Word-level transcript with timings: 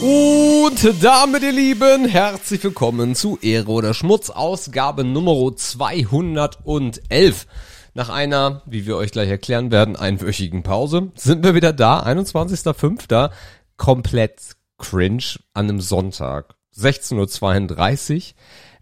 Und 0.00 1.04
damit, 1.04 1.42
ihr 1.42 1.52
Lieben, 1.52 2.06
herzlich 2.06 2.64
willkommen 2.64 3.14
zu 3.14 3.38
Ehre 3.42 3.70
oder 3.70 3.92
Schmutz, 3.92 4.30
Ausgabe 4.30 5.04
Nummer 5.04 5.54
211. 5.54 7.46
Nach 7.92 8.08
einer, 8.08 8.62
wie 8.64 8.86
wir 8.86 8.96
euch 8.96 9.12
gleich 9.12 9.28
erklären 9.28 9.70
werden, 9.70 9.96
einwöchigen 9.96 10.62
Pause 10.62 11.12
sind 11.16 11.44
wir 11.44 11.54
wieder 11.54 11.74
da, 11.74 12.02
21.05. 12.02 13.30
Komplett 13.76 14.56
cringe 14.78 15.38
an 15.52 15.68
einem 15.68 15.82
Sonntag, 15.82 16.54
16.32 16.74 18.16
Uhr. 18.16 18.22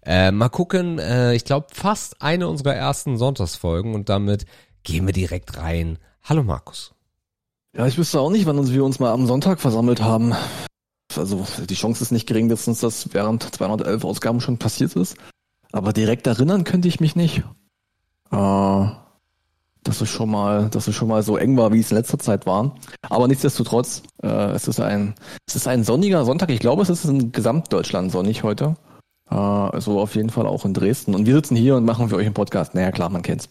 Äh, 0.06 0.30
mal 0.30 0.50
gucken, 0.50 1.00
äh, 1.00 1.34
ich 1.34 1.44
glaube 1.44 1.66
fast 1.72 2.22
eine 2.22 2.46
unserer 2.46 2.76
ersten 2.76 3.18
Sonntagsfolgen 3.18 3.96
und 3.96 4.08
damit 4.08 4.46
gehen 4.84 5.06
wir 5.06 5.12
direkt 5.12 5.56
rein. 5.56 5.98
Hallo 6.22 6.44
Markus. 6.44 6.92
Ja, 7.76 7.88
ich 7.88 7.98
wüsste 7.98 8.20
auch 8.20 8.30
nicht, 8.30 8.46
wann 8.46 8.72
wir 8.72 8.84
uns 8.84 9.00
mal 9.00 9.10
am 9.10 9.26
Sonntag 9.26 9.60
versammelt 9.60 10.00
haben 10.00 10.32
also 11.18 11.46
die 11.68 11.74
Chance 11.74 12.02
ist 12.02 12.12
nicht 12.12 12.26
gering, 12.26 12.48
dass 12.48 12.68
uns 12.68 12.80
das 12.80 13.12
während 13.12 13.42
211 13.54 14.04
Ausgaben 14.04 14.40
schon 14.40 14.58
passiert 14.58 14.96
ist. 14.96 15.16
Aber 15.72 15.92
direkt 15.92 16.26
erinnern 16.26 16.64
könnte 16.64 16.88
ich 16.88 17.00
mich 17.00 17.16
nicht. 17.16 17.42
Äh, 18.30 18.86
dass 19.84 20.00
es 20.00 20.08
schon 20.08 20.30
mal, 20.30 20.68
dass 20.68 20.86
es 20.86 20.94
schon 20.94 21.08
mal 21.08 21.22
so 21.22 21.36
eng 21.36 21.56
war, 21.56 21.72
wie 21.72 21.80
es 21.80 21.90
in 21.90 21.96
letzter 21.96 22.18
Zeit 22.18 22.46
war. 22.46 22.74
Aber 23.02 23.28
nichtsdestotrotz, 23.28 24.02
äh, 24.22 24.26
es 24.52 24.68
ist 24.68 24.80
ein, 24.80 25.14
es 25.46 25.56
ist 25.56 25.66
ein 25.66 25.84
sonniger 25.84 26.24
Sonntag. 26.24 26.50
Ich 26.50 26.60
glaube, 26.60 26.82
es 26.82 26.90
ist 26.90 27.04
in 27.04 27.32
Gesamtdeutschland 27.32 28.12
sonnig 28.12 28.42
heute. 28.42 28.76
Äh, 29.30 29.34
also 29.34 30.00
auf 30.00 30.14
jeden 30.14 30.30
Fall 30.30 30.46
auch 30.46 30.64
in 30.64 30.74
Dresden. 30.74 31.14
Und 31.14 31.26
wir 31.26 31.34
sitzen 31.34 31.56
hier 31.56 31.76
und 31.76 31.84
machen 31.84 32.08
für 32.08 32.16
euch 32.16 32.26
einen 32.26 32.34
Podcast. 32.34 32.74
Naja, 32.74 32.90
klar, 32.92 33.08
man 33.08 33.22
kennt's. 33.22 33.48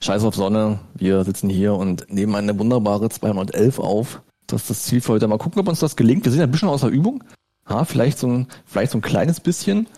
Scheiß 0.00 0.24
auf 0.24 0.34
Sonne. 0.34 0.80
Wir 0.94 1.24
sitzen 1.24 1.50
hier 1.50 1.74
und 1.74 2.10
nehmen 2.10 2.34
eine 2.34 2.58
wunderbare 2.58 3.08
211 3.08 3.78
auf. 3.78 4.22
Das 4.46 4.62
ist 4.62 4.70
das 4.70 4.82
Ziel 4.82 5.00
für 5.00 5.12
heute. 5.12 5.28
Mal 5.28 5.38
gucken, 5.38 5.60
ob 5.60 5.68
uns 5.68 5.80
das 5.80 5.96
gelingt. 5.96 6.24
Wir 6.24 6.32
sind 6.32 6.40
ja 6.40 6.46
ein 6.46 6.50
bisschen 6.50 6.68
außer 6.68 6.88
Übung. 6.88 7.24
Ja, 7.68 7.84
vielleicht 7.84 8.18
so 8.18 8.28
ein, 8.28 8.48
vielleicht 8.66 8.92
so 8.92 8.98
ein 8.98 9.02
kleines 9.02 9.40
bisschen. 9.40 9.88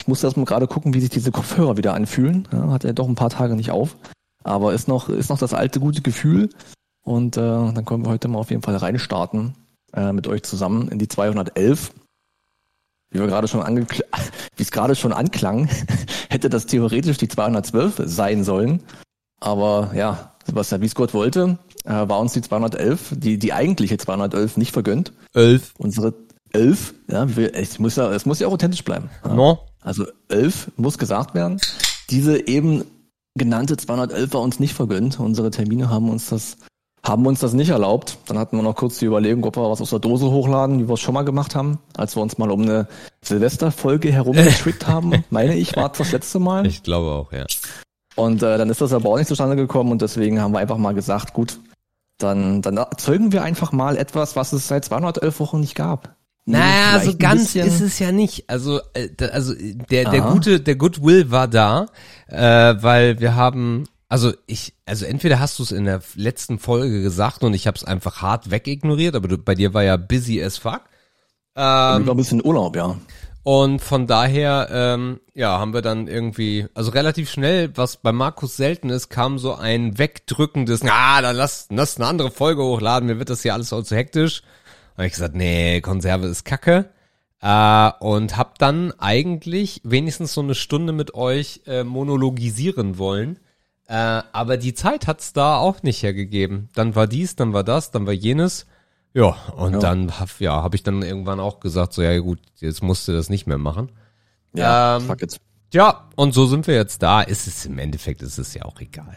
Ich 0.00 0.08
muss 0.08 0.22
erst 0.22 0.36
mal 0.36 0.44
gerade 0.44 0.66
gucken, 0.66 0.92
wie 0.92 1.00
sich 1.00 1.10
diese 1.10 1.32
Kopfhörer 1.32 1.76
wieder 1.76 1.94
anfühlen. 1.94 2.46
Ja, 2.52 2.70
hat 2.70 2.84
er 2.84 2.92
doch 2.92 3.08
ein 3.08 3.14
paar 3.14 3.30
Tage 3.30 3.54
nicht 3.56 3.70
auf. 3.70 3.96
Aber 4.42 4.74
ist 4.74 4.88
noch, 4.88 5.08
ist 5.08 5.30
noch 5.30 5.38
das 5.38 5.54
alte 5.54 5.80
gute 5.80 6.02
Gefühl. 6.02 6.50
Und 7.02 7.36
äh, 7.36 7.40
dann 7.40 7.84
können 7.84 8.04
wir 8.04 8.10
heute 8.10 8.28
mal 8.28 8.38
auf 8.38 8.50
jeden 8.50 8.62
Fall 8.62 8.76
reinstarten 8.76 9.54
äh, 9.94 10.12
mit 10.12 10.26
euch 10.26 10.42
zusammen 10.42 10.88
in 10.88 10.98
die 10.98 11.08
211. 11.08 11.92
Wie 13.10 13.20
wir 13.20 13.26
gerade 13.26 13.48
schon 13.48 13.62
angekl 13.62 14.04
wie 14.56 14.62
es 14.62 14.70
gerade 14.70 14.94
schon 14.94 15.12
anklang, 15.12 15.68
hätte 16.28 16.50
das 16.50 16.66
theoretisch 16.66 17.16
die 17.16 17.28
212 17.28 18.02
sein 18.04 18.44
sollen. 18.44 18.82
Aber 19.40 19.92
ja, 19.94 20.32
Sebastian, 20.46 20.80
wie 20.82 20.86
es 20.86 20.94
Gott 20.94 21.14
wollte, 21.14 21.58
äh, 21.84 22.08
war 22.08 22.18
uns 22.18 22.32
die 22.32 22.42
211, 22.42 23.14
die, 23.16 23.38
die 23.38 23.52
eigentliche 23.52 23.98
211 23.98 24.56
nicht 24.56 24.72
vergönnt. 24.72 25.12
Elf. 25.34 25.72
Unsere 25.78 26.14
11, 26.52 26.94
ja, 27.10 27.24
es 27.24 27.78
muss 27.78 27.96
ja, 27.96 28.12
es 28.12 28.26
muss 28.26 28.38
ja 28.38 28.48
authentisch 28.48 28.84
bleiben. 28.84 29.10
Ja. 29.24 29.34
No. 29.34 29.58
Also 29.82 30.06
11 30.28 30.72
muss 30.76 30.98
gesagt 30.98 31.34
werden. 31.34 31.60
Diese 32.10 32.46
eben 32.46 32.84
genannte 33.34 33.76
211 33.76 34.32
war 34.32 34.40
uns 34.40 34.60
nicht 34.60 34.74
vergönnt. 34.74 35.18
Unsere 35.20 35.50
Termine 35.50 35.90
haben 35.90 36.08
uns 36.08 36.30
das, 36.30 36.56
haben 37.04 37.26
uns 37.26 37.40
das 37.40 37.52
nicht 37.52 37.70
erlaubt. 37.70 38.18
Dann 38.26 38.38
hatten 38.38 38.56
wir 38.56 38.62
noch 38.62 38.76
kurz 38.76 38.98
die 38.98 39.06
Überlegung, 39.06 39.44
ob 39.44 39.56
wir 39.56 39.68
was 39.68 39.80
aus 39.80 39.90
der 39.90 39.98
Dose 39.98 40.30
hochladen, 40.30 40.78
wie 40.78 40.88
wir 40.88 40.94
es 40.94 41.00
schon 41.00 41.14
mal 41.14 41.24
gemacht 41.24 41.54
haben, 41.54 41.78
als 41.96 42.16
wir 42.16 42.22
uns 42.22 42.38
mal 42.38 42.50
um 42.50 42.62
eine 42.62 42.86
Silvesterfolge 43.22 44.12
herumgeschickt 44.12 44.86
haben. 44.86 45.24
Meine 45.30 45.56
ich, 45.56 45.76
war 45.76 45.90
das 45.90 46.12
letzte 46.12 46.38
Mal. 46.38 46.66
Ich 46.66 46.82
glaube 46.82 47.10
auch, 47.10 47.32
ja. 47.32 47.44
Und 48.16 48.42
äh, 48.44 48.58
dann 48.58 48.70
ist 48.70 48.80
das 48.80 48.92
aber 48.92 49.10
auch 49.10 49.18
nicht 49.18 49.26
zustande 49.26 49.56
gekommen 49.56 49.90
und 49.90 50.00
deswegen 50.00 50.40
haben 50.40 50.54
wir 50.54 50.60
einfach 50.60 50.78
mal 50.78 50.94
gesagt, 50.94 51.34
gut, 51.34 51.58
dann, 52.24 52.62
dann 52.62 52.76
erzeugen 52.76 53.32
wir 53.32 53.42
einfach 53.42 53.72
mal 53.72 53.96
etwas, 53.96 54.36
was 54.36 54.52
es 54.52 54.66
seit 54.68 54.84
211 54.84 55.38
Wochen 55.40 55.60
nicht 55.60 55.74
gab. 55.74 56.16
Naja, 56.46 57.00
so 57.00 57.16
ganz 57.16 57.54
ist 57.54 57.80
es 57.80 57.98
ja 57.98 58.12
nicht. 58.12 58.50
Also, 58.50 58.80
äh, 58.92 59.08
also 59.32 59.54
der, 59.54 60.10
der 60.10 60.20
gute, 60.20 60.60
der 60.60 60.76
Goodwill 60.76 61.30
war 61.30 61.48
da, 61.48 61.86
äh, 62.26 62.36
weil 62.36 63.18
wir 63.18 63.34
haben, 63.34 63.84
also 64.08 64.32
ich, 64.46 64.74
also 64.84 65.06
entweder 65.06 65.40
hast 65.40 65.58
du 65.58 65.62
es 65.62 65.72
in 65.72 65.86
der 65.86 66.02
letzten 66.16 66.58
Folge 66.58 67.00
gesagt 67.00 67.42
und 67.44 67.54
ich 67.54 67.66
habe 67.66 67.78
es 67.78 67.84
einfach 67.84 68.20
hart 68.20 68.50
wegignoriert, 68.50 69.14
aber 69.14 69.28
du, 69.28 69.38
bei 69.38 69.54
dir 69.54 69.72
war 69.72 69.84
ja 69.84 69.96
busy 69.96 70.42
as 70.42 70.58
fuck. 70.58 70.82
Ähm, 71.56 72.02
ich 72.02 72.06
war 72.06 72.14
ein 72.14 72.16
bisschen 72.16 72.44
Urlaub, 72.44 72.76
ja. 72.76 72.96
Und 73.44 73.80
von 73.80 74.06
daher, 74.06 74.68
ähm, 74.72 75.20
ja, 75.34 75.58
haben 75.58 75.74
wir 75.74 75.82
dann 75.82 76.08
irgendwie, 76.08 76.66
also 76.72 76.90
relativ 76.90 77.30
schnell, 77.30 77.76
was 77.76 77.98
bei 77.98 78.10
Markus 78.10 78.56
selten 78.56 78.88
ist, 78.88 79.10
kam 79.10 79.38
so 79.38 79.54
ein 79.54 79.98
wegdrückendes, 79.98 80.80
ah, 80.88 81.20
dann 81.20 81.36
lass, 81.36 81.68
lass 81.70 81.98
eine 81.98 82.06
andere 82.06 82.30
Folge 82.30 82.62
hochladen, 82.62 83.06
mir 83.06 83.18
wird 83.18 83.28
das 83.28 83.42
hier 83.42 83.52
alles 83.52 83.72
auch 83.74 83.82
zu 83.82 83.96
hektisch. 83.96 84.42
Und 84.96 85.04
ich 85.04 85.12
gesagt, 85.12 85.34
nee, 85.34 85.82
Konserve 85.82 86.26
ist 86.26 86.46
kacke. 86.46 86.88
Äh, 87.42 87.90
und 88.00 88.38
hab 88.38 88.58
dann 88.58 88.92
eigentlich 88.98 89.82
wenigstens 89.84 90.32
so 90.32 90.40
eine 90.40 90.54
Stunde 90.54 90.94
mit 90.94 91.12
euch 91.12 91.60
äh, 91.66 91.84
monologisieren 91.84 92.96
wollen. 92.96 93.38
Äh, 93.86 94.22
aber 94.32 94.56
die 94.56 94.72
Zeit 94.72 95.06
hat's 95.06 95.34
da 95.34 95.58
auch 95.58 95.82
nicht 95.82 96.02
hergegeben. 96.02 96.70
Dann 96.74 96.94
war 96.94 97.06
dies, 97.06 97.36
dann 97.36 97.52
war 97.52 97.62
das, 97.62 97.90
dann 97.90 98.06
war 98.06 98.14
jenes. 98.14 98.64
Ja, 99.14 99.36
und 99.56 99.74
ja. 99.74 99.78
dann 99.78 100.18
hab, 100.18 100.40
ja, 100.40 100.62
habe 100.62 100.74
ich 100.74 100.82
dann 100.82 101.02
irgendwann 101.02 101.38
auch 101.38 101.60
gesagt, 101.60 101.92
so 101.92 102.02
ja 102.02 102.18
gut, 102.18 102.40
jetzt 102.56 102.82
musst 102.82 103.06
du 103.06 103.12
das 103.12 103.30
nicht 103.30 103.46
mehr 103.46 103.58
machen. 103.58 103.92
Ja, 104.54 104.96
ähm, 104.96 105.02
fuck 105.02 105.22
it. 105.22 105.40
Ja, 105.72 106.08
und 106.16 106.34
so 106.34 106.46
sind 106.46 106.66
wir 106.66 106.74
jetzt 106.74 107.02
da. 107.02 107.22
Ist 107.22 107.46
es 107.46 107.64
im 107.66 107.78
Endeffekt 107.78 108.22
ist 108.22 108.38
es 108.38 108.54
ja 108.54 108.64
auch 108.64 108.80
egal. 108.80 109.16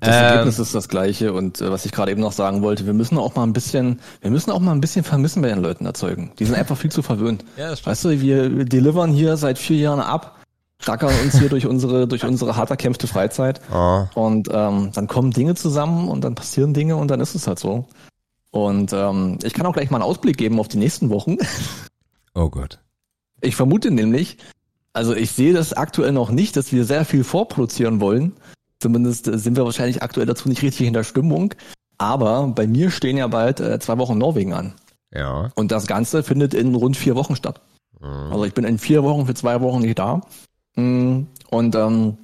Das 0.00 0.16
ähm, 0.16 0.22
Ergebnis 0.24 0.58
ist 0.58 0.74
das 0.74 0.88
gleiche 0.88 1.32
und 1.32 1.60
äh, 1.60 1.70
was 1.70 1.84
ich 1.86 1.92
gerade 1.92 2.10
eben 2.10 2.20
noch 2.20 2.32
sagen 2.32 2.62
wollte, 2.62 2.86
wir 2.86 2.94
müssen 2.94 3.16
auch 3.18 3.34
mal 3.34 3.42
ein 3.42 3.52
bisschen, 3.52 4.00
wir 4.20 4.30
müssen 4.30 4.50
auch 4.50 4.60
mal 4.60 4.72
ein 4.72 4.80
bisschen 4.80 5.04
Vermissen 5.04 5.40
bei 5.42 5.48
den 5.48 5.62
Leuten 5.62 5.86
erzeugen. 5.86 6.32
Die 6.38 6.44
sind 6.44 6.54
einfach 6.54 6.76
viel 6.76 6.90
zu 6.90 7.02
verwöhnt. 7.02 7.44
Ja, 7.56 7.70
das 7.70 7.80
stimmt. 7.80 7.92
Weißt 7.92 8.04
du, 8.04 8.20
wir, 8.20 8.56
wir 8.56 8.64
delivern 8.64 9.12
hier 9.12 9.36
seit 9.36 9.58
vier 9.58 9.78
Jahren 9.78 10.00
ab, 10.00 10.38
rackern 10.82 11.12
uns 11.22 11.38
hier 11.38 11.48
durch 11.48 11.66
unsere 11.66 12.06
durch 12.06 12.24
unsere 12.24 12.56
hart 12.56 12.70
erkämpfte 12.70 13.06
Freizeit 13.06 13.60
oh. 13.72 14.04
und 14.14 14.48
ähm, 14.52 14.90
dann 14.92 15.06
kommen 15.06 15.30
Dinge 15.30 15.54
zusammen 15.54 16.08
und 16.08 16.24
dann 16.24 16.34
passieren 16.34 16.74
Dinge 16.74 16.96
und 16.96 17.08
dann 17.08 17.20
ist 17.20 17.34
es 17.34 17.46
halt 17.46 17.58
so. 17.58 17.86
Und 18.54 18.92
ähm, 18.92 19.40
ich 19.42 19.52
kann 19.52 19.66
auch 19.66 19.72
gleich 19.72 19.90
mal 19.90 19.96
einen 19.96 20.08
Ausblick 20.08 20.36
geben 20.36 20.60
auf 20.60 20.68
die 20.68 20.78
nächsten 20.78 21.10
Wochen. 21.10 21.36
Oh 22.36 22.48
Gott. 22.48 22.80
Ich 23.42 23.54
vermute 23.54 23.92
nämlich, 23.92 24.38
also 24.92 25.14
ich 25.14 25.30
sehe 25.30 25.52
das 25.52 25.72
aktuell 25.72 26.10
noch 26.10 26.32
nicht, 26.32 26.56
dass 26.56 26.72
wir 26.72 26.84
sehr 26.84 27.04
viel 27.04 27.22
vorproduzieren 27.22 28.00
wollen. 28.00 28.32
Zumindest 28.80 29.28
äh, 29.28 29.38
sind 29.38 29.56
wir 29.56 29.64
wahrscheinlich 29.64 30.02
aktuell 30.02 30.26
dazu 30.26 30.48
nicht 30.48 30.62
richtig 30.62 30.88
in 30.88 30.94
der 30.94 31.04
Stimmung. 31.04 31.54
Aber 31.96 32.48
bei 32.48 32.66
mir 32.66 32.90
stehen 32.90 33.16
ja 33.16 33.28
bald 33.28 33.60
äh, 33.60 33.78
zwei 33.78 33.98
Wochen 33.98 34.18
Norwegen 34.18 34.52
an. 34.52 34.74
Ja. 35.12 35.52
Und 35.54 35.70
das 35.70 35.86
Ganze 35.86 36.24
findet 36.24 36.54
in 36.54 36.74
rund 36.74 36.96
vier 36.96 37.14
Wochen 37.14 37.36
statt. 37.36 37.60
Mhm. 38.00 38.32
Also 38.32 38.44
ich 38.46 38.54
bin 38.54 38.64
in 38.64 38.78
vier 38.78 39.04
Wochen 39.04 39.26
für 39.26 39.34
zwei 39.34 39.60
Wochen 39.60 39.82
nicht 39.82 40.00
da. 40.00 40.22
Mm, 40.74 41.26
und 41.50 41.76
ähm, 41.76 42.18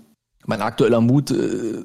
mein 0.44 0.60
aktueller 0.60 1.00
Mut 1.00 1.30
äh, 1.30 1.84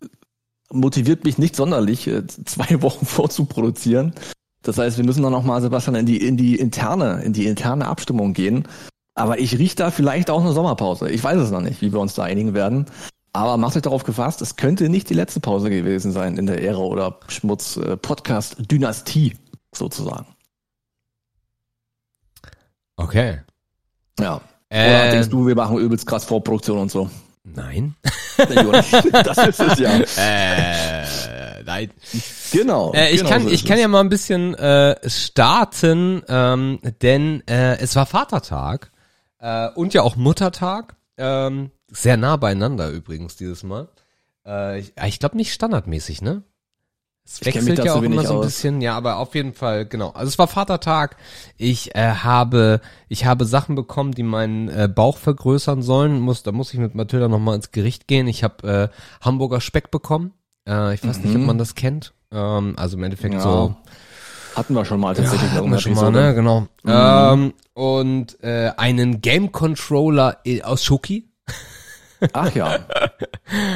motiviert 0.72 1.24
mich 1.24 1.38
nicht 1.38 1.56
sonderlich, 1.56 2.08
äh, 2.08 2.26
zwei 2.28 2.82
Wochen 2.82 3.06
vorzuproduzieren. 3.06 4.14
Das 4.62 4.78
heißt, 4.78 4.98
wir 4.98 5.06
müssen 5.06 5.22
dann 5.24 5.32
nochmal, 5.32 5.62
Sebastian, 5.62 5.96
in 5.96 6.06
die, 6.06 6.18
in 6.18 6.38
die 6.38 6.56
interne, 6.58 7.22
in 7.24 7.34
die 7.34 7.46
interne 7.46 7.88
Abstimmung 7.88 8.34
gehen. 8.34 8.68
Aber 9.14 9.40
ich 9.40 9.58
rieche 9.58 9.76
da 9.76 9.92
vielleicht 9.92 10.30
auch 10.30 10.42
eine 10.42 10.52
Sommerpause. 10.52 11.10
Ich 11.10 11.24
weiß 11.24 11.40
es 11.40 11.52
noch 11.52 11.62
nicht, 11.62 11.82
wie 11.82 11.94
wir 11.94 12.00
uns 12.00 12.16
da 12.16 12.24
einigen 12.24 12.54
werden. 12.54 12.88
Aber 13.32 13.58
macht 13.58 13.76
euch 13.76 13.82
darauf 13.82 14.04
gefasst, 14.04 14.42
es 14.42 14.56
könnte 14.56 14.90
nicht 14.90 15.10
die 15.10 15.14
letzte 15.14 15.40
Pause 15.40 15.70
gewesen 15.70 16.12
sein 16.12 16.38
in 16.38 16.48
der 16.48 16.64
Ära 16.64 16.80
oder 16.80 17.20
Schmutz 17.28 17.78
äh, 17.78 17.98
Podcast 17.98 18.56
Dynastie 18.72 19.36
sozusagen. 19.74 20.26
Okay. 22.96 23.42
Ja. 24.20 24.42
Äh, 24.70 24.90
oder 24.90 25.12
denkst 25.12 25.30
du, 25.30 25.46
wir 25.48 25.56
machen 25.56 25.78
übelst 25.78 26.08
krass 26.08 26.26
Vorproduktion 26.26 26.80
und 26.80 26.92
so? 26.92 27.10
Nein. 27.44 27.96
das 29.24 29.38
ist 29.38 29.60
es 29.60 29.80
ja. 29.80 30.00
Äh, 30.18 31.64
nein. 31.64 31.92
Genau. 32.52 32.94
Äh, 32.94 33.12
ich 33.12 33.18
genau 33.20 33.30
kann, 33.30 33.44
so 33.44 33.50
ich 33.50 33.66
kann 33.66 33.80
ja 33.80 33.88
mal 33.88 34.02
ein 34.02 34.10
bisschen 34.10 34.54
äh, 34.56 34.98
starten, 35.10 36.24
ähm, 36.28 36.80
denn 37.02 37.46
äh, 37.48 37.78
es 37.80 37.96
war 37.96 38.06
Vatertag 38.06 38.92
äh, 39.40 39.70
und 39.70 39.94
ja 39.94 40.02
auch 40.02 40.16
Muttertag. 40.16 40.96
Ähm, 41.18 41.72
sehr 41.88 42.18
nah 42.18 42.36
beieinander 42.36 42.90
übrigens 42.90 43.36
dieses 43.36 43.64
Mal. 43.64 43.88
Äh, 44.46 44.80
ich 44.80 44.94
ich 45.06 45.20
glaube 45.20 45.38
nicht 45.38 45.54
standardmäßig, 45.54 46.22
ne? 46.22 46.44
Es 47.28 47.44
wechselt 47.44 47.84
ja 47.84 47.96
auch 47.96 48.04
immer 48.04 48.24
so 48.24 48.34
ein 48.34 48.40
aus. 48.40 48.46
bisschen, 48.46 48.82
ja, 48.82 48.96
aber 48.96 49.18
auf 49.18 49.34
jeden 49.34 49.54
Fall, 49.54 49.88
genau. 49.88 50.10
Also 50.12 50.28
es 50.28 50.38
war 50.38 50.48
Vatertag. 50.48 51.18
Ich 51.58 51.96
äh, 51.96 52.12
habe, 52.24 52.82
ich 53.10 53.26
habe 53.26 53.46
Sachen 53.46 53.76
bekommen, 53.76 54.12
die 54.12 54.22
meinen 54.22 54.70
äh, 54.70 54.88
Bauch 54.88 55.18
vergrößern 55.18 55.82
sollen. 55.82 56.20
Muss, 56.20 56.44
da 56.44 56.52
muss 56.52 56.72
ich 56.72 56.80
mit 56.80 56.94
Mathilda 56.94 57.28
nochmal 57.28 57.56
ins 57.56 57.72
Gericht 57.72 58.08
gehen. 58.08 58.28
Ich 58.28 58.44
habe 58.44 58.92
äh, 58.92 59.26
Hamburger 59.26 59.60
Speck 59.60 59.90
bekommen. 59.90 60.34
Äh, 60.70 60.94
ich 60.94 61.04
weiß 61.04 61.18
mhm. 61.18 61.24
nicht, 61.24 61.36
ob 61.36 61.42
mhm. 61.42 61.48
man 61.48 61.58
das 61.58 61.74
kennt. 61.74 62.14
Ähm, 62.32 62.76
also 62.78 62.96
im 62.96 63.04
Endeffekt 63.04 63.34
ja. 63.34 63.40
so. 63.40 63.76
Hatten 64.56 64.76
wir 64.76 64.86
schon 64.86 65.00
mal 65.00 65.16
tatsächlich. 65.16 65.52
Ja, 65.52 65.58
hatten 65.58 65.72
wir 65.72 65.80
schon 65.80 65.94
mal, 65.96 66.12
ne? 66.12 66.36
Genau. 66.36 66.62
Mhm. 66.62 66.68
Ähm, 66.86 67.54
und 67.74 68.44
äh, 68.44 68.72
einen 68.78 69.22
Game 69.22 69.52
Controller 69.52 70.38
aus 70.64 70.84
Schoki. 70.84 71.28
Ach 72.34 72.54
ja. 72.56 72.80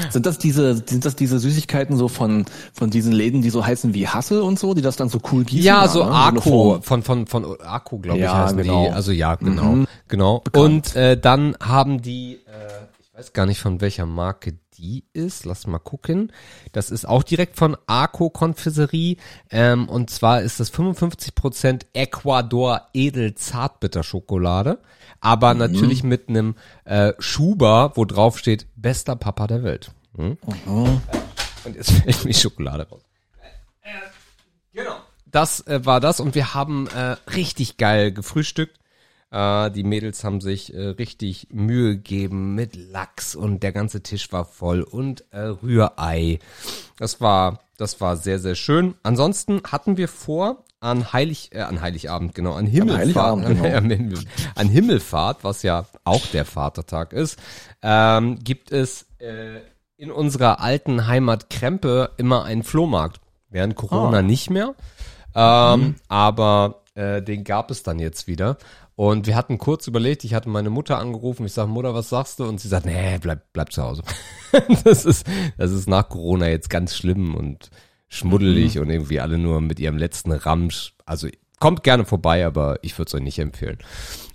Sind 0.09 0.25
das 0.25 0.37
diese, 0.39 0.75
sind 0.75 1.05
das 1.05 1.15
diese 1.15 1.39
Süßigkeiten 1.39 1.95
so 1.97 2.07
von, 2.07 2.45
von 2.73 2.89
diesen 2.89 3.11
Läden, 3.11 3.41
die 3.41 3.49
so 3.49 3.65
heißen 3.65 3.93
wie 3.93 4.07
Hassel 4.07 4.41
und 4.41 4.57
so, 4.59 4.73
die 4.73 4.81
das 4.81 4.95
dann 4.95 5.09
so 5.09 5.19
cool 5.31 5.43
gießen? 5.43 5.65
Ja, 5.65 5.87
so 5.87 6.03
ne? 6.03 6.11
Arco, 6.11 6.79
von, 6.81 7.03
von, 7.03 7.27
von 7.27 7.59
Arco, 7.61 7.99
glaube 7.99 8.19
ich, 8.19 8.23
Ja, 8.25 8.45
heißen 8.45 8.57
genau. 8.57 8.85
die. 8.85 8.91
Also 8.91 9.11
ja, 9.11 9.35
genau, 9.35 9.63
Mhm. 9.63 9.87
genau. 10.07 10.39
Bekannt. 10.39 10.65
Und 10.65 10.95
äh, 10.95 11.19
dann 11.19 11.55
haben 11.61 12.01
die, 12.01 12.35
äh, 12.35 12.83
ich 13.01 13.17
weiß 13.17 13.33
gar 13.33 13.45
nicht, 13.45 13.59
von 13.59 13.81
welcher 13.81 14.05
Marke 14.05 14.53
die 14.77 15.03
ist. 15.13 15.45
Lass 15.45 15.67
mal 15.67 15.77
gucken. 15.79 16.31
Das 16.71 16.89
ist 16.89 17.05
auch 17.07 17.21
direkt 17.23 17.57
von 17.57 17.75
Arco 17.85 18.29
Konfiserie. 18.29 19.17
Ähm, 19.51 19.89
und 19.89 20.09
zwar 20.09 20.41
ist 20.41 20.59
das 20.61 20.71
55% 20.73 21.81
Ecuador 21.93 22.83
Edel 22.93 23.35
Zartbitterschokolade. 23.35 24.79
Aber 25.21 25.53
Mhm. 25.53 25.59
natürlich 25.59 26.03
mit 26.03 26.29
einem 26.29 26.55
äh, 26.85 27.13
Schuber, 27.19 27.91
wo 27.95 28.05
drauf 28.05 28.37
steht, 28.37 28.67
bester 28.75 29.15
Papa 29.15 29.47
der 29.47 29.63
Welt. 29.63 29.91
Hm? 30.15 30.37
Mhm. 30.65 31.01
Und 31.65 31.75
jetzt 31.75 31.91
fällt 31.91 32.25
mir 32.25 32.33
Schokolade 32.33 32.87
raus. 32.89 33.01
Genau. 34.73 34.95
Das 35.25 35.65
äh, 35.67 35.85
war 35.85 35.99
das 35.99 36.19
und 36.19 36.35
wir 36.35 36.53
haben 36.53 36.87
äh, 36.87 37.15
richtig 37.31 37.77
geil 37.77 38.11
gefrühstückt. 38.11 38.79
Äh, 39.31 39.69
die 39.71 39.83
Mädels 39.83 40.23
haben 40.23 40.41
sich 40.41 40.73
äh, 40.73 40.79
richtig 40.87 41.47
Mühe 41.51 41.95
gegeben 41.97 42.55
mit 42.55 42.75
Lachs 42.75 43.35
und 43.35 43.61
der 43.61 43.71
ganze 43.71 44.01
Tisch 44.01 44.31
war 44.31 44.45
voll 44.45 44.81
und 44.81 45.23
äh, 45.31 45.39
Rührei. 45.41 46.39
Das 46.97 47.21
war, 47.21 47.59
das 47.77 48.01
war 48.01 48.15
sehr, 48.17 48.39
sehr 48.39 48.55
schön. 48.55 48.95
Ansonsten 49.03 49.61
hatten 49.69 49.97
wir 49.97 50.07
vor, 50.07 50.63
an 50.81 51.11
Heilig, 51.13 51.49
äh, 51.53 51.61
an 51.61 51.81
Heiligabend, 51.81 52.33
genau, 52.35 52.53
an 52.53 52.65
Himmelfahrt, 52.65 52.99
Heiligabend, 53.41 53.47
genau. 53.63 53.77
an, 53.77 53.89
Himmel- 53.89 54.25
an 54.55 54.67
Himmelfahrt, 54.69 55.43
was 55.43 55.63
ja 55.63 55.85
auch 56.03 56.25
der 56.27 56.45
Vatertag 56.45 57.13
ist, 57.13 57.37
ähm, 57.81 58.39
gibt 58.43 58.71
es 58.71 59.05
äh, 59.19 59.59
in 59.97 60.11
unserer 60.11 60.61
alten 60.61 61.07
Heimat 61.07 61.49
Krempe 61.49 62.11
immer 62.17 62.43
einen 62.45 62.63
Flohmarkt. 62.63 63.19
Während 63.49 63.75
Corona 63.75 64.19
Ah. 64.19 64.21
nicht 64.21 64.49
mehr. 64.51 64.75
Ähm, 65.35 65.95
Aber 66.07 66.83
äh, 66.95 67.21
den 67.21 67.43
gab 67.43 67.71
es 67.71 67.83
dann 67.83 67.97
jetzt 67.99 68.27
wieder. 68.27 68.57
Und 68.95 69.27
wir 69.27 69.35
hatten 69.35 69.57
kurz 69.57 69.87
überlegt, 69.87 70.23
ich 70.23 70.33
hatte 70.33 70.49
meine 70.49 70.69
Mutter 70.69 70.97
angerufen, 70.99 71.45
ich 71.45 71.53
sage, 71.53 71.69
Mutter, 71.69 71.93
was 71.93 72.09
sagst 72.09 72.39
du? 72.39 72.45
Und 72.45 72.59
sie 72.59 72.67
sagt, 72.67 72.85
nee, 72.85 73.17
bleib, 73.19 73.41
bleib 73.53 73.71
zu 73.71 73.81
Hause. 73.81 74.03
das, 74.83 75.05
ist, 75.05 75.25
das 75.57 75.71
ist 75.71 75.87
nach 75.89 76.09
Corona 76.09 76.47
jetzt 76.49 76.69
ganz 76.69 76.95
schlimm 76.95 77.33
und 77.35 77.69
schmuddelig 78.09 78.79
und 78.79 78.89
irgendwie 78.89 79.19
alle 79.19 79.37
nur 79.37 79.61
mit 79.61 79.79
ihrem 79.79 79.97
letzten 79.97 80.31
Ramsch. 80.31 80.95
Also 81.05 81.27
kommt 81.59 81.83
gerne 81.83 82.05
vorbei, 82.05 82.43
aber 82.45 82.79
ich 82.81 82.97
würde 82.97 83.09
es 83.09 83.15
euch 83.15 83.21
nicht 83.21 83.37
empfehlen. 83.39 83.79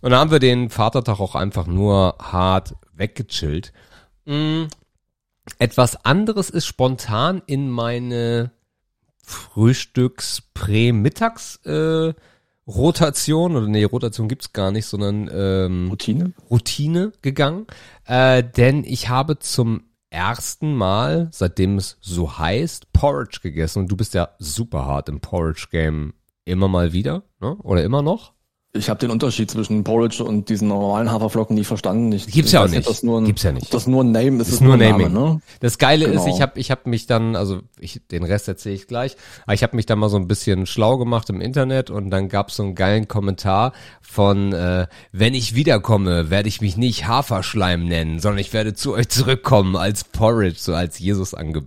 Und 0.00 0.10
dann 0.10 0.20
haben 0.20 0.30
wir 0.30 0.38
den 0.38 0.70
Vatertag 0.70 1.18
auch 1.20 1.34
einfach 1.34 1.66
nur 1.66 2.16
hart 2.20 2.76
weggechillt. 2.92 3.72
Mm, 4.24 4.66
etwas 5.58 6.04
anderes 6.04 6.50
ist 6.50 6.66
spontan 6.66 7.42
in 7.46 7.70
meine 7.70 8.52
Frühstücks-Prä-Mittags- 9.24 11.64
äh, 11.66 12.14
Rotation 12.66 13.56
oder 13.56 13.66
nee, 13.66 13.84
Rotation 13.84 14.26
gibt's 14.28 14.54
gar 14.54 14.70
nicht, 14.70 14.86
sondern 14.86 15.30
ähm, 15.32 15.88
Routine? 15.90 16.32
Routine 16.50 17.12
gegangen, 17.20 17.66
äh, 18.06 18.42
denn 18.42 18.84
ich 18.84 19.10
habe 19.10 19.38
zum 19.38 19.82
ersten 20.14 20.74
Mal, 20.74 21.28
seitdem 21.32 21.76
es 21.76 21.98
so 22.00 22.38
heißt, 22.38 22.92
Porridge 22.92 23.40
gegessen 23.42 23.80
und 23.80 23.88
du 23.88 23.96
bist 23.96 24.14
ja 24.14 24.30
super 24.38 24.86
hart 24.86 25.08
im 25.08 25.20
Porridge-Game 25.20 26.14
immer 26.44 26.68
mal 26.68 26.92
wieder, 26.92 27.24
ne? 27.40 27.56
Oder 27.56 27.84
immer 27.84 28.00
noch? 28.00 28.32
Ich 28.76 28.90
habe 28.90 28.98
den 28.98 29.10
Unterschied 29.10 29.48
zwischen 29.48 29.84
Porridge 29.84 30.24
und 30.24 30.48
diesen 30.48 30.66
normalen 30.66 31.08
Haferflocken 31.08 31.54
nie 31.54 31.62
verstanden. 31.62 32.10
Ich, 32.10 32.26
Gibt's 32.26 32.50
ja 32.50 32.64
auch 32.64 32.68
nicht. 32.68 33.04
Nur 33.04 33.20
ein, 33.20 33.24
Gibt's 33.26 33.44
ja 33.44 33.52
nicht. 33.52 33.72
Das 33.72 33.86
nur 33.86 34.02
ein 34.02 34.10
Name 34.10 34.40
ist, 34.42 34.48
Ist 34.48 34.54
ist 34.54 34.60
nur 34.62 34.74
ein 34.74 34.80
Naming. 34.80 35.12
Name, 35.12 35.34
ne? 35.34 35.40
Das 35.60 35.78
Geile 35.78 36.06
ist, 36.06 36.24
Genau. 36.24 36.34
ich 36.34 36.42
habe 36.42 36.58
ich 36.58 36.70
hab 36.72 36.84
mich 36.86 37.06
dann, 37.06 37.36
also 37.36 37.60
ich, 37.78 38.00
den 38.10 38.24
Rest 38.24 38.48
erzähle 38.48 38.74
ich 38.74 38.88
gleich, 38.88 39.16
aber 39.44 39.54
ich 39.54 39.62
habe 39.62 39.76
mich 39.76 39.86
dann 39.86 40.00
mal 40.00 40.08
so 40.08 40.16
ein 40.16 40.26
bisschen 40.26 40.66
schlau 40.66 40.98
gemacht 40.98 41.30
im 41.30 41.40
Internet 41.40 41.90
und 41.90 42.10
dann 42.10 42.28
gab's 42.28 42.56
so 42.56 42.64
einen 42.64 42.74
geilen 42.74 43.06
Kommentar 43.06 43.74
von, 44.02 44.52
äh, 44.52 44.88
wenn 45.12 45.34
ich 45.34 45.54
wiederkomme, 45.54 46.30
werde 46.30 46.48
ich 46.48 46.60
mich 46.60 46.76
nicht 46.76 47.06
Haferschleim 47.06 47.84
nennen, 47.86 48.18
sondern 48.18 48.40
ich 48.40 48.52
werde 48.52 48.74
zu 48.74 48.94
euch 48.94 49.08
zurückkommen 49.08 49.76
als 49.76 50.02
Porridge, 50.02 50.58
so 50.58 50.74
als 50.74 50.98
Jesus 50.98 51.32
ange, 51.32 51.62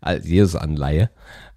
als 0.00 0.28
Jesus 0.28 0.54
Anleihe. 0.54 1.10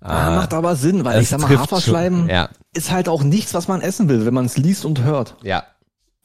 Ah, 0.07 0.35
macht 0.35 0.53
aber 0.53 0.75
Sinn, 0.75 1.03
weil 1.03 1.17
es 1.17 1.23
ich 1.23 1.29
sag 1.29 1.41
mal, 1.41 1.57
Haferschleim. 1.57 2.29
Ja. 2.29 2.49
ist 2.73 2.91
halt 2.91 3.09
auch 3.09 3.23
nichts, 3.23 3.53
was 3.53 3.67
man 3.67 3.81
essen 3.81 4.07
will, 4.09 4.25
wenn 4.25 4.33
man 4.33 4.45
es 4.45 4.57
liest 4.57 4.85
und 4.85 5.03
hört. 5.03 5.35
Ja. 5.43 5.63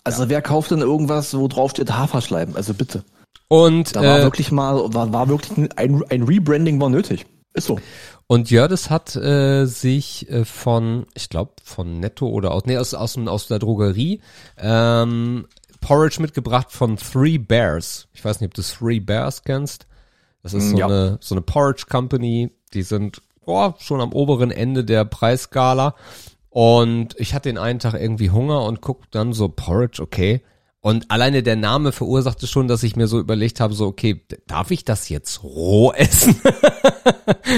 Also 0.05 0.29
wer 0.29 0.43
kauft 0.43 0.71
denn 0.71 0.81
irgendwas, 0.81 1.35
wo 1.37 1.49
drauf 1.49 1.71
steht 1.73 1.93
Haferschleim? 1.93 2.57
Also 2.57 2.75
bitte. 2.75 3.05
Und, 3.49 3.97
Da 3.97 4.03
war 4.03 4.21
äh, 4.21 4.23
wirklich 4.23 4.53
mal, 4.53 4.93
war, 4.95 5.13
war 5.13 5.29
wirklich 5.29 5.57
ein, 5.77 6.03
ein 6.09 6.23
Rebranding 6.23 6.81
war 6.81 6.89
nötig. 6.91 7.27
Ist 7.53 7.67
so. 7.67 7.79
Und 8.27 8.51
Jördes 8.51 8.91
hat 8.91 9.17
äh, 9.17 9.65
sich 9.67 10.31
äh, 10.31 10.45
von, 10.45 11.07
ich 11.15 11.29
glaube, 11.29 11.53
von 11.65 11.99
Netto 11.99 12.29
oder 12.29 12.53
aus, 12.53 12.65
nee, 12.65 12.79
aus, 12.79 12.95
aus, 12.95 13.19
aus 13.19 13.49
der 13.49 13.59
Drogerie 13.59 14.21
ähm, 14.57 15.47
Porridge 15.81 16.21
mitgebracht 16.23 16.69
von 16.71 16.97
Three 16.97 17.39
Bears. 17.39 18.07
Ich 18.13 18.25
weiß 18.25 18.41
nicht, 18.41 18.49
ob 18.51 18.55
du 18.55 18.63
Three 18.63 19.01
Bears 19.01 19.43
kennst. 19.43 19.87
Das 20.43 20.55
ist 20.55 20.71
so, 20.71 20.77
Ja. 20.79 20.87
eine, 20.87 21.19
so 21.21 21.35
eine 21.35 21.43
Porridge 21.43 21.85
Company. 21.91 22.51
Die 22.73 22.83
sind 22.83 23.21
oh, 23.51 23.75
schon 23.79 24.01
am 24.01 24.13
oberen 24.13 24.51
Ende 24.51 24.85
der 24.85 25.05
Preisskala. 25.05 25.95
Und 26.49 27.15
ich 27.19 27.35
hatte 27.35 27.49
den 27.49 27.59
einen 27.59 27.79
Tag 27.79 27.95
irgendwie 27.95 28.31
Hunger 28.31 28.65
und 28.65 28.81
guck 28.81 29.11
dann 29.11 29.33
so 29.33 29.49
Porridge, 29.49 30.03
okay. 30.03 30.43
Und 30.83 31.11
alleine 31.11 31.43
der 31.43 31.57
Name 31.57 31.93
verursachte 31.93 32.47
schon, 32.47 32.67
dass 32.67 32.83
ich 32.83 32.97
mir 32.97 33.07
so 33.07 33.21
überlegt 33.21 33.61
habe, 33.61 33.75
so, 33.75 33.87
okay, 33.87 34.25
darf 34.47 34.71
ich 34.71 34.85
das 34.85 35.09
jetzt 35.11 35.43
roh 35.45 35.93
essen? 35.97 36.41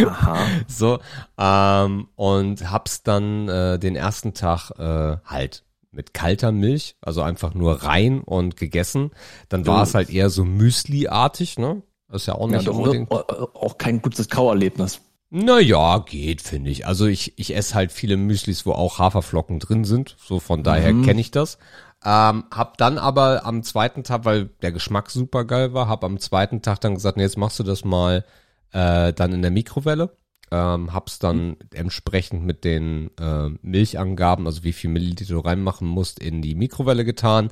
Aha. 0.07 0.37
So, 0.67 0.99
ähm, 1.39 2.09
und 2.17 2.71
hab's 2.71 3.03
dann 3.03 3.49
äh, 3.49 3.79
den 3.79 3.97
ersten 3.97 4.35
Tag 4.35 4.71
äh, 4.79 5.19
halt 5.25 5.65
mit 5.93 6.15
kalter 6.15 6.53
Milch, 6.53 6.97
also 7.01 7.23
einfach 7.23 7.55
nur 7.55 7.83
rein 7.85 8.23
und 8.23 8.57
gegessen. 8.57 9.11
Dann 9.49 9.67
war 9.67 9.83
es 9.83 9.95
halt 9.95 10.11
eher 10.11 10.31
so 10.31 10.45
Müsli-artig, 10.45 11.59
ne? 11.59 11.83
Das 12.09 12.23
ist 12.23 12.27
ja 12.27 12.35
auch 12.35 12.51
Ja, 12.51 12.57
nicht 12.57 12.67
doch, 12.67 12.77
unbedingt. 12.77 13.11
auch 13.11 13.79
kein 13.79 14.03
gutes 14.03 14.29
Kauerlebnis. 14.29 15.01
Naja, 15.35 16.01
geht, 16.01 16.43
finde 16.43 16.69
ich. 16.71 16.87
Also 16.87 17.07
ich, 17.07 17.39
ich 17.39 17.57
esse 17.57 17.75
halt 17.75 17.91
viele 17.91 18.19
Müslis, 18.19 18.67
wo 18.67 18.73
auch 18.73 18.99
Haferflocken 18.99 19.61
drin 19.61 19.85
sind. 19.85 20.15
So 20.23 20.41
von 20.41 20.63
daher 20.63 20.93
Mhm. 20.93 21.03
kenne 21.07 21.23
ich 21.23 21.31
das. 21.31 21.57
Ähm, 22.05 22.45
hab 22.51 22.77
dann 22.77 22.99
aber 22.99 23.47
am 23.47 23.63
zweiten 23.63 24.05
Tag, 24.05 24.27
weil 24.27 24.51
der 24.61 24.73
Geschmack 24.73 25.11
super 25.11 25.47
geil 25.47 25.73
war, 25.73 25.89
hab 25.89 26.05
am 26.05 26.19
zweiten 26.19 26.61
Tag 26.61 26.83
dann 26.83 26.95
gesagt, 26.97 27.17
nee, 27.17 27.23
jetzt 27.23 27.39
machst 27.39 27.59
du 27.59 27.63
das 27.63 27.83
mal 27.83 28.27
äh, 28.73 29.15
dann 29.15 29.33
in 29.33 29.41
der 29.41 29.51
Mikrowelle. 29.51 30.15
Ähm, 30.51 30.93
hab's 30.93 31.19
dann 31.19 31.57
entsprechend 31.73 32.45
mit 32.45 32.65
den 32.65 33.11
äh, 33.19 33.49
Milchangaben, 33.63 34.47
also 34.47 34.65
wie 34.65 34.75
viel 34.75 34.91
Milliliter 34.91 35.25
du 35.33 35.39
reinmachen 35.41 35.89
musst, 35.89 36.19
in 36.19 36.43
die 36.43 36.55
Mikrowelle 36.55 37.07
getan. 37.07 37.51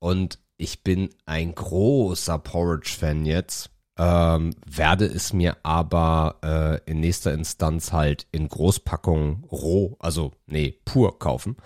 Und 0.00 0.40
ich 0.56 0.82
bin 0.82 1.10
ein 1.26 1.54
großer 1.54 2.40
Porridge-Fan 2.40 3.24
jetzt. 3.24 3.70
Ähm, 3.96 4.54
werde 4.66 5.06
es 5.06 5.32
mir 5.32 5.56
aber 5.62 6.36
äh, 6.42 6.90
in 6.90 6.98
nächster 7.00 7.32
Instanz 7.32 7.92
halt 7.92 8.26
in 8.32 8.48
Großpackung 8.48 9.44
roh, 9.52 9.96
also 10.00 10.32
nee, 10.46 10.80
pur 10.84 11.18
kaufen, 11.20 11.56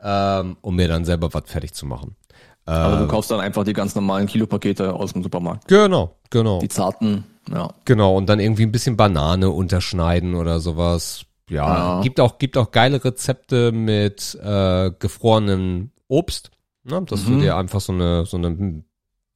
ähm, 0.00 0.56
um 0.62 0.74
mir 0.74 0.88
dann 0.88 1.04
selber 1.04 1.32
was 1.32 1.44
fertig 1.46 1.74
zu 1.74 1.86
machen. 1.86 2.16
Aber 2.64 2.94
Ähm. 2.94 3.00
du 3.02 3.06
kaufst 3.06 3.30
dann 3.30 3.38
einfach 3.38 3.62
die 3.62 3.72
ganz 3.72 3.94
normalen 3.94 4.26
Kilopakete 4.26 4.94
aus 4.94 5.12
dem 5.12 5.22
Supermarkt. 5.22 5.68
Genau, 5.68 6.16
genau. 6.30 6.58
Die 6.58 6.66
zarten, 6.68 7.22
ja. 7.48 7.72
Genau, 7.84 8.16
und 8.16 8.26
dann 8.28 8.40
irgendwie 8.40 8.64
ein 8.64 8.72
bisschen 8.72 8.96
Banane 8.96 9.50
unterschneiden 9.50 10.34
oder 10.34 10.58
sowas. 10.58 11.24
Ja, 11.48 11.98
Ja. 11.98 12.00
gibt 12.00 12.18
auch 12.18 12.38
gibt 12.38 12.56
auch 12.58 12.72
geile 12.72 13.04
Rezepte 13.04 13.70
mit 13.70 14.36
äh, 14.42 14.90
gefrorenem 14.98 15.92
Obst, 16.08 16.50
ne? 16.82 17.02
dass 17.02 17.24
du 17.24 17.30
Mhm. 17.30 17.38
dir 17.38 17.56
einfach 17.56 17.80
so 17.80 17.92
eine 17.92 18.26
so 18.26 18.36
eine 18.36 18.82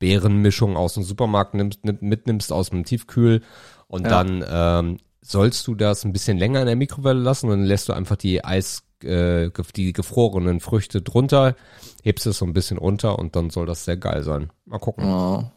Beerenmischung 0.01 0.77
aus 0.77 0.95
dem 0.95 1.05
Supermarkt 1.05 1.55
nimmst, 1.55 1.85
nimm- 1.85 1.99
mitnimmst 2.01 2.53
aus 2.53 2.71
dem 2.71 2.85
Tiefkühl 2.85 3.43
und 3.87 4.03
Ja. 4.05 4.25
dann 4.25 4.45
ähm, 4.51 4.97
sollst 5.23 5.67
du 5.69 5.77
das 5.77 6.05
ein 6.05 6.13
bisschen 6.13 6.39
länger 6.39 6.61
in 6.61 6.67
der 6.67 6.75
Mikrowelle 6.77 7.21
lassen 7.21 7.47
und 7.47 7.53
dann 7.53 7.65
lässt 7.65 7.89
du 7.89 7.93
einfach 7.93 8.17
die 8.17 8.45
Eis 8.45 8.83
äh, 9.05 9.51
die 9.77 9.93
gefrorenen 9.93 10.61
Früchte 10.61 11.01
drunter, 11.03 11.55
hebst 12.03 12.27
es 12.27 12.39
so 12.39 12.45
ein 12.45 12.53
bisschen 12.53 12.77
unter 12.79 13.19
und 13.19 13.37
dann 13.37 13.49
soll 13.51 13.65
das 13.67 13.85
sehr 13.85 13.97
geil 13.97 14.23
sein. 14.25 14.51
Mal 14.67 14.79
gucken. 14.79 15.05
ja. 15.07 15.53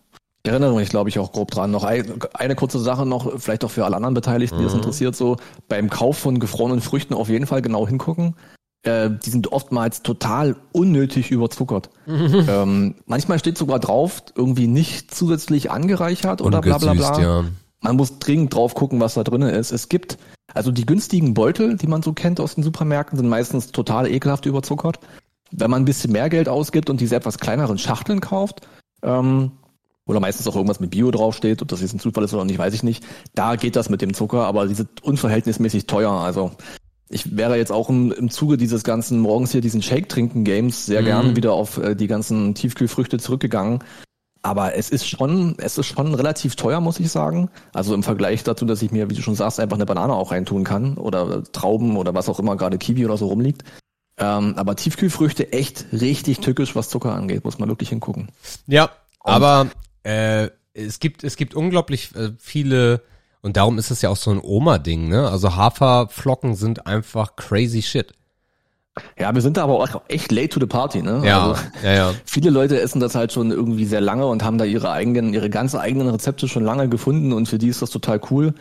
Ich 0.46 0.52
erinnere 0.52 0.76
mich, 0.76 0.90
glaube 0.90 1.08
ich, 1.08 1.20
auch 1.20 1.32
grob 1.32 1.52
dran. 1.52 1.72
Noch 1.72 1.86
ein, 1.86 2.20
eine 2.34 2.56
kurze 2.56 2.78
Sache 2.78 3.06
noch, 3.06 3.40
vielleicht 3.40 3.64
auch 3.64 3.72
für 3.72 3.86
alle 3.86 3.96
anderen 3.96 4.14
Beteiligten, 4.14 4.58
die 4.58 4.66
das 4.66 4.74
Mhm. 4.74 4.80
interessiert, 4.80 5.16
so 5.16 5.38
beim 5.70 5.90
Kauf 5.90 6.18
von 6.18 6.38
gefrorenen 6.38 6.82
Früchten 6.82 7.14
auf 7.14 7.30
jeden 7.30 7.48
Fall 7.48 7.62
genau 7.62 7.88
hingucken. 7.88 8.36
Äh, 8.84 9.12
die 9.12 9.30
sind 9.30 9.52
oftmals 9.52 10.04
total 10.04 10.56
unnötig 10.72 11.32
überzuckert. 11.32 11.90
ähm, 12.08 12.96
manchmal 13.06 13.40
steht 13.40 13.58
sogar 13.58 13.80
drauf, 13.80 14.24
irgendwie 14.36 14.68
nicht 14.68 15.14
zusätzlich 15.14 15.72
angereichert 15.72 16.42
oder 16.42 16.62
bla 16.62 16.78
bla 16.78 16.94
bla. 16.94 17.22
Ja. 17.22 17.44
Man 17.80 17.96
muss 17.96 18.20
dringend 18.20 18.54
drauf 18.54 18.76
gucken, 18.76 19.00
was 19.00 19.14
da 19.14 19.24
drin 19.24 19.42
ist. 19.42 19.72
Es 19.72 19.90
gibt, 19.90 20.18
also 20.54 20.72
die 20.72 20.86
günstigen 20.86 21.34
Beutel, 21.34 21.78
die 21.78 21.88
man 21.88 22.02
so 22.02 22.14
kennt 22.14 22.40
aus 22.40 22.56
den 22.56 22.64
Supermärkten, 22.64 23.18
sind 23.18 23.30
meistens 23.30 23.72
total 23.72 24.10
ekelhaft 24.10 24.46
überzuckert. 24.46 25.00
Wenn 25.52 25.72
man 25.72 25.84
ein 25.84 25.86
bisschen 25.86 26.12
mehr 26.12 26.30
Geld 26.30 26.50
ausgibt 26.50 26.90
und 26.90 27.00
diese 27.00 27.16
etwas 27.16 27.40
kleineren 27.40 27.78
Schachteln 27.78 28.22
kauft, 28.22 28.68
ähm, 29.02 29.52
oder 30.06 30.20
meistens 30.20 30.48
auch 30.48 30.56
irgendwas 30.56 30.80
mit 30.80 30.92
Bio 30.92 31.12
draufsteht, 31.12 31.62
ob 31.62 31.68
das 31.70 31.82
jetzt 31.82 31.94
ein 31.94 32.00
Zufall 32.00 32.26
ist 32.26 32.34
oder 32.34 32.46
nicht, 32.46 32.58
weiß 32.58 32.74
ich 32.74 32.84
nicht. 32.84 33.06
Da 33.36 33.56
geht 33.56 33.76
das 33.76 33.90
mit 33.90 34.02
dem 34.02 34.14
Zucker, 34.14 34.46
aber 34.46 34.68
die 34.68 34.76
sind 34.76 35.02
unverhältnismäßig 35.02 35.88
teuer. 35.88 36.12
Also 36.12 36.52
ich 37.14 37.38
wäre 37.38 37.58
jetzt 37.58 37.72
auch 37.72 37.90
im, 37.90 38.12
im 38.12 38.30
Zuge 38.30 38.58
dieses 38.58 38.84
ganzen 38.84 39.20
morgens 39.20 39.52
hier 39.52 39.62
diesen 39.62 39.82
Shake 39.82 40.10
trinken 40.10 40.44
Games 40.44 40.86
sehr 40.86 41.02
mhm. 41.02 41.06
gerne 41.06 41.36
wieder 41.36 41.54
auf 41.54 41.78
äh, 41.78 41.96
die 41.96 42.08
ganzen 42.08 42.56
Tiefkühlfrüchte 42.56 43.18
zurückgegangen. 43.18 43.80
Aber 44.42 44.76
es 44.76 44.90
ist 44.90 45.08
schon, 45.08 45.56
es 45.60 45.78
ist 45.78 45.86
schon 45.86 46.14
relativ 46.14 46.58
teuer, 46.58 46.82
muss 46.82 47.00
ich 47.00 47.10
sagen. 47.10 47.50
Also 47.72 47.94
im 47.94 48.04
Vergleich 48.04 48.44
dazu, 48.44 48.66
dass 48.66 48.82
ich 48.82 48.92
mir, 48.92 49.10
wie 49.10 49.14
du 49.14 49.22
schon 49.22 49.36
sagst, 49.36 49.60
einfach 49.60 49.78
eine 49.78 49.86
Banane 49.86 50.14
auch 50.14 50.32
reintun 50.32 50.66
kann 50.66 50.98
oder 50.98 51.44
Trauben 51.44 51.96
oder 51.96 52.14
was 52.14 52.28
auch 52.28 52.40
immer 52.40 52.58
gerade 52.58 52.78
Kiwi 52.78 53.06
oder 53.06 53.16
so 53.16 53.28
rumliegt. 53.28 53.64
Ähm, 54.18 54.56
aber 54.58 54.76
Tiefkühlfrüchte 54.76 55.54
echt 55.54 55.86
richtig 55.94 56.40
tückisch, 56.40 56.76
was 56.76 56.90
Zucker 56.90 57.14
angeht, 57.14 57.46
muss 57.46 57.58
man 57.58 57.70
wirklich 57.70 57.90
hingucken. 57.90 58.30
Ja, 58.68 58.90
Und 59.24 59.32
aber 59.32 59.68
äh, 60.04 60.50
es 60.74 61.00
gibt 61.00 61.24
es 61.24 61.38
gibt 61.38 61.56
unglaublich 61.56 62.14
äh, 62.16 62.32
viele 62.38 63.02
und 63.44 63.58
darum 63.58 63.78
ist 63.78 63.92
es 63.92 64.02
ja 64.02 64.10
auch 64.10 64.18
so 64.18 64.32
ein 64.32 64.40
Oma-Ding, 64.42 65.10
ne? 65.10 65.30
Also 65.30 65.56
Haferflocken 65.56 66.56
sind 66.56 66.88
einfach 66.88 67.36
crazy 67.36 67.82
shit. 67.82 68.14
Ja, 69.20 69.36
wir 69.36 69.42
sind 69.42 69.58
da 69.58 69.64
aber 69.64 69.74
auch 69.74 70.02
echt 70.08 70.32
late 70.32 70.50
to 70.50 70.60
the 70.62 70.66
party, 70.66 71.02
ne? 71.02 71.22
Ja, 71.26 71.50
also, 71.50 71.62
ja, 71.84 71.94
ja. 71.94 72.14
Viele 72.26 72.50
Leute 72.52 72.80
essen 72.80 73.02
das 73.02 73.16
halt 73.16 73.34
schon 73.34 73.52
irgendwie 73.52 73.86
sehr 73.86 74.02
lange 74.02 74.26
und 74.28 74.44
haben 74.44 74.58
da 74.58 74.66
ihre 74.66 74.92
eigenen, 74.92 75.34
ihre 75.34 75.50
ganz 75.50 75.76
eigenen 75.76 76.08
Rezepte 76.08 76.48
schon 76.48 76.64
lange 76.64 76.88
gefunden 76.88 77.34
und 77.34 77.50
für 77.50 77.58
die 77.58 77.68
ist 77.68 77.82
das 77.82 77.90
total 77.90 78.22
cool. 78.32 78.54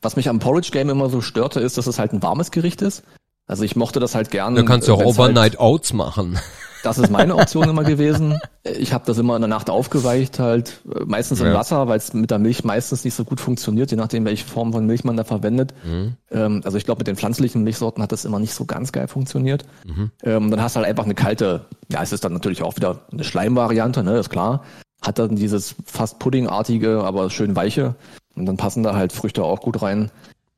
Was 0.00 0.16
mich 0.16 0.28
am 0.30 0.38
Porridge 0.38 0.70
Game 0.72 0.88
immer 0.88 1.10
so 1.10 1.20
störte, 1.20 1.60
ist, 1.60 1.76
dass 1.76 1.86
es 1.86 1.98
halt 1.98 2.14
ein 2.14 2.22
warmes 2.22 2.50
Gericht 2.50 2.80
ist. 2.80 3.02
Also 3.46 3.64
ich 3.64 3.76
mochte 3.76 4.00
das 4.00 4.14
halt 4.14 4.30
gerne. 4.30 4.60
Du 4.60 4.64
kannst 4.64 4.88
ja 4.88 4.94
auch 4.94 5.04
Overnight 5.04 5.58
halt, 5.58 5.60
Oats 5.60 5.92
machen. 5.92 6.38
Das 6.82 6.98
ist 6.98 7.10
meine 7.10 7.36
Option 7.36 7.68
immer 7.68 7.84
gewesen. 7.84 8.38
Ich 8.64 8.92
habe 8.92 9.04
das 9.06 9.18
immer 9.18 9.36
in 9.36 9.42
der 9.42 9.48
Nacht 9.48 9.70
aufgeweicht, 9.70 10.38
halt 10.38 10.80
meistens 11.06 11.40
ja. 11.40 11.48
im 11.48 11.54
Wasser, 11.54 11.88
weil 11.88 11.98
es 11.98 12.12
mit 12.12 12.30
der 12.30 12.38
Milch 12.38 12.64
meistens 12.64 13.04
nicht 13.04 13.14
so 13.14 13.24
gut 13.24 13.40
funktioniert, 13.40 13.90
je 13.90 13.96
nachdem, 13.96 14.24
welche 14.24 14.44
Form 14.44 14.72
von 14.72 14.86
Milch 14.86 15.04
man 15.04 15.16
da 15.16 15.24
verwendet. 15.24 15.74
Mhm. 15.84 16.14
Ähm, 16.30 16.60
also 16.64 16.78
ich 16.78 16.84
glaube, 16.84 17.00
mit 17.00 17.06
den 17.06 17.16
pflanzlichen 17.16 17.62
Milchsorten 17.62 18.02
hat 18.02 18.12
das 18.12 18.24
immer 18.24 18.38
nicht 18.38 18.54
so 18.54 18.64
ganz 18.64 18.92
geil 18.92 19.08
funktioniert. 19.08 19.64
Mhm. 19.86 20.10
Ähm, 20.22 20.50
dann 20.50 20.62
hast 20.62 20.76
du 20.76 20.80
halt 20.80 20.88
einfach 20.88 21.04
eine 21.04 21.14
kalte, 21.14 21.66
ja, 21.90 22.02
es 22.02 22.12
ist 22.12 22.24
dann 22.24 22.32
natürlich 22.32 22.62
auch 22.62 22.76
wieder 22.76 23.00
eine 23.12 23.24
Schleimvariante, 23.24 24.02
ne, 24.02 24.18
ist 24.18 24.30
klar. 24.30 24.64
Hat 25.02 25.18
dann 25.18 25.36
dieses 25.36 25.74
fast 25.86 26.18
Puddingartige, 26.18 27.02
aber 27.04 27.30
schön 27.30 27.56
weiche. 27.56 27.94
Und 28.36 28.46
dann 28.46 28.56
passen 28.56 28.82
da 28.82 28.94
halt 28.94 29.12
Früchte 29.12 29.44
auch 29.44 29.60
gut 29.60 29.82
rein. 29.82 30.10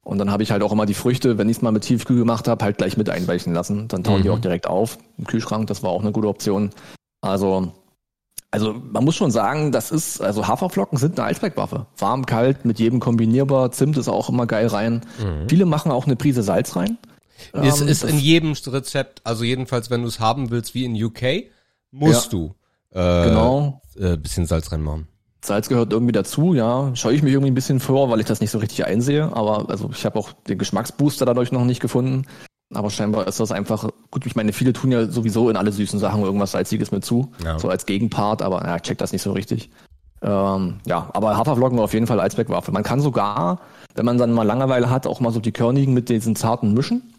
Und 0.05 0.19
dann 0.19 0.31
habe 0.31 0.43
ich 0.43 0.51
halt 0.51 0.63
auch 0.63 0.73
immer 0.73 0.87
die 0.87 0.95
Früchte, 0.95 1.39
wenn 1.39 1.49
ich 1.49 1.59
es 1.59 1.63
mal 1.63 1.71
mit 1.71 1.85
Tiefkühl 1.85 2.19
gemacht 2.19 2.49
habe, 2.49 2.65
halt 2.65 2.79
gleich 2.79 2.97
mit 2.97 3.09
einweichen 3.09 3.55
lassen. 3.55 3.87
Dann 3.89 4.03
tauen 4.03 4.19
mhm. 4.19 4.23
die 4.25 4.31
auch 4.31 4.41
direkt 4.41 4.67
auf 4.67 4.99
im 5.17 5.27
Kühlschrank. 5.27 5.69
Das 5.69 5.83
war 5.83 5.91
auch 5.91 6.01
eine 6.01 6.11
gute 6.13 6.29
Option. 6.29 6.71
Also, 7.21 7.73
also 8.51 8.75
man 8.75 9.05
muss 9.05 9.15
schon 9.15 9.31
sagen, 9.31 9.71
das 9.71 9.93
ist, 9.93 10.21
also 10.21 10.49
Haferflocken 10.49 10.99
sind 10.99 11.19
eine 11.19 11.29
Eisbergwaffe. 11.29 11.87
Warm, 11.99 12.27
kalt, 12.27 12.65
mit 12.65 12.81
jedem 12.81 12.99
kombinierbar. 12.99 13.71
Zimt 13.71 13.97
ist 13.97 14.09
auch 14.09 14.29
immer 14.29 14.47
geil 14.47 14.67
rein. 14.67 15.03
Mhm. 15.19 15.49
Viele 15.49 15.67
machen 15.67 15.93
auch 15.93 16.07
eine 16.07 16.17
Prise 16.17 16.43
Salz 16.43 16.75
rein. 16.75 16.99
Es 17.53 17.81
ähm, 17.81 17.89
ist 17.89 18.05
in 18.05 18.19
jedem 18.19 18.55
Rezept, 18.67 19.21
also 19.25 19.45
jedenfalls, 19.45 19.91
wenn 19.91 20.03
du 20.03 20.09
es 20.09 20.21
haben 20.21 20.51
willst 20.51 20.75
wie 20.75 20.85
in 20.85 21.01
UK, 21.01 21.51
musst 21.91 22.33
ja. 22.33 22.39
du 22.39 22.55
äh, 22.91 23.29
genau. 23.29 23.83
äh, 23.97 24.17
bisschen 24.17 24.47
Salz 24.47 24.71
reinmachen. 24.73 25.09
Salz 25.45 25.69
gehört 25.69 25.93
irgendwie 25.93 26.13
dazu, 26.13 26.55
ja. 26.55 26.95
Scheue 26.95 27.15
ich 27.15 27.23
mich 27.23 27.33
irgendwie 27.33 27.51
ein 27.51 27.55
bisschen 27.55 27.81
vor, 27.81 28.11
weil 28.11 28.21
ich 28.21 28.27
das 28.27 28.41
nicht 28.41 28.51
so 28.51 28.59
richtig 28.59 28.87
einsehe. 28.87 29.35
Aber 29.35 29.69
also 29.69 29.91
ich 29.93 30.05
habe 30.05 30.19
auch 30.19 30.33
den 30.33 30.59
Geschmacksbooster 30.59 31.27
dadurch 31.27 31.51
noch 31.51 31.65
nicht 31.65 31.81
gefunden. 31.81 32.27
Aber 32.73 32.91
scheinbar 32.91 33.27
ist 33.27 33.41
das 33.41 33.53
einfach, 33.53 33.89
gut, 34.11 34.25
ich 34.25 34.37
meine, 34.37 34.53
viele 34.53 34.73
tun 34.73 34.93
ja 34.93 35.07
sowieso 35.07 35.51
in 35.51 35.57
alle 35.57 35.73
süßen 35.73 35.99
Sachen 35.99 36.23
irgendwas 36.23 36.53
Salziges 36.53 36.91
mit 36.91 37.05
zu. 37.05 37.33
Ja. 37.45 37.59
So 37.59 37.69
als 37.69 37.87
Gegenpart, 37.87 38.41
aber 38.41 38.65
ja, 38.65 38.77
ich 38.77 38.83
check 38.83 38.99
das 38.99 39.13
nicht 39.13 39.23
so 39.23 39.33
richtig. 39.33 39.71
Ähm, 40.23 40.81
ja, 40.87 41.11
aber 41.13 41.37
Haferflocken 41.37 41.77
war 41.77 41.85
auf 41.85 41.95
jeden 41.95 42.07
Fall 42.07 42.21
Eisbergwaffe. 42.21 42.71
Man 42.71 42.85
kann 42.85 43.01
sogar, 43.01 43.61
wenn 43.95 44.07
man 44.07 44.19
dann 44.19 44.33
mal 44.33 44.45
Langeweile 44.45 44.89
hat, 44.89 45.07
auch 45.07 45.21
mal 45.21 45.33
so 45.33 45.41
die 45.41 45.53
körnigen 45.53 45.93
mit 45.93 46.09
diesen 46.09 46.37
zarten 46.37 46.73
mischen. 46.73 47.13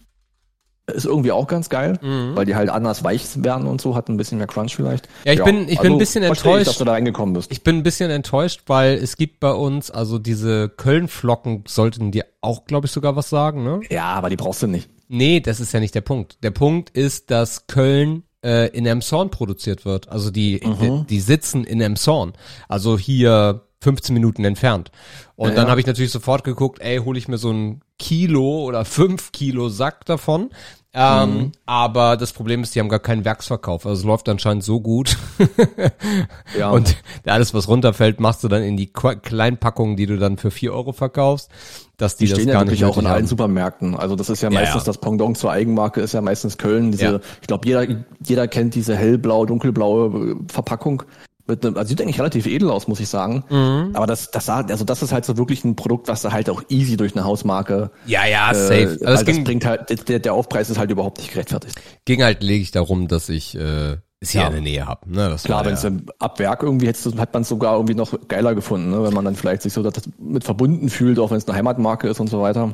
Ist 0.87 1.05
irgendwie 1.05 1.31
auch 1.31 1.47
ganz 1.47 1.69
geil, 1.69 1.97
mhm. 2.01 2.35
weil 2.35 2.45
die 2.45 2.55
halt 2.55 2.69
anders 2.69 3.05
weich 3.05 3.25
werden 3.41 3.67
und 3.67 3.79
so, 3.79 3.95
hat 3.95 4.09
ein 4.09 4.17
bisschen 4.17 4.37
mehr 4.37 4.47
Crunch 4.47 4.75
vielleicht. 4.75 5.07
Ja, 5.23 5.31
ich 5.31 5.39
ja, 5.39 5.45
bin, 5.45 5.63
ich 5.69 5.79
also 5.79 5.83
bin 5.83 5.91
ein 5.93 5.97
bisschen 5.97 6.23
enttäuscht, 6.23 6.61
ich, 6.61 6.67
dass 6.67 6.77
du 6.77 6.83
da 6.83 6.91
reingekommen 6.91 7.33
bist. 7.33 7.51
Ich 7.53 7.63
bin 7.63 7.77
ein 7.77 7.83
bisschen 7.83 8.11
enttäuscht, 8.11 8.63
weil 8.67 8.95
es 8.95 9.15
gibt 9.15 9.39
bei 9.39 9.51
uns, 9.51 9.91
also 9.91 10.19
diese 10.19 10.67
Köln-Flocken 10.67 11.63
sollten 11.67 12.11
dir 12.11 12.25
auch, 12.41 12.65
glaube 12.65 12.87
ich, 12.87 12.91
sogar 12.91 13.15
was 13.15 13.29
sagen, 13.29 13.63
ne? 13.63 13.79
Ja, 13.89 14.07
aber 14.07 14.29
die 14.29 14.35
brauchst 14.35 14.61
du 14.61 14.67
nicht. 14.67 14.89
Nee, 15.07 15.39
das 15.39 15.61
ist 15.61 15.71
ja 15.71 15.79
nicht 15.79 15.95
der 15.95 16.01
Punkt. 16.01 16.37
Der 16.43 16.51
Punkt 16.51 16.89
ist, 16.89 17.31
dass 17.31 17.67
Köln 17.67 18.23
äh, 18.43 18.67
in 18.75 18.85
Emshorn 18.85 19.29
produziert 19.29 19.85
wird. 19.85 20.09
Also 20.09 20.31
die, 20.31 20.61
mhm. 20.63 21.05
die, 21.07 21.15
die 21.15 21.19
sitzen 21.21 21.63
in 21.63 21.79
Emshorn. 21.79 22.33
Also 22.67 22.97
hier 22.97 23.61
15 23.83 24.13
Minuten 24.13 24.45
entfernt. 24.45 24.91
Und 25.35 25.49
ja, 25.49 25.55
dann 25.55 25.65
ja. 25.65 25.71
habe 25.71 25.81
ich 25.81 25.87
natürlich 25.87 26.11
sofort 26.11 26.43
geguckt, 26.43 26.79
ey, 26.81 26.97
hole 26.97 27.17
ich 27.17 27.27
mir 27.27 27.37
so 27.37 27.51
ein 27.51 27.81
Kilo 27.99 28.63
oder 28.63 28.85
fünf 28.85 29.31
Kilo 29.31 29.69
Sack 29.69 30.05
davon. 30.05 30.49
Ähm, 30.95 31.29
mhm. 31.29 31.51
Aber 31.65 32.17
das 32.17 32.33
Problem 32.33 32.61
ist, 32.61 32.75
die 32.75 32.79
haben 32.79 32.89
gar 32.89 32.99
keinen 32.99 33.25
Werksverkauf. 33.25 33.85
Also 33.87 34.01
es 34.01 34.05
läuft 34.05 34.29
anscheinend 34.29 34.63
so 34.63 34.79
gut. 34.79 35.17
ja. 36.57 36.69
Und 36.69 36.97
alles, 37.25 37.53
was 37.55 37.67
runterfällt, 37.67 38.19
machst 38.19 38.43
du 38.43 38.47
dann 38.47 38.61
in 38.61 38.77
die 38.77 38.93
Kleinpackungen, 38.93 39.95
die 39.95 40.05
du 40.05 40.17
dann 40.17 40.37
für 40.37 40.51
vier 40.51 40.71
Euro 40.73 40.91
verkaufst. 40.91 41.49
Dass 41.97 42.15
die, 42.15 42.25
die 42.25 42.31
stehen 42.31 42.45
das 42.47 42.53
gar 42.53 42.65
ja 42.65 42.71
nicht 42.71 42.85
auch 42.85 42.97
in 42.99 43.07
allen 43.07 43.25
Supermärkten. 43.25 43.95
Also 43.95 44.15
das 44.15 44.29
ist 44.29 44.43
ja 44.43 44.51
meistens 44.51 44.83
ja, 44.83 44.85
das 44.85 44.99
Pendant 44.99 45.37
zur 45.37 45.51
Eigenmarke, 45.51 46.01
ist 46.01 46.13
ja 46.13 46.21
meistens 46.21 46.59
Köln. 46.59 46.91
Diese, 46.91 47.21
Ich 47.41 47.47
glaube, 47.47 47.67
jeder, 47.67 47.87
jeder 48.23 48.47
kennt 48.47 48.75
diese 48.75 48.95
hellblau, 48.95 49.45
dunkelblaue 49.45 50.35
Verpackung. 50.47 51.03
Mit 51.45 51.65
einem, 51.65 51.75
also 51.75 51.89
sieht 51.89 52.01
eigentlich 52.01 52.19
relativ 52.19 52.45
edel 52.45 52.69
aus, 52.69 52.88
muss 52.88 53.01
ich 53.01 53.09
sagen. 53.09 53.43
Mhm. 53.50 53.91
Aber 53.93 54.07
das, 54.07 54.31
das 54.31 54.45
sah, 54.45 54.62
also 54.62 54.85
das 54.85 55.03
ist 55.03 55.12
halt 55.12 55.25
so 55.25 55.38
wirklich 55.38 55.65
ein 55.65 55.75
Produkt, 55.75 56.07
was 56.07 56.21
da 56.21 56.31
halt 56.31 56.50
auch 56.50 56.63
easy 56.69 56.95
durch 56.95 57.15
eine 57.15 57.25
Hausmarke. 57.25 57.91
Ja, 58.05 58.25
ja, 58.25 58.51
äh, 58.51 58.55
safe. 58.55 58.89
Also 59.05 59.05
das, 59.05 59.23
das 59.25 59.43
bringt 59.43 59.65
halt, 59.65 60.09
der, 60.09 60.19
der 60.19 60.33
Aufpreis 60.33 60.69
ist 60.69 60.77
halt 60.77 60.89
überhaupt 60.91 61.17
nicht 61.17 61.31
gerechtfertigt. 61.31 61.79
Ging 62.05 62.23
halt 62.23 62.43
lediglich 62.43 62.71
darum, 62.71 63.09
dass 63.09 63.27
ich 63.27 63.55
äh, 63.55 63.97
es 64.23 64.31
hier 64.31 64.41
ja. 64.41 64.47
in 64.47 64.53
der 64.53 64.62
Nähe 64.62 64.88
habe. 64.88 65.12
Ne? 65.12 65.29
Das 65.29 65.43
Klar, 65.43 65.65
wenn 65.65 65.73
es 65.73 65.83
ja. 65.83 65.91
ab 66.19 66.39
Werk 66.39 66.63
irgendwie 66.63 66.88
hättest, 66.88 67.17
hat 67.17 67.33
man 67.33 67.43
es 67.43 67.50
sogar 67.50 67.75
irgendwie 67.75 67.93
noch 67.93 68.13
geiler 68.27 68.55
gefunden, 68.55 68.89
ne? 68.89 69.03
wenn 69.03 69.13
man 69.13 69.25
dann 69.25 69.35
vielleicht 69.35 69.62
sich 69.62 69.73
so 69.73 69.88
mit 70.17 70.43
verbunden 70.43 70.89
fühlt, 70.89 71.19
auch 71.19 71.29
wenn 71.29 71.38
es 71.38 71.47
eine 71.47 71.57
Heimatmarke 71.57 72.07
ist 72.07 72.19
und 72.19 72.29
so 72.29 72.41
weiter. 72.41 72.63
Und 72.63 72.73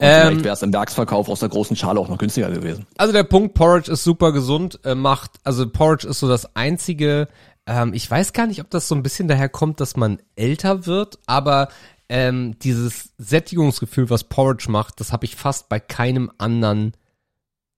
ähm, 0.00 0.22
vielleicht 0.26 0.44
wäre 0.44 0.54
es 0.54 0.62
im 0.62 0.72
Werksverkauf 0.72 1.28
aus 1.28 1.40
der 1.40 1.48
großen 1.48 1.76
Schale 1.76 2.00
auch 2.00 2.08
noch 2.08 2.18
günstiger 2.18 2.50
gewesen. 2.50 2.86
Also 2.98 3.12
der 3.12 3.22
Punkt 3.22 3.54
Porridge 3.54 3.90
ist 3.90 4.02
super 4.02 4.32
gesund, 4.32 4.80
äh, 4.84 4.96
macht, 4.96 5.30
also 5.44 5.68
Porridge 5.68 6.08
ist 6.08 6.18
so 6.18 6.28
das 6.28 6.56
einzige 6.56 7.28
ähm, 7.66 7.94
ich 7.94 8.10
weiß 8.10 8.32
gar 8.32 8.46
nicht, 8.46 8.60
ob 8.60 8.70
das 8.70 8.88
so 8.88 8.94
ein 8.94 9.02
bisschen 9.02 9.28
daher 9.28 9.48
kommt, 9.48 9.80
dass 9.80 9.96
man 9.96 10.20
älter 10.36 10.86
wird, 10.86 11.18
aber 11.26 11.68
ähm, 12.08 12.58
dieses 12.58 13.14
Sättigungsgefühl, 13.18 14.10
was 14.10 14.24
Porridge 14.24 14.70
macht, 14.70 15.00
das 15.00 15.12
habe 15.12 15.24
ich 15.24 15.36
fast 15.36 15.68
bei 15.68 15.80
keinem 15.80 16.30
anderen 16.38 16.92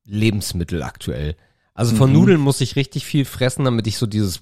Lebensmittel 0.04 0.82
aktuell. 0.82 1.36
Also 1.74 1.94
von 1.94 2.10
mhm. 2.10 2.16
Nudeln 2.16 2.40
muss 2.40 2.62
ich 2.62 2.74
richtig 2.74 3.04
viel 3.04 3.26
fressen, 3.26 3.66
damit 3.66 3.86
ich 3.86 3.98
so 3.98 4.06
dieses 4.06 4.40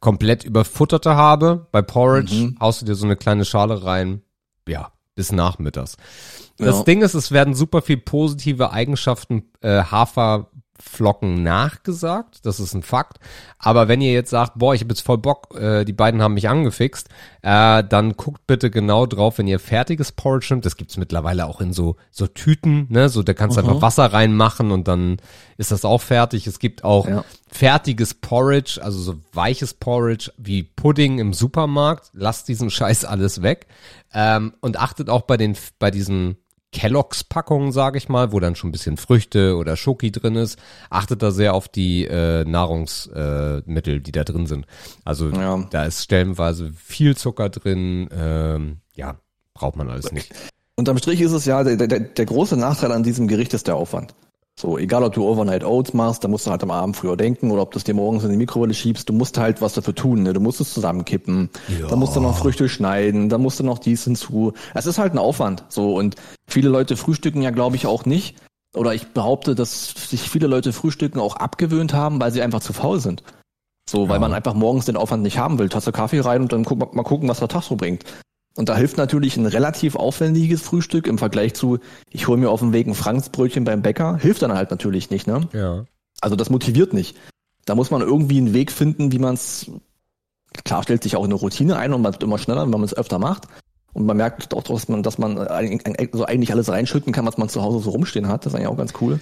komplett 0.00 0.44
überfutterte 0.44 1.16
habe. 1.16 1.66
Bei 1.72 1.80
Porridge 1.80 2.34
mhm. 2.34 2.56
haust 2.60 2.82
du 2.82 2.86
dir 2.86 2.94
so 2.94 3.06
eine 3.06 3.16
kleine 3.16 3.46
Schale 3.46 3.82
rein. 3.82 4.20
Ja, 4.68 4.92
bis 5.14 5.32
nachmittags. 5.32 5.96
Das 6.58 6.78
ja. 6.78 6.82
Ding 6.84 7.02
ist, 7.02 7.14
es 7.14 7.32
werden 7.32 7.54
super 7.54 7.80
viel 7.82 7.96
positive 7.96 8.72
Eigenschaften 8.72 9.44
äh, 9.62 9.82
Hafer 9.84 10.50
Flocken 10.86 11.42
nachgesagt, 11.42 12.44
das 12.44 12.60
ist 12.60 12.74
ein 12.74 12.82
Fakt. 12.82 13.18
Aber 13.58 13.88
wenn 13.88 14.00
ihr 14.00 14.12
jetzt 14.12 14.30
sagt, 14.30 14.52
boah, 14.56 14.74
ich 14.74 14.82
habe 14.82 14.90
jetzt 14.90 15.00
voll 15.00 15.18
Bock, 15.18 15.58
äh, 15.58 15.84
die 15.84 15.92
beiden 15.92 16.22
haben 16.22 16.34
mich 16.34 16.48
angefixt, 16.48 17.08
äh, 17.42 17.82
dann 17.82 18.16
guckt 18.16 18.46
bitte 18.46 18.70
genau 18.70 19.06
drauf, 19.06 19.38
wenn 19.38 19.48
ihr 19.48 19.58
fertiges 19.58 20.12
Porridge 20.12 20.48
nimmt. 20.50 20.66
Das 20.66 20.76
gibt's 20.76 20.96
mittlerweile 20.96 21.46
auch 21.46 21.60
in 21.60 21.72
so 21.72 21.96
so 22.10 22.26
Tüten, 22.26 22.86
ne? 22.90 23.08
So, 23.08 23.22
da 23.22 23.32
kannst 23.34 23.56
du 23.56 23.62
mhm. 23.62 23.68
einfach 23.68 23.82
Wasser 23.82 24.12
reinmachen 24.12 24.70
und 24.70 24.86
dann 24.86 25.16
ist 25.56 25.72
das 25.72 25.84
auch 25.84 26.02
fertig. 26.02 26.46
Es 26.46 26.58
gibt 26.58 26.84
auch 26.84 27.08
ja. 27.08 27.24
fertiges 27.50 28.14
Porridge, 28.14 28.78
also 28.82 29.00
so 29.00 29.16
weiches 29.32 29.74
Porridge 29.74 30.32
wie 30.36 30.62
Pudding 30.62 31.18
im 31.18 31.32
Supermarkt. 31.32 32.10
Lasst 32.12 32.46
diesen 32.48 32.70
Scheiß 32.70 33.04
alles 33.04 33.42
weg 33.42 33.66
ähm, 34.12 34.54
und 34.60 34.78
achtet 34.78 35.10
auch 35.10 35.22
bei 35.22 35.36
den 35.36 35.56
bei 35.78 35.90
diesen 35.90 36.36
Kelloggs-Packungen, 36.74 37.72
sage 37.72 37.98
ich 37.98 38.08
mal, 38.08 38.32
wo 38.32 38.40
dann 38.40 38.56
schon 38.56 38.68
ein 38.68 38.72
bisschen 38.72 38.96
Früchte 38.96 39.56
oder 39.56 39.76
Schoki 39.76 40.10
drin 40.10 40.34
ist, 40.34 40.58
achtet 40.90 41.22
da 41.22 41.30
sehr 41.30 41.54
auf 41.54 41.68
die 41.68 42.04
äh, 42.04 42.44
Nahrungsmittel, 42.44 43.96
äh, 43.96 44.00
die 44.00 44.12
da 44.12 44.24
drin 44.24 44.46
sind. 44.46 44.66
Also 45.04 45.30
ja. 45.30 45.64
da 45.70 45.84
ist 45.84 46.02
stellenweise 46.02 46.72
viel 46.74 47.16
Zucker 47.16 47.48
drin, 47.48 48.08
ähm, 48.12 48.78
ja, 48.94 49.16
braucht 49.54 49.76
man 49.76 49.88
alles 49.88 50.12
nicht. 50.12 50.34
Unterm 50.74 50.98
Strich 50.98 51.20
ist 51.20 51.32
es 51.32 51.44
ja, 51.44 51.62
der, 51.62 51.76
der, 51.76 52.00
der 52.00 52.26
große 52.26 52.56
Nachteil 52.56 52.90
an 52.90 53.04
diesem 53.04 53.28
Gericht 53.28 53.54
ist 53.54 53.68
der 53.68 53.76
Aufwand. 53.76 54.14
So, 54.58 54.78
egal 54.78 55.02
ob 55.02 55.12
du 55.12 55.26
Overnight 55.26 55.64
Oats 55.64 55.94
machst, 55.94 56.22
da 56.22 56.28
musst 56.28 56.46
du 56.46 56.50
halt 56.52 56.62
am 56.62 56.70
Abend 56.70 56.96
früher 56.96 57.16
denken 57.16 57.50
oder 57.50 57.62
ob 57.62 57.72
du 57.72 57.78
es 57.78 57.84
dir 57.84 57.94
morgens 57.94 58.22
in 58.22 58.30
die 58.30 58.36
Mikrowelle 58.36 58.72
schiebst, 58.72 59.08
du 59.08 59.12
musst 59.12 59.36
halt 59.36 59.60
was 59.60 59.74
dafür 59.74 59.96
tun, 59.96 60.22
ne? 60.22 60.32
Du 60.32 60.38
musst 60.40 60.60
es 60.60 60.72
zusammenkippen, 60.72 61.50
ja. 61.80 61.88
da 61.88 61.96
musst 61.96 62.14
du 62.14 62.20
noch 62.20 62.38
Früchte 62.38 62.68
schneiden, 62.68 63.28
da 63.28 63.36
musst 63.38 63.58
du 63.58 63.64
noch 63.64 63.80
dies 63.80 64.04
hinzu. 64.04 64.52
Es 64.72 64.86
ist 64.86 64.98
halt 64.98 65.12
ein 65.12 65.18
Aufwand, 65.18 65.64
so 65.68 65.96
und 65.96 66.14
viele 66.46 66.68
Leute 66.68 66.96
frühstücken 66.96 67.42
ja, 67.42 67.50
glaube 67.50 67.74
ich, 67.74 67.86
auch 67.86 68.04
nicht. 68.04 68.36
Oder 68.76 68.94
ich 68.94 69.08
behaupte, 69.08 69.54
dass 69.56 69.90
sich 69.90 70.28
viele 70.30 70.46
Leute 70.46 70.72
frühstücken 70.72 71.18
auch 71.18 71.36
abgewöhnt 71.36 71.92
haben, 71.92 72.20
weil 72.20 72.32
sie 72.32 72.42
einfach 72.42 72.60
zu 72.60 72.72
faul 72.72 73.00
sind. 73.00 73.24
So, 73.90 74.08
weil 74.08 74.16
Ja. 74.16 74.20
man 74.20 74.32
einfach 74.32 74.54
morgens 74.54 74.86
den 74.86 74.96
Aufwand 74.96 75.22
nicht 75.24 75.38
haben 75.38 75.58
will. 75.58 75.68
Tasse 75.68 75.92
Kaffee 75.92 76.20
rein 76.20 76.42
und 76.42 76.52
dann 76.52 76.64
guck, 76.64 76.94
mal 76.94 77.02
gucken, 77.02 77.28
was 77.28 77.38
der 77.40 77.48
Tag 77.48 77.62
so 77.64 77.76
bringt. 77.76 78.04
Und 78.56 78.68
da 78.68 78.76
hilft 78.76 78.96
natürlich 78.96 79.36
ein 79.36 79.46
relativ 79.46 79.96
aufwendiges 79.96 80.62
Frühstück 80.62 81.06
im 81.06 81.18
Vergleich 81.18 81.54
zu, 81.54 81.78
ich 82.10 82.28
hole 82.28 82.38
mir 82.38 82.50
auf 82.50 82.60
dem 82.60 82.72
Weg 82.72 82.86
ein 82.86 82.94
Franksbrötchen 82.94 83.64
beim 83.64 83.82
Bäcker, 83.82 84.16
hilft 84.16 84.42
dann 84.42 84.52
halt 84.52 84.70
natürlich 84.70 85.10
nicht, 85.10 85.26
ne? 85.26 85.48
Ja. 85.52 85.84
Also 86.20 86.36
das 86.36 86.50
motiviert 86.50 86.92
nicht. 86.92 87.16
Da 87.64 87.74
muss 87.74 87.90
man 87.90 88.00
irgendwie 88.00 88.38
einen 88.38 88.54
Weg 88.54 88.70
finden, 88.70 89.10
wie 89.10 89.18
man 89.18 89.34
es, 89.34 89.70
klar 90.64 90.84
stellt 90.84 91.02
sich 91.02 91.16
auch 91.16 91.24
eine 91.24 91.34
Routine 91.34 91.76
ein 91.76 91.92
und 91.92 92.02
man 92.02 92.12
wird 92.12 92.22
immer 92.22 92.38
schneller, 92.38 92.62
wenn 92.62 92.70
man 92.70 92.84
es 92.84 92.96
öfter 92.96 93.18
macht. 93.18 93.48
Und 93.92 94.06
man 94.06 94.16
merkt 94.16 94.54
auch, 94.54 94.62
dass 94.62 94.88
man, 94.88 95.02
dass 95.02 95.18
man 95.18 95.36
so 96.12 96.24
eigentlich 96.24 96.52
alles 96.52 96.68
reinschütten 96.68 97.12
kann, 97.12 97.26
was 97.26 97.38
man 97.38 97.48
zu 97.48 97.62
Hause 97.62 97.78
so 97.78 97.90
rumstehen 97.90 98.28
hat. 98.28 98.44
Das 98.44 98.52
ist 98.52 98.56
eigentlich 98.56 98.68
auch 98.68 98.76
ganz 98.76 98.92
cool. 99.00 99.20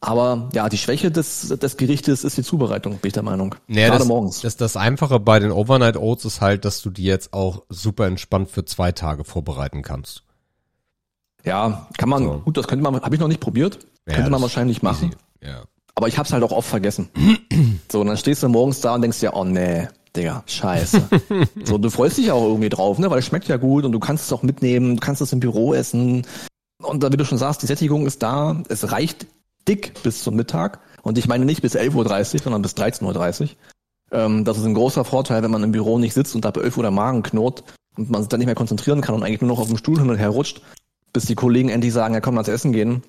Aber 0.00 0.50
ja, 0.52 0.68
die 0.68 0.76
Schwäche 0.76 1.10
des, 1.10 1.48
des 1.48 1.76
Gerichtes 1.78 2.24
ist 2.24 2.36
die 2.36 2.42
Zubereitung, 2.42 2.98
bin 2.98 3.08
ich 3.08 3.14
der 3.14 3.22
Meinung. 3.22 3.54
Naja, 3.68 3.86
Gerade 3.88 4.00
das, 4.00 4.08
morgens. 4.08 4.40
Das, 4.42 4.56
das 4.56 4.76
Einfache 4.76 5.18
bei 5.18 5.38
den 5.38 5.50
Overnight 5.50 5.96
Oats 5.96 6.26
ist 6.26 6.40
halt, 6.42 6.64
dass 6.66 6.82
du 6.82 6.90
die 6.90 7.04
jetzt 7.04 7.32
auch 7.32 7.62
super 7.70 8.06
entspannt 8.06 8.50
für 8.50 8.64
zwei 8.66 8.92
Tage 8.92 9.24
vorbereiten 9.24 9.82
kannst. 9.82 10.22
ja, 11.44 11.88
kann 11.96 12.08
man, 12.08 12.22
So. 12.24 12.38
gut, 12.44 12.56
das 12.56 12.66
könnte 12.68 12.82
man, 12.82 13.00
habe 13.00 13.14
ich 13.14 13.20
noch 13.20 13.28
nicht 13.28 13.40
probiert. 13.40 13.78
Ja, 14.06 14.14
könnte 14.16 14.30
man 14.30 14.42
wahrscheinlich 14.42 14.82
machen. 14.82 15.14
Ja. 15.42 15.62
Aber 15.94 16.08
ich 16.08 16.18
hab's 16.18 16.32
halt 16.32 16.42
auch 16.42 16.52
oft 16.52 16.68
vergessen. 16.68 17.08
so, 17.90 18.00
und 18.02 18.08
dann 18.08 18.16
stehst 18.18 18.42
du 18.42 18.48
morgens 18.48 18.80
da 18.80 18.94
und 18.96 19.02
denkst 19.02 19.20
dir, 19.20 19.32
oh 19.34 19.44
nee, 19.44 19.88
Digga, 20.14 20.42
scheiße. 20.46 21.02
so, 21.64 21.78
du 21.78 21.88
freust 21.88 22.18
dich 22.18 22.30
auch 22.30 22.42
irgendwie 22.44 22.68
drauf, 22.68 22.98
ne, 22.98 23.10
weil 23.10 23.20
es 23.20 23.26
schmeckt 23.26 23.48
ja 23.48 23.56
gut 23.56 23.84
und 23.84 23.92
du 23.92 24.00
kannst 24.00 24.24
es 24.24 24.32
auch 24.32 24.42
mitnehmen, 24.42 24.96
du 24.96 25.00
kannst 25.00 25.22
es 25.22 25.32
im 25.32 25.40
Büro 25.40 25.72
essen. 25.72 26.26
Und 26.82 27.02
da, 27.02 27.10
wie 27.10 27.16
du 27.16 27.24
schon 27.24 27.38
sagst, 27.38 27.62
die 27.62 27.66
Sättigung 27.66 28.06
ist 28.06 28.22
da, 28.22 28.62
es 28.68 28.90
reicht 28.92 29.26
dick 29.68 30.02
bis 30.02 30.22
zum 30.22 30.36
Mittag. 30.36 30.80
Und 31.02 31.18
ich 31.18 31.28
meine 31.28 31.44
nicht 31.44 31.62
bis 31.62 31.76
11.30 31.76 32.34
Uhr, 32.34 32.40
sondern 32.42 32.62
bis 32.62 32.72
13.30 32.72 33.42
Uhr. 33.42 33.48
Ähm, 34.12 34.44
das 34.44 34.58
ist 34.58 34.64
ein 34.64 34.74
großer 34.74 35.04
Vorteil, 35.04 35.42
wenn 35.42 35.50
man 35.50 35.62
im 35.62 35.72
Büro 35.72 35.98
nicht 35.98 36.14
sitzt 36.14 36.34
und 36.34 36.46
ab 36.46 36.56
11 36.56 36.76
Uhr 36.76 36.82
der 36.82 36.92
Magen 36.92 37.22
knurrt 37.22 37.64
und 37.96 38.10
man 38.10 38.22
sich 38.22 38.28
dann 38.28 38.38
nicht 38.38 38.46
mehr 38.46 38.54
konzentrieren 38.54 39.00
kann 39.00 39.14
und 39.14 39.22
eigentlich 39.22 39.40
nur 39.40 39.48
noch 39.50 39.60
auf 39.60 39.68
dem 39.68 39.76
Stuhl 39.76 39.98
hin 39.98 40.10
und 40.10 40.16
her 40.16 40.30
rutscht, 40.30 40.62
bis 41.12 41.26
die 41.26 41.34
Kollegen 41.34 41.68
endlich 41.68 41.92
sagen, 41.92 42.14
ja 42.14 42.20
komm, 42.20 42.36
lass 42.36 42.48
essen 42.48 42.72
gehen. 42.72 43.02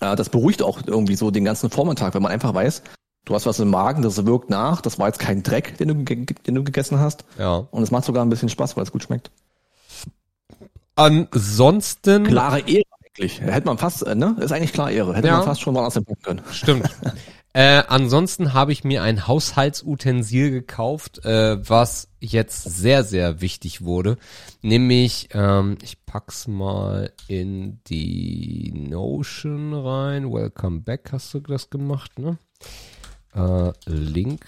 Äh, 0.00 0.16
das 0.16 0.28
beruhigt 0.28 0.62
auch 0.62 0.80
irgendwie 0.86 1.16
so 1.16 1.30
den 1.30 1.44
ganzen 1.44 1.70
Vormittag, 1.70 2.14
wenn 2.14 2.22
man 2.22 2.32
einfach 2.32 2.54
weiß, 2.54 2.82
du 3.24 3.34
hast 3.34 3.46
was 3.46 3.60
im 3.60 3.70
Magen, 3.70 4.02
das 4.02 4.24
wirkt 4.24 4.50
nach, 4.50 4.80
das 4.80 4.98
war 4.98 5.08
jetzt 5.08 5.18
kein 5.18 5.42
Dreck, 5.42 5.76
den 5.78 5.88
du, 5.88 5.94
den 5.94 6.54
du 6.54 6.64
gegessen 6.64 6.98
hast. 6.98 7.24
ja. 7.38 7.66
Und 7.70 7.82
es 7.82 7.90
macht 7.90 8.04
sogar 8.04 8.24
ein 8.24 8.30
bisschen 8.30 8.48
Spaß, 8.48 8.76
weil 8.76 8.84
es 8.84 8.92
gut 8.92 9.02
schmeckt. 9.02 9.30
Ansonsten. 10.94 12.24
Klare 12.24 12.60
Ehre 12.60 12.84
eigentlich. 13.18 13.40
Hätte 13.40 13.66
man 13.66 13.78
fast, 13.78 14.02
äh, 14.06 14.14
ne? 14.14 14.36
Ist 14.40 14.52
eigentlich 14.52 14.72
klar 14.72 14.90
Ehre. 14.90 15.14
Hätte 15.14 15.28
Ja. 15.28 15.36
man 15.38 15.44
fast 15.46 15.60
schon 15.60 15.74
woanders 15.74 15.94
hinpacken 15.94 16.22
können. 16.22 16.42
Stimmt. 16.52 16.88
äh, 17.52 17.82
ansonsten 17.88 18.52
habe 18.54 18.72
ich 18.72 18.84
mir 18.84 19.02
ein 19.02 19.26
Haushaltsutensil 19.26 20.50
gekauft, 20.50 21.24
äh, 21.24 21.58
was 21.68 22.08
jetzt 22.20 22.62
sehr, 22.64 23.04
sehr 23.04 23.40
wichtig 23.40 23.82
wurde. 23.82 24.16
Nämlich, 24.62 25.28
ähm, 25.32 25.78
ich 25.82 26.04
pack's 26.06 26.46
mal 26.48 27.12
in 27.28 27.80
die 27.86 28.72
Notion 28.74 29.72
rein. 29.74 30.32
Welcome 30.32 30.80
back, 30.80 31.10
hast 31.12 31.32
du 31.34 31.40
das 31.40 31.70
gemacht, 31.70 32.18
ne? 32.18 32.38
Äh, 33.34 33.72
Link, 33.86 34.44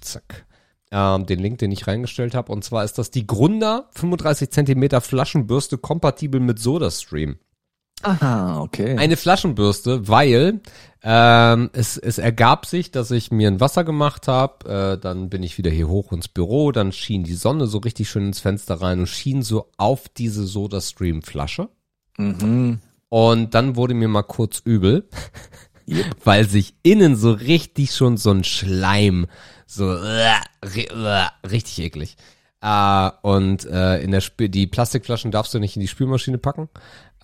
zack. 0.00 0.46
Ähm, 0.94 1.24
den 1.24 1.38
Link, 1.38 1.56
den 1.58 1.72
ich 1.72 1.86
reingestellt 1.86 2.34
habe. 2.34 2.52
Und 2.52 2.64
zwar 2.64 2.84
ist 2.84 2.98
das 2.98 3.10
die 3.10 3.26
Grunder 3.26 3.88
35 3.92 4.50
Zentimeter 4.50 5.00
Flaschenbürste 5.00 5.78
kompatibel 5.78 6.38
mit 6.38 6.58
SodaStream 6.58 7.38
Aha, 8.02 8.60
okay. 8.60 8.96
eine 8.96 9.16
Flaschenbürste, 9.16 10.08
weil 10.08 10.60
ähm, 11.02 11.70
es, 11.72 11.96
es 11.96 12.18
ergab 12.18 12.66
sich, 12.66 12.90
dass 12.90 13.10
ich 13.10 13.30
mir 13.30 13.48
ein 13.48 13.60
Wasser 13.60 13.82
gemacht 13.84 14.28
habe, 14.28 14.68
äh, 14.94 14.98
dann 14.98 15.30
bin 15.30 15.42
ich 15.42 15.58
wieder 15.58 15.70
hier 15.70 15.88
hoch 15.88 16.12
ins 16.12 16.28
Büro, 16.28 16.70
dann 16.70 16.92
schien 16.92 17.24
die 17.24 17.34
Sonne 17.34 17.66
so 17.66 17.78
richtig 17.78 18.08
schön 18.08 18.26
ins 18.26 18.40
Fenster 18.40 18.80
rein 18.80 19.00
und 19.00 19.08
schien 19.08 19.42
so 19.42 19.68
auf 19.78 20.08
diese 20.08 20.46
SodaStream-Flasche. 20.46 21.68
mhm. 22.18 22.80
Und 23.08 23.52
dann 23.54 23.76
wurde 23.76 23.92
mir 23.92 24.08
mal 24.08 24.22
kurz 24.22 24.60
übel, 24.64 25.08
Yep. 25.86 26.06
weil 26.24 26.48
sich 26.48 26.74
innen 26.82 27.16
so 27.16 27.32
richtig 27.32 27.94
schon 27.94 28.16
so 28.16 28.30
ein 28.30 28.44
Schleim, 28.44 29.26
so 29.66 29.92
äh, 29.94 30.36
äh, 30.62 31.26
richtig 31.46 31.80
eklig. 31.80 32.16
Äh, 32.62 33.10
und 33.22 33.64
äh, 33.66 34.00
in 34.02 34.12
der 34.12 34.20
Spü 34.20 34.48
die 34.48 34.66
Plastikflaschen 34.68 35.32
darfst 35.32 35.52
du 35.52 35.58
nicht 35.58 35.76
in 35.76 35.80
die 35.80 35.88
Spülmaschine 35.88 36.38
packen. 36.38 36.68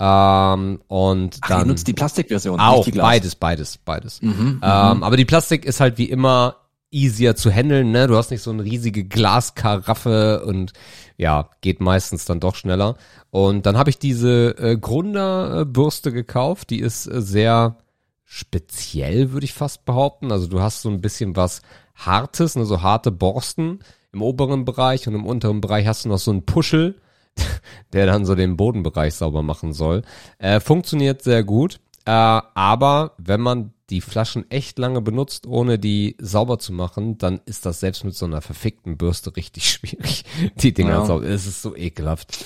Ähm, 0.01 0.81
und 0.89 1.39
Ach, 1.41 1.49
dann 1.49 1.61
ihr 1.61 1.67
nutzt 1.67 1.87
die 1.87 1.93
Plastikversion, 1.95 2.59
auch 2.61 2.79
nicht 2.79 2.87
die 2.89 2.93
Glas. 2.93 3.07
beides, 3.07 3.35
beides, 3.37 3.79
beides. 3.79 4.23
Mhm, 4.23 4.61
Ähm, 4.63 5.03
aber 5.03 5.17
die 5.17 5.25
Plastik 5.25 5.65
ist 5.65 5.81
halt 5.81 5.97
wie 5.99 6.11
immer 6.11 6.57
easier 6.91 7.37
zu 7.37 7.51
handeln, 7.51 7.91
ne? 7.93 8.07
Du 8.07 8.17
hast 8.17 8.31
nicht 8.31 8.43
so 8.43 8.51
eine 8.51 8.65
riesige 8.65 9.05
Glaskaraffe 9.05 10.45
und 10.45 10.73
ja, 11.17 11.51
geht 11.61 11.81
meistens 11.81 12.25
dann 12.25 12.41
doch 12.41 12.55
schneller. 12.55 12.97
Und 13.31 13.67
dann 13.67 13.77
habe 13.77 13.91
ich 13.91 13.99
diese 13.99 14.57
äh, 14.59 14.77
Grunder-Bürste 14.77 16.13
gekauft, 16.13 16.71
die 16.71 16.81
ist 16.81 17.07
äh, 17.07 17.21
sehr 17.21 17.77
speziell, 18.25 19.33
würde 19.33 19.45
ich 19.45 19.53
fast 19.55 19.85
behaupten. 19.85 20.33
Also 20.33 20.49
du 20.49 20.61
hast 20.61 20.83
so 20.83 20.89
ein 20.91 21.01
bisschen 21.01 21.37
was 21.37 21.63
Hartes, 21.95 22.57
ne, 22.57 22.65
so 22.65 22.83
harte 22.83 23.11
Borsten 23.11 23.81
im 24.13 24.23
oberen 24.23 24.65
Bereich 24.65 25.07
und 25.09 25.15
im 25.15 25.27
unteren 25.27 25.61
Bereich 25.61 25.87
hast 25.87 26.05
du 26.05 26.09
noch 26.09 26.19
so 26.19 26.31
einen 26.31 26.45
Puschel, 26.47 27.01
der 27.93 28.07
dann 28.07 28.25
so 28.25 28.35
den 28.35 28.57
Bodenbereich 28.57 29.15
sauber 29.15 29.43
machen 29.43 29.73
soll. 29.73 30.03
Äh, 30.39 30.61
funktioniert 30.61 31.23
sehr 31.23 31.45
gut, 31.45 31.81
äh, 32.05 32.11
aber 32.11 33.13
wenn 33.19 33.41
man 33.41 33.73
die 33.91 34.01
Flaschen 34.03 34.51
echt 34.51 34.79
lange 34.79 35.01
benutzt, 35.01 35.47
ohne 35.47 35.79
die 35.79 36.15
sauber 36.21 36.59
zu 36.59 36.75
machen, 36.75 37.17
dann 37.17 37.41
ist 37.47 37.65
das 37.65 37.81
selbst 37.81 38.05
mit 38.05 38.15
so 38.15 38.27
einer 38.27 38.43
verfickten 38.43 38.99
Bürste 38.99 39.35
richtig 39.35 39.71
schwierig. 39.71 40.25
Die 40.57 40.75
Dinger 40.75 40.91
Ja. 40.91 41.05
sauber. 41.07 41.25
Es 41.27 41.47
ist 41.47 41.63
so 41.63 41.75
ekelhaft. 41.75 42.45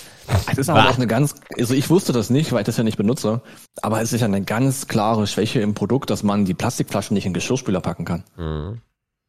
Es 0.51 0.59
ist 0.59 0.69
aber 0.71 0.89
auch 0.89 0.97
eine 0.97 1.09
ganz, 1.09 1.35
also 1.59 1.75
ich 1.75 1.91
wusste 1.91 2.13
das 2.13 2.31
nicht, 2.31 2.53
weil 2.53 2.61
ich 2.61 2.67
das 2.67 2.77
ja 2.77 2.85
nicht 2.85 2.97
benutze, 2.97 3.43
aber 3.83 4.01
es 4.03 4.13
ist 4.13 4.21
ja 4.21 4.27
eine 4.29 4.43
ganz 4.43 4.87
klare 4.87 5.27
Schwäche 5.27 5.61
im 5.61 5.75
Produkt, 5.75 6.11
dass 6.11 6.23
man 6.23 6.45
die 6.45 6.55
Plastikflaschen 6.55 7.15
nicht 7.15 7.27
in 7.27 7.33
Geschirrspüler 7.35 7.81
packen 7.81 8.05
kann. 8.05 8.25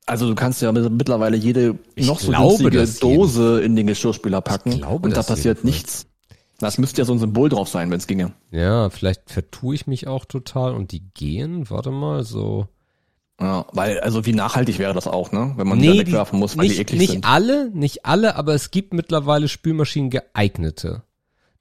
Also 0.05 0.27
du 0.27 0.35
kannst 0.35 0.61
ja 0.61 0.71
mittlerweile 0.71 1.37
jede 1.37 1.77
Ich 1.95 2.07
noch 2.07 2.19
so 2.19 2.31
glaube, 2.31 2.49
günstige 2.57 2.77
das 2.77 2.93
geht. 2.99 3.03
Dose 3.03 3.61
in 3.61 3.75
den 3.75 3.87
Geschirrspüler 3.87 4.41
packen 4.41 4.71
glaube, 4.71 5.05
und 5.05 5.11
da 5.11 5.17
das 5.17 5.27
passiert 5.27 5.63
nichts. 5.63 6.07
Das 6.59 6.77
müsste 6.77 7.01
ja 7.01 7.05
so 7.05 7.13
ein 7.13 7.19
Symbol 7.19 7.49
drauf 7.49 7.67
sein, 7.69 7.89
wenn 7.91 7.97
es 7.97 8.07
ginge. 8.07 8.31
Ja, 8.51 8.89
vielleicht 8.89 9.29
vertue 9.31 9.75
ich 9.75 9.87
mich 9.87 10.07
auch 10.07 10.25
total 10.25 10.73
und 10.73 10.91
die 10.91 11.01
gehen, 11.13 11.69
warte 11.69 11.91
mal, 11.91 12.23
so. 12.23 12.67
Ja, 13.41 13.65
weil, 13.73 13.99
also 14.01 14.25
wie 14.25 14.33
nachhaltig 14.33 14.77
wäre 14.77 14.93
das 14.93 15.07
auch, 15.07 15.31
ne? 15.31 15.53
Wenn 15.57 15.67
man 15.67 15.79
die 15.79 15.87
Nee, 15.89 15.97
dann 15.97 16.07
wegwerfen 16.07 16.39
muss, 16.39 16.55
weil 16.57 16.67
nicht, 16.67 16.77
die 16.77 16.81
eklig 16.81 16.99
nicht 16.99 17.11
sind. 17.11 17.25
alle, 17.25 17.69
nicht 17.71 18.05
alle, 18.05 18.35
aber 18.35 18.53
es 18.53 18.71
gibt 18.71 18.93
mittlerweile 18.93 19.47
Spülmaschinen 19.47 20.09
geeignete. 20.09 21.03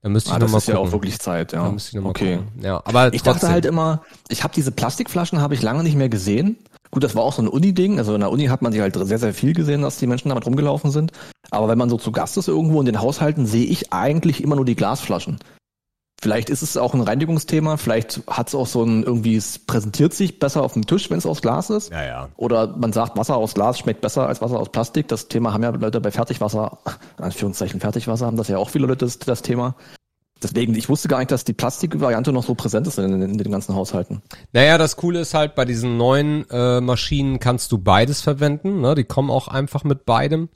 Da 0.02 0.08
müsste 0.08 0.30
ich 0.30 0.34
Ah, 0.34 0.38
noch 0.38 0.46
das 0.46 0.52
mal 0.52 0.58
ist 0.58 0.68
ja 0.68 0.74
gucken. 0.74 0.88
auch 0.88 0.92
wirklich 0.92 1.18
Zeit, 1.18 1.52
ja. 1.52 1.64
Da 1.64 1.70
müsste 1.72 1.90
ich 1.90 1.94
noch 1.94 2.02
mal 2.02 2.10
okay. 2.10 2.36
gucken. 2.38 2.62
Ja, 2.62 2.82
aber 2.84 3.12
Ich 3.14 3.22
trotzdem. 3.22 3.32
dachte 3.40 3.48
halt 3.52 3.64
immer, 3.66 4.02
ich 4.28 4.42
habe 4.44 4.52
diese 4.54 4.72
Plastikflaschen 4.72 5.40
habe 5.40 5.54
ich 5.54 5.62
lange 5.62 5.82
nicht 5.84 5.96
mehr 5.96 6.08
gesehen. 6.08 6.58
Gut, 6.92 7.02
das 7.02 7.14
war 7.14 7.22
auch 7.22 7.32
so 7.32 7.40
ein 7.40 7.48
Uni-Ding. 7.48 7.98
Also 7.98 8.14
in 8.14 8.20
der 8.20 8.30
Uni 8.30 8.46
hat 8.46 8.60
man 8.60 8.70
die 8.70 8.82
halt 8.82 8.94
sehr, 8.94 9.18
sehr 9.18 9.32
viel 9.32 9.54
gesehen, 9.54 9.80
dass 9.80 9.96
die 9.96 10.06
Menschen 10.06 10.28
damit 10.28 10.46
rumgelaufen 10.46 10.90
sind. 10.90 11.12
Aber 11.50 11.66
wenn 11.68 11.78
man 11.78 11.88
so 11.88 11.96
zu 11.96 12.12
Gast 12.12 12.36
ist 12.36 12.48
irgendwo 12.48 12.80
in 12.80 12.86
den 12.86 13.00
Haushalten, 13.00 13.46
sehe 13.46 13.64
ich 13.64 13.92
eigentlich 13.94 14.42
immer 14.42 14.56
nur 14.56 14.66
die 14.66 14.76
Glasflaschen. 14.76 15.38
Vielleicht 16.20 16.50
ist 16.50 16.62
es 16.62 16.76
auch 16.76 16.94
ein 16.94 17.00
Reinigungsthema, 17.00 17.78
vielleicht 17.78 18.22
hat 18.28 18.46
es 18.46 18.54
auch 18.54 18.68
so 18.68 18.84
ein, 18.84 19.02
irgendwie, 19.02 19.34
es 19.34 19.58
präsentiert 19.58 20.14
sich 20.14 20.38
besser 20.38 20.62
auf 20.62 20.74
dem 20.74 20.86
Tisch, 20.86 21.10
wenn 21.10 21.18
es 21.18 21.26
aus 21.26 21.42
Glas 21.42 21.68
ist. 21.68 21.90
ja, 21.90 22.04
ja. 22.04 22.28
Oder 22.36 22.76
man 22.76 22.92
sagt, 22.92 23.16
Wasser 23.16 23.36
aus 23.36 23.54
Glas 23.54 23.80
schmeckt 23.80 24.02
besser 24.02 24.28
als 24.28 24.40
Wasser 24.40 24.60
aus 24.60 24.68
Plastik. 24.68 25.08
Das 25.08 25.26
Thema 25.26 25.52
haben 25.52 25.64
ja 25.64 25.70
Leute 25.70 26.00
bei 26.00 26.12
Fertigwasser, 26.12 26.78
in 27.18 27.24
Anführungszeichen 27.24 27.80
Fertigwasser, 27.80 28.26
haben 28.26 28.36
das 28.36 28.46
ja 28.46 28.58
auch 28.58 28.70
viele 28.70 28.86
Leute 28.86 29.04
das, 29.06 29.18
das 29.18 29.42
Thema. 29.42 29.74
Deswegen, 30.42 30.74
ich 30.74 30.88
wusste 30.88 31.08
gar 31.08 31.18
nicht, 31.18 31.30
dass 31.30 31.44
die 31.44 31.52
Plastikvariante 31.52 32.32
noch 32.32 32.44
so 32.44 32.54
präsent 32.54 32.86
ist 32.86 32.98
in, 32.98 33.22
in, 33.22 33.38
den 33.38 33.52
ganzen 33.52 33.74
Haushalten. 33.74 34.22
Naja, 34.52 34.78
das 34.78 34.96
Coole 34.96 35.20
ist 35.20 35.34
halt, 35.34 35.54
bei 35.54 35.64
diesen 35.64 35.96
neuen 35.96 36.48
äh, 36.50 36.80
Maschinen 36.80 37.38
kannst 37.38 37.70
du 37.72 37.78
beides 37.78 38.20
verwenden. 38.20 38.80
Ne? 38.80 38.94
Die 38.94 39.04
kommen 39.04 39.30
auch 39.30 39.48
einfach 39.48 39.84
mit 39.84 40.04
beidem. 40.04 40.48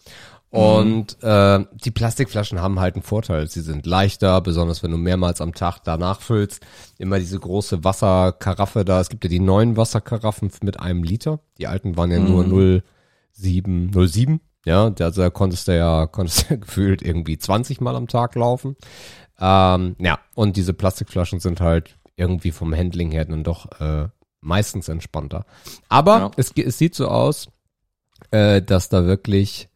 Und 0.51 1.23
äh, 1.23 1.65
die 1.85 1.91
Plastikflaschen 1.91 2.63
haben 2.63 2.81
halt 2.81 2.95
einen 2.95 3.03
Vorteil. 3.03 3.47
Sie 3.49 3.61
sind 3.61 3.85
leichter, 3.85 4.41
besonders 4.41 4.83
wenn 4.83 4.91
du 4.91 4.97
mehrmals 4.97 5.41
am 5.43 5.53
Tag 5.53 5.81
danach 5.85 6.21
füllst. 6.23 6.65
Immer 6.99 7.19
diese 7.19 7.39
große 7.39 7.85
Wasserkaraffe 7.85 8.85
da. 8.85 9.01
Es 9.01 9.11
gibt 9.11 9.25
ja 9.25 9.29
die 9.29 9.41
neuen 9.41 9.77
Wasserkaraffen 9.77 10.51
mit 10.63 10.81
einem 10.81 11.03
Liter. 11.03 11.41
Die 11.59 11.67
alten 11.67 11.97
waren 11.99 12.11
ja 12.11 12.21
nur 12.21 12.45
0,7, 12.45 13.93
0,7. 13.93 14.39
Ja, 14.65 14.89
da- 14.91 15.05
also 15.07 15.23
da 15.23 15.31
konntest 15.31 15.69
du 15.69 15.77
ja, 15.77 16.07
konntest 16.07 16.49
du 16.51 16.59
gefühlt 16.59 17.03
irgendwie 17.03 17.39
20 17.39 17.81
Mal 17.81 17.95
am 17.97 18.09
Tag 18.09 18.35
laufen. 18.35 18.77
Ähm, 19.41 19.97
ja, 19.99 20.19
und 20.35 20.57
diese 20.57 20.73
Plastikflaschen 20.73 21.41
sind 21.41 21.61
halt 21.61 21.97
irgendwie 22.17 22.51
vom 22.53 22.75
Handling 22.75 23.11
her 23.11 23.25
dann 23.27 23.45
doch 23.45 23.81
äh, 23.81 24.09
meistens 24.41 24.89
entspannter. 24.89 25.45
Aber 25.89 26.19
Ja. 26.19 26.31
es, 26.37 26.53
es 26.57 26.79
sieht 26.79 26.95
so 26.95 27.09
aus, 27.09 27.49
äh, 28.31 28.63
dass 28.63 28.89
da 28.89 29.05
wirklich, 29.05 29.69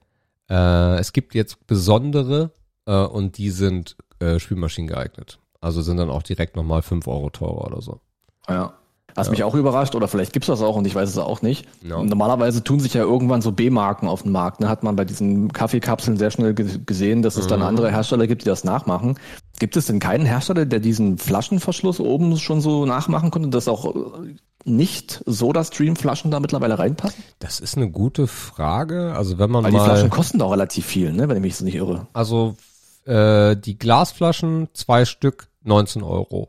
äh, 0.48 0.96
es 0.98 1.12
gibt 1.12 1.34
jetzt 1.34 1.66
besondere 1.66 2.52
äh, 2.86 2.94
und 3.04 3.36
die 3.38 3.50
sind 3.50 3.96
äh, 4.20 4.38
Spülmaschinen 4.38 4.88
geeignet. 4.88 5.38
Also 5.60 5.82
sind 5.82 5.98
dann 5.98 6.08
auch 6.10 6.22
direkt 6.22 6.56
nochmal 6.56 6.80
5 6.80 7.06
Euro 7.06 7.28
teurer 7.28 7.66
oder 7.66 7.82
so. 7.82 8.00
Ja. 8.48 8.72
Was 9.16 9.28
mich 9.28 9.42
auch 9.42 9.54
überrascht, 9.56 9.96
oder 9.96 10.06
vielleicht 10.06 10.32
gibt's 10.32 10.46
das 10.46 10.62
auch 10.62 10.76
und 10.76 10.86
ich 10.86 10.94
weiß 10.94 11.08
es 11.08 11.18
auch 11.18 11.42
nicht. 11.42 11.66
Ja. 11.82 12.02
Normalerweise 12.02 12.62
tun 12.62 12.78
sich 12.78 12.94
ja 12.94 13.02
irgendwann 13.02 13.42
so 13.42 13.50
B-Marken 13.50 14.06
auf 14.06 14.22
den 14.22 14.30
Markt. 14.30 14.60
Ne? 14.60 14.68
Hat 14.68 14.84
man 14.84 14.94
bei 14.94 15.04
diesen 15.04 15.52
Kaffeekapseln 15.52 16.16
sehr 16.16 16.30
schnell 16.30 16.54
ge 16.54 16.78
gesehen, 16.86 17.20
dass 17.22 17.36
es 17.36 17.48
dann 17.48 17.60
andere 17.62 17.90
Hersteller 17.90 18.28
gibt, 18.28 18.42
die 18.42 18.46
das 18.46 18.62
nachmachen. 18.62 19.18
Gibt 19.60 19.76
es 19.76 19.86
denn 19.86 20.00
keinen 20.00 20.24
Hersteller, 20.24 20.64
der 20.64 20.80
diesen 20.80 21.18
Flaschenverschluss 21.18 22.00
oben 22.00 22.38
schon 22.38 22.62
so 22.62 22.86
nachmachen 22.86 23.30
konnte, 23.30 23.50
dass 23.50 23.68
auch 23.68 23.94
äh, 23.94 24.34
nicht 24.64 25.22
Soda-Stream-Flaschen 25.26 26.30
da 26.30 26.40
mittlerweile 26.40 26.78
reinpassen? 26.78 27.22
Das 27.40 27.60
ist 27.60 27.76
eine 27.76 27.90
gute 27.90 28.26
Frage. 28.26 29.14
Also 29.14 29.38
wenn 29.38 29.50
man 29.50 29.62
Weil 29.64 29.70
die 29.70 29.76
mal, 29.76 29.84
Flaschen 29.84 30.08
kosten 30.08 30.38
doch 30.38 30.50
relativ 30.50 30.86
viel, 30.86 31.12
ne? 31.12 31.28
wenn 31.28 31.36
ich 31.36 31.42
mich 31.42 31.56
so 31.56 31.66
nicht 31.66 31.74
irre. 31.74 32.06
also 32.14 32.56
äh, 33.04 33.54
die 33.54 33.78
Glasflaschen, 33.78 34.68
zwei 34.72 35.04
Stück, 35.04 35.48
19 35.62 36.02
Euro. 36.02 36.48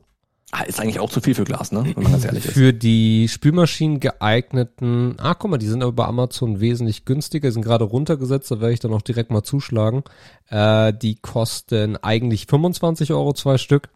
Ah, 0.54 0.64
ist 0.64 0.82
eigentlich 0.82 1.00
auch 1.00 1.10
zu 1.10 1.22
viel 1.22 1.34
für 1.34 1.46
Glas, 1.46 1.72
ne? 1.72 1.94
wenn 1.96 2.04
man 2.04 2.12
ganz 2.12 2.26
ehrlich 2.26 2.46
ist. 2.46 2.54
Für 2.54 2.74
die 2.74 3.30
Spülmaschinen 3.30 4.02
geeigneten, 4.02 5.16
ah, 5.18 5.34
guck 5.34 5.50
mal, 5.50 5.58
die 5.58 5.68
sind 5.68 5.82
aber 5.82 5.94
bei 5.94 6.06
Amazon 6.06 6.60
wesentlich 6.60 7.06
günstiger, 7.06 7.52
sind 7.54 7.62
gerade 7.62 7.86
runtergesetzt, 7.86 8.52
da 8.52 8.60
werde 8.60 8.74
ich 8.74 8.82
dann 8.82 8.94
auch 8.94 9.02
direkt 9.02 9.32
mal 9.32 9.44
zuschlagen. 9.44 10.04
Äh, 10.50 10.94
die 10.94 11.16
kosten 11.16 11.96
eigentlich 11.96 12.48
25 12.48 13.14
Euro 13.14 13.34
zwei 13.34 13.58
Stück 13.58 13.90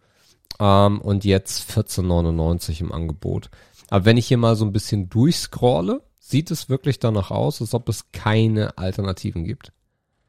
ähm, 0.58 1.02
und 1.02 1.26
jetzt 1.26 1.70
14,99 1.70 2.80
im 2.80 2.92
Angebot. 2.92 3.50
Aber 3.90 4.06
wenn 4.06 4.16
ich 4.16 4.26
hier 4.26 4.38
mal 4.38 4.56
so 4.56 4.64
ein 4.64 4.72
bisschen 4.72 5.10
durchscrolle, 5.10 6.00
sieht 6.18 6.50
es 6.50 6.70
wirklich 6.70 6.98
danach 6.98 7.30
aus, 7.30 7.60
als 7.60 7.74
ob 7.74 7.88
es 7.90 8.12
keine 8.12 8.78
Alternativen 8.78 9.44
gibt. 9.44 9.72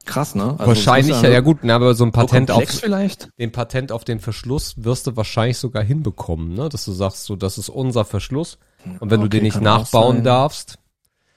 Krass, 0.08 0.34
ne? 0.34 0.56
Also 0.58 0.66
wahrscheinlich, 0.68 1.22
ja, 1.22 1.30
ja 1.30 1.40
gut, 1.42 1.60
na, 1.62 1.76
aber 1.76 1.94
so 1.94 2.04
ein 2.04 2.08
so 2.08 2.20
Patent 2.20 2.50
auf, 2.50 2.64
vielleicht? 2.68 3.30
den 3.38 3.52
Patent 3.52 3.92
auf 3.92 4.04
den 4.04 4.20
Verschluss 4.20 4.74
wirst 4.78 5.06
du 5.06 5.16
wahrscheinlich 5.16 5.58
sogar 5.58 5.84
hinbekommen, 5.84 6.54
ne? 6.54 6.70
Dass 6.70 6.86
du 6.86 6.92
sagst, 6.92 7.26
so, 7.26 7.36
das 7.36 7.58
ist 7.58 7.70
unser 7.70 8.06
Verschluss. 8.06 8.58
Und 9.00 9.12
wenn 9.12 9.20
du 9.20 9.26
Okay, 9.28 9.38
den 9.38 9.44
nicht 9.44 9.62
nachbauen 9.62 10.24
darfst, 10.24 10.80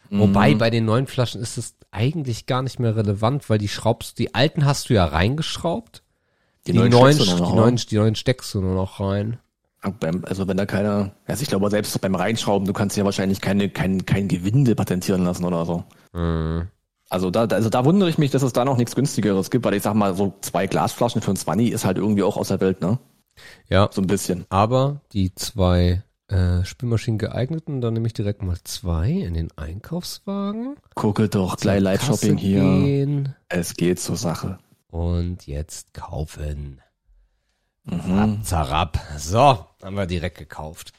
wobei 0.08 0.54
Mhm. 0.54 0.58
bei 0.58 0.70
den 0.70 0.84
neuen 0.84 1.06
Flaschen 1.06 1.40
ist 1.42 1.58
es 1.58 1.74
eigentlich 1.90 2.46
gar 2.46 2.62
nicht 2.62 2.78
mehr 2.78 2.96
relevant, 2.96 3.50
weil 3.50 3.58
die 3.58 3.68
schraubst, 3.68 4.18
die 4.18 4.34
alten 4.34 4.64
hast 4.64 4.88
du 4.88 4.94
ja 4.94 5.04
reingeschraubt. 5.04 6.02
Die, 6.66 6.72
neuen, 6.72 6.92
steckst 6.92 7.20
du 7.20 7.44
die, 7.44 7.52
neuen, 7.52 7.76
die 7.76 7.96
neuen 7.96 8.14
steckst 8.14 8.54
du 8.54 8.60
nur 8.60 8.74
noch 8.74 9.00
rein. 9.00 9.38
Also 10.22 10.46
wenn 10.46 10.58
da 10.58 10.66
keiner, 10.66 11.12
also 11.26 11.42
ich 11.42 11.48
glaube 11.48 11.70
selbst 11.70 11.98
beim 12.02 12.14
Reinschrauben, 12.14 12.66
du 12.66 12.74
kannst 12.74 12.96
ja 12.98 13.04
wahrscheinlich 13.04 13.40
keine, 13.40 13.70
kein, 13.70 14.04
kein 14.04 14.28
Gewinde 14.28 14.74
patentieren 14.74 15.24
lassen 15.24 15.44
oder 15.44 15.64
so. 15.64 15.84
Mhm. 16.12 16.68
Also 17.10 17.30
da, 17.30 17.44
also 17.44 17.68
da 17.68 17.84
wundere 17.84 18.08
ich 18.08 18.16
mich, 18.18 18.30
dass 18.30 18.42
es 18.42 18.52
da 18.54 18.64
noch 18.64 18.76
nichts 18.78 18.94
günstigeres 18.94 19.50
gibt, 19.50 19.64
weil 19.66 19.74
ich 19.74 19.82
sag 19.82 19.94
mal, 19.94 20.14
so 20.14 20.32
zwei 20.40 20.66
Glasflaschen 20.66 21.20
für 21.20 21.32
ein 21.32 21.36
20 21.36 21.70
ist 21.72 21.84
halt 21.84 21.98
irgendwie 21.98 22.22
auch 22.22 22.36
aus 22.38 22.48
der 22.48 22.60
Welt, 22.60 22.80
ne? 22.80 22.98
Ja, 23.68 23.88
So 23.92 24.00
ein 24.00 24.06
bisschen. 24.06 24.46
aber 24.48 25.00
die 25.12 25.34
zwei 25.34 26.02
äh, 26.28 26.62
Spülmaschinen 26.64 27.18
geeigneten, 27.18 27.80
dann 27.80 27.94
nehme 27.94 28.06
ich 28.06 28.12
direkt 28.12 28.42
mal 28.42 28.56
zwei 28.64 29.10
in 29.10 29.34
den 29.34 29.48
Einkaufswagen. 29.56 30.76
Gucke 30.94 31.28
doch, 31.28 31.56
gleich 31.56 31.80
Live-Shopping 31.80 32.36
hier. 32.36 32.60
Gehen 32.62 33.34
Es 33.48 33.74
geht 33.74 33.98
zur 33.98 34.16
Sache. 34.16 34.58
und 34.88 35.46
jetzt 35.46 35.92
kaufen. 35.94 36.80
Mhm. 37.84 38.42
Zarab. 38.44 39.00
So, 39.18 39.66
haben 39.82 39.96
wir 39.96 40.06
direkt 40.06 40.38
gekauft. 40.38 40.92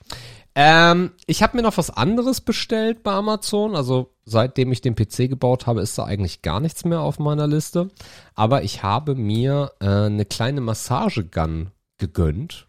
Ähm, 0.54 1.12
ich 1.28 1.44
habe 1.44 1.56
mir 1.56 1.64
noch 1.64 1.78
was 1.78 1.90
anderes 1.90 2.42
bestellt 2.42 3.04
bei 3.04 3.12
Amazon. 3.12 3.76
Also 3.76 4.14
seitdem 4.26 4.72
ich 4.72 4.82
den 4.82 4.96
PC 4.96 5.30
gebaut 5.30 5.66
habe, 5.66 5.82
ist 5.82 5.98
da 5.98 6.04
eigentlich 6.04 6.42
gar 6.42 6.60
nichts 6.60 6.84
mehr 6.84 7.02
auf 7.02 7.20
meiner 7.20 7.48
Liste. 7.48 7.90
Aber 8.36 8.64
ich 8.64 8.84
habe 8.84 9.16
mir 9.16 9.72
äh, 9.80 9.88
eine 9.88 10.26
kleine 10.26 10.62
Massagegun 10.62 11.72
gegönnt. 11.98 12.68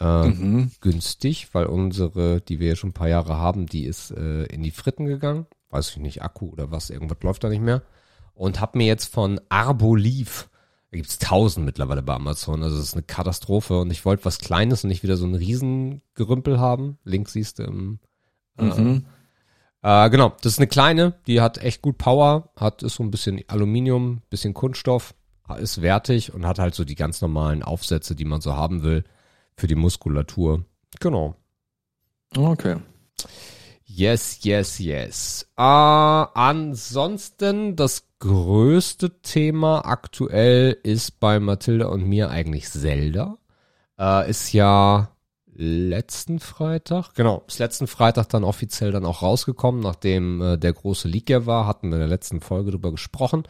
Äh, 0.00 0.26
Mhm. 0.28 0.72
Günstig, 0.80 1.48
weil 1.52 1.66
unsere, 1.66 2.40
die 2.40 2.58
wir 2.58 2.68
ja 2.68 2.76
schon 2.76 2.90
ein 2.90 2.94
paar 2.94 3.08
Jahre 3.08 3.36
haben, 3.36 3.66
die 3.66 3.84
ist 3.84 4.10
äh, 4.10 4.44
in 4.46 4.62
die 4.62 4.72
Fritten 4.72 5.06
gegangen. 5.06 5.46
Weiß 5.70 5.90
ich 5.90 5.98
nicht, 5.98 6.22
Akku 6.22 6.50
oder 6.50 6.72
was, 6.72 6.90
irgendwas 6.90 7.18
läuft 7.22 7.44
da 7.44 7.48
nicht 7.48 7.62
mehr. 7.62 7.82
Und 8.34 8.60
habe 8.60 8.78
mir 8.78 8.86
jetzt 8.86 9.12
von 9.12 9.40
Arboliv 9.48 10.48
da 10.94 10.98
gibt's 10.98 11.18
tausend 11.18 11.66
mittlerweile 11.66 12.02
bei 12.02 12.14
Amazon. 12.14 12.62
Also 12.62 12.76
es 12.76 12.84
ist 12.84 12.94
eine 12.94 13.02
Katastrophe. 13.02 13.80
Und 13.80 13.90
ich 13.90 14.04
wollte 14.04 14.24
was 14.24 14.38
Kleines 14.38 14.84
und 14.84 14.90
nicht 14.90 15.02
wieder 15.02 15.16
so 15.16 15.26
ein 15.26 15.34
Riesengerümpel 15.34 16.60
haben. 16.60 16.98
Links 17.02 17.32
siehst 17.32 17.58
du 17.58 17.64
im 17.64 17.98
Mhm. 18.56 19.04
äh, 19.82 20.10
genau, 20.10 20.32
das 20.40 20.52
ist 20.52 20.58
eine 20.60 20.68
kleine, 20.68 21.14
die 21.26 21.40
hat 21.40 21.58
echt 21.58 21.82
gut 21.82 21.98
Power, 21.98 22.50
hat 22.54 22.84
ist 22.84 22.94
so 22.94 23.02
ein 23.02 23.10
bisschen 23.10 23.42
Aluminium, 23.48 24.22
bisschen 24.30 24.54
Kunststoff, 24.54 25.12
ist 25.58 25.82
wertig 25.82 26.32
und 26.32 26.46
hat 26.46 26.60
halt 26.60 26.76
so 26.76 26.84
die 26.84 26.94
ganz 26.94 27.20
normalen 27.20 27.64
Aufsätze, 27.64 28.14
die 28.14 28.24
man 28.24 28.40
so 28.40 28.54
haben 28.54 28.84
will 28.84 29.02
für 29.56 29.66
die 29.66 29.74
Muskulatur. 29.74 30.64
Genau. 31.00 31.34
Okay. 32.36 32.76
Yes, 33.86 34.38
yes, 34.42 34.78
yes. 34.78 35.46
Äh, 35.56 35.62
ansonsten 35.62 37.76
das 37.76 38.04
größte 38.18 39.20
Thema 39.20 39.84
aktuell 39.84 40.76
ist 40.82 41.20
bei 41.20 41.38
Mathilda 41.38 41.86
und 41.86 42.06
mir 42.06 42.30
eigentlich 42.30 42.70
Zelda. 42.70 43.36
Äh, 43.98 44.30
ist 44.30 44.52
ja 44.52 45.10
letzten 45.56 46.40
Freitag, 46.40 47.14
genau, 47.14 47.44
ist 47.46 47.60
letzten 47.60 47.86
Freitag 47.86 48.28
dann 48.28 48.42
offiziell 48.42 48.90
dann 48.90 49.04
auch 49.04 49.22
rausgekommen, 49.22 49.80
nachdem 49.80 50.42
äh, 50.42 50.58
der 50.58 50.72
große 50.72 51.06
Leak 51.06 51.30
ja 51.30 51.46
war, 51.46 51.66
hatten 51.66 51.90
wir 51.90 51.96
in 51.96 52.00
der 52.00 52.08
letzten 52.08 52.40
Folge 52.40 52.72
drüber 52.72 52.90
gesprochen. 52.90 53.44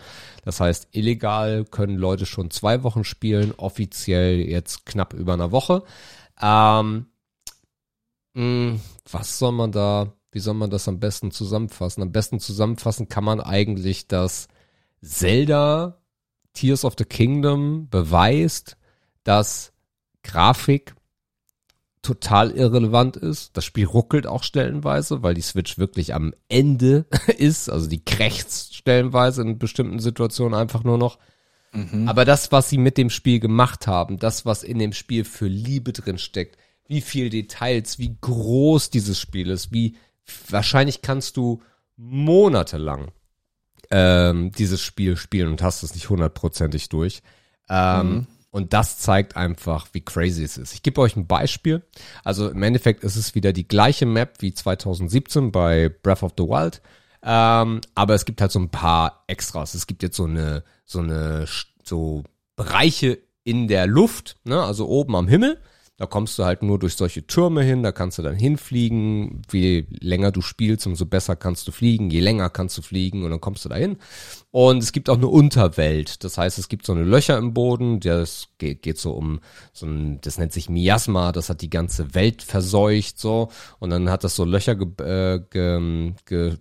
Das 0.44 0.60
heißt, 0.60 0.88
illegal 0.92 1.64
können 1.64 1.96
Leute 1.96 2.26
schon 2.26 2.50
zwei 2.50 2.82
Wochen 2.82 3.04
spielen, 3.04 3.54
offiziell 3.56 4.40
jetzt 4.40 4.84
knapp 4.84 5.14
über 5.14 5.32
einer 5.32 5.50
Woche. 5.50 5.82
Ähm, 6.42 7.06
mh, 8.34 8.80
was 9.10 9.38
soll 9.38 9.52
man 9.52 9.72
da, 9.72 10.12
wie 10.34 10.40
soll 10.40 10.54
man 10.54 10.70
das 10.70 10.88
am 10.88 10.98
besten 10.98 11.30
zusammenfassen? 11.30 12.02
Am 12.02 12.12
besten 12.12 12.40
zusammenfassen 12.40 13.08
kann 13.08 13.24
man 13.24 13.40
eigentlich, 13.40 14.08
dass 14.08 14.48
Zelda 15.00 15.98
Tears 16.54 16.84
of 16.84 16.94
the 16.98 17.04
Kingdom 17.04 17.88
beweist, 17.88 18.76
dass 19.22 19.72
Grafik 20.22 20.94
total 22.02 22.50
irrelevant 22.50 23.16
ist. 23.16 23.56
Das 23.56 23.64
Spiel 23.64 23.86
ruckelt 23.86 24.26
auch 24.26 24.42
stellenweise, 24.42 25.22
weil 25.22 25.34
die 25.34 25.40
Switch 25.40 25.78
wirklich 25.78 26.14
am 26.14 26.34
Ende 26.48 27.06
ist. 27.38 27.70
Also 27.70 27.88
die 27.88 28.04
krächzt 28.04 28.74
stellenweise 28.74 29.42
in 29.42 29.58
bestimmten 29.58 30.00
Situationen 30.00 30.58
einfach 30.58 30.84
nur 30.84 30.98
noch. 30.98 31.18
Mhm. 31.72 32.08
Aber 32.08 32.24
das, 32.24 32.50
was 32.50 32.70
sie 32.70 32.78
mit 32.78 32.98
dem 32.98 33.10
Spiel 33.10 33.40
gemacht 33.40 33.86
haben, 33.86 34.18
das, 34.18 34.44
was 34.44 34.62
in 34.64 34.78
dem 34.78 34.92
Spiel 34.92 35.24
für 35.24 35.46
Liebe 35.46 35.92
drin 35.92 36.18
steckt, 36.18 36.56
wie 36.86 37.00
viel 37.00 37.30
Details, 37.30 37.98
wie 37.98 38.16
groß 38.20 38.90
dieses 38.90 39.18
Spiel 39.18 39.50
ist, 39.50 39.72
wie 39.72 39.96
wahrscheinlich 40.48 41.02
kannst 41.02 41.36
du 41.36 41.62
monatelang 41.96 43.12
ähm, 43.90 44.50
dieses 44.52 44.80
Spiel 44.80 45.16
spielen 45.16 45.48
und 45.48 45.62
hast 45.62 45.82
es 45.82 45.94
nicht 45.94 46.08
hundertprozentig 46.10 46.88
durch. 46.88 47.22
Ähm, 47.68 48.08
Mhm. 48.08 48.26
Und 48.54 48.72
das 48.72 48.98
zeigt 48.98 49.36
einfach, 49.36 49.88
wie 49.94 50.00
crazy 50.00 50.44
es 50.44 50.58
ist. 50.58 50.74
Ich 50.74 50.84
gebe 50.84 51.00
euch 51.00 51.16
ein 51.16 51.26
Beispiel. 51.26 51.82
Also 52.22 52.48
im 52.48 52.62
Endeffekt 52.62 53.02
ist 53.02 53.16
es 53.16 53.34
wieder 53.34 53.52
die 53.52 53.66
gleiche 53.66 54.06
Map 54.06 54.36
wie 54.38 54.54
2017 54.54 55.50
bei 55.50 55.88
Breath 55.88 56.22
of 56.22 56.34
the 56.38 56.44
Wild. 56.44 56.80
Ähm, 57.24 57.80
aber 57.96 58.14
es 58.14 58.24
gibt 58.24 58.40
halt 58.40 58.52
so 58.52 58.60
ein 58.60 58.68
paar 58.68 59.24
Extras. 59.26 59.74
Es 59.74 59.88
gibt 59.88 60.04
jetzt 60.04 60.16
so 60.16 60.26
eine, 60.26 60.62
so 60.84 61.00
eine, 61.00 61.46
so 61.82 62.22
Bereiche 62.54 63.18
in 63.42 63.66
der 63.66 63.88
Luft, 63.88 64.36
ne, 64.44 64.62
also 64.62 64.86
oben 64.86 65.16
am 65.16 65.26
Himmel. 65.26 65.60
Da 66.04 66.08
kommst 66.08 66.38
du 66.38 66.44
halt 66.44 66.62
nur 66.62 66.78
durch 66.78 66.96
solche 66.96 67.26
Türme 67.26 67.62
hin, 67.62 67.82
da 67.82 67.90
kannst 67.90 68.18
du 68.18 68.22
dann 68.22 68.34
hinfliegen. 68.34 69.40
Je 69.50 69.86
länger 69.88 70.32
du 70.32 70.42
spielst, 70.42 70.86
umso 70.86 71.06
besser 71.06 71.34
kannst 71.34 71.66
du 71.66 71.72
fliegen. 71.72 72.10
Je 72.10 72.20
länger 72.20 72.50
kannst 72.50 72.76
du 72.76 72.82
fliegen 72.82 73.24
und 73.24 73.30
dann 73.30 73.40
kommst 73.40 73.64
du 73.64 73.70
da 73.70 73.76
hin. 73.76 73.96
Und 74.50 74.82
es 74.82 74.92
gibt 74.92 75.08
auch 75.08 75.16
eine 75.16 75.28
Unterwelt. 75.28 76.22
Das 76.22 76.36
heißt, 76.36 76.58
es 76.58 76.68
gibt 76.68 76.84
so 76.84 76.92
eine 76.92 77.04
Löcher 77.04 77.38
im 77.38 77.54
Boden. 77.54 78.00
Das 78.00 78.48
geht, 78.58 78.82
geht 78.82 78.98
so 78.98 79.12
um 79.12 79.40
so 79.72 79.86
ein, 79.86 80.20
das 80.20 80.36
nennt 80.36 80.52
sich 80.52 80.68
Miasma. 80.68 81.32
Das 81.32 81.48
hat 81.48 81.62
die 81.62 81.70
ganze 81.70 82.14
Welt 82.14 82.42
verseucht 82.42 83.18
so. 83.18 83.48
Und 83.78 83.88
dann 83.88 84.10
hat 84.10 84.24
das 84.24 84.36
so 84.36 84.44
Löcher 84.44 84.74
ge, 84.74 84.88
äh, 85.06 85.40
ge, 85.48 86.12
ge, 86.26 86.58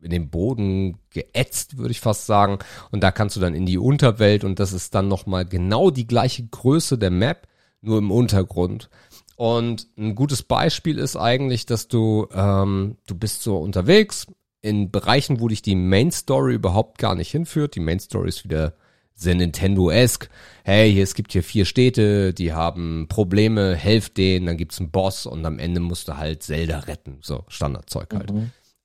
in 0.00 0.10
den 0.10 0.30
Boden 0.30 0.96
geätzt, 1.10 1.76
würde 1.76 1.90
ich 1.90 2.00
fast 2.00 2.24
sagen. 2.24 2.58
Und 2.90 3.02
da 3.02 3.10
kannst 3.10 3.36
du 3.36 3.40
dann 3.40 3.54
in 3.54 3.66
die 3.66 3.76
Unterwelt 3.76 4.44
und 4.44 4.58
das 4.58 4.72
ist 4.72 4.94
dann 4.94 5.08
nochmal 5.08 5.44
genau 5.44 5.90
die 5.90 6.06
gleiche 6.06 6.46
Größe 6.46 6.96
der 6.96 7.10
Map, 7.10 7.48
nur 7.80 7.98
im 7.98 8.10
Untergrund. 8.10 8.88
Und 9.36 9.86
ein 9.96 10.14
gutes 10.14 10.42
Beispiel 10.42 10.98
ist 10.98 11.16
eigentlich, 11.16 11.64
dass 11.64 11.88
du, 11.88 12.26
ähm, 12.34 12.96
du 13.06 13.14
bist 13.14 13.42
so 13.42 13.58
unterwegs 13.58 14.26
in 14.62 14.90
Bereichen, 14.90 15.40
wo 15.40 15.48
dich 15.48 15.62
die 15.62 15.76
Main 15.76 16.10
Story 16.10 16.54
überhaupt 16.54 16.98
gar 16.98 17.14
nicht 17.14 17.30
hinführt. 17.30 17.76
Die 17.76 17.80
Main 17.80 18.00
Story 18.00 18.28
ist 18.28 18.44
wieder 18.44 18.74
sehr 19.14 19.34
Nintendo-esque. 19.34 20.28
Hey, 20.64 20.92
hier, 20.92 21.02
es 21.02 21.14
gibt 21.14 21.32
hier 21.32 21.42
vier 21.42 21.64
Städte, 21.64 22.32
die 22.32 22.52
haben 22.52 23.06
Probleme, 23.08 23.74
helft 23.74 24.16
denen, 24.16 24.46
dann 24.46 24.56
gibt's 24.56 24.78
einen 24.78 24.90
Boss 24.90 25.26
und 25.26 25.44
am 25.44 25.58
Ende 25.58 25.80
musst 25.80 26.08
du 26.08 26.16
halt 26.16 26.42
Zelda 26.42 26.80
retten. 26.80 27.18
So, 27.20 27.44
Standardzeug 27.48 28.14
halt. 28.14 28.32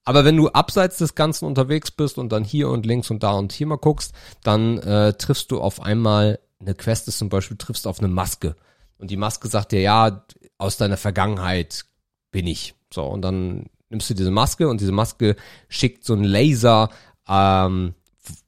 Aber 0.05 0.25
wenn 0.25 0.35
du 0.35 0.49
abseits 0.49 0.97
des 0.97 1.15
Ganzen 1.15 1.45
unterwegs 1.45 1.91
bist 1.91 2.17
und 2.17 2.31
dann 2.31 2.43
hier 2.43 2.69
und 2.69 2.85
links 2.85 3.09
und 3.09 3.23
da 3.23 3.33
und 3.33 3.53
hier 3.53 3.67
mal 3.67 3.77
guckst, 3.77 4.13
dann 4.43 4.79
äh, 4.79 5.13
triffst 5.13 5.51
du 5.51 5.61
auf 5.61 5.81
einmal, 5.81 6.39
eine 6.59 6.73
Quest 6.73 7.07
ist 7.07 7.19
zum 7.19 7.29
Beispiel, 7.29 7.57
triffst 7.57 7.87
auf 7.87 7.99
eine 7.99 8.09
Maske. 8.09 8.55
Und 9.03 9.11
die 9.11 9.17
Maske 9.17 9.49
sagt 9.49 9.73
dir, 9.73 9.81
ja, 9.81 10.23
aus 10.57 10.77
deiner 10.77 10.95
Vergangenheit 10.95 11.83
bin 12.31 12.47
ich. 12.47 12.73
So, 12.89 13.03
und 13.03 13.21
dann 13.21 13.65
nimmst 13.89 14.09
du 14.09 14.13
diese 14.13 14.31
Maske 14.31 14.69
und 14.69 14.79
diese 14.79 14.93
Maske 14.93 15.35
schickt 15.67 16.05
so 16.05 16.13
einen 16.13 16.23
Laser 16.23 16.89
ähm, 17.27 17.95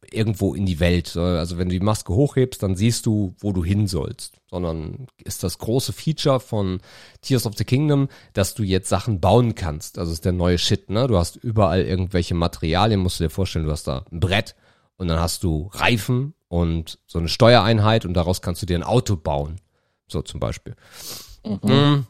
irgendwo 0.10 0.54
in 0.54 0.66
die 0.66 0.80
Welt. 0.80 1.18
Also 1.18 1.58
wenn 1.58 1.68
du 1.68 1.78
die 1.78 1.84
Maske 1.84 2.14
hochhebst, 2.14 2.64
dann 2.64 2.78
siehst 2.78 3.06
du, 3.06 3.36
wo 3.40 3.52
du 3.52 3.66
hin 3.66 3.88
sollst. 3.88 4.40
Sondern 4.50 5.08
ist 5.26 5.44
das 5.44 5.58
große 5.58 5.92
Feature 5.92 6.40
von 6.40 6.80
Tears 7.20 7.46
of 7.46 7.58
the 7.58 7.66
Kingdom, 7.66 8.08
dass 8.32 8.54
du 8.54 8.64
jetzt 8.64 8.88
Sachen 8.88 9.20
bauen 9.20 9.56
kannst. 9.56 10.00
Also 10.00 10.14
ist 10.14 10.24
der 10.24 10.32
neue 10.32 10.58
Shit, 10.58 10.90
ne? 10.90 11.08
Du 11.08 11.18
hast 11.18 11.36
überall 11.36 11.82
irgendwelche 11.82 12.34
Materialien, 12.34 13.02
musst 13.02 13.20
du 13.20 13.26
dir 13.26 13.30
vorstellen, 13.30 13.66
du 13.66 13.74
hast 13.74 13.88
da 13.88 14.06
ein 14.10 14.22
Brett 14.22 14.56
und 14.96 15.10
dann 15.10 15.20
hast 15.20 15.44
du 15.44 15.70
Reifen 15.74 16.34
und 16.48 16.98
so 17.08 17.20
eine 17.20 17.28
Steuereinheit 17.28 18.06
und 18.06 18.14
daraus 18.14 18.42
kannst 18.42 18.62
du 18.62 18.66
dir 18.66 18.78
ein 18.78 18.84
Auto 18.84 19.18
bauen. 19.18 19.60
So 20.08 20.22
zum 20.22 20.40
Beispiel. 20.40 20.76
Mhm. 21.44 22.06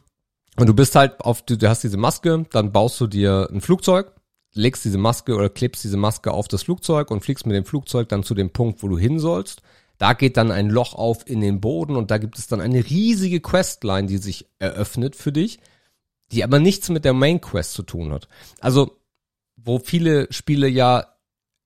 Und 0.58 0.66
du 0.66 0.74
bist 0.74 0.94
halt 0.94 1.20
auf, 1.20 1.42
du, 1.42 1.56
du 1.56 1.68
hast 1.68 1.82
diese 1.84 1.96
Maske, 1.96 2.46
dann 2.50 2.72
baust 2.72 3.00
du 3.00 3.06
dir 3.06 3.48
ein 3.52 3.60
Flugzeug 3.60 4.16
legst 4.56 4.84
diese 4.84 4.98
Maske 4.98 5.34
oder 5.34 5.48
klebst 5.48 5.84
diese 5.84 5.96
Maske 5.96 6.32
auf 6.32 6.48
das 6.48 6.64
Flugzeug 6.64 7.10
und 7.10 7.20
fliegst 7.20 7.46
mit 7.46 7.54
dem 7.54 7.64
Flugzeug 7.64 8.08
dann 8.08 8.24
zu 8.24 8.34
dem 8.34 8.50
Punkt, 8.50 8.82
wo 8.82 8.88
du 8.88 8.98
hin 8.98 9.18
sollst. 9.18 9.62
Da 9.98 10.12
geht 10.12 10.36
dann 10.36 10.50
ein 10.50 10.68
Loch 10.68 10.94
auf 10.94 11.28
in 11.28 11.40
den 11.40 11.60
Boden 11.60 11.96
und 11.96 12.10
da 12.10 12.18
gibt 12.18 12.38
es 12.38 12.48
dann 12.48 12.60
eine 12.60 12.84
riesige 12.84 13.40
Questline, 13.40 14.08
die 14.08 14.18
sich 14.18 14.46
eröffnet 14.58 15.16
für 15.16 15.32
dich, 15.32 15.58
die 16.32 16.42
aber 16.42 16.58
nichts 16.58 16.88
mit 16.88 17.04
der 17.04 17.12
Main 17.12 17.40
Quest 17.40 17.72
zu 17.74 17.82
tun 17.82 18.12
hat. 18.12 18.28
Also, 18.60 18.98
wo 19.56 19.78
viele 19.78 20.30
Spiele 20.32 20.68
ja 20.68 21.15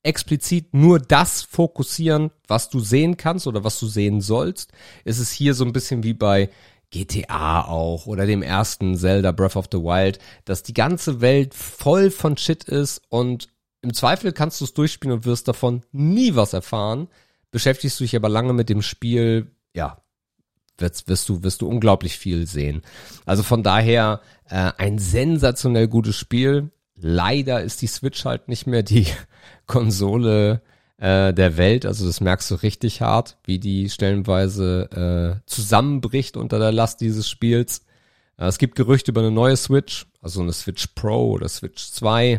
explizit 0.03 0.73
nur 0.73 0.99
das 0.99 1.43
fokussieren, 1.43 2.31
was 2.49 2.71
du 2.71 2.81
sehen 2.81 3.17
kannst 3.17 3.47
oder 3.47 3.65
was 3.65 3.79
du 3.79 3.87
sehen 3.87 4.21
sollst, 4.21 4.73
ist 5.05 5.19
es 5.19 5.31
hier 5.31 5.55
so 5.55 5.65
ein 5.65 5.73
bisschen 5.73 6.03
wie 6.03 6.15
bei 6.15 6.51
GTA 6.91 7.63
auch 7.67 8.07
oder 8.07 8.27
dem 8.27 8.43
ersten 8.43 8.97
Zelda 8.97 9.33
Breath 9.33 9.57
of 9.57 9.69
the 9.71 9.79
Wild, 9.79 10.19
dass 10.45 10.63
die 10.63 10.75
ganze 10.75 11.21
Welt 11.21 11.55
voll 11.55 12.11
von 12.11 12.37
Shit 12.37 12.65
ist 12.65 13.03
und 13.09 13.49
im 13.83 13.95
Zweifel 13.95 14.33
kannst 14.33 14.61
du 14.61 14.65
es 14.65 14.75
durchspielen 14.75 15.17
und 15.17 15.25
wirst 15.25 15.49
davon 15.49 15.83
nie 15.93 16.35
was 16.35 16.53
erfahren. 16.53 17.09
Beschäftigst 17.51 17.99
du 17.99 18.05
dich 18.05 18.17
aber 18.17 18.29
lange 18.29 18.53
mit 18.53 18.69
dem 18.69 18.83
Spiel, 18.83 19.51
ja, 19.75 20.03
wirst, 20.79 21.09
wirst 21.09 21.29
du, 21.29 21.43
wirst 21.43 21.63
du 21.63 21.69
unglaublich 21.69 22.19
viel 22.19 22.47
sehen. 22.47 22.83
Also 23.25 23.43
von 23.43 23.63
daher 23.63 24.21
äh, 24.49 24.73
ein 24.77 24.99
sensationell 24.99 25.89
gutes 25.89 26.17
Spiel. 26.17 26.71
Leider 26.97 27.63
ist 27.63 27.81
die 27.81 27.87
Switch 27.87 28.25
halt 28.25 28.49
nicht 28.49 28.67
mehr 28.67 28.83
die 28.83 29.07
Konsole, 29.71 30.63
äh, 30.97 31.33
der 31.33 31.57
Welt. 31.57 31.87
Also 31.87 32.05
das 32.05 32.21
merkst 32.21 32.51
du 32.51 32.57
richtig 32.57 33.01
hart, 33.01 33.39
wie 33.45 33.61
die 33.61 33.89
stellenweise 33.89 35.41
äh, 35.41 35.47
zusammenbricht 35.47 36.37
unter 36.37 36.59
der 36.59 36.73
Last 36.73 37.01
dieses 37.01 37.31
Spiels. 37.31 37.87
Äh, 38.37 38.47
es 38.47 38.59
gibt 38.59 38.75
Gerüchte 38.75 39.13
über 39.13 39.21
eine 39.21 39.31
neue 39.31 39.57
Switch, 39.57 40.07
also 40.21 40.41
eine 40.41 40.53
Switch 40.53 40.89
Pro 40.89 41.31
oder 41.31 41.49
Switch 41.49 41.93
2. 41.93 42.39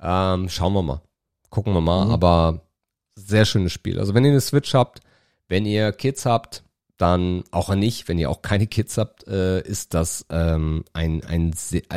Ähm, 0.00 0.48
schauen 0.48 0.72
wir 0.72 0.82
mal. 0.82 1.02
Gucken 1.48 1.74
wir 1.74 1.80
mal. 1.80 2.06
Mhm. 2.06 2.10
Aber 2.10 2.66
sehr 3.14 3.44
schönes 3.44 3.72
Spiel. 3.72 4.00
Also 4.00 4.12
wenn 4.12 4.24
ihr 4.24 4.32
eine 4.32 4.40
Switch 4.40 4.74
habt, 4.74 5.00
wenn 5.46 5.64
ihr 5.64 5.92
Kids 5.92 6.26
habt, 6.26 6.64
dann 6.96 7.44
auch 7.52 7.72
nicht, 7.72 8.08
wenn 8.08 8.18
ihr 8.18 8.30
auch 8.30 8.42
keine 8.42 8.66
Kids 8.66 8.98
habt, 8.98 9.28
äh, 9.28 9.60
ist 9.60 9.94
das 9.94 10.26
ähm, 10.28 10.84
ein, 10.92 11.24
ein 11.24 11.54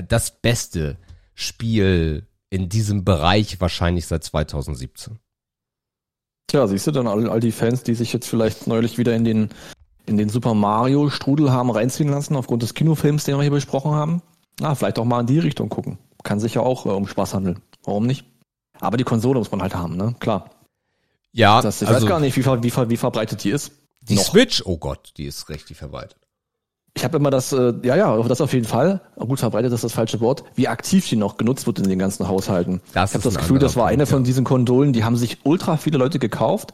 das 0.07 0.39
beste 0.39 0.97
Spiel 1.33 2.27
in 2.49 2.69
diesem 2.69 3.03
Bereich 3.03 3.59
wahrscheinlich 3.59 4.07
seit 4.07 4.23
2017. 4.23 5.19
Tja, 6.47 6.67
siehst 6.67 6.87
du 6.87 6.91
dann 6.91 7.07
all, 7.07 7.29
all 7.29 7.39
die 7.39 7.51
Fans, 7.51 7.83
die 7.83 7.93
sich 7.93 8.13
jetzt 8.13 8.27
vielleicht 8.27 8.67
neulich 8.67 8.97
wieder 8.97 9.15
in 9.15 9.25
den, 9.25 9.49
in 10.05 10.17
den 10.17 10.29
Super 10.29 10.53
Mario 10.53 11.09
Strudel 11.09 11.51
haben 11.51 11.69
reinziehen 11.69 12.09
lassen, 12.09 12.35
aufgrund 12.35 12.63
des 12.63 12.73
Kinofilms, 12.73 13.25
den 13.25 13.35
wir 13.35 13.41
hier 13.41 13.51
besprochen 13.51 13.91
haben. 13.91 14.21
Na, 14.59 14.73
vielleicht 14.73 14.97
auch 14.97 15.05
mal 15.05 15.21
in 15.21 15.27
die 15.27 15.39
Richtung 15.39 15.69
gucken. 15.69 15.97
Kann 16.23 16.39
sich 16.39 16.53
ja 16.53 16.61
auch 16.61 16.85
äh, 16.85 16.89
um 16.89 17.07
Spaß 17.07 17.33
handeln. 17.33 17.61
Warum 17.83 18.07
nicht? 18.07 18.25
Aber 18.79 18.97
die 18.97 19.03
Konsole 19.03 19.39
muss 19.39 19.51
man 19.51 19.61
halt 19.61 19.75
haben, 19.75 19.97
ne? 19.97 20.15
Klar. 20.19 20.51
Ja, 21.33 21.61
das, 21.61 21.81
ich 21.81 21.87
also, 21.87 22.01
weiß 22.01 22.09
gar 22.09 22.19
nicht, 22.19 22.37
wie, 22.37 22.45
wie, 22.45 22.89
wie 22.89 22.97
verbreitet 22.97 23.43
die 23.43 23.49
ist. 23.49 23.71
Die 24.01 24.15
Noch. 24.15 24.23
Switch, 24.23 24.63
oh 24.65 24.77
Gott, 24.77 25.11
die 25.17 25.25
ist 25.25 25.49
richtig 25.49 25.77
verbreitet 25.77 26.26
ich 26.97 27.03
habe 27.03 27.17
immer 27.17 27.29
das, 27.29 27.53
äh, 27.53 27.73
ja, 27.83 27.95
ja, 27.95 28.21
das 28.23 28.41
auf 28.41 28.53
jeden 28.53 28.65
Fall, 28.65 29.01
gut 29.15 29.39
verbreitet 29.39 29.71
ist 29.71 29.83
das 29.83 29.93
falsche 29.93 30.19
Wort, 30.19 30.43
wie 30.55 30.67
aktiv 30.67 31.07
die 31.07 31.15
noch 31.15 31.37
genutzt 31.37 31.67
wird 31.67 31.77
in 31.77 31.87
den 31.87 31.99
ganzen 31.99 32.27
Haushalten. 32.27 32.81
Das 32.93 33.11
ich 33.11 33.15
habe 33.15 33.23
das 33.23 33.35
Gefühl, 33.35 33.59
das 33.59 33.75
war 33.75 33.87
eine 33.87 34.07
von 34.07 34.23
diesen 34.23 34.43
Kondolen, 34.43 34.93
die 34.93 35.03
haben 35.03 35.15
sich 35.15 35.37
ultra 35.43 35.77
viele 35.77 35.99
Leute 35.99 36.17
gekauft, 36.17 36.73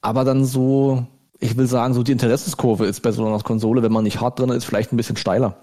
aber 0.00 0.24
dann 0.24 0.44
so, 0.44 1.06
ich 1.38 1.56
will 1.56 1.68
sagen, 1.68 1.94
so 1.94 2.02
die 2.02 2.12
Interessenskurve 2.12 2.86
ist 2.86 3.00
bei 3.00 3.12
so 3.12 3.24
einer 3.24 3.38
Konsole, 3.38 3.82
wenn 3.84 3.92
man 3.92 4.02
nicht 4.02 4.20
hart 4.20 4.40
drin 4.40 4.50
ist, 4.50 4.64
vielleicht 4.64 4.92
ein 4.92 4.96
bisschen 4.96 5.16
steiler. 5.16 5.56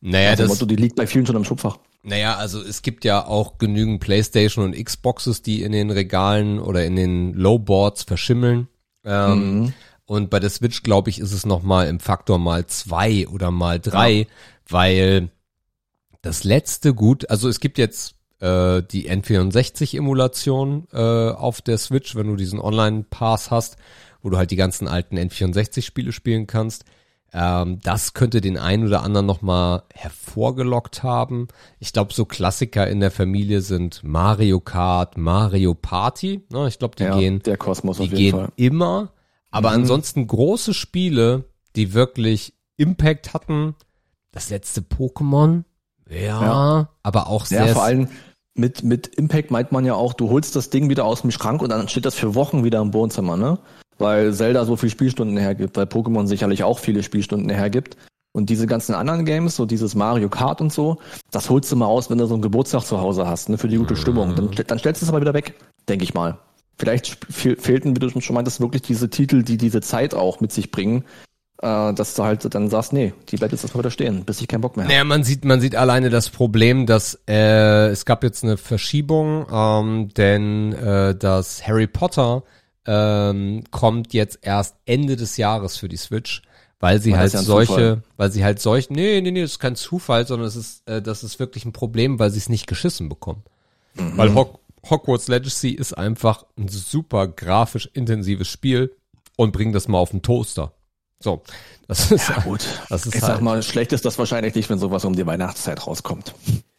Naja, 0.00 0.30
also 0.30 0.42
das, 0.42 0.50
Motto, 0.50 0.66
die 0.66 0.76
liegt 0.76 0.96
bei 0.96 1.06
vielen 1.06 1.24
schon 1.24 1.36
im 1.36 1.44
Schubfach. 1.44 1.78
Naja, 2.02 2.36
also 2.36 2.60
es 2.60 2.82
gibt 2.82 3.04
ja 3.04 3.26
auch 3.26 3.58
genügend 3.58 4.00
Playstation 4.00 4.64
und 4.64 4.84
Xboxes, 4.84 5.42
die 5.42 5.62
in 5.62 5.72
den 5.72 5.90
Regalen 5.90 6.58
oder 6.58 6.84
in 6.84 6.96
den 6.96 7.32
Lowboards 7.34 8.02
verschimmeln. 8.02 8.68
Ähm, 9.04 9.60
mhm. 9.60 9.72
Und 10.06 10.30
bei 10.30 10.38
der 10.38 10.50
Switch, 10.50 10.82
glaube 10.82 11.10
ich, 11.10 11.18
ist 11.18 11.32
es 11.32 11.44
nochmal 11.44 11.88
im 11.88 12.00
Faktor 12.00 12.38
mal 12.38 12.66
zwei 12.66 13.26
oder 13.28 13.50
mal 13.50 13.80
drei, 13.80 14.12
ja. 14.12 14.26
weil 14.68 15.30
das 16.22 16.44
letzte 16.44 16.94
gut, 16.94 17.28
also 17.28 17.48
es 17.48 17.60
gibt 17.60 17.76
jetzt 17.76 18.14
äh, 18.40 18.82
die 18.82 19.10
N64-Emulation 19.10 20.88
äh, 20.92 21.30
auf 21.30 21.60
der 21.60 21.78
Switch, 21.78 22.14
wenn 22.14 22.28
du 22.28 22.36
diesen 22.36 22.60
Online-Pass 22.60 23.50
hast, 23.50 23.76
wo 24.22 24.30
du 24.30 24.36
halt 24.36 24.50
die 24.50 24.56
ganzen 24.56 24.88
alten 24.88 25.18
N64-Spiele 25.18 26.12
spielen 26.12 26.46
kannst. 26.46 26.84
Ähm, 27.32 27.80
das 27.82 28.14
könnte 28.14 28.40
den 28.40 28.58
einen 28.58 28.86
oder 28.86 29.02
anderen 29.02 29.26
nochmal 29.26 29.82
hervorgelockt 29.92 31.02
haben. 31.02 31.48
Ich 31.80 31.92
glaube, 31.92 32.14
so 32.14 32.24
Klassiker 32.24 32.86
in 32.86 33.00
der 33.00 33.10
Familie 33.10 33.60
sind 33.60 34.02
Mario 34.04 34.60
Kart, 34.60 35.16
Mario 35.16 35.74
Party. 35.74 36.42
Ne? 36.50 36.68
Ich 36.68 36.78
glaube, 36.78 36.96
die 36.96 37.04
ja, 37.04 37.18
gehen, 37.18 37.42
der 37.42 37.56
Kosmos 37.56 37.98
die 37.98 38.08
gehen 38.08 38.32
Fall. 38.32 38.52
immer. 38.56 39.12
Aber 39.56 39.70
mhm. 39.70 39.76
ansonsten 39.76 40.26
große 40.26 40.74
Spiele, 40.74 41.44
die 41.76 41.94
wirklich 41.94 42.52
Impact 42.76 43.32
hatten. 43.32 43.74
Das 44.32 44.50
letzte 44.50 44.82
Pokémon. 44.82 45.64
Ja, 46.10 46.42
ja, 46.42 46.88
aber 47.02 47.28
auch 47.28 47.46
sehr. 47.46 47.66
Ja, 47.66 47.72
vor 47.72 47.82
allem 47.82 48.08
mit, 48.54 48.82
mit 48.82 49.06
Impact 49.06 49.50
meint 49.50 49.72
man 49.72 49.86
ja 49.86 49.94
auch, 49.94 50.12
du 50.12 50.28
holst 50.28 50.56
das 50.56 50.68
Ding 50.68 50.90
wieder 50.90 51.06
aus 51.06 51.22
dem 51.22 51.30
Schrank 51.30 51.62
und 51.62 51.70
dann 51.70 51.88
steht 51.88 52.04
das 52.04 52.14
für 52.14 52.34
Wochen 52.34 52.64
wieder 52.64 52.80
im 52.82 52.92
Wohnzimmer, 52.92 53.38
ne? 53.38 53.58
Weil 53.96 54.34
Zelda 54.34 54.66
so 54.66 54.76
viele 54.76 54.90
Spielstunden 54.90 55.38
hergibt, 55.38 55.78
weil 55.78 55.86
Pokémon 55.86 56.26
sicherlich 56.26 56.62
auch 56.62 56.78
viele 56.78 57.02
Spielstunden 57.02 57.48
hergibt. 57.48 57.96
Und 58.32 58.50
diese 58.50 58.66
ganzen 58.66 58.94
anderen 58.94 59.24
Games, 59.24 59.56
so 59.56 59.64
dieses 59.64 59.94
Mario 59.94 60.28
Kart 60.28 60.60
und 60.60 60.70
so, 60.70 60.98
das 61.30 61.48
holst 61.48 61.72
du 61.72 61.76
mal 61.76 61.86
aus, 61.86 62.10
wenn 62.10 62.18
du 62.18 62.26
so 62.26 62.34
einen 62.34 62.42
Geburtstag 62.42 62.82
zu 62.82 63.00
Hause 63.00 63.26
hast, 63.26 63.48
ne, 63.48 63.56
für 63.56 63.68
die 63.68 63.78
gute 63.78 63.94
mhm. 63.94 63.98
Stimmung. 63.98 64.34
Dann, 64.34 64.50
dann 64.66 64.78
stellst 64.78 65.00
du 65.00 65.06
es 65.06 65.08
aber 65.08 65.22
wieder 65.22 65.32
weg, 65.32 65.54
denke 65.88 66.04
ich 66.04 66.12
mal. 66.12 66.36
Vielleicht 66.78 67.18
fehlten, 67.30 67.96
wie 67.96 68.00
du 68.00 68.20
schon 68.20 68.34
meintest, 68.34 68.60
wirklich 68.60 68.82
diese 68.82 69.08
Titel, 69.08 69.42
die 69.42 69.56
diese 69.56 69.80
Zeit 69.80 70.14
auch 70.14 70.40
mit 70.40 70.52
sich 70.52 70.70
bringen, 70.70 71.04
äh, 71.62 71.94
dass 71.94 72.14
du 72.14 72.24
halt 72.24 72.54
dann 72.54 72.68
sagst, 72.68 72.92
nee, 72.92 73.14
die 73.28 73.36
bleibt 73.36 73.52
jetzt 73.52 73.64
erstmal 73.64 73.82
wieder 73.82 73.90
stehen, 73.90 74.24
bis 74.24 74.40
ich 74.40 74.48
keinen 74.48 74.60
Bock 74.60 74.76
mehr 74.76 74.84
habe. 74.84 74.92
Naja, 74.92 75.04
man 75.04 75.24
sieht, 75.24 75.44
man 75.44 75.60
sieht 75.60 75.74
alleine 75.74 76.10
das 76.10 76.28
Problem, 76.28 76.84
dass 76.84 77.18
äh, 77.26 77.88
es 77.88 78.04
gab 78.04 78.22
jetzt 78.22 78.44
eine 78.44 78.58
Verschiebung, 78.58 79.46
ähm, 79.50 80.08
denn 80.14 80.72
äh, 80.74 81.14
das 81.14 81.66
Harry 81.66 81.86
Potter 81.86 82.42
ähm, 82.86 83.64
kommt 83.70 84.12
jetzt 84.12 84.40
erst 84.42 84.76
Ende 84.84 85.16
des 85.16 85.38
Jahres 85.38 85.78
für 85.78 85.88
die 85.88 85.96
Switch 85.96 86.42
weil 86.80 87.00
sie 87.00 87.16
halt 87.16 87.32
ja 87.32 87.42
solche, 87.42 87.72
Zufall. 87.72 88.02
weil 88.16 88.30
sie 88.30 88.44
halt 88.44 88.60
solche, 88.60 88.92
nee, 88.92 89.20
nee, 89.20 89.30
nee, 89.30 89.42
das 89.42 89.52
ist 89.52 89.58
kein 89.58 89.76
Zufall, 89.76 90.26
sondern 90.26 90.48
es 90.48 90.56
ist, 90.56 90.88
äh, 90.88 91.00
das 91.00 91.24
ist 91.24 91.38
wirklich 91.38 91.64
ein 91.64 91.72
Problem, 91.72 92.18
weil 92.18 92.30
sie 92.30 92.38
es 92.38 92.48
nicht 92.48 92.66
geschissen 92.66 93.08
bekommen. 93.08 93.42
Mhm. 93.94 94.16
Weil 94.16 94.34
Hock, 94.34 94.60
Hogwarts 94.90 95.28
Legacy 95.28 95.70
ist 95.70 95.92
einfach 95.92 96.44
ein 96.58 96.68
super 96.68 97.28
grafisch 97.28 97.88
intensives 97.92 98.48
Spiel 98.48 98.94
und 99.36 99.52
bring 99.52 99.72
das 99.72 99.88
mal 99.88 99.98
auf 99.98 100.10
den 100.10 100.22
Toaster. 100.22 100.72
So, 101.18 101.42
das 101.88 102.10
ist 102.12 102.28
ja, 102.28 102.40
gut. 102.40 102.60
Das 102.88 103.06
ist 103.06 103.14
ich 103.14 103.22
halt 103.22 103.34
sag 103.34 103.42
mal, 103.42 103.62
schlecht 103.62 103.92
ist 103.92 104.04
das 104.04 104.18
wahrscheinlich 104.18 104.54
nicht, 104.54 104.68
wenn 104.68 104.78
sowas 104.78 105.04
um 105.04 105.16
die 105.16 105.26
Weihnachtszeit 105.26 105.86
rauskommt. 105.86 106.34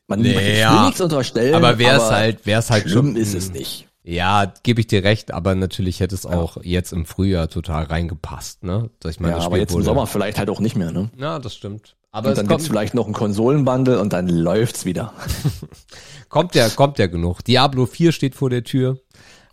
Man 0.07 0.21
nee, 0.21 0.35
will 0.35 0.57
ja, 0.57 0.85
nichts 0.85 1.01
unterstellen, 1.01 1.55
aber 1.55 1.79
wäre 1.79 1.97
es 1.97 2.09
halt, 2.09 2.45
wäre 2.45 2.59
es 2.59 2.69
halt 2.69 2.83
schlimm 2.83 3.07
schon, 3.07 3.15
ist 3.17 3.33
es 3.33 3.51
nicht. 3.51 3.87
Ja, 4.03 4.53
gebe 4.63 4.79
ich 4.79 4.87
dir 4.87 5.03
recht, 5.03 5.31
aber 5.31 5.53
natürlich 5.53 5.99
hätte 5.99 6.15
es 6.15 6.25
auch 6.25 6.57
jetzt 6.63 6.93
im 6.93 7.05
Frühjahr 7.05 7.49
total 7.49 7.83
reingepasst, 7.83 8.63
ne? 8.63 8.89
Dass 9.01 9.11
ich 9.11 9.19
meine, 9.19 9.37
ja, 9.37 9.43
aber 9.43 9.57
jetzt 9.57 9.73
wurde. 9.73 9.81
im 9.81 9.85
Sommer 9.85 10.07
vielleicht 10.07 10.37
halt 10.37 10.49
auch 10.49 10.61
nicht 10.61 10.77
mehr, 10.77 10.93
ne? 10.93 11.09
Ja, 11.17 11.39
das 11.39 11.55
stimmt. 11.55 11.97
Aber 12.11 12.29
und 12.29 12.37
dann 12.37 12.47
gibt's 12.47 12.67
vielleicht 12.67 12.93
noch 12.93 13.05
einen 13.05 13.13
Konsolenbundle 13.13 13.99
und 13.99 14.13
dann 14.13 14.27
läuft's 14.27 14.85
wieder. 14.85 15.13
kommt 16.29 16.55
ja, 16.55 16.69
kommt 16.69 16.99
ja 16.99 17.07
genug. 17.07 17.43
Diablo 17.43 17.85
4 17.85 18.11
steht 18.11 18.35
vor 18.35 18.49
der 18.49 18.63
Tür. 18.63 18.99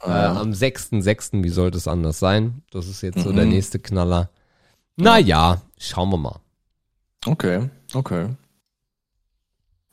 Ah, 0.00 0.24
äh, 0.24 0.26
am 0.38 0.50
6.6., 0.50 1.42
wie 1.42 1.48
sollte 1.48 1.78
es 1.78 1.88
anders 1.88 2.18
sein? 2.18 2.62
Das 2.70 2.88
ist 2.88 3.02
jetzt 3.02 3.18
mhm. 3.18 3.22
so 3.22 3.32
der 3.32 3.44
mhm. 3.44 3.52
nächste 3.52 3.78
Knaller. 3.78 4.30
Naja, 4.96 5.62
schauen 5.78 6.10
wir 6.10 6.18
mal. 6.18 6.40
Okay, 7.26 7.68
okay. 7.94 8.28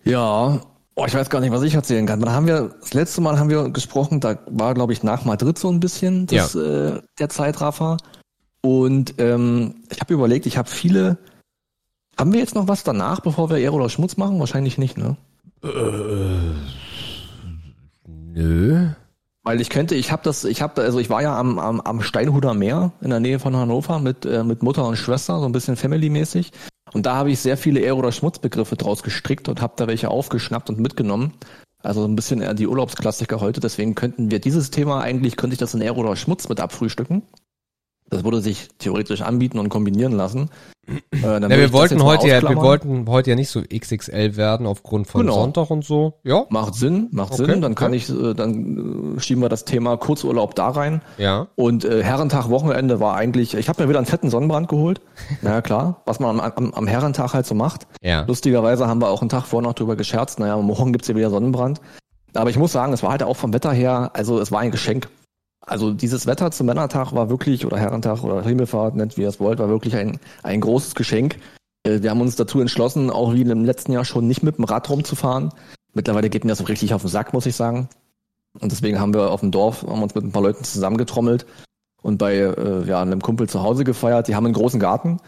Ja, 0.03 0.59
oh, 0.95 1.05
ich 1.05 1.13
weiß 1.13 1.29
gar 1.29 1.39
nicht, 1.39 1.51
was 1.51 1.63
ich 1.63 1.73
erzählen 1.73 2.05
kann. 2.05 2.19
Dann 2.19 2.31
haben 2.31 2.47
wir, 2.47 2.75
das 2.81 2.93
letzte 2.93 3.21
Mal 3.21 3.39
haben 3.39 3.49
wir 3.49 3.69
gesprochen, 3.69 4.19
da 4.19 4.37
war, 4.47 4.73
glaube 4.73 4.93
ich, 4.93 5.03
nach 5.03 5.25
Madrid 5.25 5.57
so 5.57 5.69
ein 5.69 5.79
bisschen 5.79 6.27
das, 6.27 6.53
ja. 6.53 6.61
äh, 6.61 7.01
der 7.19 7.29
Zeitraffer. 7.29 7.97
Und 8.61 9.15
ähm, 9.17 9.83
ich 9.89 9.99
habe 10.01 10.13
überlegt, 10.13 10.45
ich 10.45 10.57
habe 10.57 10.69
viele. 10.69 11.17
Haben 12.21 12.33
wir 12.33 12.39
jetzt 12.39 12.53
noch 12.53 12.67
was 12.67 12.83
danach, 12.83 13.19
bevor 13.21 13.49
wir 13.49 13.57
Ehre 13.57 13.73
oder 13.73 13.89
Schmutz 13.89 14.15
machen? 14.15 14.39
Wahrscheinlich 14.39 14.77
nicht, 14.77 14.95
ne? 14.95 15.17
Nö. 18.05 18.89
Weil 19.41 19.59
ich 19.59 19.71
könnte, 19.71 19.95
ich 19.95 20.11
habe 20.11 20.21
das, 20.23 20.43
ich 20.43 20.61
habe, 20.61 20.83
also 20.83 20.99
ich 20.99 21.09
war 21.09 21.23
ja 21.23 21.35
am, 21.35 21.57
am, 21.57 21.81
am 21.81 22.03
Steinhuder 22.03 22.53
Meer 22.53 22.91
in 23.01 23.09
der 23.09 23.19
Nähe 23.19 23.39
von 23.39 23.55
Hannover 23.55 23.97
mit, 23.97 24.23
äh, 24.27 24.43
mit 24.43 24.61
Mutter 24.61 24.85
und 24.85 24.97
Schwester, 24.97 25.39
so 25.39 25.47
ein 25.47 25.51
bisschen 25.51 25.77
Family-mäßig. 25.77 26.51
Und 26.93 27.07
da 27.07 27.15
habe 27.15 27.31
ich 27.31 27.39
sehr 27.39 27.57
viele 27.57 27.79
Aero- 27.79 27.97
oder 27.97 28.11
Schmutzbegriffe 28.11 28.75
draus 28.75 29.01
gestrickt 29.01 29.49
und 29.49 29.59
habe 29.59 29.73
da 29.75 29.87
welche 29.87 30.09
aufgeschnappt 30.09 30.69
und 30.69 30.77
mitgenommen. 30.77 31.33
Also 31.79 32.05
ein 32.05 32.15
bisschen 32.15 32.43
eher 32.43 32.53
die 32.53 32.67
Urlaubsklassiker 32.67 33.41
heute. 33.41 33.61
Deswegen 33.61 33.95
könnten 33.95 34.29
wir 34.29 34.37
dieses 34.37 34.69
Thema 34.69 35.01
eigentlich, 35.01 35.37
könnte 35.37 35.55
ich 35.55 35.59
das 35.59 35.73
in 35.73 35.81
Aero 35.81 36.01
oder 36.01 36.15
Schmutz 36.15 36.47
mit 36.47 36.59
abfrühstücken. 36.59 37.23
Das 38.11 38.25
würde 38.25 38.41
sich 38.41 38.67
theoretisch 38.77 39.21
anbieten 39.21 39.57
und 39.57 39.69
kombinieren 39.69 40.11
lassen. 40.11 40.49
Äh, 41.13 41.21
ja, 41.21 41.49
wir 41.49 41.71
wollten 41.71 42.03
heute 42.03 42.27
ja, 42.27 42.41
wir 42.41 42.57
wollten 42.57 43.07
heute 43.07 43.29
ja 43.29 43.35
nicht 43.37 43.49
so 43.49 43.61
XXL 43.61 44.35
werden 44.35 44.67
aufgrund 44.67 45.07
von 45.07 45.21
genau. 45.21 45.35
Sonntag 45.35 45.69
und 45.69 45.85
so. 45.85 46.19
Ja. 46.25 46.45
Macht 46.49 46.75
Sinn, 46.75 47.07
macht 47.11 47.33
okay, 47.33 47.45
Sinn. 47.45 47.61
Dann 47.61 47.73
kann 47.73 47.93
ich, 47.93 48.09
äh, 48.09 48.33
dann 48.33 49.15
äh, 49.15 49.19
schieben 49.21 49.41
wir 49.41 49.47
das 49.47 49.63
Thema 49.63 49.95
Kurzurlaub 49.95 50.55
da 50.55 50.67
rein. 50.69 51.01
Ja. 51.17 51.47
Und 51.55 51.85
äh, 51.85 52.03
Herrentag, 52.03 52.49
Wochenende 52.49 52.99
war 52.99 53.15
eigentlich, 53.15 53.53
ich 53.53 53.69
habe 53.69 53.81
mir 53.81 53.87
wieder 53.87 53.99
einen 53.99 54.07
fetten 54.07 54.29
Sonnenbrand 54.29 54.67
geholt. 54.67 54.99
naja, 55.41 55.61
klar, 55.61 56.01
was 56.05 56.19
man 56.19 56.37
am, 56.37 56.51
am, 56.53 56.73
am 56.73 56.87
Herrentag 56.87 57.33
halt 57.33 57.45
so 57.45 57.55
macht. 57.55 57.87
Ja. 58.01 58.25
Lustigerweise 58.27 58.87
haben 58.87 58.99
wir 58.99 59.07
auch 59.07 59.21
einen 59.21 59.29
Tag 59.29 59.45
vorher 59.45 59.69
noch 59.69 59.75
drüber 59.75 59.95
gescherzt, 59.95 60.37
naja, 60.37 60.57
morgen 60.57 60.91
gibt's 60.91 61.07
ja 61.07 61.15
wieder 61.15 61.29
Sonnenbrand. 61.29 61.79
Aber 62.33 62.49
ich 62.49 62.57
muss 62.57 62.73
sagen, 62.73 62.91
es 62.91 63.03
war 63.03 63.11
halt 63.11 63.23
auch 63.23 63.37
vom 63.37 63.53
Wetter 63.53 63.71
her, 63.71 64.11
also 64.13 64.39
es 64.41 64.51
war 64.51 64.59
ein 64.59 64.71
Geschenk. 64.71 65.07
Also 65.61 65.93
dieses 65.93 66.25
Wetter 66.25 66.51
zum 66.51 66.67
Männertag 66.67 67.13
war 67.13 67.29
wirklich, 67.29 67.65
oder 67.65 67.77
Herrentag 67.77 68.23
oder 68.23 68.43
Himmelfahrt, 68.43 68.95
nennt 68.95 69.17
wie 69.17 69.21
ihr 69.21 69.29
es 69.29 69.39
wollt, 69.39 69.59
war 69.59 69.69
wirklich 69.69 69.95
ein, 69.95 70.19
ein 70.43 70.61
großes 70.61 70.95
Geschenk. 70.95 71.37
Äh, 71.83 72.01
wir 72.01 72.09
haben 72.09 72.21
uns 72.21 72.35
dazu 72.35 72.59
entschlossen, 72.59 73.09
auch 73.09 73.33
wie 73.33 73.41
im 73.41 73.65
letzten 73.65 73.91
Jahr 73.91 74.05
schon 74.05 74.27
nicht 74.27 74.43
mit 74.43 74.57
dem 74.57 74.65
Rad 74.65 74.89
rumzufahren. 74.89 75.51
Mittlerweile 75.93 76.29
geht 76.29 76.43
mir 76.43 76.49
das 76.51 76.59
so 76.59 76.65
richtig 76.65 76.93
auf 76.93 77.01
den 77.01 77.09
Sack, 77.09 77.33
muss 77.33 77.45
ich 77.45 77.55
sagen. 77.55 77.89
Und 78.59 78.71
deswegen 78.71 78.99
haben 78.99 79.13
wir 79.13 79.31
auf 79.31 79.41
dem 79.41 79.51
Dorf, 79.51 79.83
haben 79.83 80.03
uns 80.03 80.15
mit 80.15 80.23
ein 80.23 80.31
paar 80.31 80.41
Leuten 80.41 80.63
zusammengetrommelt 80.63 81.45
und 82.01 82.17
bei 82.17 82.35
äh, 82.35 82.83
ja, 82.85 83.01
einem 83.01 83.21
Kumpel 83.21 83.47
zu 83.47 83.61
Hause 83.61 83.83
gefeiert. 83.83 84.27
Die 84.27 84.35
haben 84.35 84.45
einen 84.45 84.53
großen 84.53 84.79
Garten 84.79 85.19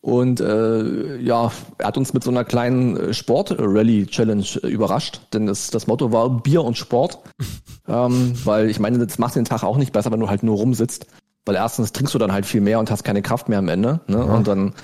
und 0.00 0.40
äh, 0.40 1.16
ja, 1.18 1.50
er 1.78 1.86
hat 1.86 1.98
uns 1.98 2.14
mit 2.14 2.22
so 2.22 2.30
einer 2.30 2.44
kleinen 2.44 2.96
äh, 2.96 3.14
Sport-Rally-Challenge 3.14 4.46
äh, 4.62 4.68
überrascht, 4.68 5.20
denn 5.32 5.46
das, 5.46 5.70
das 5.70 5.86
Motto 5.86 6.12
war 6.12 6.30
Bier 6.30 6.62
und 6.62 6.76
Sport. 6.76 7.18
ähm, 7.88 8.34
weil 8.44 8.70
ich 8.70 8.78
meine, 8.80 9.04
das 9.04 9.18
macht 9.18 9.36
den 9.36 9.44
Tag 9.44 9.62
auch 9.62 9.76
nicht 9.76 9.92
besser, 9.92 10.10
wenn 10.12 10.20
du 10.20 10.28
halt 10.28 10.42
nur 10.42 10.56
rumsitzt. 10.56 11.06
Weil 11.44 11.54
erstens 11.54 11.92
trinkst 11.92 12.14
du 12.14 12.18
dann 12.18 12.32
halt 12.32 12.44
viel 12.44 12.60
mehr 12.60 12.78
und 12.78 12.90
hast 12.90 13.04
keine 13.04 13.22
Kraft 13.22 13.48
mehr 13.48 13.58
am 13.58 13.68
Ende. 13.68 14.00
Ne? 14.06 14.18
Ja. 14.18 14.34
Und 14.34 14.46
dann 14.46 14.74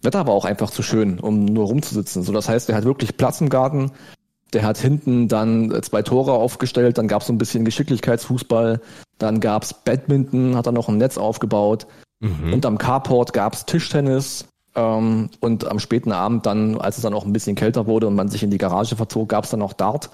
Wetter 0.00 0.20
aber 0.20 0.32
auch 0.32 0.44
einfach 0.44 0.70
zu 0.70 0.82
schön, 0.82 1.18
um 1.18 1.44
nur 1.44 1.66
rumzusitzen. 1.66 2.22
So, 2.22 2.32
das 2.32 2.48
heißt, 2.48 2.68
er 2.68 2.76
hat 2.76 2.84
wirklich 2.84 3.16
Platz 3.16 3.40
im 3.40 3.48
Garten. 3.48 3.90
Der 4.52 4.62
hat 4.62 4.78
hinten 4.78 5.28
dann 5.28 5.82
zwei 5.82 6.02
Tore 6.02 6.32
aufgestellt, 6.32 6.98
dann 6.98 7.08
gab 7.08 7.22
es 7.22 7.26
so 7.26 7.32
ein 7.32 7.38
bisschen 7.38 7.64
Geschicklichkeitsfußball, 7.64 8.80
dann 9.18 9.40
gab's 9.40 9.74
Badminton, 9.74 10.56
hat 10.56 10.66
er 10.66 10.72
noch 10.72 10.88
ein 10.88 10.98
Netz 10.98 11.18
aufgebaut. 11.18 11.86
Mhm. 12.20 12.52
Und 12.52 12.64
am 12.64 12.78
Carport 12.78 13.32
gab's 13.32 13.66
Tischtennis, 13.66 14.46
ähm, 14.74 15.30
und 15.40 15.66
am 15.66 15.78
späten 15.78 16.12
Abend 16.12 16.46
dann, 16.46 16.80
als 16.80 16.96
es 16.96 17.02
dann 17.02 17.14
auch 17.14 17.24
ein 17.24 17.32
bisschen 17.32 17.56
kälter 17.56 17.86
wurde 17.86 18.06
und 18.06 18.14
man 18.14 18.28
sich 18.28 18.42
in 18.42 18.50
die 18.50 18.58
Garage 18.58 18.96
verzog, 18.96 19.28
gab 19.28 19.44
es 19.44 19.50
dann 19.50 19.62
auch 19.62 19.72
Dart. 19.72 20.10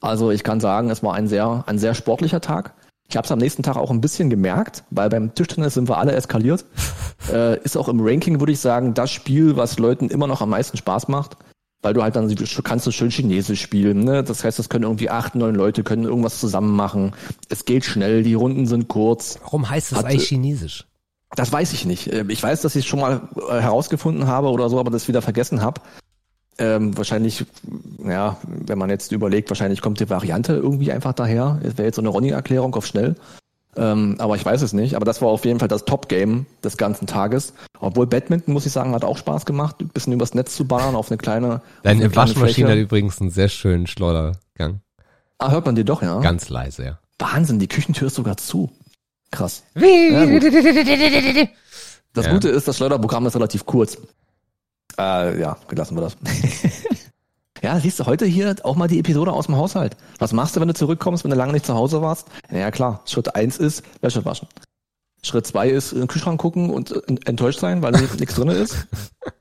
Also 0.00 0.30
ich 0.30 0.44
kann 0.44 0.60
sagen, 0.60 0.90
es 0.90 1.02
war 1.02 1.14
ein 1.14 1.28
sehr, 1.28 1.64
ein 1.66 1.78
sehr 1.78 1.94
sportlicher 1.94 2.40
Tag. 2.40 2.74
Ich 3.08 3.16
habe 3.16 3.24
es 3.24 3.32
am 3.32 3.38
nächsten 3.38 3.62
Tag 3.62 3.76
auch 3.76 3.90
ein 3.90 4.02
bisschen 4.02 4.28
gemerkt, 4.28 4.84
weil 4.90 5.08
beim 5.08 5.34
Tischtennis 5.34 5.74
sind 5.74 5.88
wir 5.88 5.96
alle 5.96 6.12
eskaliert. 6.12 6.66
äh, 7.32 7.58
ist 7.62 7.76
auch 7.76 7.88
im 7.88 8.00
Ranking, 8.00 8.38
würde 8.38 8.52
ich 8.52 8.60
sagen, 8.60 8.94
das 8.94 9.10
Spiel, 9.10 9.56
was 9.56 9.78
Leuten 9.78 10.08
immer 10.08 10.26
noch 10.26 10.42
am 10.42 10.50
meisten 10.50 10.76
Spaß 10.76 11.08
macht. 11.08 11.36
Weil 11.80 11.94
du 11.94 12.02
halt 12.02 12.16
dann 12.16 12.34
kannst 12.64 12.86
du 12.88 12.90
schön 12.90 13.10
Chinesisch 13.10 13.62
spielen. 13.62 14.02
Ne? 14.02 14.24
Das 14.24 14.42
heißt, 14.42 14.58
es 14.58 14.68
können 14.68 14.82
irgendwie 14.82 15.10
acht, 15.10 15.36
neun 15.36 15.54
Leute 15.54 15.84
können 15.84 16.04
irgendwas 16.04 16.40
zusammen 16.40 16.74
machen. 16.74 17.12
Es 17.48 17.64
geht 17.64 17.84
schnell, 17.84 18.24
die 18.24 18.34
Runden 18.34 18.66
sind 18.66 18.88
kurz. 18.88 19.38
Warum 19.42 19.70
heißt 19.70 19.92
das 19.92 20.04
eigentlich 20.04 20.26
Chinesisch? 20.26 20.86
Das 21.36 21.52
weiß 21.52 21.72
ich 21.72 21.84
nicht. 21.84 22.12
Ähm, 22.12 22.30
ich 22.30 22.42
weiß, 22.42 22.62
dass 22.62 22.74
ich 22.74 22.84
es 22.84 22.88
schon 22.88 23.00
mal 23.00 23.28
äh, 23.48 23.60
herausgefunden 23.60 24.26
habe 24.26 24.48
oder 24.48 24.68
so, 24.68 24.80
aber 24.80 24.90
das 24.90 25.08
wieder 25.08 25.22
vergessen 25.22 25.62
habe. 25.62 25.80
Ähm, 26.58 26.96
wahrscheinlich, 26.96 27.44
ja, 28.04 28.36
wenn 28.42 28.78
man 28.78 28.90
jetzt 28.90 29.12
überlegt, 29.12 29.48
wahrscheinlich 29.50 29.80
kommt 29.80 30.00
die 30.00 30.10
Variante 30.10 30.54
irgendwie 30.54 30.90
einfach 30.90 31.12
daher. 31.12 31.60
Es 31.62 31.78
wäre 31.78 31.86
jetzt 31.86 31.96
so 31.96 32.02
eine 32.02 32.08
Ronny-Erklärung 32.08 32.74
auf 32.74 32.86
schnell. 32.86 33.14
Ähm, 33.76 34.16
aber 34.18 34.34
ich 34.34 34.44
weiß 34.44 34.62
es 34.62 34.72
nicht. 34.72 34.96
Aber 34.96 35.04
das 35.04 35.22
war 35.22 35.28
auf 35.28 35.44
jeden 35.44 35.60
Fall 35.60 35.68
das 35.68 35.84
Top-Game 35.84 36.46
des 36.64 36.76
ganzen 36.76 37.06
Tages. 37.06 37.54
Obwohl 37.78 38.08
Badminton, 38.08 38.52
muss 38.52 38.66
ich 38.66 38.72
sagen, 38.72 38.92
hat 38.92 39.04
auch 39.04 39.16
Spaß 39.16 39.46
gemacht, 39.46 39.76
ein 39.80 39.88
bisschen 39.88 40.12
übers 40.12 40.34
Netz 40.34 40.56
zu 40.56 40.66
ballern 40.66 40.96
auf 40.96 41.10
eine 41.10 41.18
kleine. 41.18 41.62
Deine 41.84 42.04
eine 42.04 42.16
Waschmaschine 42.16 42.70
hat 42.70 42.78
übrigens 42.78 43.20
einen 43.20 43.30
sehr 43.30 43.48
schönen 43.48 43.86
Schleudergang. 43.86 44.80
Ah, 45.38 45.52
hört 45.52 45.66
man 45.66 45.76
dir 45.76 45.84
doch, 45.84 46.02
ja? 46.02 46.18
Ganz 46.20 46.48
leise, 46.48 46.84
ja. 46.84 46.98
Wahnsinn, 47.20 47.60
die 47.60 47.68
Küchentür 47.68 48.08
ist 48.08 48.16
sogar 48.16 48.36
zu. 48.36 48.70
Krass. 49.30 49.62
Ja, 49.74 49.82
das 52.14 52.26
ja. 52.26 52.32
Gute 52.32 52.48
ist, 52.48 52.66
das 52.66 52.76
Schleuderprogramm 52.76 53.26
ist 53.26 53.36
relativ 53.36 53.64
kurz. 53.66 53.98
Äh, 54.98 55.40
ja, 55.40 55.56
lassen 55.70 55.96
wir 55.96 56.02
das. 56.02 56.16
ja, 57.62 57.78
siehst 57.78 58.00
du, 58.00 58.06
heute 58.06 58.26
hier 58.26 58.56
auch 58.64 58.76
mal 58.76 58.88
die 58.88 58.98
Episode 58.98 59.32
aus 59.32 59.46
dem 59.46 59.56
Haushalt. 59.56 59.96
Was 60.18 60.32
machst 60.32 60.56
du, 60.56 60.60
wenn 60.60 60.68
du 60.68 60.74
zurückkommst, 60.74 61.24
wenn 61.24 61.30
du 61.30 61.36
lange 61.36 61.52
nicht 61.52 61.66
zu 61.66 61.74
Hause 61.74 62.02
warst? 62.02 62.26
Ja 62.50 62.70
klar, 62.70 63.02
Schritt 63.04 63.34
eins 63.34 63.58
ist 63.58 63.82
Wäsche 64.00 64.24
waschen. 64.24 64.48
Schritt 65.22 65.46
zwei 65.46 65.68
ist 65.68 65.92
in 65.92 66.00
den 66.00 66.08
Kühlschrank 66.08 66.40
gucken 66.40 66.70
und 66.70 66.92
enttäuscht 67.26 67.58
sein, 67.58 67.82
weil 67.82 67.92
nichts 67.92 68.34
drin 68.34 68.48
ist. 68.48 68.86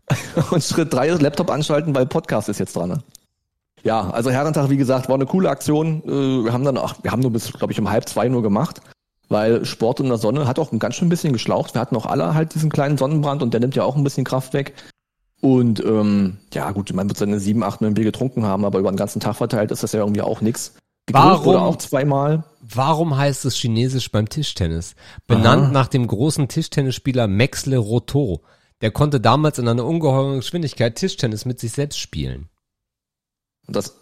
Und 0.51 0.63
Schritt 0.63 0.93
drei 0.93 1.09
ist 1.09 1.21
Laptop 1.21 1.51
anschalten, 1.51 1.93
weil 1.93 2.05
Podcast 2.05 2.47
ist 2.47 2.59
jetzt 2.59 2.75
dran. 2.75 2.89
Ne? 2.89 3.03
Ja, 3.83 4.09
also 4.09 4.31
Herrentag, 4.31 4.69
wie 4.69 4.77
gesagt, 4.77 5.09
war 5.09 5.15
eine 5.15 5.25
coole 5.25 5.49
Aktion. 5.49 6.01
Äh, 6.05 6.45
wir 6.45 6.53
haben 6.53 6.63
dann 6.63 6.77
auch, 6.77 6.95
wir 7.03 7.11
haben 7.11 7.21
nur 7.21 7.31
bis, 7.31 7.51
glaube 7.51 7.73
ich, 7.73 7.79
um 7.79 7.89
halb 7.89 8.07
zwei 8.07 8.29
nur 8.29 8.41
gemacht 8.41 8.81
weil 9.29 9.65
Sport 9.65 9.99
in 9.99 10.07
der 10.07 10.17
Sonne 10.17 10.47
hat 10.47 10.59
auch 10.59 10.71
ein 10.71 10.79
ganz 10.79 10.95
schön 10.95 11.09
bisschen 11.09 11.33
geschlaucht. 11.33 11.73
Wir 11.73 11.81
hatten 11.81 11.95
auch 11.95 12.05
alle 12.05 12.33
halt 12.33 12.55
diesen 12.55 12.69
kleinen 12.69 12.97
Sonnenbrand 12.97 13.41
und 13.41 13.53
der 13.53 13.59
nimmt 13.59 13.75
ja 13.75 13.83
auch 13.83 13.95
ein 13.95 14.03
bisschen 14.03 14.23
Kraft 14.23 14.53
weg. 14.53 14.73
Und 15.41 15.83
ähm, 15.83 16.37
ja 16.53 16.71
gut, 16.71 16.91
man 16.93 17.07
wird 17.07 17.17
seine 17.17 17.39
sieben, 17.39 17.63
acht, 17.63 17.81
neun 17.81 17.93
Bier 17.93 18.05
getrunken 18.05 18.43
haben, 18.43 18.65
aber 18.65 18.79
über 18.79 18.91
den 18.91 18.97
ganzen 18.97 19.19
Tag 19.19 19.35
verteilt 19.35 19.71
ist 19.71 19.83
das 19.83 19.91
ja 19.91 19.99
irgendwie 19.99 20.21
auch 20.21 20.41
nix. 20.41 20.73
Warum, 21.09 21.47
oder 21.47 21.61
auch 21.61 21.77
zweimal. 21.77 22.43
Warum 22.61 23.15
heißt 23.15 23.45
es 23.45 23.55
Chinesisch 23.55 24.11
beim 24.11 24.27
Tischtennis? 24.27 24.95
Benannt 25.25 25.65
Aha. 25.65 25.71
nach 25.71 25.87
dem 25.87 26.05
großen 26.07 26.47
Tischtennisspieler 26.47 27.27
Maxle 27.27 27.77
Roto. 27.77 28.41
Der 28.81 28.91
konnte 28.91 29.21
damals 29.21 29.57
in 29.57 29.67
einer 29.67 29.85
ungeheuren 29.85 30.37
Geschwindigkeit 30.37 30.95
Tischtennis 30.95 31.45
mit 31.45 31.59
sich 31.59 31.71
selbst 31.71 31.97
spielen. 31.99 32.49
Das 33.67 33.95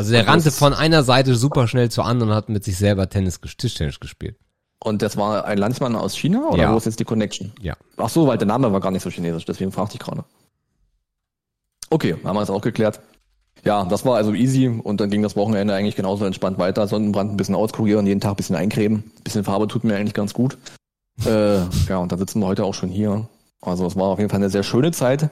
also 0.00 0.12
der 0.12 0.26
rannte 0.26 0.50
von 0.50 0.72
einer 0.72 1.02
Seite 1.02 1.34
super 1.34 1.68
schnell 1.68 1.90
zur 1.90 2.06
anderen 2.06 2.30
und 2.30 2.36
hat 2.36 2.48
mit 2.48 2.64
sich 2.64 2.78
selber 2.78 3.10
Tennis, 3.10 3.38
Tischtennis 3.40 4.00
gespielt. 4.00 4.38
Und 4.82 5.02
das 5.02 5.16
war 5.16 5.44
ein 5.44 5.58
Landsmann 5.58 5.94
aus 5.94 6.16
China 6.16 6.48
oder 6.48 6.62
ja. 6.62 6.72
wo 6.72 6.78
ist 6.78 6.86
jetzt 6.86 7.00
die 7.00 7.04
Connection? 7.04 7.52
Ja. 7.60 7.76
Ach 7.98 8.08
so, 8.08 8.26
weil 8.26 8.38
der 8.38 8.46
Name 8.46 8.72
war 8.72 8.80
gar 8.80 8.90
nicht 8.90 9.02
so 9.02 9.10
chinesisch, 9.10 9.44
deswegen 9.44 9.72
fragte 9.72 9.96
ich 9.96 10.00
gerade. 10.00 10.24
Okay, 11.90 12.16
haben 12.24 12.36
wir 12.36 12.40
das 12.40 12.50
auch 12.50 12.62
geklärt. 12.62 13.00
Ja, 13.64 13.84
das 13.84 14.06
war 14.06 14.16
also 14.16 14.32
easy 14.32 14.68
und 14.68 15.00
dann 15.00 15.10
ging 15.10 15.22
das 15.22 15.36
Wochenende 15.36 15.74
eigentlich 15.74 15.96
genauso 15.96 16.24
entspannt 16.24 16.58
weiter. 16.58 16.86
Sonnenbrand 16.88 17.32
ein 17.32 17.36
bisschen 17.36 17.54
auskurieren, 17.54 18.06
jeden 18.06 18.20
Tag 18.20 18.32
ein 18.32 18.36
bisschen 18.36 18.56
eincremen. 18.56 19.12
Ein 19.18 19.22
bisschen 19.22 19.44
Farbe 19.44 19.68
tut 19.68 19.84
mir 19.84 19.96
eigentlich 19.96 20.14
ganz 20.14 20.34
gut. 20.34 20.56
Äh, 21.26 21.58
ja, 21.86 21.98
und 21.98 22.10
dann 22.10 22.18
sitzen 22.18 22.40
wir 22.40 22.46
heute 22.46 22.64
auch 22.64 22.72
schon 22.72 22.88
hier. 22.88 23.28
Also 23.60 23.84
es 23.84 23.94
war 23.94 24.06
auf 24.06 24.18
jeden 24.18 24.30
Fall 24.30 24.38
eine 24.38 24.48
sehr 24.48 24.62
schöne 24.62 24.90
Zeit. 24.90 25.28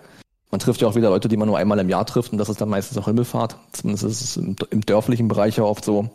Man 0.51 0.61
trifft 0.61 0.83
ja 0.83 0.89
auch 0.89 0.97
wieder 0.97 1.09
Leute, 1.09 1.29
die 1.29 1.39
man 1.39 1.49
nur 1.49 1.57
einmal 1.57 1.79
im 1.79 1.89
Jahr 1.89 2.05
trifft 2.05 2.31
und 2.31 2.37
das 2.37 2.51
ist 2.51 2.61
dann 2.61 2.69
meistens 2.69 2.99
auch 2.99 3.07
Himmelfahrt. 3.07 3.57
Zumindest 3.73 4.05
ist 4.05 4.21
es 4.21 4.37
im, 4.37 4.55
im 4.69 4.83
dörflichen 4.83 5.29
Bereich 5.29 5.57
ja 5.57 5.65
oft 5.65 5.83
so. 5.83 6.11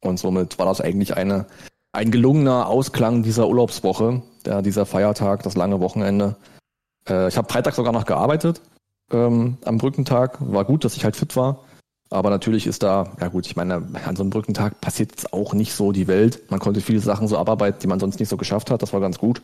Und 0.00 0.20
somit 0.20 0.60
war 0.60 0.66
das 0.66 0.80
eigentlich 0.80 1.16
eine, 1.16 1.46
ein 1.96 2.10
gelungener 2.10 2.68
Ausklang 2.68 3.22
dieser 3.22 3.48
Urlaubswoche, 3.48 4.22
der, 4.44 4.60
dieser 4.60 4.84
Feiertag, 4.84 5.42
das 5.42 5.56
lange 5.56 5.80
Wochenende. 5.80 6.36
Äh, 7.08 7.28
ich 7.28 7.38
habe 7.38 7.50
Freitag 7.50 7.74
sogar 7.74 7.92
noch 7.92 8.04
gearbeitet 8.04 8.60
ähm, 9.10 9.56
am 9.64 9.78
Brückentag. 9.78 10.36
War 10.40 10.64
gut, 10.64 10.84
dass 10.84 10.96
ich 10.96 11.04
halt 11.04 11.16
fit 11.16 11.36
war. 11.36 11.64
Aber 12.10 12.30
natürlich 12.30 12.66
ist 12.66 12.82
da, 12.82 13.16
ja 13.20 13.28
gut, 13.28 13.46
ich 13.46 13.56
meine, 13.56 13.76
an 14.04 14.14
so 14.14 14.22
einem 14.22 14.30
Brückentag 14.30 14.80
passiert 14.80 15.10
jetzt 15.10 15.32
auch 15.32 15.54
nicht 15.54 15.72
so 15.72 15.90
die 15.90 16.06
Welt. 16.06 16.50
Man 16.50 16.60
konnte 16.60 16.80
viele 16.80 17.00
Sachen 17.00 17.28
so 17.28 17.38
abarbeiten, 17.38 17.80
die 17.80 17.88
man 17.88 17.98
sonst 17.98 18.20
nicht 18.20 18.28
so 18.28 18.36
geschafft 18.36 18.70
hat. 18.70 18.82
Das 18.82 18.92
war 18.92 19.00
ganz 19.00 19.18
gut. 19.18 19.40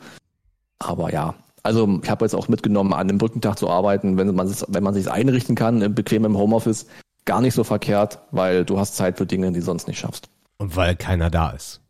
Aber 0.79 1.11
ja, 1.11 1.33
also 1.63 1.99
ich 2.01 2.09
habe 2.09 2.23
jetzt 2.23 2.35
auch 2.35 2.47
mitgenommen, 2.47 2.93
an 2.93 3.09
einem 3.09 3.17
Brückentag 3.17 3.57
zu 3.57 3.69
arbeiten, 3.69 4.17
wenn 4.17 4.33
man 4.33 4.47
es, 4.47 4.63
wenn 4.69 4.93
sich 4.93 5.09
einrichten 5.09 5.55
kann, 5.55 5.95
bequem 5.95 6.23
im 6.23 6.37
Homeoffice, 6.37 6.85
gar 7.25 7.41
nicht 7.41 7.55
so 7.55 7.63
verkehrt, 7.63 8.19
weil 8.31 8.63
du 8.63 8.79
hast 8.79 8.95
Zeit 8.95 9.17
für 9.17 9.25
Dinge, 9.25 9.51
die 9.51 9.59
du 9.59 9.65
sonst 9.65 9.87
nicht 9.87 9.99
schaffst. 9.99 10.29
Und 10.57 10.75
weil 10.75 10.95
keiner 10.95 11.29
da 11.29 11.49
ist. 11.49 11.82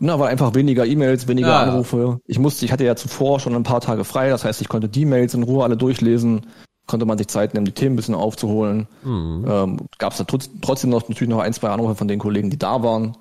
Na, 0.00 0.18
weil 0.18 0.28
einfach 0.28 0.54
weniger 0.54 0.86
E-Mails, 0.86 1.28
weniger 1.28 1.48
ja. 1.48 1.62
Anrufe. 1.62 2.20
Ich 2.26 2.38
musste, 2.38 2.64
ich 2.64 2.72
hatte 2.72 2.84
ja 2.84 2.96
zuvor 2.96 3.40
schon 3.40 3.54
ein 3.54 3.62
paar 3.62 3.80
Tage 3.80 4.04
frei, 4.04 4.28
das 4.30 4.44
heißt, 4.44 4.60
ich 4.60 4.68
konnte 4.68 4.88
die 4.88 5.04
Mails 5.04 5.34
in 5.34 5.42
Ruhe 5.42 5.64
alle 5.64 5.76
durchlesen, 5.76 6.46
konnte 6.86 7.06
man 7.06 7.18
sich 7.18 7.28
Zeit 7.28 7.54
nehmen, 7.54 7.66
die 7.66 7.72
Themen 7.72 7.94
ein 7.94 7.96
bisschen 7.96 8.14
aufzuholen. 8.14 8.88
Mhm. 9.02 9.44
Ähm, 9.48 9.76
Gab 9.98 10.12
es 10.12 10.18
da 10.18 10.24
trotzdem 10.24 10.90
noch 10.90 11.08
natürlich 11.08 11.30
noch 11.30 11.40
ein, 11.40 11.52
zwei 11.52 11.68
Anrufe 11.68 11.94
von 11.94 12.08
den 12.08 12.18
Kollegen, 12.18 12.50
die 12.50 12.58
da 12.58 12.82
waren. 12.82 13.16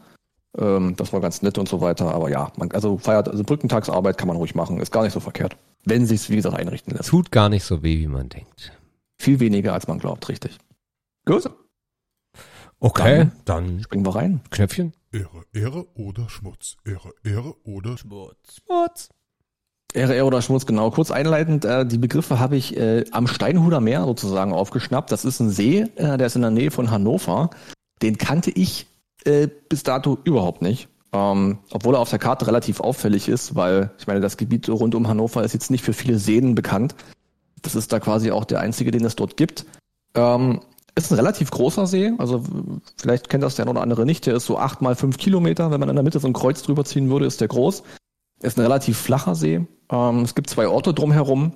Ähm, 0.57 0.95
das 0.95 1.13
war 1.13 1.21
ganz 1.21 1.41
nett 1.41 1.57
und 1.57 1.67
so 1.67 1.81
weiter. 1.81 2.13
Aber 2.13 2.29
ja, 2.29 2.51
man, 2.57 2.71
also 2.71 2.97
feiert, 2.97 3.29
also 3.29 3.43
Brückentagsarbeit 3.43 4.17
kann 4.17 4.27
man 4.27 4.37
ruhig 4.37 4.55
machen. 4.55 4.79
Ist 4.79 4.91
gar 4.91 5.03
nicht 5.03 5.13
so 5.13 5.19
verkehrt. 5.19 5.57
Wenn 5.85 6.05
sich's, 6.05 6.29
wie 6.29 6.35
gesagt, 6.35 6.57
einrichten 6.57 6.95
lässt. 6.95 7.09
Tut 7.09 7.31
gar 7.31 7.49
nicht 7.49 7.63
so 7.63 7.83
weh, 7.83 7.99
wie 7.99 8.07
man 8.07 8.29
denkt. 8.29 8.71
Viel 9.19 9.39
weniger, 9.39 9.73
als 9.73 9.87
man 9.87 9.99
glaubt, 9.99 10.27
richtig. 10.29 10.57
Gut. 11.25 11.49
Okay, 12.79 13.29
dann 13.45 13.81
Springen 13.81 14.05
wir 14.05 14.15
rein. 14.15 14.41
Knöpfchen. 14.51 14.93
Ehre, 15.11 15.43
Ehre 15.53 15.87
oder 15.95 16.29
Schmutz. 16.29 16.77
Ehre, 16.85 17.13
Ehre 17.23 17.55
oder 17.63 17.97
Schmutz. 17.97 18.61
Schmutz. 18.65 19.09
Ehre, 19.93 20.15
Ehre 20.15 20.25
oder 20.25 20.41
Schmutz, 20.41 20.65
genau. 20.65 20.91
Kurz 20.91 21.11
einleitend, 21.11 21.65
äh, 21.65 21.85
die 21.85 21.97
Begriffe 21.97 22.39
habe 22.39 22.57
ich 22.57 22.75
äh, 22.75 23.05
am 23.11 23.27
Steinhuder 23.27 23.79
Meer 23.79 24.03
sozusagen 24.03 24.53
aufgeschnappt. 24.53 25.11
Das 25.11 25.25
ist 25.25 25.39
ein 25.39 25.49
See, 25.49 25.81
äh, 25.95 26.17
der 26.17 26.27
ist 26.27 26.35
in 26.35 26.41
der 26.41 26.51
Nähe 26.51 26.71
von 26.71 26.91
Hannover. 26.91 27.49
Den 28.01 28.17
kannte 28.17 28.51
ich 28.51 28.87
äh, 29.23 29.47
bis 29.69 29.83
dato 29.83 30.17
überhaupt 30.23 30.61
nicht. 30.61 30.89
Ähm, 31.13 31.59
obwohl 31.71 31.95
er 31.95 32.01
auf 32.01 32.09
der 32.09 32.19
Karte 32.19 32.47
relativ 32.47 32.81
auffällig 32.81 33.29
ist, 33.29 33.55
weil 33.55 33.91
ich 33.97 34.07
meine, 34.07 34.19
das 34.19 34.35
Gebiet 34.35 34.67
rund 34.67 34.93
um 34.93 35.07
Hannover 35.07 35.43
ist 35.43 35.53
jetzt 35.53 35.71
nicht 35.71 35.83
für 35.83 35.93
viele 35.93 36.19
Seen 36.19 36.53
bekannt. 36.53 36.95
Das 37.61 37.75
ist 37.75 37.93
da 37.93 37.99
quasi 37.99 38.31
auch 38.31 38.43
der 38.43 38.59
einzige, 38.59 38.91
den 38.91 39.05
es 39.05 39.15
dort 39.15 39.37
gibt. 39.37 39.65
Ähm, 40.15 40.59
ist 40.97 41.11
ein 41.11 41.15
relativ 41.15 41.51
großer 41.51 41.85
See, 41.85 42.11
also 42.17 42.43
vielleicht 42.97 43.29
kennt 43.29 43.43
das 43.43 43.55
der 43.55 43.65
eine 43.65 43.71
oder 43.71 43.81
andere 43.81 44.05
nicht. 44.05 44.25
Der 44.25 44.35
ist 44.35 44.45
so 44.45 44.57
acht 44.57 44.81
mal 44.81 44.95
fünf 44.95 45.17
Kilometer. 45.17 45.69
Wenn 45.69 45.79
man 45.79 45.89
in 45.89 45.95
der 45.95 46.03
Mitte 46.03 46.19
so 46.19 46.27
ein 46.27 46.33
Kreuz 46.33 46.63
drüber 46.63 46.85
ziehen 46.85 47.09
würde, 47.09 47.25
ist 47.25 47.39
der 47.39 47.47
groß. 47.47 47.83
Ist 48.41 48.57
ein 48.57 48.61
relativ 48.63 48.97
flacher 48.97 49.35
See. 49.35 49.65
Ähm, 49.91 50.21
es 50.21 50.33
gibt 50.33 50.49
zwei 50.49 50.67
Orte 50.67 50.93
drumherum. 50.93 51.53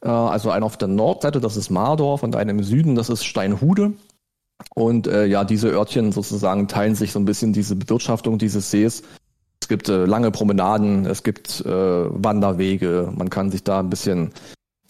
Äh, 0.00 0.08
also 0.08 0.50
einen 0.50 0.62
auf 0.62 0.76
der 0.76 0.88
Nordseite, 0.88 1.40
das 1.40 1.56
ist 1.56 1.70
Mardorf, 1.70 2.22
und 2.22 2.36
einen 2.36 2.58
im 2.58 2.64
Süden, 2.64 2.94
das 2.94 3.10
ist 3.10 3.24
Steinhude. 3.24 3.94
Und 4.74 5.08
äh, 5.08 5.26
ja, 5.26 5.42
diese 5.42 5.68
Örtchen 5.68 6.12
sozusagen 6.12 6.68
teilen 6.68 6.94
sich 6.94 7.10
so 7.10 7.18
ein 7.18 7.24
bisschen 7.24 7.52
diese 7.52 7.74
Bewirtschaftung 7.74 8.38
dieses 8.38 8.70
Sees. 8.70 9.02
Es 9.60 9.68
gibt 9.68 9.88
äh, 9.88 10.04
lange 10.04 10.30
Promenaden, 10.30 11.06
es 11.06 11.24
gibt 11.24 11.64
äh, 11.66 11.68
Wanderwege, 11.68 13.12
man 13.16 13.30
kann 13.30 13.50
sich 13.50 13.64
da 13.64 13.80
ein 13.80 13.90
bisschen 13.90 14.30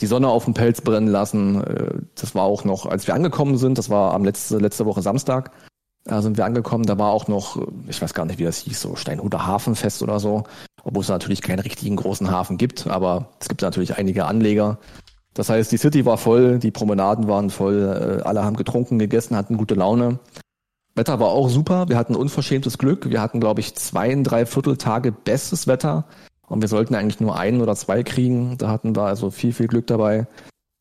die 0.00 0.06
Sonne 0.06 0.28
auf 0.28 0.44
dem 0.44 0.54
Pelz 0.54 0.80
brennen 0.80 1.08
lassen. 1.08 1.62
Äh, 1.62 2.00
das 2.14 2.34
war 2.34 2.44
auch 2.44 2.64
noch, 2.64 2.86
als 2.86 3.06
wir 3.06 3.14
angekommen 3.14 3.56
sind, 3.56 3.78
das 3.78 3.90
war 3.90 4.14
am 4.14 4.24
letzte, 4.24 4.58
letzte 4.58 4.86
Woche 4.86 5.02
Samstag, 5.02 5.52
da 6.04 6.20
sind 6.20 6.36
wir 6.36 6.44
angekommen, 6.44 6.84
da 6.84 6.98
war 6.98 7.10
auch 7.10 7.28
noch, 7.28 7.56
äh, 7.56 7.66
ich 7.88 8.00
weiß 8.00 8.14
gar 8.14 8.26
nicht, 8.26 8.38
wie 8.38 8.44
das 8.44 8.58
hieß, 8.58 8.80
so 8.80 8.96
Steinhuder 8.96 9.46
Hafenfest 9.46 10.02
oder 10.02 10.20
so, 10.20 10.44
obwohl 10.82 11.02
es 11.02 11.08
natürlich 11.08 11.42
keinen 11.42 11.60
richtigen 11.60 11.96
großen 11.96 12.30
Hafen 12.30 12.58
gibt, 12.58 12.86
aber 12.86 13.28
es 13.40 13.48
gibt 13.48 13.62
natürlich 13.62 13.96
einige 13.96 14.26
Anleger. 14.26 14.78
Das 15.32 15.48
heißt, 15.48 15.72
die 15.72 15.78
City 15.78 16.04
war 16.04 16.18
voll, 16.18 16.58
die 16.58 16.70
Promenaden 16.70 17.26
waren 17.26 17.50
voll, 17.50 18.20
äh, 18.20 18.22
alle 18.22 18.44
haben 18.44 18.56
getrunken, 18.56 18.98
gegessen, 18.98 19.36
hatten 19.36 19.56
gute 19.56 19.74
Laune. 19.74 20.18
Wetter 20.94 21.18
war 21.18 21.28
auch 21.28 21.48
super, 21.48 21.88
wir 21.88 21.96
hatten 21.96 22.14
unverschämtes 22.14 22.78
Glück, 22.78 23.10
wir 23.10 23.20
hatten, 23.20 23.40
glaube 23.40 23.60
ich, 23.60 23.74
zwei, 23.74 24.14
drei 24.22 24.46
Vierteltage 24.46 25.10
bestes 25.10 25.66
Wetter 25.66 26.04
und 26.48 26.60
wir 26.60 26.68
sollten 26.68 26.94
eigentlich 26.94 27.20
nur 27.20 27.38
einen 27.38 27.60
oder 27.60 27.74
zwei 27.76 28.02
kriegen. 28.02 28.58
Da 28.58 28.68
hatten 28.68 28.94
wir 28.94 29.02
also 29.02 29.30
viel, 29.30 29.52
viel 29.52 29.66
Glück 29.66 29.86
dabei. 29.86 30.26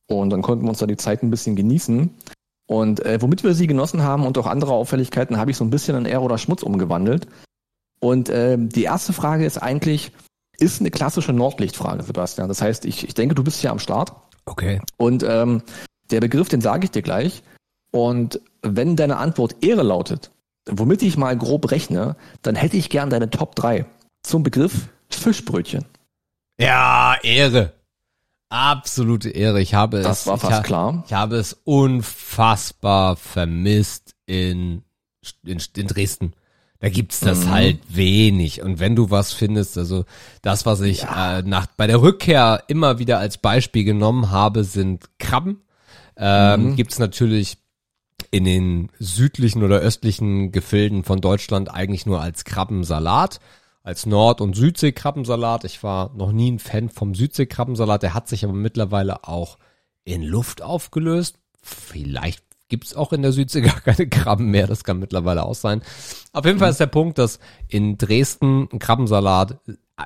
Und 0.07 0.30
dann 0.30 0.41
konnten 0.41 0.66
wir 0.66 0.70
uns 0.70 0.80
da 0.80 0.86
die 0.86 0.97
Zeit 0.97 1.24
ein 1.24 1.30
bisschen 1.30 1.55
genießen. 1.55 2.09
Und 2.68 3.05
äh, 3.05 3.22
womit 3.22 3.43
wir 3.43 3.53
sie 3.53 3.68
genossen 3.68 4.03
haben 4.03 4.26
und 4.26 4.38
auch 4.38 4.47
andere 4.47 4.74
Auffälligkeiten, 4.74 5.38
habe 5.38 5.51
ich 5.51 5.57
so 5.57 5.64
ein 5.64 5.70
bisschen 5.70 5.97
in 5.97 6.05
Ehre 6.05 6.22
oder 6.22 6.38
Schmutz 6.38 6.64
umgewandelt. 6.64 7.28
Und 7.99 8.30
äh, 8.30 8.57
die 8.59 8.84
erste 8.84 9.14
Frage 9.14 9.45
ist 9.45 9.57
eigentlich, 9.57 10.11
ist 10.59 10.80
eine 10.80 10.91
klassische 10.91 11.34
Nordlichtfrage, 11.34 12.03
Sebastian. 12.03 12.47
Das 12.47 12.61
heißt, 12.61 12.86
ich, 12.86 13.07
ich 13.07 13.14
denke, 13.14 13.36
du 13.36 13.43
bist 13.43 13.61
hier 13.61 13.72
am 13.72 13.80
Start. 13.80 14.14
Okay. 14.45 14.82
Und 14.97 15.24
ähm, 15.24 15.61
der 16.11 16.20
Begriff, 16.20 16.49
den 16.49 16.61
sage 16.61 16.86
ich 16.86 16.91
dir 16.91 17.01
gleich. 17.01 17.43
Und 17.91 18.41
wenn 18.61 18.95
deine 18.95 19.18
Antwort 19.18 19.64
Ehre 19.64 19.84
lautet, 19.84 20.32
womit 20.70 21.01
ich 21.01 21.18
mal 21.18 21.38
grob 21.38 21.72
rechne, 21.72 22.16
dann 22.41 22.55
hätte 22.55 22.78
ich 22.78 22.89
gern 22.89 23.09
deine 23.09 23.30
Top 23.30 23.55
3 23.55 23.86
zum 24.24 24.43
Begriff 24.43 24.89
Fischbrötchen. 25.16 25.86
Ja, 26.59 27.16
Ehre. 27.24 27.74
Absolute 28.49 29.30
Ehre. 29.30 29.61
Ich 29.61 29.74
habe 29.74 30.01
Das 30.01 30.22
es. 30.22 30.28
war 30.28 30.36
ich, 30.36 30.41
fast 30.41 30.53
ha- 30.53 30.61
klar. 30.61 31.03
Ich 31.07 31.14
habe 31.14 31.38
es 31.38 31.53
unfassbar 31.64 33.16
vermisst 33.16 34.16
in, 34.26 34.84
in, 35.45 35.61
in 35.76 35.88
Dresden. 35.88 36.34
Da 36.80 36.89
gibt's 36.89 37.22
das 37.22 37.45
Mhm. 37.45 37.49
halt 37.51 37.80
wenig. 37.88 38.61
Und 38.61 38.80
wenn 38.80 38.95
du 38.95 39.09
was 39.09 39.32
findest, 39.34 39.78
also 39.78 40.05
das, 40.41 40.66
was 40.66 40.82
ich 40.82 41.03
äh, 41.03 41.41
nach 41.43 41.66
bei 41.78 41.88
der 41.88 42.01
Rückkehr 42.01 42.64
immer 42.68 42.99
wieder 42.99 43.20
als 43.20 43.38
Beispiel 43.38 43.86
genommen 43.86 44.32
habe, 44.32 44.64
sind 44.64 45.05
Krabben. 45.18 45.61
Ähm, 46.18 46.72
Mhm. 46.72 46.76
Gibt's 46.76 46.99
natürlich 46.99 47.57
in 48.32 48.43
den 48.43 48.89
südlichen 48.99 49.64
oder 49.64 49.78
östlichen 49.80 50.51
Gefilden 50.51 51.03
von 51.03 51.22
Deutschland 51.22 51.72
eigentlich 51.74 52.05
nur 52.05 52.22
als 52.22 52.43
Krabbensalat, 52.45 53.39
als 53.84 54.05
Nord- 54.05 54.41
und 54.41 54.55
Südseekrabbensalat. 54.55 55.65
Ich 55.65 55.84
war 55.84 56.11
noch 56.15 56.31
nie 56.31 56.51
ein 56.51 56.59
Fan 56.59 56.89
vom 56.89 57.13
Südseekrabbensalat, 57.13 58.03
der 58.03 58.13
hat 58.13 58.27
sich 58.29 58.43
aber 58.43 58.53
mittlerweile 58.53 59.27
auch 59.27 59.57
in 60.05 60.23
Luft 60.23 60.61
aufgelöst. 60.61 61.38
Vielleicht 61.61 62.43
gibt's 62.69 62.95
auch 62.95 63.13
in 63.13 63.21
der 63.21 63.34
Südsee 63.34 63.61
gar 63.61 63.79
keine 63.81 64.07
Krabben 64.07 64.49
mehr, 64.49 64.67
das 64.67 64.84
kann 64.84 64.99
mittlerweile 64.99 65.43
auch 65.43 65.55
sein. 65.55 65.84
Auf 66.31 66.45
jeden 66.45 66.59
Fall 66.59 66.71
ist 66.71 66.79
der 66.79 66.88
Punkt, 66.88 67.17
dass 67.17 67.39
in 67.67 67.97
Dresden 67.97 68.67
ein 68.71 68.79
Krabbensalat 68.79 69.59
äh, 69.67 70.05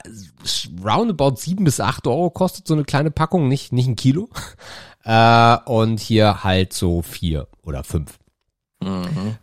roundabout 0.84 1.38
sieben 1.38 1.64
bis 1.64 1.80
acht 1.80 2.08
Euro 2.08 2.30
kostet, 2.30 2.68
so 2.68 2.74
eine 2.74 2.84
kleine 2.84 3.12
Packung, 3.12 3.48
nicht, 3.48 3.72
nicht 3.72 3.88
ein 3.88 3.96
Kilo. 3.96 4.30
Äh, 5.04 5.58
und 5.68 6.02
hier 6.02 6.44
halt 6.44 6.74
so 6.74 7.02
vier 7.02 7.48
oder 7.64 7.86
fünf. 7.86 8.20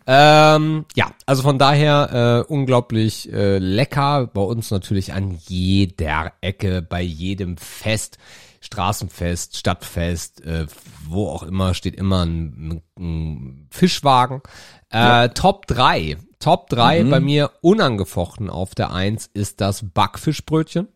Ähm, 0.06 0.84
ja, 0.94 1.10
also 1.26 1.42
von 1.42 1.58
daher 1.58 2.44
äh, 2.48 2.52
unglaublich 2.52 3.32
äh, 3.32 3.58
lecker. 3.58 4.26
Bei 4.32 4.40
uns 4.42 4.70
natürlich 4.70 5.12
an 5.12 5.38
jeder 5.46 6.32
Ecke, 6.40 6.82
bei 6.82 7.02
jedem 7.02 7.56
Fest, 7.56 8.18
Straßenfest, 8.60 9.56
Stadtfest, 9.56 10.42
äh, 10.44 10.66
wo 11.08 11.28
auch 11.28 11.42
immer, 11.42 11.74
steht 11.74 11.96
immer 11.96 12.24
ein, 12.24 12.82
ein 12.98 13.66
Fischwagen. 13.70 14.42
Äh, 14.90 15.30
Top 15.30 15.66
3. 15.66 16.16
Top 16.38 16.68
3 16.68 17.04
bei 17.04 17.20
mir 17.20 17.50
unangefochten 17.62 18.50
auf 18.50 18.74
der 18.74 18.92
1 18.92 19.30
ist 19.32 19.60
das 19.60 19.84
Backfischbrötchen. 19.94 20.88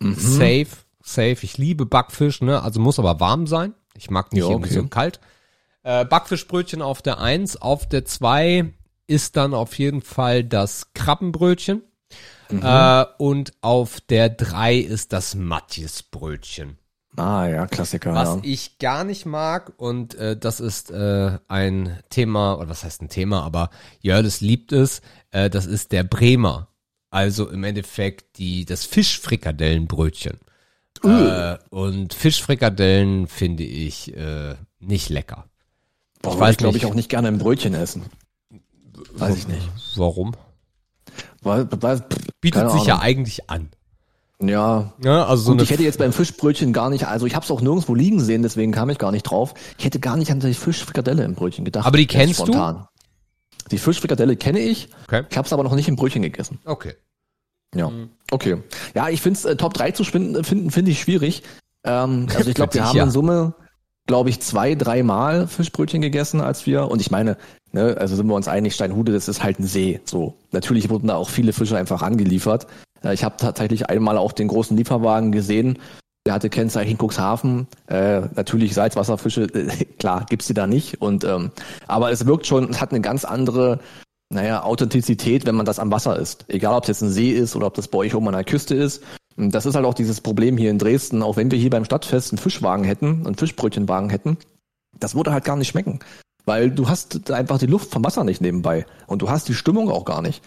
Safe, 0.00 0.66
safe. 1.02 1.38
Ich 1.42 1.58
liebe 1.58 1.84
Backfisch, 1.86 2.40
ne? 2.40 2.62
Also 2.62 2.80
muss 2.80 2.98
aber 2.98 3.18
warm 3.20 3.46
sein. 3.46 3.74
Ich 3.96 4.10
mag 4.10 4.32
nicht 4.32 4.42
Ja, 4.42 4.50
irgendwie 4.50 4.70
okay. 4.70 4.80
so 4.80 4.88
kalt. 4.88 5.20
Äh, 5.84 6.04
Backfischbrötchen 6.04 6.82
auf 6.82 7.02
der 7.02 7.20
1. 7.20 7.62
Auf 7.62 7.88
der 7.88 8.04
2 8.04 8.72
ist 9.06 9.36
dann 9.36 9.54
auf 9.54 9.78
jeden 9.78 10.02
Fall 10.02 10.42
das 10.42 10.92
Krabbenbrötchen. 10.94 11.82
Äh, 12.50 13.04
und 13.18 13.52
auf 13.60 14.00
der 14.00 14.28
3 14.28 14.76
ist 14.76 15.12
das 15.12 15.34
Matjesbrötchen. 15.34 16.78
Ah 17.16 17.46
ja, 17.46 17.66
Klassiker. 17.66 18.14
Was 18.14 18.36
ja. 18.36 18.40
ich 18.42 18.78
gar 18.78 19.04
nicht 19.04 19.24
mag, 19.24 19.72
und 19.76 20.14
äh, 20.16 20.36
das 20.36 20.58
ist 20.60 20.90
äh, 20.90 21.38
ein 21.46 22.00
Thema, 22.10 22.58
oder 22.58 22.70
was 22.70 22.82
heißt 22.82 23.02
ein 23.02 23.08
Thema, 23.08 23.42
aber 23.42 23.70
Jörles 24.00 24.40
liebt 24.40 24.72
es, 24.72 25.00
äh, 25.30 25.48
das 25.48 25.66
ist 25.66 25.92
der 25.92 26.02
Bremer. 26.02 26.68
Also 27.10 27.48
im 27.48 27.62
Endeffekt 27.62 28.38
die, 28.38 28.64
das 28.64 28.84
Fischfrikadellenbrötchen. 28.84 30.40
Äh, 31.04 31.58
und 31.70 32.14
Fischfrikadellen 32.14 33.28
finde 33.28 33.62
ich 33.62 34.16
äh, 34.16 34.54
nicht 34.80 35.10
lecker. 35.10 35.48
Boah, 36.24 36.30
ich 36.30 36.34
ich 36.34 36.40
weiß 36.40 36.56
glaube 36.56 36.76
ich, 36.76 36.86
auch 36.86 36.94
nicht 36.94 37.08
gerne 37.08 37.28
ein 37.28 37.38
Brötchen 37.38 37.74
essen. 37.74 38.02
Weiß 39.14 39.36
ich 39.36 39.48
nicht. 39.48 39.68
Warum? 39.96 40.34
Weil, 41.42 41.68
weil, 41.70 42.04
Bietet 42.40 42.62
keine 42.62 42.72
sich 42.72 42.86
ja 42.86 42.94
Ahnung. 42.94 43.06
eigentlich 43.06 43.50
an. 43.50 43.68
Ja. 44.40 44.92
Ja, 45.02 45.24
also 45.26 45.44
so 45.44 45.50
Und 45.52 45.58
eine 45.58 45.64
ich 45.64 45.70
hätte 45.70 45.82
jetzt 45.82 45.98
beim 45.98 46.12
Fischbrötchen 46.12 46.72
gar 46.72 46.90
nicht, 46.90 47.06
also 47.06 47.26
ich 47.26 47.34
habe 47.34 47.44
es 47.44 47.50
auch 47.50 47.60
nirgendwo 47.60 47.94
liegen 47.94 48.20
sehen, 48.20 48.42
deswegen 48.42 48.72
kam 48.72 48.90
ich 48.90 48.98
gar 48.98 49.12
nicht 49.12 49.22
drauf. 49.22 49.54
Ich 49.78 49.84
hätte 49.84 50.00
gar 50.00 50.16
nicht 50.16 50.30
an 50.30 50.40
die 50.40 50.54
Fischfrikadelle 50.54 51.24
im 51.24 51.34
Brötchen 51.34 51.64
gedacht. 51.64 51.86
Aber 51.86 51.96
die 51.96 52.06
kennst 52.06 52.40
du? 52.40 52.46
spontan. 52.46 52.88
Die 53.70 53.78
Fischfrikadelle 53.78 54.36
kenne 54.36 54.58
ich. 54.58 54.88
Okay. 55.04 55.24
Ich 55.30 55.36
habe 55.36 55.46
es 55.46 55.52
aber 55.52 55.62
noch 55.62 55.74
nicht 55.74 55.88
im 55.88 55.96
Brötchen 55.96 56.22
gegessen. 56.22 56.58
Okay. 56.64 56.94
Ja. 57.74 57.88
Mhm. 57.88 58.10
Okay. 58.30 58.62
Ja, 58.94 59.08
ich 59.08 59.20
finde 59.20 59.38
es 59.38 59.44
äh, 59.44 59.56
Top 59.56 59.74
3 59.74 59.92
zu 59.92 60.04
finden, 60.04 60.44
finde 60.44 60.90
ich 60.90 61.00
schwierig. 61.00 61.42
Ähm, 61.84 62.28
also 62.34 62.48
ich 62.48 62.54
glaube, 62.54 62.74
wir 62.74 62.84
haben 62.84 62.96
ja. 62.96 63.04
in 63.04 63.10
Summe, 63.10 63.54
glaube 64.06 64.30
ich, 64.30 64.40
zwei, 64.40 64.74
dreimal 64.74 65.46
Fischbrötchen 65.46 66.02
gegessen, 66.02 66.40
als 66.40 66.66
wir. 66.66 66.90
Und 66.90 67.00
ich 67.00 67.10
meine, 67.10 67.36
ne, 67.72 67.96
also 67.98 68.16
sind 68.16 68.26
wir 68.26 68.34
uns 68.34 68.48
einig, 68.48 68.74
Steinhude, 68.74 69.12
das 69.12 69.28
ist 69.28 69.42
halt 69.42 69.58
ein 69.58 69.66
See. 69.66 70.00
So, 70.04 70.34
natürlich 70.52 70.90
wurden 70.90 71.08
da 71.08 71.16
auch 71.16 71.28
viele 71.28 71.52
Fische 71.52 71.76
einfach 71.76 72.02
angeliefert. 72.02 72.66
Äh, 73.02 73.14
ich 73.14 73.24
habe 73.24 73.36
tatsächlich 73.38 73.88
einmal 73.88 74.18
auch 74.18 74.32
den 74.32 74.48
großen 74.48 74.76
Lieferwagen 74.76 75.32
gesehen. 75.32 75.78
Der 76.26 76.34
hatte 76.34 76.48
Kennzeichen 76.48 76.98
Cuxhaven. 76.98 77.66
Äh, 77.86 78.22
natürlich 78.34 78.74
Salzwasserfische, 78.74 79.42
äh, 79.42 79.84
klar, 79.98 80.26
gibt's 80.28 80.46
die 80.46 80.54
da 80.54 80.66
nicht. 80.66 81.00
Und 81.00 81.24
ähm, 81.24 81.50
aber 81.86 82.10
es 82.10 82.26
wirkt 82.26 82.46
schon, 82.46 82.70
es 82.70 82.80
hat 82.80 82.90
eine 82.90 83.00
ganz 83.00 83.24
andere 83.24 83.80
naja, 84.30 84.62
Authentizität, 84.62 85.46
wenn 85.46 85.54
man 85.54 85.66
das 85.66 85.78
am 85.78 85.90
Wasser 85.92 86.18
ist. 86.18 86.44
Egal, 86.48 86.74
ob 86.74 86.84
es 86.84 86.88
jetzt 86.88 87.02
ein 87.02 87.10
See 87.10 87.30
ist 87.30 87.54
oder 87.56 87.66
ob 87.66 87.74
das 87.74 87.88
bei 87.88 87.98
euch 87.98 88.14
oben 88.14 88.28
an 88.28 88.34
der 88.34 88.44
Küste 88.44 88.74
ist. 88.74 89.02
Und 89.36 89.54
das 89.54 89.66
ist 89.66 89.74
halt 89.74 89.84
auch 89.84 89.94
dieses 89.94 90.20
Problem 90.20 90.56
hier 90.56 90.70
in 90.70 90.78
Dresden. 90.78 91.22
Auch 91.22 91.36
wenn 91.36 91.50
wir 91.50 91.58
hier 91.58 91.70
beim 91.70 91.84
Stadtfest 91.84 92.32
einen 92.32 92.38
Fischwagen 92.38 92.84
hätten, 92.84 93.26
einen 93.26 93.34
Fischbrötchenwagen 93.36 94.10
hätten, 94.10 94.38
das 94.98 95.14
würde 95.14 95.32
halt 95.32 95.44
gar 95.44 95.56
nicht 95.56 95.68
schmecken. 95.68 96.00
Weil 96.44 96.70
du 96.70 96.88
hast 96.88 97.30
einfach 97.30 97.58
die 97.58 97.66
Luft 97.66 97.90
vom 97.90 98.04
Wasser 98.04 98.22
nicht 98.24 98.40
nebenbei. 98.40 98.86
Und 99.06 99.22
du 99.22 99.30
hast 99.30 99.48
die 99.48 99.54
Stimmung 99.54 99.90
auch 99.90 100.04
gar 100.04 100.22
nicht. 100.22 100.42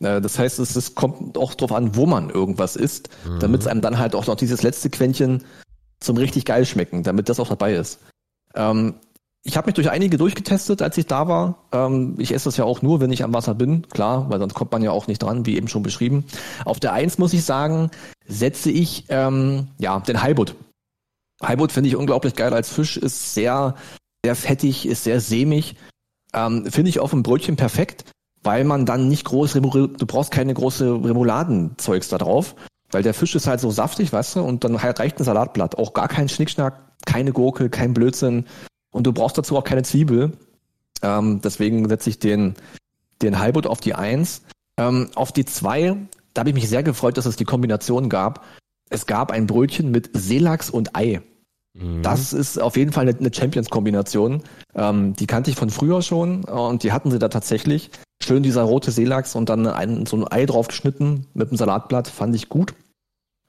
Äh, 0.00 0.20
Das 0.20 0.38
heißt, 0.38 0.58
es, 0.58 0.76
es 0.76 0.94
kommt 0.94 1.38
auch 1.38 1.54
drauf 1.54 1.72
an, 1.72 1.94
wo 1.96 2.06
man 2.06 2.30
irgendwas 2.30 2.76
isst, 2.76 3.10
damit 3.40 3.62
es 3.62 3.66
einem 3.66 3.80
dann 3.80 3.98
halt 3.98 4.14
auch 4.14 4.26
noch 4.26 4.36
dieses 4.36 4.62
letzte 4.62 4.90
Quäntchen 4.90 5.44
zum 6.00 6.16
richtig 6.16 6.44
geil 6.44 6.66
schmecken, 6.66 7.02
damit 7.02 7.28
das 7.28 7.40
auch 7.40 7.48
dabei 7.48 7.74
ist. 7.74 8.00
Ähm, 8.54 8.94
ich 9.46 9.56
habe 9.56 9.66
mich 9.66 9.74
durch 9.74 9.90
einige 9.90 10.18
durchgetestet, 10.18 10.82
als 10.82 10.98
ich 10.98 11.06
da 11.06 11.28
war. 11.28 11.66
Ähm, 11.72 12.16
ich 12.18 12.34
esse 12.34 12.46
das 12.46 12.56
ja 12.56 12.64
auch 12.64 12.82
nur, 12.82 13.00
wenn 13.00 13.12
ich 13.12 13.22
am 13.22 13.32
Wasser 13.32 13.54
bin, 13.54 13.88
klar, 13.88 14.28
weil 14.28 14.40
sonst 14.40 14.54
kommt 14.54 14.72
man 14.72 14.82
ja 14.82 14.90
auch 14.90 15.06
nicht 15.06 15.22
dran, 15.22 15.46
wie 15.46 15.56
eben 15.56 15.68
schon 15.68 15.84
beschrieben. 15.84 16.24
Auf 16.64 16.80
der 16.80 16.92
Eins 16.92 17.18
muss 17.18 17.32
ich 17.32 17.44
sagen, 17.44 17.90
setze 18.26 18.70
ich 18.70 19.04
ähm, 19.08 19.68
ja 19.78 20.00
den 20.00 20.22
Halbut. 20.22 20.56
Halbut 21.40 21.70
finde 21.70 21.88
ich 21.88 21.96
unglaublich 21.96 22.34
geil 22.34 22.52
als 22.52 22.70
Fisch, 22.70 22.96
ist 22.96 23.34
sehr, 23.34 23.76
sehr 24.24 24.34
fettig, 24.34 24.86
ist 24.86 25.04
sehr 25.04 25.20
sämig. 25.20 25.76
Ähm, 26.34 26.66
finde 26.66 26.88
ich 26.88 26.98
auf 26.98 27.10
dem 27.10 27.22
Brötchen 27.22 27.54
perfekt, 27.56 28.04
weil 28.42 28.64
man 28.64 28.84
dann 28.84 29.08
nicht 29.08 29.24
groß, 29.24 29.52
du 29.52 30.06
brauchst 30.06 30.32
keine 30.32 30.54
große 30.54 31.04
Remouladenzeugs 31.04 32.08
da 32.08 32.18
drauf, 32.18 32.56
weil 32.90 33.04
der 33.04 33.14
Fisch 33.14 33.36
ist 33.36 33.46
halt 33.46 33.60
so 33.60 33.70
saftig, 33.70 34.12
weißt 34.12 34.36
du, 34.36 34.40
und 34.40 34.64
dann 34.64 34.82
halt 34.82 34.98
reicht 34.98 35.20
ein 35.20 35.24
Salatblatt. 35.24 35.78
Auch 35.78 35.92
gar 35.92 36.08
kein 36.08 36.28
Schnickschnack, 36.28 36.80
keine 37.04 37.32
Gurke, 37.32 37.70
kein 37.70 37.94
Blödsinn. 37.94 38.46
Und 38.96 39.06
du 39.06 39.12
brauchst 39.12 39.36
dazu 39.36 39.58
auch 39.58 39.64
keine 39.64 39.82
Zwiebel. 39.82 40.32
Ähm, 41.02 41.42
deswegen 41.44 41.86
setze 41.86 42.08
ich 42.08 42.18
den, 42.18 42.54
den 43.20 43.38
Halbut 43.38 43.66
auf 43.66 43.78
die 43.78 43.94
Eins. 43.94 44.40
Ähm, 44.78 45.10
auf 45.14 45.32
die 45.32 45.44
Zwei, 45.44 45.98
da 46.32 46.40
habe 46.40 46.48
ich 46.48 46.54
mich 46.54 46.66
sehr 46.70 46.82
gefreut, 46.82 47.18
dass 47.18 47.26
es 47.26 47.36
die 47.36 47.44
Kombination 47.44 48.08
gab. 48.08 48.46
Es 48.88 49.04
gab 49.04 49.32
ein 49.32 49.46
Brötchen 49.46 49.90
mit 49.90 50.08
Seelachs 50.14 50.70
und 50.70 50.96
Ei. 50.96 51.20
Mhm. 51.74 52.00
Das 52.00 52.32
ist 52.32 52.58
auf 52.58 52.78
jeden 52.78 52.90
Fall 52.90 53.06
eine, 53.06 53.18
eine 53.18 53.34
Champions-Kombination. 53.34 54.42
Ähm, 54.74 55.12
die 55.12 55.26
kannte 55.26 55.50
ich 55.50 55.56
von 55.56 55.68
früher 55.68 56.00
schon 56.00 56.44
und 56.44 56.82
die 56.82 56.92
hatten 56.92 57.10
sie 57.10 57.18
da 57.18 57.28
tatsächlich. 57.28 57.90
Schön 58.22 58.42
dieser 58.42 58.62
rote 58.62 58.92
Seelachs 58.92 59.34
und 59.34 59.50
dann 59.50 59.66
ein, 59.66 60.06
so 60.06 60.16
ein 60.16 60.26
Ei 60.26 60.46
drauf 60.46 60.68
geschnitten 60.68 61.26
mit 61.34 61.48
einem 61.48 61.58
Salatblatt, 61.58 62.08
fand 62.08 62.34
ich 62.34 62.48
gut. 62.48 62.72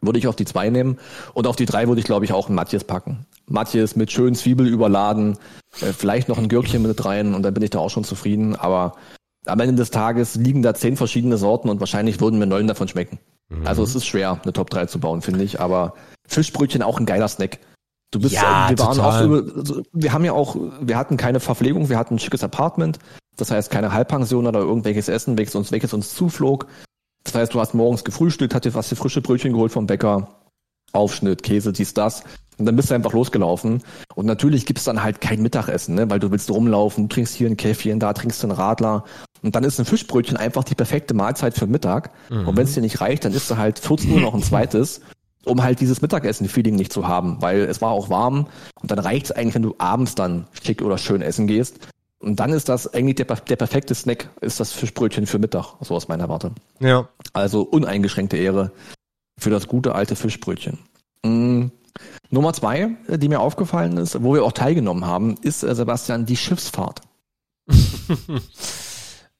Würde 0.02 0.20
ich 0.20 0.28
auf 0.28 0.36
die 0.36 0.45
zwei 0.45 0.70
nehmen. 0.70 1.00
Und 1.34 1.48
auf 1.48 1.56
die 1.56 1.66
drei 1.66 1.88
würde 1.88 2.00
ich, 2.00 2.06
glaube 2.06 2.26
ich, 2.26 2.34
auch 2.34 2.50
ein 2.50 2.56
Matthias 2.56 2.84
packen. 2.84 3.26
Matthias 3.48 3.95
mit 3.95 4.12
schönen 4.12 4.36
Zwiebel 4.36 4.68
überladen, 4.68 5.38
äh, 5.82 5.93
vielleicht 5.93 6.30
noch 6.30 6.38
ein 6.38 6.50
Gürkchen 6.50 6.84
mit 6.84 7.06
rein 7.06 7.34
und 7.34 7.43
dann 7.43 7.54
bin 7.54 7.64
ich 7.64 7.70
da 7.72 7.80
auch 7.80 7.89
schon 7.89 8.04
zufrieden. 8.04 8.56
Aber 8.56 8.95
am 9.45 9.60
Ende 9.60 9.76
des 9.76 9.91
Tages 9.91 10.36
liegen 10.36 10.62
da 10.62 10.74
zehn 10.74 10.98
verschiedene 10.98 11.38
Sorten 11.38 11.70
und 11.70 11.80
wahrscheinlich 11.80 12.20
würden 12.20 12.39
mir 12.39 12.48
neun 12.48 12.68
davon 12.68 12.88
schmecken. 12.88 13.20
Mhm. 13.50 13.66
Also 13.66 13.84
es 13.84 13.95
ist 13.95 14.06
schwer, 14.06 14.39
eine 14.43 14.54
Top 14.54 14.70
3 14.70 14.88
zu 14.88 15.00
bauen, 15.00 15.22
finde 15.22 15.43
ich. 15.43 15.60
Aber 15.60 15.93
Fischbrötchen 16.28 16.84
auch 16.84 17.00
ein 17.00 17.06
geiler 17.06 17.28
Snack. 17.28 17.60
Du 18.12 18.20
bist, 18.20 18.36
ja, 18.36 18.70
wir 18.70 18.80
waren 18.80 19.00
auch, 19.00 19.84
wir 19.91 20.14
haben 20.14 20.24
ja 20.24 20.32
auch, 20.32 20.56
wir 20.82 20.98
hatten 20.98 21.18
keine 21.18 21.41
Verpflegung, 21.41 21.89
wir 21.89 21.98
hatten 21.98 22.16
ein 22.16 22.20
schickes 22.20 22.43
Apartment. 22.43 23.00
Das 23.36 23.52
heißt 23.52 23.70
keine 23.70 23.91
Halbpension 23.91 24.48
oder 24.48 24.60
irgendwelches 24.60 25.10
Essen, 25.10 25.38
welches 25.38 25.56
uns, 25.56 25.72
welches 25.72 25.93
uns 25.93 26.16
zuflog. 26.16 26.68
Das 27.28 27.36
heißt, 27.36 27.53
du 27.53 27.59
hast 27.59 27.73
morgens 27.73 28.05
gefrühstückt, 28.05 28.55
hast 28.55 28.63
dir 28.63 28.73
was 28.73 28.93
frische 28.93 29.21
Brötchen 29.21 29.51
geholt 29.51 29.73
vom 29.73 29.86
Bäcker, 29.86 30.30
Aufschnitt, 30.93 31.43
Käse, 31.43 31.73
dies, 31.73 31.93
das. 31.93 32.23
Und 32.57 32.65
dann 32.65 32.75
bist 32.75 32.89
du 32.89 32.95
einfach 32.95 33.11
losgelaufen. 33.11 33.84
Und 34.15 34.25
natürlich 34.25 34.65
gibt's 34.65 34.86
dann 34.86 35.03
halt 35.03 35.19
kein 35.19 35.41
Mittagessen, 35.41 35.95
ne? 35.95 36.09
weil 36.09 36.19
du 36.19 36.32
willst 36.32 36.49
rumlaufen, 36.49 37.09
du 37.09 37.15
trinkst 37.15 37.36
hier 37.36 37.49
ein 37.49 37.57
Käffchen, 37.57 37.99
da 37.99 38.13
trinkst 38.13 38.41
du 38.41 38.47
einen 38.47 38.55
Radler. 38.55 39.03
Und 39.43 39.55
dann 39.55 39.65
ist 39.65 39.78
ein 39.78 39.86
Fischbrötchen 39.86 40.38
einfach 40.38 40.63
die 40.63 40.73
perfekte 40.73 41.13
Mahlzeit 41.13 41.53
für 41.53 41.67
Mittag. 41.67 42.11
Mhm. 42.30 42.47
Und 42.47 42.57
wenn 42.57 42.63
es 42.63 42.73
dir 42.73 42.82
nicht 42.82 43.01
reicht, 43.01 43.25
dann 43.25 43.34
isst 43.34 43.51
du 43.51 43.57
halt 43.57 43.78
14 43.78 44.09
Uhr 44.11 44.21
noch 44.21 44.34
ein 44.34 44.41
zweites, 44.41 45.01
um 45.45 45.61
halt 45.61 45.82
dieses 45.82 46.01
Mittagessen-Feeling 46.01 46.75
nicht 46.75 46.93
zu 46.93 47.09
haben, 47.09 47.41
weil 47.41 47.59
es 47.59 47.82
war 47.82 47.91
auch 47.91 48.09
warm. 48.09 48.47
Und 48.82 48.89
dann 48.89 48.99
reicht's 48.99 49.34
eigentlich, 49.34 49.55
wenn 49.55 49.63
du 49.63 49.75
abends 49.78 50.15
dann 50.15 50.47
schick 50.63 50.82
oder 50.82 50.97
schön 50.97 51.21
essen 51.21 51.45
gehst. 51.45 51.80
Und 52.20 52.39
dann 52.39 52.51
ist 52.51 52.68
das 52.70 52.93
eigentlich 52.93 53.15
der, 53.15 53.26
der 53.26 53.55
perfekte 53.55 53.93
Snack, 53.93 54.30
ist 54.41 54.59
das 54.59 54.72
Fischbrötchen 54.74 55.28
für 55.28 55.39
Mittag, 55.39 55.76
so 55.82 55.95
aus 55.95 56.07
meiner 56.07 56.30
Warte. 56.30 56.51
Ja. 56.80 57.09
Also 57.34 57.61
uneingeschränkte 57.61 58.38
Ehre 58.38 58.72
für 59.38 59.49
das 59.51 59.68
gute 59.68 59.93
alte 59.93 60.15
Fischbrötchen. 60.15 60.80
Mhm. 61.24 61.72
Nummer 62.30 62.53
zwei, 62.53 62.95
die 63.07 63.30
mir 63.30 63.39
aufgefallen 63.39 63.97
ist, 63.97 64.22
wo 64.24 64.34
wir 64.34 64.43
auch 64.43 64.51
teilgenommen 64.51 65.05
haben, 65.05 65.36
ist, 65.41 65.63
äh, 65.63 65.74
Sebastian, 65.74 66.26
die 66.26 66.38
Schiffsfahrt. 66.38 67.01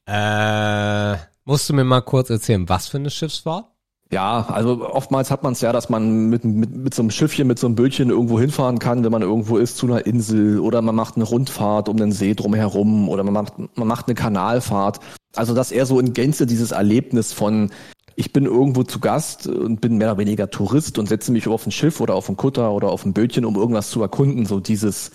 äh, 0.06 1.16
musst 1.44 1.70
du 1.70 1.74
mir 1.74 1.84
mal 1.84 2.02
kurz 2.02 2.30
erzählen, 2.30 2.68
was 2.70 2.88
für 2.88 2.98
eine 2.98 3.10
Schiffsfahrt? 3.10 3.66
Ja, 4.10 4.46
also 4.50 4.90
oftmals 4.90 5.32
hat 5.32 5.44
man 5.44 5.52
es 5.52 5.62
ja, 5.62 5.74
dass 5.74 5.90
man 5.90 6.30
mit, 6.30 6.46
mit, 6.46 6.74
mit 6.74 6.94
so 6.94 7.02
einem 7.02 7.12
Schiffchen, 7.12 7.46
mit 7.46 7.60
so 7.60 7.68
einem 7.68 7.76
Bötchen 7.76 8.10
irgendwo 8.10 8.40
hinfahren 8.40 8.80
kann, 8.80 9.04
wenn 9.04 9.12
man 9.12 9.22
irgendwo 9.22 9.58
ist, 9.58 9.76
zu 9.76 9.86
einer 9.86 10.06
Insel 10.06 10.60
oder 10.60 10.82
man 10.82 10.96
macht 10.96 11.18
eine 11.18 11.26
Rundfahrt 11.26 11.90
um 11.90 11.98
den 11.98 12.14
See 12.14 12.34
drumherum 12.34 13.10
oder 13.10 13.24
man 13.24 13.34
macht, 13.34 13.54
man 13.58 13.88
macht 13.88 14.08
eine 14.08 14.16
Kanalfahrt. 14.16 15.00
Also 15.36 15.54
dass 15.54 15.74
eher 15.74 15.86
so 15.86 16.00
in 16.00 16.14
Gänze 16.14 16.46
dieses 16.46 16.72
Erlebnis 16.72 17.34
von 17.34 17.70
ich 18.16 18.34
bin 18.34 18.46
irgendwo 18.46 18.84
zu 18.84 19.00
Gast 19.00 19.46
und 19.46 19.80
bin 19.80 19.98
mehr 19.98 20.12
oder 20.12 20.18
weniger 20.18 20.50
Tourist 20.50 20.98
und 20.98 21.08
setze 21.08 21.32
mich 21.32 21.48
auf 21.48 21.68
ein 21.68 21.72
Schiff 21.72 22.02
oder 22.02 22.16
auf 22.16 22.30
ein 22.30 22.38
Kutter 22.38 22.72
oder 22.72 22.90
auf 22.90 23.06
ein 23.06 23.14
Bötchen, 23.14 23.46
um 23.46 23.56
irgendwas 23.56 23.92
zu 23.92 24.02
erkunden. 24.02 24.48
So 24.48 24.60
dieses, 24.60 25.12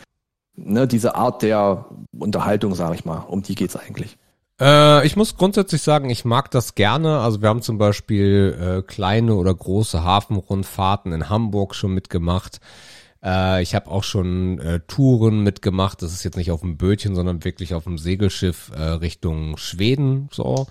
ne, 0.54 0.86
diese 0.86 1.16
Art 1.16 1.42
der 1.42 1.86
Unterhaltung, 2.16 2.76
sage 2.76 2.94
ich 2.94 3.04
mal. 3.04 3.18
Um 3.26 3.42
die 3.42 3.56
geht's 3.56 3.74
eigentlich. 3.74 4.18
Äh, 4.60 5.06
ich 5.06 5.16
muss 5.16 5.36
grundsätzlich 5.36 5.82
sagen, 5.82 6.10
ich 6.10 6.24
mag 6.24 6.50
das 6.50 6.74
gerne. 6.74 7.20
Also 7.20 7.42
wir 7.42 7.48
haben 7.48 7.62
zum 7.62 7.78
Beispiel 7.78 8.56
äh, 8.60 8.82
kleine 8.82 9.34
oder 9.34 9.54
große 9.54 10.02
Hafenrundfahrten 10.02 11.12
in 11.12 11.28
Hamburg 11.28 11.74
schon 11.74 11.92
mitgemacht. 11.94 12.60
Äh, 13.24 13.62
ich 13.62 13.74
habe 13.74 13.90
auch 13.90 14.04
schon 14.04 14.58
äh, 14.58 14.80
Touren 14.86 15.42
mitgemacht. 15.42 16.02
Das 16.02 16.12
ist 16.12 16.24
jetzt 16.24 16.36
nicht 16.36 16.50
auf 16.50 16.60
dem 16.60 16.76
Bötchen, 16.76 17.14
sondern 17.14 17.44
wirklich 17.44 17.74
auf 17.74 17.84
dem 17.84 17.98
Segelschiff 17.98 18.70
äh, 18.74 18.80
Richtung 18.82 19.56
Schweden 19.56 20.28
so 20.32 20.66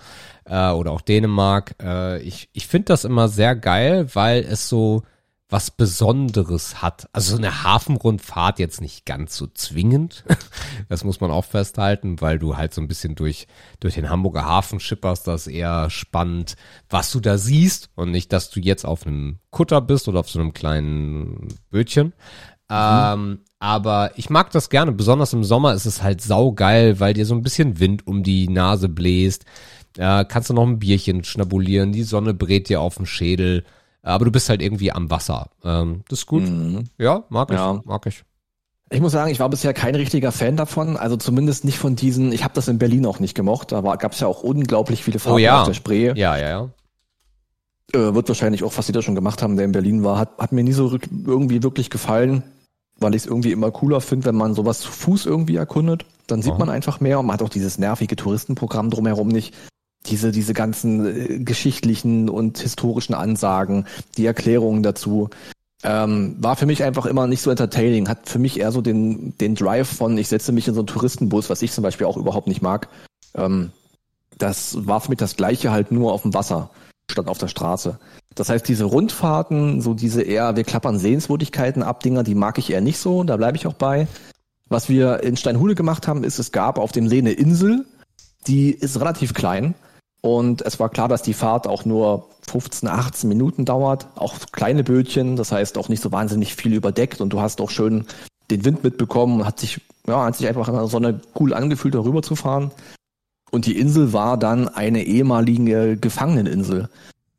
äh, 0.46 0.72
oder 0.72 0.92
auch 0.92 1.02
Dänemark. 1.02 1.76
Äh, 1.82 2.22
ich 2.22 2.50
ich 2.54 2.68
finde 2.68 2.86
das 2.86 3.06
immer 3.06 3.30
sehr 3.30 3.56
geil, 3.56 4.08
weil 4.14 4.44
es 4.44 4.68
so 4.68 5.04
was 5.52 5.70
Besonderes 5.70 6.82
hat. 6.82 7.10
Also 7.12 7.32
so 7.32 7.38
eine 7.38 7.64
Hafenrundfahrt 7.64 8.58
jetzt 8.58 8.80
nicht 8.80 9.06
ganz 9.06 9.36
so 9.36 9.48
zwingend. 9.48 10.24
Das 10.90 11.04
muss 11.04 11.22
man 11.22 11.32
auch 11.32 11.46
festhalten, 11.46 12.20
weil 12.20 12.40
du 12.40 12.58
halt 12.58 12.74
so 12.74 12.82
ein 12.82 12.88
bisschen 12.88 13.16
durch, 13.16 13.48
durch 13.80 13.96
den 13.96 14.10
Hamburger 14.10 14.46
Hafen 14.46 14.80
schipperst. 14.80 15.28
Das 15.28 15.48
ist 15.48 15.54
eher 15.54 15.90
spannend, 15.90 16.56
was 16.90 17.12
du 17.12 17.20
da 17.20 17.38
siehst 17.38 17.92
und 17.96 18.12
nicht, 18.12 18.34
dass 18.34 18.50
du 18.50 18.60
jetzt 18.60 18.86
auf 18.86 19.06
einem 19.06 19.40
Kutter 19.52 19.80
bist 19.80 20.08
oder 20.08 20.20
auf 20.20 20.30
so 20.30 20.40
einem 20.40 20.54
kleinen 20.54 21.48
Bötchen. 21.70 22.08
Mhm. 22.08 22.14
Ähm, 22.70 23.40
aber 23.60 24.12
ich 24.18 24.30
mag 24.30 24.52
das 24.52 24.70
gerne. 24.70 24.92
Besonders 24.92 25.34
im 25.34 25.44
Sommer 25.44 25.74
ist 25.74 25.86
es 25.86 26.02
halt 26.02 26.22
saugeil, 26.22 27.00
weil 27.00 27.14
dir 27.14 27.26
so 27.26 27.36
ein 27.36 27.44
bisschen 27.44 27.80
Wind 27.80 28.08
um 28.08 28.24
die 28.24 28.50
Nase 28.50 28.90
bläst. 28.90 29.46
Äh, 29.98 30.26
kannst 30.26 30.50
du 30.50 30.54
noch 30.54 30.66
ein 30.66 30.80
Bierchen 30.80 31.24
schnabulieren. 31.24 31.92
Die 31.92 32.04
Sonne 32.04 32.34
brät 32.34 32.70
dir 32.70 32.82
auf 32.82 32.96
den 32.96 33.06
Schädel 33.06 33.64
aber 34.04 34.26
du 34.26 34.32
bist 34.32 34.50
halt 34.50 34.62
irgendwie 34.62 34.92
am 34.92 35.10
Wasser. 35.10 35.50
Ähm, 35.64 36.02
das 36.10 36.20
ist 36.20 36.26
gut. 36.26 36.44
Mhm. 36.44 36.86
Ja, 36.98 37.24
mag 37.30 37.50
ich, 37.52 37.58
ja. 37.58 37.82
mag 37.86 38.06
ich. 38.08 38.24
Ich 38.90 39.00
muss 39.00 39.14
sagen, 39.14 39.32
ich 39.32 39.40
war 39.40 39.50
bisher 39.50 39.74
kein 39.74 39.96
richtiger 39.96 40.34
Fan 40.34 40.58
davon, 40.58 40.98
also 40.98 41.16
zumindest 41.16 41.64
nicht 41.64 41.78
von 41.78 41.96
diesen, 41.96 42.34
ich 42.34 42.44
habe 42.44 42.54
das 42.54 42.68
in 42.68 42.78
Berlin 42.78 43.06
auch 43.06 43.20
nicht 43.20 43.36
gemocht, 43.36 43.72
da 43.72 43.80
gab 43.80 44.12
es 44.12 44.20
ja 44.20 44.28
auch 44.28 44.44
unglaublich 44.44 45.06
viele 45.06 45.18
Fahrten 45.18 45.36
oh, 45.36 45.38
ja. 45.38 45.62
auf 45.62 45.68
der 45.68 45.74
Spree. 45.74 46.08
Ja, 46.08 46.36
ja, 46.38 46.50
ja. 46.50 46.70
Äh, 47.94 48.14
wird 48.14 48.28
wahrscheinlich 48.28 48.66
auch, 48.66 48.74
was 48.76 48.88
sie 48.88 48.92
da 48.92 49.02
schon 49.02 49.16
gemacht 49.16 49.42
haben, 49.42 49.56
der 49.56 49.64
in 49.64 49.72
Berlin 49.72 50.04
war, 50.04 50.18
hat, 50.18 50.38
hat 50.38 50.52
mir 50.52 50.64
nie 50.64 50.74
so 50.74 50.98
irgendwie 51.10 51.64
wirklich 51.64 51.90
gefallen, 51.90 52.44
weil 53.00 53.16
ich 53.16 53.24
es 53.24 53.28
irgendwie 53.28 53.54
immer 53.54 53.72
cooler 53.72 54.02
finde, 54.02 54.26
wenn 54.26 54.36
man 54.36 54.56
sowas 54.56 54.82
zu 54.82 54.92
Fuß 54.92 55.26
irgendwie 55.26 55.56
erkundet. 55.56 56.06
Dann 56.28 56.42
sieht 56.42 56.54
oh. 56.54 56.58
man 56.58 56.70
einfach 56.70 57.00
mehr 57.00 57.20
und 57.20 57.28
man 57.28 57.36
hat 57.36 57.42
auch 57.42 57.50
dieses 57.50 57.78
nervige 57.78 58.18
Touristenprogramm 58.18 58.90
drumherum 58.90 59.30
nicht 59.30 59.54
diese, 60.08 60.32
diese 60.32 60.54
ganzen 60.54 61.06
äh, 61.06 61.40
geschichtlichen 61.40 62.30
und 62.30 62.60
historischen 62.60 63.14
Ansagen, 63.14 63.86
die 64.18 64.26
Erklärungen 64.26 64.84
dazu, 64.84 65.30
ähm, 65.84 66.36
war 66.40 66.56
für 66.56 66.66
mich 66.66 66.84
einfach 66.84 67.06
immer 67.06 67.28
nicht 67.28 67.42
so 67.42 67.50
entertaining, 67.50 68.08
hat 68.08 68.30
für 68.30 68.40
mich 68.40 68.60
eher 68.60 68.72
so 68.72 68.82
den, 68.82 69.38
den 69.38 69.56
Drive 69.56 69.90
von, 69.90 70.18
ich 70.18 70.28
setze 70.28 70.52
mich 70.52 70.68
in 70.68 70.74
so 70.74 70.82
einen 70.82 70.88
Touristenbus, 70.88 71.50
was 71.50 71.62
ich 71.62 71.72
zum 71.72 71.84
Beispiel 71.84 72.08
auch 72.08 72.18
überhaupt 72.18 72.48
nicht 72.48 72.62
mag. 72.62 72.88
Ähm, 73.36 73.72
das 74.38 74.88
war 74.88 75.02
für 75.02 75.10
mich 75.10 75.20
das 75.20 75.36
Gleiche 75.36 75.72
halt 75.72 75.92
nur 75.92 76.14
auf 76.14 76.24
dem 76.24 76.34
Wasser 76.34 76.70
statt 77.10 77.28
auf 77.28 77.38
der 77.38 77.48
Straße. 77.48 78.00
Das 78.36 78.50
heißt, 78.50 78.68
diese 78.68 78.86
Rundfahrten, 78.86 79.82
so 79.82 79.94
diese 79.94 80.22
eher, 80.22 80.56
wir 80.56 80.64
klappern 80.64 80.98
Sehenswürdigkeiten 80.98 81.84
ab, 81.84 82.02
Dinger, 82.02 82.24
die 82.24 82.36
mag 82.36 82.58
ich 82.58 82.72
eher 82.72 82.82
nicht 82.82 83.00
so, 83.00 83.24
da 83.24 83.38
bleibe 83.38 83.58
ich 83.58 83.68
auch 83.68 83.74
bei. 83.74 84.08
Was 84.70 84.88
wir 84.88 85.22
in 85.24 85.36
Steinhude 85.36 85.76
gemacht 85.76 86.08
haben, 86.08 86.24
ist, 86.24 86.40
es 86.40 86.52
gab 86.52 86.78
auf 86.80 86.92
dem 86.92 87.10
See 87.10 87.18
eine 87.18 87.34
Insel, 87.34 87.86
die 88.48 88.72
ist 88.72 89.00
relativ 89.00 89.34
klein 89.34 89.76
und 90.22 90.62
es 90.62 90.80
war 90.80 90.90
klar, 90.90 91.08
dass 91.08 91.24
die 91.24 91.34
Fahrt 91.34 91.68
auch 91.68 91.84
nur 91.84 92.28
15, 92.48 92.88
18 92.88 93.28
Minuten 93.28 93.66
dauert. 93.66 94.08
Auch 94.16 94.38
kleine 94.52 94.84
Bötchen, 94.84 95.36
das 95.36 95.52
heißt 95.52 95.78
auch 95.78 95.90
nicht 95.90 96.02
so 96.02 96.12
wahnsinnig 96.12 96.56
viel 96.56 96.74
überdeckt. 96.74 97.22
Und 97.22 97.34
du 97.34 97.42
hast 97.42 97.60
auch 97.60 97.72
schön 97.72 98.06
den 98.52 98.64
Wind 98.64 98.84
mitbekommen. 98.84 99.46
Hat 99.46 99.60
sich, 99.60 99.82
ja, 100.08 100.24
hat 100.24 100.36
sich 100.36 100.48
einfach 100.48 100.68
in 100.68 100.76
der 100.76 100.88
Sonne 100.88 101.22
cool 101.40 101.54
angefühlt, 101.54 101.96
darüber 101.96 102.22
zu 102.22 102.36
fahren. 102.36 102.72
Und 103.50 103.66
die 103.66 103.78
Insel 103.78 104.14
war 104.14 104.38
dann 104.38 104.70
eine 104.70 105.04
ehemalige 105.04 105.98
Gefangeneninsel. 105.98 106.88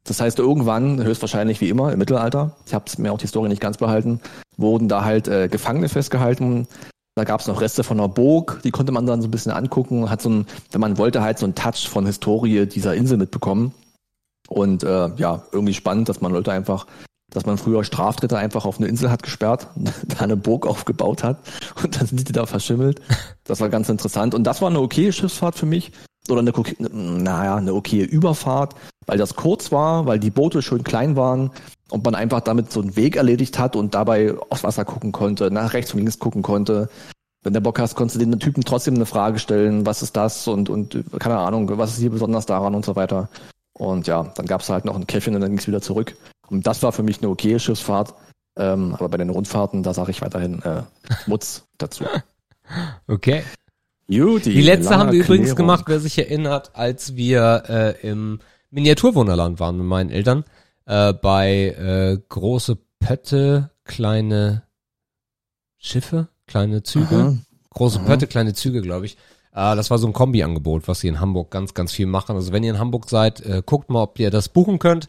Das 0.05 0.21
heißt, 0.21 0.41
irgendwann, 0.41 1.03
höchstwahrscheinlich 1.03 1.61
wie 1.61 1.69
immer 1.69 1.93
im 1.93 1.99
Mittelalter, 2.01 2.57
ich 2.67 2.75
habe 2.75 2.85
mir 2.99 3.13
auch 3.13 3.19
die 3.19 3.29
Story 3.29 3.49
nicht 3.49 3.63
ganz 3.63 3.79
behalten, 3.79 4.21
wurden 4.57 4.89
da 4.89 5.05
halt 5.05 5.29
äh, 5.29 5.49
Gefangene 5.49 5.89
festgehalten, 5.89 6.67
da 7.15 7.25
gab 7.25 7.41
es 7.41 7.47
noch 7.47 7.61
Reste 7.61 7.85
von 7.85 8.01
einer 8.01 8.09
Burg, 8.09 8.61
die 8.65 8.71
konnte 8.71 8.93
man 8.93 9.07
dann 9.07 9.21
so 9.21 9.29
ein 9.29 9.31
bisschen 9.31 9.53
angucken. 9.53 10.09
Hat 10.09 10.23
so 10.23 10.31
ein, 10.31 10.47
wenn 10.71 10.81
man 10.81 10.97
wollte, 10.97 11.23
halt 11.23 11.39
so 11.39 11.47
einen 11.47 11.55
Touch 11.55 11.89
von 11.89 12.07
Historie 12.07 12.67
dieser 12.67 12.95
Insel 12.95 13.19
mitbekommen. 13.19 13.75
Und 14.49 14.83
äh, 14.83 15.09
ja, 15.17 15.43
irgendwie 15.53 15.75
spannend, 15.75 16.09
dass 16.09 16.21
man 16.21 16.33
Leute 16.33 16.53
einfach 16.53 16.87
dass 17.33 17.47
man 17.47 17.59
früher 17.59 17.83
Straftritte 17.83 18.37
einfach 18.37 18.67
auf 18.67 18.79
eine 18.79 18.89
Insel 18.89 19.11
hat 19.11 19.23
gesperrt, 19.23 19.69
da 20.07 20.19
eine 20.19 20.37
Burg 20.37 20.67
aufgebaut 20.67 21.25
hat 21.25 21.39
und 21.83 21.99
dann 21.99 22.07
sind 22.07 22.29
die 22.29 22.33
da 22.33 22.47
verschimmelt. 22.47 23.01
Das 23.45 23.61
war 23.61 23.69
ganz 23.69 23.89
interessant. 23.89 24.35
Und 24.35 24.45
das 24.45 24.61
war 24.61 24.69
eine 24.69 24.81
okaye 24.81 25.13
Schiffsfahrt 25.13 25.57
für 25.57 25.67
mich. 25.67 25.93
Oder 26.29 26.41
eine, 26.41 26.53
naja, 26.93 27.57
eine 27.57 27.75
okaye 27.75 28.05
Überfahrt, 28.05 28.75
weil 29.07 29.19
das 29.19 29.35
kurz 29.35 29.73
war, 29.73 30.07
weil 30.07 30.21
die 30.21 30.31
Boote 30.31 30.63
schön 30.63 30.85
klein 30.85 31.17
waren 31.17 31.51
und 31.93 32.05
man 32.05 32.15
einfach 32.15 32.41
damit 32.41 32.73
so 32.73 32.81
einen 32.81 32.97
Weg 32.97 33.17
erledigt 33.17 33.59
hat 33.59 33.77
und 33.77 33.95
dabei 33.95 34.35
aufs 34.49 34.65
Wasser 34.65 34.87
gucken 34.87 35.13
konnte, 35.13 35.51
nach 35.51 35.75
rechts 35.75 35.93
und 35.93 35.99
links 36.01 36.19
gucken 36.19 36.41
konnte. 36.41 36.89
Wenn 37.43 37.53
der 37.53 37.61
Bock 37.61 37.79
hast, 37.79 37.97
konntest 37.97 38.19
du 38.19 38.25
den 38.25 38.41
Typen 38.41 38.65
trotzdem 38.65 38.95
eine 38.95 39.05
Frage 39.05 39.39
stellen, 39.39 39.85
was 39.85 40.01
ist 40.01 40.17
das 40.17 40.49
und, 40.49 40.71
und 40.71 41.05
keine 41.19 41.37
Ahnung, 41.37 41.69
was 41.77 41.93
ist 41.93 41.99
hier 41.99 42.11
besonders 42.11 42.47
daran 42.47 42.75
und 42.75 42.87
so 42.87 42.97
weiter. 42.97 43.29
Und 43.75 44.07
ja, 44.07 44.23
dann 44.23 44.47
gab 44.47 44.63
es 44.63 44.71
halt 44.71 44.87
noch 44.87 44.97
ein 44.97 45.07
Käffchen 45.07 45.35
und 45.35 45.43
dann 45.43 45.51
ging 45.51 45.59
es 45.59 45.67
wieder 45.67 45.83
zurück. 45.83 46.17
Und 46.49 46.67
das 46.67 46.83
war 46.83 46.93
für 46.93 47.03
mich 47.03 47.19
eine 47.19 47.29
okaye 47.29 47.59
Schiffsfahrt. 47.59 48.15
Ähm, 48.57 48.95
aber 48.95 49.11
bei 49.11 49.19
den 49.19 49.29
Rundfahrten, 49.29 49.83
da 49.83 49.93
sage 49.93 50.13
ich 50.13 50.23
weiterhin 50.23 50.63
äh, 50.63 50.83
Schmutz 51.25 51.65
dazu. 51.79 52.05
Okay. 53.07 53.43
Juti, 54.07 54.51
Die 54.51 54.63
letzte 54.63 54.97
haben 54.97 55.13
wir 55.13 55.25
übrigens 55.25 55.51
Erklärung. 55.51 55.57
gemacht, 55.57 55.85
wer 55.89 56.01
sich 56.01 56.17
erinnert, 56.17 56.71
als 56.75 57.17
wir 57.17 57.65
äh, 57.69 58.09
im 58.09 58.39
Miniaturwunderland 58.71 59.61
waren 59.61 59.77
mit 59.77 59.87
meinen 59.87 60.11
Eltern. 60.11 60.45
Äh, 60.87 61.13
bei 61.13 61.69
äh, 61.79 62.19
große 62.29 62.77
Pötte, 63.01 63.71
kleine 63.85 64.63
Schiffe, 65.79 66.29
kleine 66.47 66.83
Züge. 66.83 67.17
Aha. 67.17 67.37
Große 67.71 67.99
Aha. 68.01 68.07
Pötte, 68.07 68.27
kleine 68.27 68.55
Züge, 68.55 68.83
glaube 68.83 69.07
ich. 69.07 69.17
Äh, 69.53 69.77
das 69.77 69.91
war 69.91 69.99
so 69.99 70.07
ein 70.07 70.13
Kombi-Angebot, 70.13 70.89
was 70.89 71.01
sie 71.01 71.09
in 71.09 71.21
Hamburg 71.21 71.51
ganz, 71.51 71.75
ganz 71.75 71.93
viel 71.93 72.07
machen. 72.07 72.37
Also 72.37 72.53
wenn 72.53 72.63
ihr 72.65 72.71
in 72.71 72.79
Hamburg 72.79 73.09
seid, 73.09 73.41
äh, 73.41 73.63
guckt 73.65 73.91
mal, 73.91 74.03
ob 74.03 74.19
ihr 74.19 74.31
das 74.31 74.49
buchen 74.49 74.79
könnt. 74.79 75.09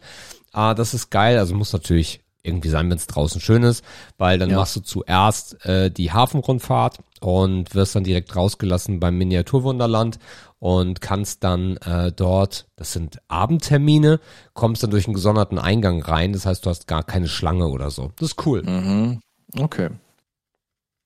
Ah, 0.52 0.74
das 0.74 0.94
ist 0.94 1.10
geil. 1.10 1.38
Also 1.38 1.54
muss 1.54 1.72
natürlich 1.72 2.20
irgendwie 2.42 2.68
sein, 2.68 2.90
wenn 2.90 2.98
es 2.98 3.06
draußen 3.06 3.40
schön 3.40 3.62
ist, 3.62 3.82
weil 4.18 4.38
dann 4.38 4.50
Ja. 4.50 4.56
machst 4.56 4.76
du 4.76 4.80
zuerst 4.80 5.64
äh, 5.64 5.90
die 5.90 6.12
Hafenrundfahrt 6.12 6.98
und 7.20 7.74
wirst 7.74 7.94
dann 7.94 8.04
direkt 8.04 8.36
rausgelassen 8.36 9.00
beim 9.00 9.16
Miniaturwunderland 9.16 10.18
und 10.64 11.02
kannst 11.02 11.44
dann 11.44 11.76
äh, 11.76 12.10
dort, 12.10 12.68
das 12.76 12.94
sind 12.94 13.18
Abendtermine, 13.28 14.18
kommst 14.54 14.82
dann 14.82 14.88
durch 14.88 15.04
einen 15.06 15.12
gesonderten 15.12 15.58
Eingang 15.58 16.00
rein. 16.02 16.32
Das 16.32 16.46
heißt, 16.46 16.64
du 16.64 16.70
hast 16.70 16.86
gar 16.86 17.02
keine 17.02 17.28
Schlange 17.28 17.68
oder 17.68 17.90
so. 17.90 18.12
Das 18.16 18.30
ist 18.30 18.46
cool. 18.46 18.62
Mhm. 18.62 19.20
Okay. 19.58 19.90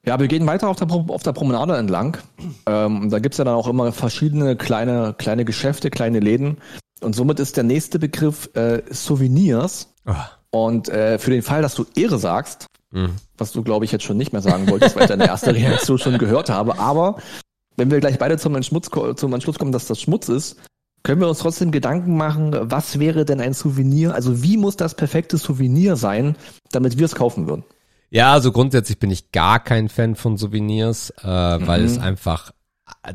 Ja, 0.07 0.21
wir 0.21 0.29
gehen 0.29 0.47
weiter 0.47 0.69
auf 0.69 0.77
der, 0.77 0.89
auf 0.89 1.25
der 1.25 1.33
Promenade 1.33 1.77
entlang. 1.77 2.19
Ähm, 2.67 3.11
da 3.11 3.19
gibt's 3.19 3.39
ja 3.39 3.45
dann 3.45 3.57
auch 3.57 3.67
immer 3.67 3.91
verschiedene 3.91 4.55
kleine, 4.55 5.17
kleine 5.19 5.45
Geschäfte, 5.45 5.91
kleine 5.91 6.21
Läden. 6.21 6.59
Und 7.01 7.17
somit 7.17 7.41
ist 7.41 7.57
der 7.57 7.65
nächste 7.65 7.99
Begriff 7.99 8.49
äh, 8.55 8.83
Souvenirs. 8.93 9.93
Ah, 10.05 10.27
Und 10.51 10.89
äh, 10.89 11.19
für 11.19 11.33
den 11.33 11.43
Fall, 11.43 11.63
dass 11.63 11.75
du 11.75 11.85
Ehre 11.97 12.21
sagst, 12.21 12.67
mhm. 12.93 13.17
was 13.37 13.51
du, 13.51 13.65
glaube 13.65 13.87
ich, 13.87 13.91
jetzt 13.91 14.05
schon 14.05 14.19
nicht 14.19 14.33
mehr 14.33 14.41
sagen 14.41 14.71
wolltest, 14.71 14.95
weil 14.95 15.03
ich 15.03 15.09
deine 15.09 15.27
erste 15.27 15.53
Reaktion 15.53 15.99
schon 15.99 16.17
gehört 16.17 16.49
habe, 16.49 16.79
aber 16.79 17.17
wenn 17.79 17.91
wir 17.91 18.01
gleich 18.01 18.19
beide 18.19 18.37
zum 18.39 18.55
Entschmutz, 18.55 18.91
zum 19.17 19.33
Entschluss 19.33 19.59
kommen, 19.59 19.73
dass 19.73 19.87
das 19.87 20.01
Schmutz 20.01 20.29
ist, 20.29 20.57
können 21.05 21.21
wir 21.21 21.29
uns 21.29 21.39
trotzdem 21.39 21.71
Gedanken 21.71 22.17
machen, 22.17 22.55
was 22.61 22.99
wäre 22.99 23.25
denn 23.25 23.41
ein 23.41 23.55
Souvenir? 23.55 24.15
Also 24.15 24.43
wie 24.43 24.57
muss 24.57 24.77
das 24.77 24.95
perfekte 24.95 25.39
Souvenir 25.39 25.97
sein, 25.97 26.37
damit 26.73 26.99
wir 26.99 27.07
es 27.07 27.15
kaufen 27.15 27.49
würden? 27.49 27.65
Ja, 28.11 28.33
also 28.33 28.53
grundsätzlich 28.53 28.99
bin 28.99 29.11
ich 29.11 29.33
gar 29.33 29.63
kein 29.63 29.89
Fan 29.89 30.17
von 30.17 30.37
Souvenirs, 30.37 31.11
äh, 31.23 31.25
weil 31.27 31.81
Mhm. 31.81 31.87
es 31.87 31.99
einfach 31.99 32.53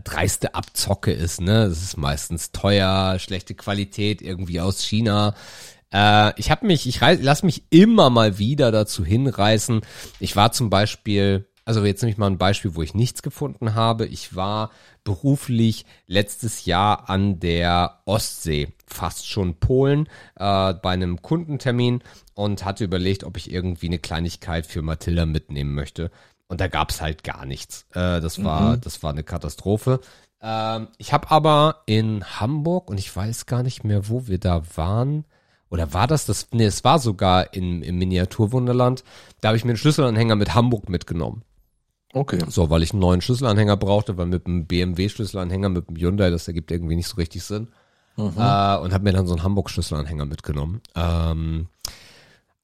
dreiste 0.04 0.54
Abzocke 0.56 1.12
ist, 1.12 1.42
ne? 1.42 1.64
Es 1.64 1.82
ist 1.82 1.98
meistens 1.98 2.52
teuer, 2.52 3.18
schlechte 3.20 3.56
Qualität, 3.56 4.22
irgendwie 4.22 4.62
aus 4.62 4.84
China. 4.84 5.34
Äh, 5.92 6.40
ich 6.40 6.52
habe 6.52 6.68
mich, 6.68 6.88
ich 6.88 7.02
reiß, 7.02 7.20
lass 7.22 7.44
mich 7.44 7.64
immer 7.72 8.10
mal 8.12 8.38
wieder 8.38 8.72
dazu 8.72 9.04
hinreißen. 9.04 9.82
Ich 10.20 10.36
war 10.36 10.52
zum 10.52 10.70
Beispiel, 10.70 11.48
also 11.66 11.84
jetzt 11.86 12.02
nehme 12.02 12.12
ich 12.12 12.18
mal 12.18 12.28
ein 12.28 12.38
Beispiel, 12.38 12.76
wo 12.76 12.82
ich 12.82 12.94
nichts 12.94 13.22
gefunden 13.22 13.74
habe. 13.76 14.06
Ich 14.06 14.36
war 14.36 14.72
beruflich 15.04 15.86
letztes 16.08 16.66
Jahr 16.66 17.10
an 17.10 17.40
der 17.40 18.02
Ostsee, 18.06 18.74
fast 18.86 19.28
schon 19.28 19.56
Polen, 19.56 20.08
äh, 20.36 20.74
bei 20.74 20.92
einem 20.92 21.22
Kundentermin 21.22 22.02
und 22.34 22.66
hatte 22.66 22.84
überlegt, 22.84 23.24
ob 23.24 23.38
ich 23.38 23.52
irgendwie 23.52 23.88
eine 23.88 24.00
Kleinigkeit 24.00 24.66
für 24.66 24.82
Mathilda 24.82 25.26
mitnehmen 25.26 25.74
möchte. 25.74 26.12
Und 26.48 26.60
da 26.62 26.68
gab's 26.68 27.02
halt 27.02 27.24
gar 27.24 27.46
nichts. 27.46 27.86
Äh, 27.92 28.20
das 28.22 28.44
war, 28.44 28.78
das 28.78 29.02
war 29.02 29.12
eine 29.12 29.24
Katastrophe. 29.24 30.02
Ähm, 30.42 30.90
ich 30.98 31.14
habe 31.14 31.32
aber 31.32 31.84
in 31.86 32.24
Hamburg 32.40 32.90
und 32.90 33.00
ich 33.00 33.16
weiß 33.16 33.46
gar 33.46 33.64
nicht 33.64 33.84
mehr, 33.84 34.10
wo 34.10 34.28
wir 34.28 34.38
da 34.38 34.62
waren. 34.76 35.26
Oder 35.70 35.94
war 35.94 36.06
das 36.06 36.26
das? 36.26 36.50
Nee, 36.52 36.66
es 36.66 36.84
war 36.84 37.00
sogar 37.00 37.54
in, 37.54 37.82
im 37.82 37.98
Miniaturwunderland. 37.98 39.04
Da 39.42 39.48
habe 39.48 39.58
ich 39.58 39.64
mir 39.66 39.72
einen 39.72 39.78
Schlüsselanhänger 39.78 40.36
mit 40.36 40.54
Hamburg 40.54 40.90
mitgenommen. 40.90 41.44
Okay. 42.14 42.40
So, 42.48 42.70
weil 42.70 42.84
ich 42.84 42.92
einen 42.92 43.02
neuen 43.02 43.22
Schlüsselanhänger 43.22 43.76
brauchte, 43.76 44.18
weil 44.18 44.28
mit 44.28 44.46
einem 44.46 44.66
BMW-Schlüsselanhänger, 44.68 45.70
mit 45.70 45.90
dem 45.90 45.98
Hyundai, 45.98 46.30
das 46.30 46.48
ergibt 46.48 46.72
irgendwie 46.72 46.96
nicht 46.96 47.08
so 47.08 47.18
richtig 47.18 47.44
Sinn. 47.44 47.70
Äh, 48.18 48.78
und 48.78 48.94
habe 48.94 49.04
mir 49.04 49.14
dann 49.14 49.26
so 49.26 49.34
einen 49.34 49.44
Hamburg-Schlüsselanhänger 49.44 50.26
mitgenommen. 50.26 50.82
Ähm, 50.96 51.68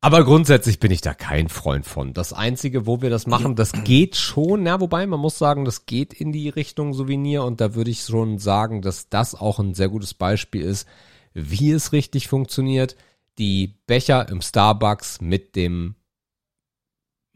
aber 0.01 0.23
grundsätzlich 0.23 0.79
bin 0.79 0.91
ich 0.91 1.01
da 1.01 1.13
kein 1.13 1.49
Freund 1.49 1.85
von. 1.85 2.13
Das 2.13 2.31
Einzige, 2.31 2.85
wo 2.85 3.01
wir 3.01 3.09
das 3.09 3.27
machen, 3.27 3.55
das 3.55 3.73
geht 3.83 4.15
schon, 4.15 4.65
ja, 4.65 4.79
wobei 4.79 5.05
man 5.07 5.19
muss 5.19 5.37
sagen, 5.37 5.65
das 5.65 5.85
geht 5.87 6.13
in 6.13 6.31
die 6.31 6.47
Richtung 6.47 6.93
Souvenir 6.93 7.43
und 7.43 7.59
da 7.59 7.75
würde 7.75 7.91
ich 7.91 8.01
schon 8.01 8.37
sagen, 8.37 8.81
dass 8.81 9.09
das 9.09 9.35
auch 9.35 9.59
ein 9.59 9.73
sehr 9.73 9.89
gutes 9.89 10.13
Beispiel 10.13 10.61
ist, 10.61 10.87
wie 11.33 11.71
es 11.71 11.91
richtig 11.91 12.29
funktioniert. 12.29 12.95
Die 13.39 13.75
Becher 13.87 14.29
im 14.29 14.41
Starbucks 14.41 15.19
mit 15.19 15.55
dem 15.57 15.95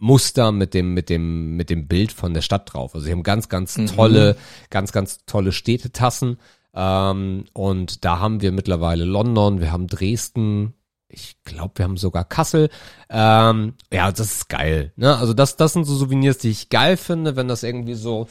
Muster, 0.04 0.52
mit 0.52 0.74
dem, 0.74 0.94
mit 0.94 1.10
dem, 1.10 1.56
mit 1.56 1.70
dem 1.70 1.88
Bild 1.88 2.12
von 2.12 2.34
der 2.34 2.42
Stadt 2.42 2.74
drauf. 2.74 2.94
Also 2.94 3.06
sie 3.06 3.12
haben 3.14 3.24
ganz, 3.24 3.48
ganz 3.48 3.78
Mhm. 3.78 3.88
tolle, 3.88 4.36
ganz, 4.70 4.92
ganz 4.92 5.20
tolle 5.26 5.52
Städtetassen. 5.54 6.38
Ähm, 6.76 7.46
und 7.54 8.04
da 8.04 8.20
haben 8.20 8.42
wir 8.42 8.52
mittlerweile 8.52 9.06
London, 9.06 9.62
wir 9.62 9.72
haben 9.72 9.88
Dresden, 9.88 10.74
ich 11.08 11.38
glaube, 11.46 11.74
wir 11.78 11.86
haben 11.86 11.98
sogar 11.98 12.26
Kassel. 12.26 12.70
Ähm, 13.10 13.76
ja, 13.94 14.12
das 14.12 14.20
ist 14.32 14.50
geil. 14.50 14.92
Ne? 14.96 15.16
Also 15.16 15.34
das, 15.34 15.56
das 15.56 15.74
sind 15.74 15.86
so 15.86 15.96
Souvenirs, 15.96 16.38
die 16.40 16.50
ich 16.50 16.70
geil 16.70 16.98
finde, 16.98 17.36
wenn 17.36 17.48
das 17.48 17.64
irgendwie 17.64 17.94
so 17.94 18.28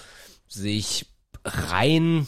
sich 0.49 1.07
rein 1.45 2.27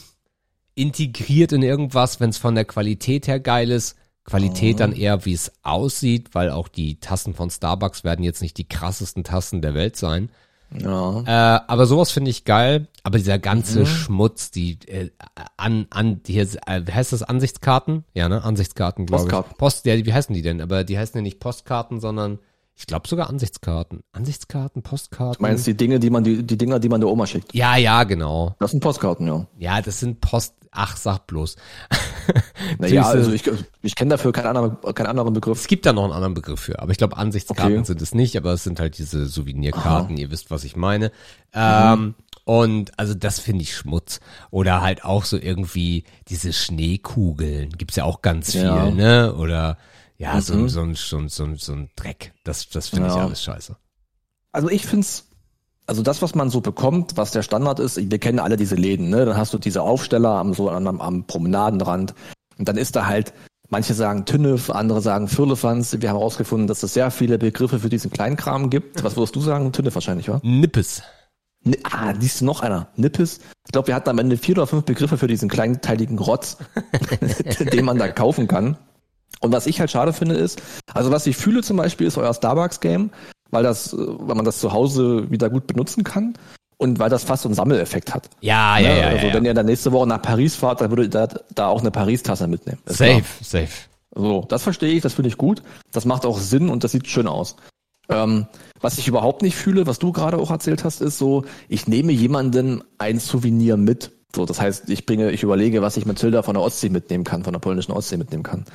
integriert 0.73 1.51
in 1.51 1.61
irgendwas, 1.61 2.19
wenn 2.19 2.29
es 2.31 2.37
von 2.37 2.55
der 2.55 2.65
Qualität 2.65 3.27
her 3.27 3.39
geil 3.39 3.69
ist. 3.69 3.95
Qualität 4.25 4.79
dann 4.79 4.91
eher, 4.91 5.25
wie 5.25 5.33
es 5.33 5.51
aussieht, 5.63 6.29
weil 6.33 6.49
auch 6.49 6.67
die 6.67 6.99
Tassen 6.99 7.33
von 7.33 7.49
Starbucks 7.49 8.03
werden 8.03 8.23
jetzt 8.23 8.41
nicht 8.41 8.57
die 8.57 8.67
krassesten 8.67 9.23
Tassen 9.23 9.61
der 9.61 9.75
Welt 9.75 9.95
sein. 9.95 10.29
Ja. 10.73 11.21
Äh, 11.21 11.61
aber 11.67 11.85
sowas 11.85 12.11
finde 12.11 12.31
ich 12.31 12.43
geil. 12.43 12.87
Aber 13.03 13.19
dieser 13.19 13.37
ganze 13.37 13.85
Schmutz, 13.85 14.49
die 14.49 14.79
äh, 14.87 15.11
an 15.57 15.85
an 15.91 16.21
hier 16.25 16.47
äh, 16.65 16.81
heißt 16.91 17.13
das 17.13 17.21
Ansichtskarten? 17.21 18.03
Ja, 18.13 18.27
ne, 18.27 18.43
Ansichtskarten, 18.43 19.05
glaube 19.05 19.23
ich. 19.23 19.29
Postkarten. 19.29 19.57
Post, 19.57 19.85
ja, 19.85 20.05
wie 20.05 20.13
heißen 20.13 20.33
die 20.33 20.41
denn? 20.41 20.59
Aber 20.59 20.83
die 20.83 20.97
heißen 20.97 21.15
ja 21.15 21.21
nicht 21.21 21.39
Postkarten, 21.39 21.99
sondern 21.99 22.39
ich 22.77 22.87
glaube 22.87 23.07
sogar 23.07 23.29
Ansichtskarten. 23.29 24.03
Ansichtskarten, 24.11 24.81
Postkarten. 24.83 25.37
Du 25.37 25.41
meinst 25.41 25.65
die 25.65 25.75
Dinge, 25.77 25.99
die 25.99 26.09
man, 26.09 26.23
die, 26.23 26.43
die 26.43 26.57
Dinger, 26.57 26.79
die 26.79 26.89
man 26.89 26.99
der 27.01 27.09
Oma 27.09 27.25
schickt. 27.25 27.53
ja, 27.53 27.77
ja, 27.77 28.03
genau. 28.03 28.55
Das 28.59 28.71
sind 28.71 28.81
Postkarten, 28.81 29.25
ja. 29.27 29.45
Ja, 29.57 29.81
das 29.81 29.99
sind 29.99 30.19
Post. 30.21 30.55
Ach, 30.77 30.97
sag 30.97 31.25
bloß. 31.27 31.55
Naja, 32.79 33.03
also 33.03 33.31
ich, 33.31 33.43
ich 33.83 33.95
kenne 33.95 34.09
dafür 34.09 34.31
keinen 34.31 34.47
anderen, 34.57 34.95
keinen 34.95 35.05
anderen 35.07 35.31
Begriff. 35.33 35.59
Es 35.59 35.67
gibt 35.67 35.85
da 35.85 35.93
noch 35.93 36.03
einen 36.03 36.13
anderen 36.13 36.33
Begriff 36.33 36.59
für, 36.59 36.79
aber 36.79 36.91
ich 36.91 36.97
glaube, 36.97 37.15
Ansichtskarten 37.15 37.77
Okay. 37.77 37.85
sind 37.85 38.01
es 38.01 38.13
nicht, 38.15 38.35
aber 38.35 38.51
es 38.53 38.63
sind 38.63 38.79
halt 38.79 38.97
diese 38.97 39.27
Souvenirkarten, 39.27 40.17
ihr 40.17 40.31
wisst, 40.31 40.49
was 40.51 40.63
ich 40.63 40.75
meine. 40.75 41.11
Ähm, 41.53 42.15
und 42.43 42.97
also 42.99 43.13
das 43.13 43.39
finde 43.39 43.61
ich 43.61 43.75
Schmutz. 43.75 44.19
Oder 44.51 44.81
halt 44.81 45.05
auch 45.05 45.23
so 45.25 45.37
irgendwie 45.37 46.03
diese 46.27 46.51
Schneekugeln, 46.53 47.69
gibt's 47.69 47.95
ja 47.95 48.03
auch 48.03 48.21
ganz 48.21 48.51
viel, 48.51 48.63
Ja. 48.63 48.89
ne? 48.91 49.33
Oder 49.35 49.77
ja, 50.17 50.39
so, 50.41 50.53
Mhm. 50.55 50.69
so, 50.69 50.81
ein, 50.81 50.95
so, 50.95 51.17
ein- 51.17 51.29
so, 51.29 51.43
ein- 51.43 51.55
so 51.57 51.73
ein 51.73 51.89
Dreck. 51.95 52.33
Das, 52.43 52.69
das 52.69 52.89
finde 52.89 53.09
ich 53.09 53.15
Ja. 53.15 53.25
alles 53.25 53.43
scheiße. 53.43 53.75
Also 54.51 54.69
ich 54.69 54.85
find's, 54.85 55.27
also 55.87 56.01
das, 56.01 56.21
was 56.21 56.33
man 56.35 56.49
so 56.49 56.61
bekommt, 56.61 57.17
was 57.17 57.31
der 57.31 57.43
Standard 57.43 57.79
ist, 57.79 57.97
wir 57.97 58.19
kennen 58.19 58.39
alle 58.39 58.55
diese 58.57 58.75
Läden, 58.75 59.09
ne? 59.09 59.25
Dann 59.25 59.37
hast 59.37 59.53
du 59.53 59.57
diese 59.57 59.81
Aufsteller 59.81 60.29
am 60.31 60.53
so 60.53 60.69
am, 60.69 60.87
am 61.01 61.25
Promenadenrand 61.27 62.13
und 62.57 62.67
dann 62.67 62.77
ist 62.77 62.95
da 62.95 63.05
halt, 63.05 63.33
manche 63.69 63.93
sagen 63.93 64.25
Tünnef, 64.25 64.69
andere 64.69 65.01
sagen 65.01 65.27
Firlefanz. 65.27 65.91
Wir 65.99 66.09
haben 66.09 66.17
herausgefunden, 66.17 66.67
dass 66.67 66.83
es 66.83 66.93
sehr 66.93 67.11
viele 67.11 67.37
Begriffe 67.37 67.79
für 67.79 67.89
diesen 67.89 68.11
Kleinkram 68.11 68.69
gibt. 68.69 69.03
Was 69.03 69.17
würdest 69.17 69.35
du 69.35 69.41
sagen? 69.41 69.71
Tünnef 69.73 69.93
wahrscheinlich, 69.95 70.29
wa? 70.29 70.39
Nippes. 70.43 71.03
Ni- 71.63 71.79
Ah, 71.83 72.13
siehst 72.17 72.41
du 72.41 72.45
noch 72.45 72.61
einer. 72.61 72.87
Nippes. 72.95 73.39
Ich 73.65 73.71
glaube, 73.71 73.87
wir 73.87 73.95
hatten 73.95 74.09
am 74.09 74.19
Ende 74.19 74.37
vier 74.37 74.55
oder 74.55 74.67
fünf 74.67 74.85
Begriffe 74.85 75.17
für 75.17 75.27
diesen 75.27 75.49
kleinteiligen 75.49 76.19
Rotz, 76.19 76.57
den 77.73 77.85
man 77.85 77.97
da 77.97 78.07
kaufen 78.07 78.47
kann. 78.47 78.77
Und 79.41 79.51
was 79.51 79.67
ich 79.67 79.79
halt 79.79 79.91
schade 79.91 80.13
finde 80.13 80.35
ist, 80.35 80.61
also 80.93 81.11
was 81.11 81.27
ich 81.27 81.37
fühle 81.37 81.61
zum 81.61 81.77
Beispiel 81.77 82.07
ist 82.07 82.17
euer 82.17 82.33
Starbucks-Game, 82.33 83.11
weil 83.51 83.63
das, 83.63 83.93
äh, 83.93 83.97
weil 83.97 84.35
man 84.35 84.45
das 84.45 84.59
zu 84.59 84.71
Hause 84.71 85.29
wieder 85.29 85.49
gut 85.49 85.67
benutzen 85.67 86.03
kann 86.03 86.33
und 86.77 86.99
weil 86.99 87.09
das 87.09 87.23
fast 87.23 87.43
so 87.43 87.49
einen 87.49 87.55
Sammeleffekt 87.55 88.13
hat. 88.13 88.29
Ja, 88.41 88.77
ja, 88.77 88.89
Ne? 88.89 88.99
ja. 88.99 89.07
also 89.07 89.27
ja, 89.27 89.33
wenn 89.33 89.43
ja. 89.45 89.51
ihr 89.51 89.53
dann 89.53 89.65
nächste 89.65 89.91
Woche 89.91 90.07
nach 90.07 90.21
Paris 90.21 90.55
fahrt, 90.55 90.81
dann 90.81 90.89
würdet 90.89 91.13
ihr 91.13 91.27
da, 91.27 91.39
da 91.53 91.67
auch 91.67 91.81
eine 91.81 91.91
Paris-Tasse 91.91 92.47
mitnehmen. 92.47 92.79
Ist 92.85 92.97
Safe, 92.97 93.23
safe. 93.41 93.69
So, 94.13 94.45
das 94.47 94.63
verstehe 94.63 94.93
ich, 94.93 95.01
das 95.01 95.13
finde 95.13 95.29
ich 95.29 95.37
gut. 95.37 95.61
Das 95.91 96.05
macht 96.05 96.25
auch 96.25 96.39
Sinn 96.39 96.69
und 96.69 96.83
das 96.83 96.93
sieht 96.93 97.07
schön 97.07 97.27
aus. 97.27 97.57
Ähm, 98.07 98.47
was 98.79 98.97
ich 98.97 99.07
überhaupt 99.07 99.41
nicht 99.41 99.55
fühle, 99.55 99.87
was 99.87 99.99
du 99.99 100.11
gerade 100.11 100.37
auch 100.37 100.51
erzählt 100.51 100.83
hast, 100.83 101.01
ist 101.01 101.17
so, 101.17 101.43
ich 101.67 101.87
nehme 101.87 102.11
jemanden 102.11 102.83
ein 102.97 103.19
Souvenir 103.19 103.77
mit. 103.77 104.11
So, 104.35 104.45
das 104.45 104.59
heißt, 104.61 104.89
ich 104.89 105.05
bringe, 105.05 105.31
ich 105.31 105.43
überlege, 105.43 105.81
was 105.81 105.97
ich 105.97 106.05
Matilda 106.05 106.43
von 106.43 106.55
der 106.55 106.63
Ostsee 106.63 106.89
mitnehmen 106.89 107.23
kann, 107.23 107.43
von 107.43 107.53
der 107.53 107.59
polnischen 107.59 107.93
Ostsee 107.93 108.17
mitnehmen 108.17 108.43
kann. 108.43 108.65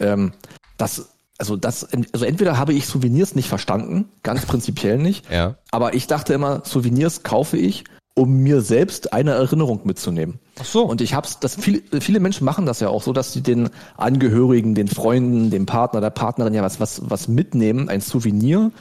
Ähm, 0.00 0.32
das, 0.78 1.10
also 1.38 1.56
das, 1.56 1.86
also 2.12 2.24
entweder 2.24 2.58
habe 2.58 2.72
ich 2.72 2.86
Souvenirs 2.86 3.34
nicht 3.34 3.48
verstanden, 3.48 4.06
ganz 4.22 4.46
prinzipiell 4.46 4.98
nicht, 4.98 5.30
Ja. 5.30 5.56
aber 5.70 5.94
ich 5.94 6.06
dachte 6.06 6.32
immer, 6.32 6.62
Souvenirs 6.64 7.22
kaufe 7.22 7.56
ich, 7.58 7.84
um 8.14 8.38
mir 8.38 8.60
selbst 8.60 9.12
eine 9.12 9.32
Erinnerung 9.32 9.82
mitzunehmen. 9.84 10.40
Ach 10.58 10.64
so. 10.64 10.84
Und 10.84 11.00
ich 11.00 11.14
hab's, 11.14 11.38
das 11.38 11.54
viele, 11.54 11.82
viele 12.00 12.18
Menschen 12.20 12.44
machen 12.44 12.66
das 12.66 12.80
ja 12.80 12.88
auch 12.88 13.02
so, 13.02 13.12
dass 13.12 13.32
sie 13.32 13.42
den 13.42 13.70
Angehörigen, 13.96 14.74
den 14.74 14.88
Freunden, 14.88 15.50
dem 15.50 15.64
Partner, 15.66 16.00
der 16.00 16.10
Partnerin 16.10 16.52
ja 16.54 16.62
was, 16.62 16.80
was, 16.80 17.02
was 17.04 17.28
mitnehmen, 17.28 17.88
ein 17.88 18.00
Souvenir. 18.00 18.72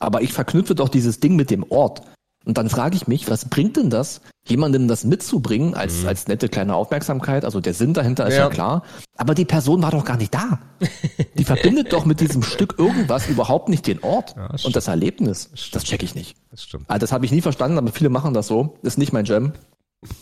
Aber 0.00 0.22
ich 0.22 0.32
verknüpfe 0.32 0.74
doch 0.74 0.88
dieses 0.88 1.20
Ding 1.20 1.34
mit 1.34 1.50
dem 1.50 1.64
Ort. 1.70 2.02
Und 2.44 2.58
dann 2.58 2.68
frage 2.68 2.96
ich 2.96 3.06
mich, 3.06 3.30
was 3.30 3.46
bringt 3.46 3.76
denn 3.76 3.88
das, 3.88 4.20
jemandem 4.46 4.86
das 4.86 5.04
mitzubringen 5.04 5.74
als, 5.74 6.04
als 6.04 6.28
nette 6.28 6.48
kleine 6.48 6.74
Aufmerksamkeit? 6.74 7.44
Also 7.44 7.60
der 7.60 7.72
Sinn 7.72 7.94
dahinter 7.94 8.26
ist 8.26 8.34
ja. 8.34 8.44
Ja. 8.44 8.48
klar. 8.50 8.82
Aber 9.16 9.34
die 9.34 9.46
Person 9.46 9.82
war 9.82 9.90
doch 9.90 10.04
gar 10.04 10.18
nicht 10.18 10.34
da. 10.34 10.58
Die 11.38 11.44
verbindet 11.44 11.92
doch 11.92 12.04
mit 12.04 12.20
diesem 12.20 12.42
Stück 12.42 12.74
irgendwas 12.78 13.28
überhaupt 13.28 13.68
nicht 13.68 13.86
den 13.86 14.02
Ort 14.02 14.34
Ja, 14.36 14.48
das 14.48 14.64
und 14.64 14.76
das 14.76 14.88
Erlebnis. 14.88 15.50
Das 15.72 15.84
check 15.84 16.02
ich 16.02 16.14
nicht. 16.14 16.36
das 16.50 16.62
stimmt. 16.62 16.88
Also 16.88 17.00
das 17.00 17.12
habe 17.12 17.24
ich 17.24 17.32
nie 17.32 17.40
verstanden, 17.40 17.78
aber 17.78 17.92
viele 17.92 18.10
machen 18.10 18.34
das 18.34 18.46
so. 18.46 18.76
Ist 18.82 18.98
nicht 18.98 19.12
mein 19.12 19.24
Jam. 19.24 19.52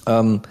Ähm, 0.06 0.42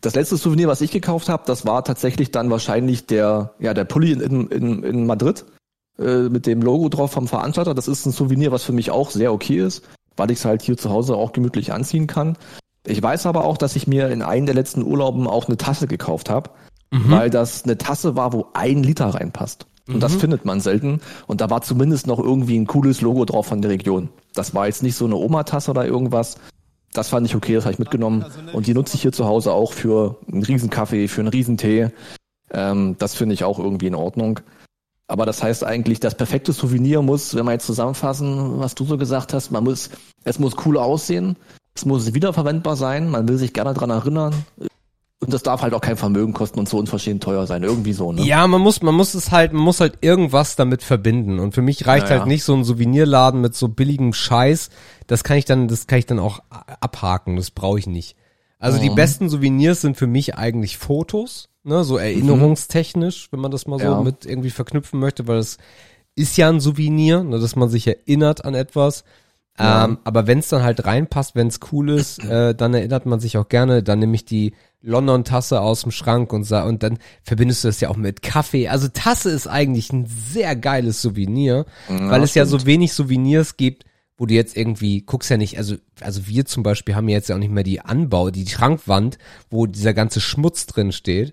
das 0.00 0.14
letzte 0.14 0.36
Souvenir, 0.36 0.68
was 0.68 0.80
ich 0.80 0.90
gekauft 0.90 1.28
habe, 1.28 1.44
das 1.46 1.64
war 1.64 1.84
tatsächlich 1.84 2.32
dann 2.32 2.50
wahrscheinlich 2.50 3.06
der, 3.06 3.54
ja, 3.60 3.72
der 3.72 3.84
Pulli 3.84 4.12
in, 4.12 4.48
in, 4.48 4.82
in 4.82 5.06
Madrid 5.06 5.44
äh, 5.98 6.28
mit 6.28 6.46
dem 6.46 6.60
Logo 6.60 6.88
drauf 6.88 7.12
vom 7.12 7.28
Veranstalter. 7.28 7.74
Das 7.74 7.88
ist 7.88 8.04
ein 8.06 8.12
Souvenir, 8.12 8.50
was 8.50 8.64
für 8.64 8.72
mich 8.72 8.90
auch 8.90 9.10
sehr 9.10 9.32
okay 9.32 9.58
ist, 9.60 9.84
weil 10.16 10.30
ich 10.30 10.38
es 10.38 10.44
halt 10.44 10.62
hier 10.62 10.76
zu 10.76 10.90
Hause 10.90 11.16
auch 11.16 11.32
gemütlich 11.32 11.72
anziehen 11.72 12.06
kann. 12.06 12.36
Ich 12.86 13.02
weiß 13.02 13.26
aber 13.26 13.44
auch, 13.44 13.56
dass 13.56 13.76
ich 13.76 13.86
mir 13.86 14.08
in 14.10 14.22
einem 14.22 14.46
der 14.46 14.54
letzten 14.54 14.82
Urlauben 14.82 15.26
auch 15.26 15.46
eine 15.46 15.56
Tasse 15.56 15.86
gekauft 15.86 16.30
habe, 16.30 16.50
weil 16.90 17.30
das 17.30 17.64
eine 17.64 17.78
Tasse 17.78 18.16
war, 18.16 18.32
wo 18.32 18.48
ein 18.54 18.82
Liter 18.82 19.06
reinpasst. 19.06 19.66
Und 19.88 20.00
das 20.00 20.14
findet 20.14 20.44
man 20.44 20.60
selten. 20.60 21.00
Und 21.26 21.40
da 21.40 21.50
war 21.50 21.62
zumindest 21.62 22.06
noch 22.06 22.18
irgendwie 22.18 22.58
ein 22.58 22.66
cooles 22.66 23.00
Logo 23.00 23.24
drauf 23.24 23.46
von 23.46 23.62
der 23.62 23.70
Region. 23.70 24.10
Das 24.34 24.54
war 24.54 24.66
jetzt 24.66 24.82
nicht 24.82 24.94
so 24.94 25.04
eine 25.04 25.16
Oma-Tasse 25.16 25.70
oder 25.70 25.86
irgendwas. 25.86 26.36
Das 26.92 27.08
fand 27.08 27.26
ich 27.26 27.34
okay, 27.34 27.54
das 27.54 27.64
habe 27.64 27.72
ich 27.72 27.78
mitgenommen. 27.78 28.24
Und 28.52 28.66
die 28.66 28.74
nutze 28.74 28.96
ich 28.96 29.02
hier 29.02 29.12
zu 29.12 29.26
Hause 29.26 29.52
auch 29.52 29.72
für 29.72 30.18
einen 30.30 30.42
Riesenkaffee, 30.42 31.08
für 31.08 31.22
einen 31.22 31.28
Riesentee. 31.28 31.90
Ähm, 32.52 32.96
das 32.98 33.14
finde 33.14 33.34
ich 33.34 33.44
auch 33.44 33.58
irgendwie 33.58 33.86
in 33.86 33.94
Ordnung. 33.94 34.40
Aber 35.12 35.26
das 35.26 35.42
heißt 35.42 35.62
eigentlich, 35.62 36.00
das 36.00 36.14
perfekte 36.14 36.54
Souvenir 36.54 37.02
muss, 37.02 37.34
wenn 37.34 37.44
wir 37.44 37.52
jetzt 37.52 37.66
zusammenfassen, 37.66 38.58
was 38.60 38.74
du 38.74 38.86
so 38.86 38.96
gesagt 38.96 39.34
hast, 39.34 39.50
man 39.50 39.62
muss, 39.62 39.90
es 40.24 40.38
muss 40.38 40.54
cool 40.64 40.78
aussehen, 40.78 41.36
es 41.74 41.84
muss 41.84 42.14
wiederverwendbar 42.14 42.76
sein, 42.76 43.10
man 43.10 43.28
will 43.28 43.36
sich 43.36 43.52
gerne 43.52 43.74
dran 43.74 43.90
erinnern. 43.90 44.32
Und 45.20 45.32
das 45.34 45.42
darf 45.42 45.60
halt 45.60 45.74
auch 45.74 45.82
kein 45.82 45.98
Vermögen 45.98 46.32
kosten 46.32 46.58
und 46.58 46.66
so 46.66 46.78
unverschämt 46.78 47.22
teuer 47.22 47.46
sein. 47.46 47.62
Irgendwie 47.62 47.92
so, 47.92 48.10
ne? 48.10 48.22
Ja, 48.22 48.46
man 48.46 48.62
muss, 48.62 48.80
man 48.80 48.94
muss 48.94 49.12
es 49.12 49.30
halt, 49.30 49.52
man 49.52 49.62
muss 49.62 49.80
halt 49.80 49.98
irgendwas 50.00 50.56
damit 50.56 50.82
verbinden. 50.82 51.38
Und 51.40 51.52
für 51.54 51.60
mich 51.62 51.86
reicht 51.86 52.08
Ja, 52.08 52.14
ja. 52.14 52.18
halt 52.20 52.28
nicht 52.28 52.42
so 52.42 52.54
ein 52.54 52.64
Souvenirladen 52.64 53.42
mit 53.42 53.54
so 53.54 53.68
billigem 53.68 54.14
Scheiß. 54.14 54.70
Das 55.08 55.24
kann 55.24 55.36
ich 55.36 55.44
dann, 55.44 55.68
das 55.68 55.86
kann 55.86 55.98
ich 55.98 56.06
dann 56.06 56.20
auch 56.20 56.40
abhaken. 56.80 57.36
Das 57.36 57.50
brauche 57.50 57.78
ich 57.78 57.86
nicht. 57.86 58.16
Also 58.58 58.78
die 58.78 58.88
Mhm. 58.90 58.94
besten 58.94 59.28
Souvenirs 59.28 59.82
sind 59.82 59.98
für 59.98 60.06
mich 60.06 60.36
eigentlich 60.36 60.78
Fotos, 60.78 61.50
ne, 61.64 61.84
so 61.84 61.96
erinnerungstechnisch, 61.96 63.28
wenn 63.30 63.40
man 63.40 63.50
das 63.50 63.66
mal 63.66 63.78
so 63.78 63.84
Ja. 63.84 64.00
mit 64.00 64.24
irgendwie 64.26 64.50
verknüpfen 64.50 65.00
möchte, 65.00 65.26
weil 65.26 65.36
das 65.38 65.58
ist 66.14 66.36
ja 66.36 66.48
ein 66.48 66.60
Souvenir, 66.60 67.22
ne, 67.22 67.38
dass 67.38 67.56
man 67.56 67.68
sich 67.68 67.86
erinnert 67.86 68.44
an 68.44 68.54
etwas. 68.54 69.04
Ja. 69.58 69.84
Ähm, 69.84 69.98
aber 70.04 70.26
wenn 70.26 70.38
es 70.38 70.48
dann 70.48 70.62
halt 70.62 70.84
reinpasst, 70.86 71.34
wenn 71.34 71.48
es 71.48 71.60
cool 71.72 71.90
ist, 71.90 72.24
äh, 72.24 72.54
dann 72.54 72.74
erinnert 72.74 73.06
man 73.06 73.20
sich 73.20 73.36
auch 73.36 73.48
gerne. 73.48 73.82
Dann 73.82 73.98
nehme 73.98 74.14
ich 74.14 74.24
die 74.24 74.54
London-Tasse 74.80 75.60
aus 75.60 75.82
dem 75.82 75.92
Schrank 75.92 76.32
und, 76.32 76.50
und 76.50 76.82
dann 76.82 76.98
verbindest 77.22 77.62
du 77.62 77.68
das 77.68 77.80
ja 77.80 77.88
auch 77.88 77.96
mit 77.96 78.22
Kaffee. 78.22 78.68
Also 78.68 78.88
Tasse 78.88 79.30
ist 79.30 79.46
eigentlich 79.46 79.92
ein 79.92 80.06
sehr 80.06 80.56
geiles 80.56 81.00
Souvenir, 81.02 81.66
weil 81.88 82.22
es 82.22 82.34
ja 82.34 82.46
so 82.46 82.66
wenig 82.66 82.92
Souvenirs 82.92 83.56
gibt, 83.56 83.84
wo 84.16 84.26
du 84.26 84.34
jetzt 84.34 84.56
irgendwie, 84.56 85.02
guckst 85.02 85.30
ja 85.30 85.36
nicht, 85.36 85.56
also, 85.56 85.76
also 86.00 86.26
wir 86.26 86.46
zum 86.46 86.62
Beispiel 86.64 86.96
haben 86.96 87.08
ja 87.08 87.16
jetzt 87.16 87.28
ja 87.28 87.36
auch 87.36 87.40
nicht 87.40 87.52
mehr 87.52 87.62
die 87.62 87.80
Anbau, 87.80 88.30
die 88.30 88.46
Schrankwand, 88.46 89.18
wo 89.50 89.66
dieser 89.66 89.94
ganze 89.94 90.20
Schmutz 90.20 90.66
drin 90.66 90.90
steht. 90.90 91.32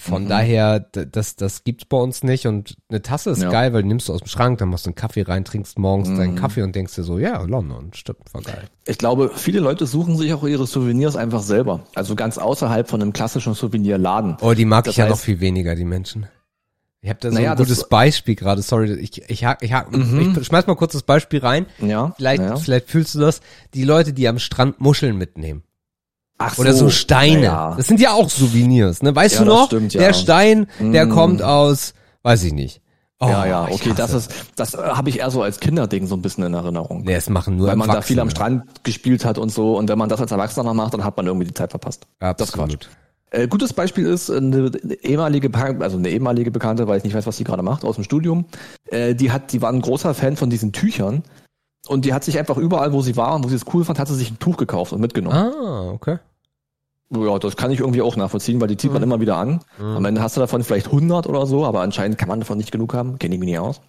Von 0.00 0.24
Mhm. 0.24 0.28
daher, 0.28 0.80
das, 0.80 1.36
das 1.36 1.64
gibt's 1.64 1.84
bei 1.84 1.96
uns 1.96 2.22
nicht 2.22 2.46
und 2.46 2.76
eine 2.88 3.02
Tasse 3.02 3.30
ist 3.30 3.42
Ja. 3.42 3.50
geil, 3.50 3.72
weil 3.72 3.82
die 3.82 3.88
nimmst 3.88 4.08
du 4.08 4.12
aus 4.12 4.20
dem 4.20 4.28
Schrank, 4.28 4.58
dann 4.58 4.68
machst 4.68 4.86
du 4.86 4.90
einen 4.90 4.94
Kaffee 4.94 5.22
rein, 5.22 5.44
trinkst 5.44 5.78
morgens 5.78 6.08
deinen 6.08 6.32
Mhm. 6.34 6.38
Kaffee 6.38 6.62
und 6.62 6.74
denkst 6.74 6.94
dir 6.94 7.02
so, 7.02 7.18
ja, 7.18 7.42
London, 7.42 7.90
stimmt, 7.94 8.20
war 8.32 8.42
geil. 8.42 8.62
Ich 8.86 8.96
glaube, 8.98 9.32
viele 9.34 9.60
Leute 9.60 9.86
suchen 9.86 10.16
sich 10.16 10.32
auch 10.32 10.44
ihre 10.44 10.66
Souvenirs 10.66 11.16
einfach 11.16 11.42
selber. 11.42 11.80
Also 11.94 12.14
ganz 12.14 12.38
außerhalb 12.38 12.88
von 12.88 13.02
einem 13.02 13.12
klassischen 13.12 13.54
Souvenirladen. 13.54 14.36
Oh, 14.40 14.54
die 14.54 14.64
mag 14.64 14.84
Das 14.84 14.92
ich 14.92 14.98
ja 14.98 15.08
noch 15.08 15.18
viel 15.18 15.40
weniger, 15.40 15.74
die 15.74 15.84
Menschen. 15.84 16.26
Ich 17.00 17.08
habe 17.10 17.20
da 17.20 17.30
so 17.30 17.34
Naja, 17.36 17.52
ein 17.52 17.56
gutes 17.56 17.88
Beispiel 17.88 18.34
gerade, 18.34 18.60
sorry, 18.60 18.92
ich, 18.94 19.22
ich, 19.22 19.30
ich, 19.30 19.44
hack- 19.44 19.92
Mhm. 19.92 20.36
ich 20.40 20.46
schmeiß 20.46 20.66
mal 20.66 20.74
kurz 20.74 20.94
das 20.94 21.04
Beispiel 21.04 21.38
rein. 21.40 21.66
Ja. 21.80 22.12
Vielleicht, 22.16 22.42
ja. 22.42 22.56
vielleicht 22.56 22.88
fühlst 22.90 23.14
du 23.14 23.20
das. 23.20 23.40
Die 23.74 23.84
Leute, 23.84 24.12
die 24.12 24.26
am 24.26 24.38
Strand 24.40 24.80
Muscheln 24.80 25.16
mitnehmen. 25.16 25.62
Ach 26.38 26.56
Oder 26.58 26.72
so 26.72 26.88
Steine. 26.88 27.42
Ja. 27.42 27.74
Das 27.76 27.86
sind 27.88 28.00
ja 28.00 28.12
auch 28.12 28.30
Souvenirs, 28.30 29.02
ne? 29.02 29.14
Weißt 29.14 29.34
Ja, 29.36 29.40
du 29.40 29.46
das 29.46 29.54
noch? 29.58 29.66
stimmt, 29.66 29.94
ja. 29.94 30.00
Der 30.00 30.12
Stein, 30.12 30.66
der 30.78 31.06
Mm. 31.06 31.10
kommt 31.10 31.42
aus, 31.42 31.94
weiß 32.22 32.44
ich 32.44 32.52
nicht. 32.52 32.80
Oh, 33.20 33.26
ja, 33.26 33.46
ja, 33.46 33.68
okay, 33.68 33.92
das 33.96 34.12
ist, 34.14 34.32
das 34.54 34.74
äh, 34.74 34.78
habe 34.78 35.08
ich 35.08 35.18
eher 35.18 35.30
so 35.32 35.42
als 35.42 35.58
Kinderding 35.58 36.06
so 36.06 36.14
ein 36.14 36.22
bisschen 36.22 36.44
in 36.44 36.54
Erinnerung. 36.54 37.02
Nee, 37.02 37.14
es 37.14 37.28
machen 37.28 37.56
nur 37.56 37.66
weil 37.66 37.74
man 37.74 37.88
da 37.88 38.00
viel 38.00 38.20
am. 38.20 38.30
Strand 38.30 38.84
gespielt 38.84 39.24
hat 39.24 39.38
und 39.38 39.50
so. 39.50 39.76
Und 39.76 39.88
wenn 39.88 39.98
man 39.98 40.08
das 40.08 40.20
als 40.20 40.30
Erwachsener 40.30 40.72
macht, 40.72 40.94
dann 40.94 41.02
hat 41.02 41.16
man 41.16 41.26
irgendwie 41.26 41.46
die 41.48 41.54
Zeit 41.54 41.70
verpasst. 41.70 42.06
Das 42.20 42.30
ist 42.40 42.52
Quatsch. 42.52 42.60
Absolut. 42.74 42.88
Äh, 43.32 43.48
gutes 43.48 43.72
Beispiel 43.72 44.06
ist 44.06 44.30
eine 44.30 44.70
ehemalige, 45.02 45.50
Be- 45.50 45.76
also 45.80 45.98
eine 45.98 46.08
ehemalige 46.10 46.52
Bekannte, 46.52 46.86
weil 46.86 46.98
ich 46.98 47.04
nicht 47.04 47.14
weiß, 47.14 47.26
was 47.26 47.36
sie 47.36 47.42
gerade 47.44 47.62
macht, 47.64 47.84
aus 47.84 47.96
dem 47.96 48.04
Studium. 48.04 48.44
Äh, 48.86 49.16
die 49.16 49.32
hat, 49.32 49.52
die 49.52 49.60
war 49.60 49.70
ein 49.72 49.80
großer 49.82 50.14
Fan 50.14 50.36
von 50.36 50.48
diesen 50.48 50.72
Tüchern. 50.72 51.24
Und 51.88 52.04
die 52.04 52.12
hat 52.12 52.22
sich 52.22 52.38
einfach 52.38 52.56
überall, 52.56 52.92
wo 52.92 53.02
sie 53.02 53.16
war 53.16 53.34
und 53.34 53.44
wo 53.44 53.48
sie 53.48 53.56
es 53.56 53.64
cool 53.72 53.84
fand, 53.84 53.98
hat 53.98 54.08
sie 54.08 54.14
sich 54.14 54.30
ein 54.30 54.38
Tuch 54.38 54.56
gekauft 54.56 54.92
und 54.92 55.00
mitgenommen. 55.00 55.36
Ah, 55.36 55.90
okay. 55.90 56.18
Ja, 57.10 57.38
das 57.38 57.56
kann 57.56 57.70
ich 57.70 57.80
irgendwie 57.80 58.02
auch 58.02 58.16
nachvollziehen, 58.16 58.60
weil 58.60 58.68
die 58.68 58.76
zieht 58.76 58.92
man 58.92 59.02
immer 59.02 59.20
wieder 59.20 59.38
an. 59.38 59.60
Am 59.78 60.04
Ende 60.04 60.20
hast 60.20 60.36
du 60.36 60.40
davon 60.40 60.62
vielleicht 60.62 60.86
100 60.86 61.26
oder 61.26 61.46
so, 61.46 61.64
aber 61.64 61.80
anscheinend 61.80 62.18
kann 62.18 62.28
man 62.28 62.40
davon 62.40 62.58
nicht 62.58 62.70
genug 62.70 62.92
haben. 62.92 63.18
Kenne 63.18 63.34
ich 63.34 63.40
mich 63.40 63.48
nicht 63.48 63.58
aus. 63.58 63.80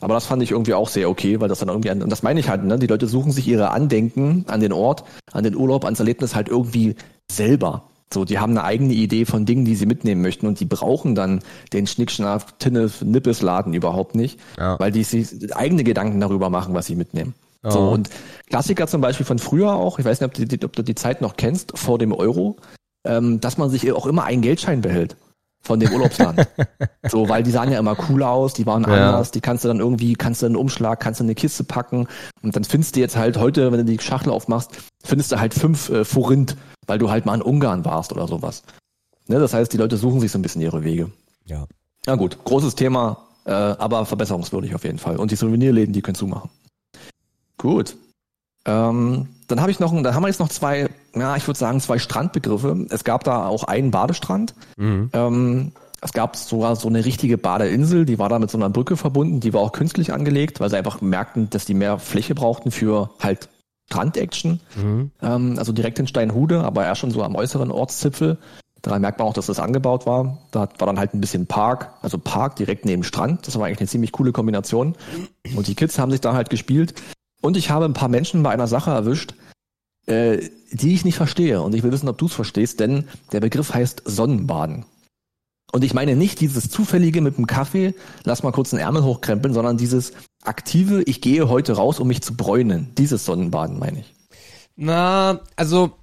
Aber 0.00 0.14
das 0.14 0.24
fand 0.26 0.42
ich 0.42 0.50
irgendwie 0.50 0.74
auch 0.74 0.88
sehr 0.88 1.08
okay, 1.08 1.40
weil 1.40 1.48
das 1.48 1.58
dann 1.58 1.68
irgendwie, 1.68 1.90
und 1.90 2.10
das 2.10 2.22
meine 2.22 2.40
ich 2.40 2.48
halt, 2.48 2.64
ne? 2.64 2.78
Die 2.78 2.86
Leute 2.86 3.06
suchen 3.06 3.30
sich 3.30 3.46
ihre 3.46 3.70
Andenken 3.70 4.44
an 4.48 4.60
den 4.60 4.72
Ort, 4.72 5.04
an 5.32 5.44
den 5.44 5.54
Urlaub, 5.54 5.84
ans 5.84 6.00
Erlebnis 6.00 6.34
halt 6.34 6.48
irgendwie 6.48 6.96
selber. 7.30 7.84
So, 8.12 8.24
die 8.24 8.38
haben 8.38 8.52
eine 8.52 8.64
eigene 8.64 8.92
Idee 8.92 9.24
von 9.24 9.44
Dingen, 9.44 9.64
die 9.64 9.74
sie 9.74 9.86
mitnehmen 9.86 10.22
möchten 10.22 10.46
und 10.46 10.60
die 10.60 10.66
brauchen 10.66 11.14
dann 11.14 11.40
den 11.72 11.86
Schnickschnack, 11.86 12.58
Tinnef, 12.58 13.02
Nippesladen 13.02 13.74
überhaupt 13.74 14.14
nicht, 14.14 14.38
Ja. 14.58 14.78
weil 14.78 14.92
die 14.92 15.02
sich 15.02 15.54
eigene 15.56 15.82
Gedanken 15.84 16.20
darüber 16.20 16.50
machen, 16.50 16.74
was 16.74 16.86
sie 16.86 16.94
mitnehmen. 16.96 17.34
So, 17.62 17.78
Ja. 17.78 17.88
und 17.88 18.10
Klassiker 18.48 18.86
zum 18.86 19.00
Beispiel 19.00 19.26
von 19.26 19.38
früher 19.38 19.72
auch, 19.74 19.98
ich 19.98 20.04
weiß 20.04 20.20
nicht, 20.20 20.26
ob 20.28 20.34
du, 20.34 20.46
die- 20.46 20.64
ob 20.64 20.74
du 20.74 20.82
die 20.82 20.94
Zeit 20.94 21.22
noch 21.22 21.36
kennst, 21.36 21.76
vor 21.76 21.98
dem 21.98 22.12
Euro, 22.12 22.56
ähm, 23.06 23.40
dass 23.40 23.58
man 23.58 23.70
sich 23.70 23.90
auch 23.92 24.06
immer 24.06 24.24
einen 24.24 24.42
Geldschein 24.42 24.80
behält 24.80 25.16
von 25.64 25.80
dem 25.80 25.92
Urlaubsland. 25.92 26.46
so, 27.08 27.28
weil 27.28 27.42
die 27.42 27.50
sahen 27.50 27.72
ja 27.72 27.78
immer 27.78 27.96
cool 28.08 28.22
aus, 28.22 28.52
die 28.52 28.66
waren 28.66 28.84
Ja. 28.84 29.08
anders, 29.08 29.30
die 29.30 29.40
kannst 29.40 29.64
du 29.64 29.68
dann 29.68 29.80
irgendwie, 29.80 30.12
kannst 30.14 30.42
du 30.42 30.46
einen 30.46 30.56
Umschlag, 30.56 31.00
kannst 31.00 31.20
du 31.20 31.24
eine 31.24 31.34
Kiste 31.34 31.64
packen 31.64 32.06
und 32.42 32.54
dann 32.54 32.64
findest 32.64 32.94
du 32.96 33.00
jetzt 33.00 33.16
halt 33.16 33.38
heute, 33.38 33.72
wenn 33.72 33.78
du 33.78 33.84
die 33.84 33.98
Schachtel 33.98 34.30
aufmachst, 34.30 34.70
findest 35.02 35.32
du 35.32 35.40
halt 35.40 35.54
fünf 35.54 35.88
äh, 35.88 36.04
Forint, 36.04 36.56
weil 36.86 36.98
du 36.98 37.10
halt 37.10 37.26
mal 37.26 37.34
in 37.34 37.42
Ungarn 37.42 37.84
warst 37.84 38.12
oder 38.12 38.28
sowas. 38.28 38.62
Ne, 39.26 39.38
das 39.38 39.54
heißt, 39.54 39.72
die 39.72 39.78
Leute 39.78 39.96
suchen 39.96 40.20
sich 40.20 40.30
so 40.30 40.38
ein 40.38 40.42
bisschen 40.42 40.60
ihre 40.60 40.84
Wege. 40.84 41.10
Ja. 41.46 41.66
Ja 42.06 42.14
gut, 42.16 42.44
großes 42.44 42.74
Thema, 42.74 43.16
äh, 43.46 43.50
aber 43.52 44.04
verbesserungswürdig 44.04 44.74
auf 44.74 44.84
jeden 44.84 44.98
Fall. 44.98 45.16
Und 45.16 45.30
die 45.30 45.36
Souvenirläden, 45.36 45.94
die 45.94 46.02
können 46.02 46.14
zumachen. 46.14 46.50
Gut. 47.56 47.96
Ähm, 48.66 49.28
dann 49.46 49.60
habe 49.60 49.70
ich 49.70 49.80
noch, 49.80 49.92
dann 49.92 50.14
haben 50.14 50.22
wir 50.22 50.28
jetzt 50.28 50.40
noch 50.40 50.48
zwei, 50.48 50.88
ja, 51.14 51.36
ich 51.36 51.46
würde 51.46 51.58
sagen 51.58 51.80
zwei 51.80 51.98
Strandbegriffe. 51.98 52.86
Es 52.90 53.04
gab 53.04 53.24
da 53.24 53.46
auch 53.46 53.64
einen 53.64 53.90
Badestrand. 53.90 54.54
Mhm. 54.76 55.10
Ähm, 55.12 55.72
es 56.00 56.12
gab 56.12 56.36
sogar 56.36 56.76
so 56.76 56.88
eine 56.88 57.04
richtige 57.04 57.38
Badeinsel, 57.38 58.04
die 58.04 58.18
war 58.18 58.28
da 58.28 58.38
mit 58.38 58.50
so 58.50 58.58
einer 58.58 58.68
Brücke 58.68 58.96
verbunden, 58.96 59.40
die 59.40 59.54
war 59.54 59.62
auch 59.62 59.72
künstlich 59.72 60.12
angelegt, 60.12 60.60
weil 60.60 60.68
sie 60.68 60.76
einfach 60.76 61.00
merkten, 61.00 61.48
dass 61.48 61.64
die 61.64 61.72
mehr 61.72 61.98
Fläche 61.98 62.34
brauchten 62.34 62.70
für 62.70 63.10
halt 63.20 63.48
Strand-Action. 63.90 64.60
Mhm. 64.76 65.10
Ähm, 65.22 65.54
also 65.58 65.72
direkt 65.72 65.98
in 65.98 66.06
Steinhude, 66.06 66.62
aber 66.62 66.84
eher 66.84 66.94
schon 66.94 67.10
so 67.10 67.22
am 67.22 67.34
äußeren 67.34 67.70
Ortszipfel. 67.70 68.38
Daran 68.82 69.00
merkt 69.00 69.18
man 69.18 69.28
auch, 69.28 69.32
dass 69.32 69.46
das 69.46 69.60
angebaut 69.60 70.04
war. 70.04 70.38
Da 70.50 70.68
war 70.78 70.86
dann 70.86 70.98
halt 70.98 71.14
ein 71.14 71.20
bisschen 71.20 71.46
Park, 71.46 71.90
also 72.02 72.18
Park 72.18 72.56
direkt 72.56 72.84
neben 72.84 73.02
Strand. 73.02 73.46
Das 73.46 73.58
war 73.58 73.66
eigentlich 73.66 73.80
eine 73.80 73.88
ziemlich 73.88 74.12
coole 74.12 74.32
Kombination. 74.32 74.96
Und 75.56 75.66
die 75.68 75.74
Kids 75.74 75.98
haben 75.98 76.10
sich 76.10 76.20
da 76.20 76.34
halt 76.34 76.50
gespielt. 76.50 76.94
Und 77.44 77.58
ich 77.58 77.68
habe 77.68 77.84
ein 77.84 77.92
paar 77.92 78.08
Menschen 78.08 78.42
bei 78.42 78.48
einer 78.48 78.66
Sache 78.66 78.90
erwischt, 78.90 79.34
äh, 80.06 80.48
die 80.72 80.94
ich 80.94 81.04
nicht 81.04 81.16
verstehe. 81.16 81.60
Und 81.60 81.74
ich 81.74 81.82
will 81.82 81.92
wissen, 81.92 82.08
ob 82.08 82.16
du 82.16 82.24
es 82.24 82.32
verstehst, 82.32 82.80
denn 82.80 83.06
der 83.32 83.40
Begriff 83.40 83.74
heißt 83.74 84.00
Sonnenbaden. 84.06 84.86
Und 85.70 85.84
ich 85.84 85.92
meine 85.92 86.16
nicht 86.16 86.40
dieses 86.40 86.70
zufällige 86.70 87.20
mit 87.20 87.36
dem 87.36 87.46
Kaffee, 87.46 87.94
lass 88.22 88.44
mal 88.44 88.52
kurz 88.52 88.72
einen 88.72 88.80
Ärmel 88.80 89.04
hochkrempeln, 89.04 89.52
sondern 89.52 89.76
dieses 89.76 90.14
aktive, 90.42 91.02
ich 91.02 91.20
gehe 91.20 91.46
heute 91.46 91.74
raus, 91.74 92.00
um 92.00 92.08
mich 92.08 92.22
zu 92.22 92.34
bräunen. 92.34 92.92
Dieses 92.96 93.26
Sonnenbaden 93.26 93.78
meine 93.78 94.00
ich. 94.00 94.14
Na, 94.76 95.40
also 95.54 95.98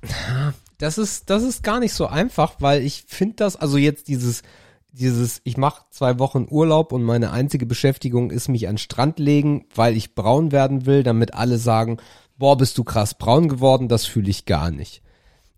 das 0.78 1.00
ist 1.00 1.32
das 1.32 1.42
ist 1.42 1.64
gar 1.64 1.80
nicht 1.80 1.96
so 1.96 2.06
einfach, 2.06 2.58
weil 2.60 2.84
ich 2.84 3.06
finde 3.08 3.38
das 3.38 3.56
also 3.56 3.78
jetzt 3.78 4.10
dieses 4.10 4.44
dieses 4.92 5.42
ich 5.44 5.58
mache 5.58 5.84
zwei 5.90 6.20
Wochen 6.20 6.48
Urlaub 6.50 6.92
und 6.92 7.04
meine 7.04 7.32
einzige 7.32 7.66
Beschäftigung 7.66 8.32
ist 8.32 8.50
mich 8.50 8.68
an 8.68 8.78
Strand 8.78 9.20
legen, 9.20 9.66
weil 9.74 9.96
ich 9.96 10.16
braun 10.16 10.52
werden 10.52 10.86
will, 10.86 11.04
damit 11.04 11.34
alle 11.34 11.58
sagen, 11.58 11.98
boah, 12.38 12.58
bist 12.58 12.78
du 12.78 12.84
krass 12.84 13.14
braun 13.14 13.48
geworden, 13.48 13.88
das 13.88 14.06
fühle 14.06 14.30
ich 14.30 14.46
gar 14.46 14.72
nicht. 14.72 15.02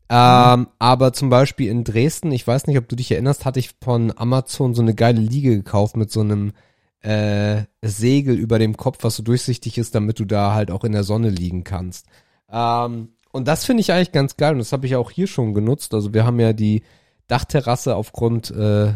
Ähm, 0.10 0.68
aber 0.80 1.14
zum 1.14 1.30
Beispiel 1.30 1.70
in 1.70 1.84
Dresden, 1.84 2.32
ich 2.32 2.46
weiß 2.46 2.68
nicht, 2.68 2.78
ob 2.78 2.88
du 2.88 2.96
dich 2.96 3.12
erinnerst, 3.12 3.46
hatte 3.46 3.60
ich 3.60 3.72
von 3.82 4.14
Amazon 4.16 4.76
so 4.76 4.82
eine 4.82 4.94
geile 4.94 5.22
Liege 5.22 5.56
gekauft 5.56 5.98
mit 5.98 6.12
so 6.12 6.20
einem 6.20 6.52
äh, 7.00 7.64
Segel 7.82 8.36
über 8.36 8.60
dem 8.60 8.78
Kopf, 8.78 9.00
was 9.02 9.16
so 9.16 9.24
durchsichtig 9.24 9.78
ist, 9.78 9.96
damit 9.96 10.20
du 10.20 10.26
da 10.26 10.54
halt 10.54 10.72
auch 10.72 10.84
in 10.84 10.92
der 10.92 11.04
Sonne 11.04 11.30
liegen 11.30 11.64
kannst. 11.64 12.06
Ähm, 12.52 13.10
und 13.32 13.48
das 13.48 13.66
finde 13.66 13.82
ich 13.82 13.92
eigentlich 13.92 14.12
ganz 14.12 14.38
geil 14.38 14.54
und 14.54 14.60
das 14.60 14.74
habe 14.74 14.86
ich 14.86 14.96
auch 14.96 15.10
hier 15.10 15.28
schon 15.28 15.54
genutzt. 15.54 15.94
Also 15.94 16.14
wir 16.14 16.26
haben 16.26 16.40
ja 16.40 16.54
die 16.54 16.84
Dachterrasse 17.28 17.96
aufgrund 17.96 18.52
äh, 18.52 18.94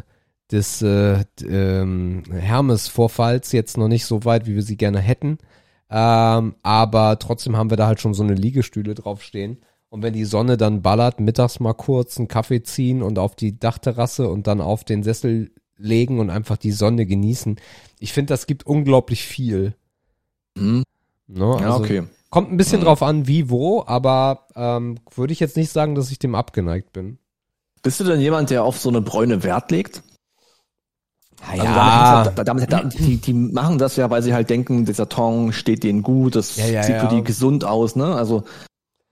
des 0.52 0.82
äh, 0.82 1.24
ähm, 1.48 2.24
Hermes-Vorfalls 2.32 3.52
jetzt 3.52 3.78
noch 3.78 3.88
nicht 3.88 4.06
so 4.06 4.26
weit, 4.26 4.45
wie 4.48 4.56
wir 4.56 4.64
sie 4.64 4.78
gerne 4.78 5.00
hätten. 5.00 5.38
Ähm, 5.89 6.56
aber 6.64 7.20
trotzdem 7.20 7.56
haben 7.58 7.70
wir 7.70 7.78
da 7.78 7.88
halt 7.88 8.00
schon 8.02 8.14
so 8.14 8.24
eine 8.24 8.34
Liegestühle 8.34 8.95
draufstehen. 8.95 9.60
Und 9.89 10.04
wenn 10.04 10.14
die 10.14 10.26
Sonne 10.26 10.58
dann 10.58 10.82
ballert, 10.82 11.20
mittags 11.20 11.60
mal 11.60 11.74
kurz 11.74 12.18
einen 12.18 12.28
Kaffee 12.28 12.62
ziehen 12.64 13.02
und 13.02 13.20
auf 13.20 13.36
die 13.36 13.58
Dachterrasse 13.58 14.30
und 14.30 14.48
dann 14.48 14.60
auf 14.62 14.84
den 14.84 15.04
Sessel 15.04 15.52
legen 15.78 16.20
und 16.20 16.30
einfach 16.30 16.58
die 16.58 16.72
Sonne 16.72 17.06
genießen. 17.06 17.58
Ich 18.00 18.12
finde, 18.14 18.34
das 18.34 18.48
gibt 18.48 18.66
unglaublich 18.66 19.24
viel. 19.24 19.76
Hm? 20.58 20.84
Ne? 21.28 21.39
Ja, 21.39 21.68
Also, 21.68 21.80
okay. 21.80 22.04
Kommt 22.30 22.52
ein 22.52 22.58
bisschen 22.58 22.82
Mhm. 22.82 22.86
drauf 22.86 23.04
an, 23.04 23.28
wie, 23.28 23.50
wo, 23.50 23.84
aber 23.86 24.48
ähm, 24.56 25.00
würde 25.16 25.32
ich 25.32 25.39
jetzt 25.39 25.56
nicht 25.56 25.72
sagen, 25.72 25.95
dass 25.95 26.12
ich 26.12 26.20
dem 26.20 26.36
abgeneigt 26.36 26.91
bin. 26.91 27.20
Bist 27.84 28.00
du 28.02 28.04
denn 28.04 28.20
jemand, 28.20 28.50
der 28.50 28.64
auf 28.66 28.78
so 28.78 28.89
eine 28.89 29.00
Bräune 29.02 29.43
Wert 29.43 29.72
legt? 29.72 30.04
Also 31.45 31.63
ja, 31.63 32.23
damit, 32.23 32.47
damit, 32.47 32.73
damit, 32.73 32.99
die, 32.99 33.17
die 33.17 33.33
machen 33.33 33.77
das 33.77 33.95
ja, 33.95 34.09
weil 34.09 34.23
sie 34.23 34.33
halt 34.33 34.49
denken, 34.49 34.85
dieser 34.85 35.07
Ton 35.07 35.53
steht 35.53 35.83
denen 35.83 36.01
gut, 36.01 36.35
das 36.35 36.57
Ja, 36.57 36.65
ja, 36.65 36.83
sieht 36.83 36.97
für 36.97 37.07
die 37.07 37.23
gesund 37.23 37.63
aus, 37.63 37.95
ne? 37.95 38.15
Also 38.15 38.43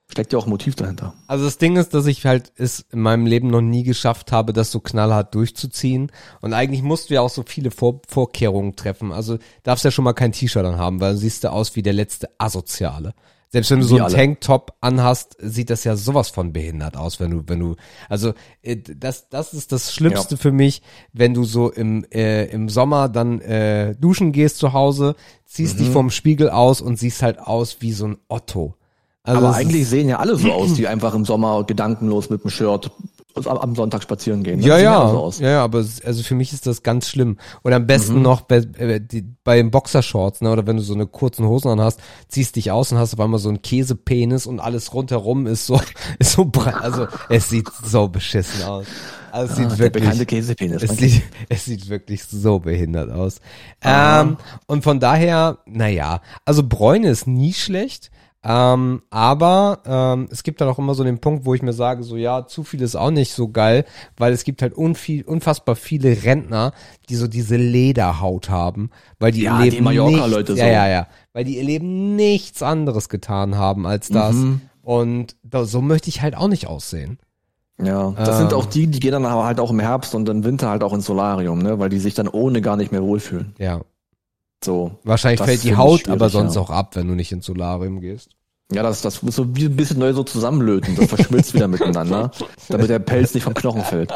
steckt 0.10 0.34
ja 0.34 0.40
auch 0.40 0.46
ein 0.46 0.50
Motiv 0.50 0.76
dahinter. 0.76 1.14
also 1.28 1.46
das 1.46 1.58
Ding 1.58 1.78
ist, 1.78 1.94
dass 1.94 2.06
ich 2.06 2.26
halt 2.26 2.52
es 2.58 2.86
in 2.92 3.00
meinem 3.00 3.26
Leben 3.26 3.50
noch 3.50 3.62
nie 3.62 3.84
geschafft 3.84 4.32
habe, 4.32 4.54
das 4.54 4.72
so 4.72 4.80
knallhart 4.80 5.34
durchzuziehen. 5.36 6.12
Und 6.42 6.54
eigentlich 6.54 6.84
musst 6.84 7.10
du 7.10 7.16
ja 7.16 7.22
auch 7.22 7.30
so 7.30 7.44
viele 7.46 7.72
Vor 7.72 8.02
Vorkehrungen 8.08 8.76
treffen. 8.76 9.12
Also 9.12 9.38
darfst 9.64 9.84
ja 9.84 9.92
schon 9.92 10.06
mal 10.06 10.14
kein 10.14 10.32
T-Shirt 10.32 10.66
anhaben, 10.66 11.00
weil 11.00 11.12
dann 11.12 11.18
siehst 11.18 11.44
du 11.44 11.52
aus 11.52 11.76
wie 11.76 11.84
der 11.84 11.94
letzte 11.94 12.30
Asoziale. 12.38 13.14
Selbst 13.56 13.72
wenn 13.72 13.80
du 13.80 13.86
so 13.86 13.96
einen. 13.96 14.14
Tanktop 14.14 14.74
anhast, 14.82 15.38
sieht 15.40 15.70
das 15.70 15.86
ja 15.86 15.96
sowas 15.96 16.28
von 16.28 16.52
behindert 16.52 16.98
aus, 16.98 17.22
wenn 17.22 17.32
du, 17.32 17.44
wenn 17.48 17.62
du, 17.62 17.76
also 18.10 18.34
äh, 18.62 18.76
das, 18.76 19.30
das 19.30 19.54
ist 19.54 19.72
das 19.72 19.94
Schlimmste 19.94 20.36
für 20.36 20.52
mich, 20.52 20.82
wenn 21.14 21.34
du 21.34 21.46
so 21.46 21.72
im, 21.72 22.04
äh, 22.12 22.48
im 22.48 22.68
Sommer 22.68 23.08
dann 23.08 23.40
äh, 23.40 23.96
duschen 23.96 24.34
gehst 24.34 24.58
zu 24.58 24.74
Hause, 24.74 25.16
ziehst 25.46 25.76
Mhm. 25.76 25.84
dich 25.84 25.90
vorm 25.90 26.10
Spiegel 26.10 26.50
aus 26.50 26.82
und 26.82 27.00
siehst 27.00 27.22
halt 27.22 27.40
aus 27.40 27.78
wie 27.80 27.94
so 27.94 28.10
ein 28.10 28.18
Otto. 28.28 28.74
Also 29.24 29.40
Aber 29.40 29.56
eigentlich 29.56 29.88
sehen 29.88 30.10
ja 30.10 30.20
alle 30.20 30.36
so 30.36 30.52
aus, 30.52 30.74
die 30.76 30.90
einfach 30.90 31.14
im 31.14 31.24
Sommer 31.24 31.64
gedankenlos 31.64 32.30
mit 32.30 32.44
dem 32.44 32.50
Shirt 32.50 32.92
am, 33.36 33.58
am 33.58 33.76
Sonntag 33.76 34.02
spazieren 34.04 34.44
gehen. 34.44 34.60
ne? 34.60 34.66
ja, 34.68 34.78
ja, 34.78 35.10
so 35.10 35.32
ja, 35.44 35.50
ja, 35.50 35.64
aber 35.64 35.80
also 35.80 36.24
für 36.24 36.36
mich 36.36 36.54
ist 36.54 36.66
das 36.68 36.84
ganz 36.84 37.10
schlimm. 37.10 37.38
Und 37.64 37.74
am 37.74 37.86
besten 37.88 38.16
Mhm. 38.16 38.22
noch 38.22 38.42
bei, 38.42 38.58
äh, 38.78 39.00
die, 39.02 39.24
bei 39.44 39.58
den 39.58 39.72
Boxershorts, 39.72 40.42
ne, 40.42 40.52
oder 40.52 40.66
wenn 40.68 40.78
du 40.78 40.84
so 40.84 40.94
eine 40.94 41.06
kurzen 41.06 41.46
Hosen 41.46 41.70
an 41.70 41.82
hast, 41.82 42.00
ziehst 42.30 42.56
dich 42.56 42.72
aus 42.72 42.92
und 42.92 42.98
hast 42.98 43.14
auf 43.14 43.20
einmal 43.20 43.40
so 43.40 43.50
einen 43.50 43.62
Käsepenis 43.62 44.46
und 44.46 44.60
alles 44.60 44.94
rundherum 44.94 45.48
ist 45.48 45.66
so, 45.66 45.80
ist 46.20 46.32
so 46.34 46.46
breit. 46.46 46.76
Also 46.82 47.08
es 47.30 47.50
sieht 47.50 47.68
so 47.84 48.08
beschissen 48.08 48.64
aus. 48.64 48.86
Also 49.32 49.52
es 49.52 49.52
Ah, 49.52 49.56
sieht 49.62 49.72
der 49.72 49.78
wirklich. 49.80 50.04
bekannte 50.04 50.26
Käsepenis. 50.26 50.84
Es 50.84 50.98
sieht, 50.98 51.24
es 51.50 51.66
sieht 51.66 51.90
wirklich 51.90 52.24
so 52.24 52.60
behindert 52.60 53.12
aus. 53.12 53.42
Ähm, 53.84 54.38
und 54.66 54.84
von 54.84 55.02
daher, 55.02 55.58
naja, 55.66 56.22
also 56.46 56.64
Bräune 56.64 57.10
ist 57.10 57.28
nie 57.28 57.52
schlecht. 57.54 58.12
Ähm, 58.48 59.02
aber 59.10 59.80
ähm, 59.86 60.28
es 60.32 60.44
gibt 60.44 60.62
dann 60.62 60.68
auch 60.70 60.78
immer 60.78 60.94
so 60.94 61.04
den 61.04 61.18
Punkt, 61.20 61.46
wo 61.46 61.56
ich 61.56 61.64
mir 61.64 61.74
sage, 61.74 62.04
so 62.04 62.16
ja, 62.16 62.46
zu 62.46 62.64
viel 62.64 62.82
ist 62.84 62.96
auch 62.96 63.10
nicht 63.10 63.34
so 63.34 63.50
geil, 63.50 63.86
weil 64.18 64.34
es 64.34 64.44
gibt 64.44 64.62
halt 64.62 64.74
unviel, 64.76 65.24
unfassbar 65.24 65.76
viele 65.76 66.24
Rentner, 66.24 66.72
die 67.10 67.16
so 67.16 67.28
diese 67.28 67.56
Lederhaut 67.58 68.50
haben, 68.50 68.92
weil 69.20 69.32
die 69.32 69.42
Ja, 69.44 69.58
ihr 69.58 69.64
die 69.64 69.70
Leben 69.72 69.86
Mallorca-Leute 69.86 70.54
nichts, 70.54 70.66
so. 70.66 70.72
ja, 70.72 70.86
ja, 70.86 70.88
ja, 70.88 71.08
weil 71.34 71.44
die 71.44 71.58
ihr 71.58 71.64
Leben 71.64 72.16
nichts 72.16 72.62
anderes 72.62 73.10
getan 73.10 73.56
haben 73.58 73.88
als 73.88 74.10
das. 74.10 74.36
Mhm. 74.36 74.62
Und 74.84 75.36
da, 75.42 75.66
so 75.66 75.82
möchte 75.82 76.10
ich 76.10 76.22
halt 76.22 76.38
auch 76.38 76.48
nicht 76.48 76.68
aussehen. 76.68 77.18
Ja, 77.82 78.12
das 78.12 78.30
Ähm. 78.30 78.36
sind 78.36 78.54
auch 78.54 78.68
die, 78.68 78.86
die 78.88 79.00
gehen 79.00 79.12
dann 79.14 79.26
aber 79.26 79.44
halt 79.46 79.60
auch 79.60 79.72
im 79.72 79.80
Herbst 79.80 80.14
und 80.14 80.30
im 80.30 80.44
Winter 80.44 80.70
halt 80.70 80.84
auch 80.84 80.94
ins 80.94 81.06
Solarium, 81.08 81.60
ne? 81.60 81.80
Weil 81.80 81.90
die 81.90 82.00
sich 82.00 82.14
dann 82.14 82.28
ohne 82.28 82.62
gar 82.62 82.78
nicht 82.78 82.92
mehr 82.92 83.02
wohlfühlen. 83.04 83.54
Ja. 83.58 83.82
So. 84.66 84.92
Wahrscheinlich 85.04 85.42
fällt 85.42 85.64
die 85.64 85.76
Haut 85.76 86.10
aber 86.10 86.30
sonst 86.30 86.56
ja. 86.56 86.62
auch 86.62 86.70
ab, 86.70 86.96
wenn 86.96 87.08
du 87.08 87.14
nicht 87.14 87.32
ins 87.32 87.46
Solarium 87.46 88.02
gehst. 88.02 88.32
Ja, 88.72 88.82
das, 88.82 89.04
das 89.04 89.22
muss 89.22 89.36
so 89.36 89.56
wie 89.56 89.66
ein 89.66 89.76
bisschen 89.76 90.00
neu 90.00 90.12
so 90.14 90.24
zusammenlöten. 90.24 90.96
Das 90.96 91.08
verschmilzt 91.10 91.54
wieder 91.54 91.68
miteinander, 91.68 92.32
damit 92.70 92.90
der 92.90 92.98
Pelz 92.98 93.36
nicht 93.36 93.44
vom 93.44 93.54
Knochen 93.54 93.84
fällt. 93.84 94.12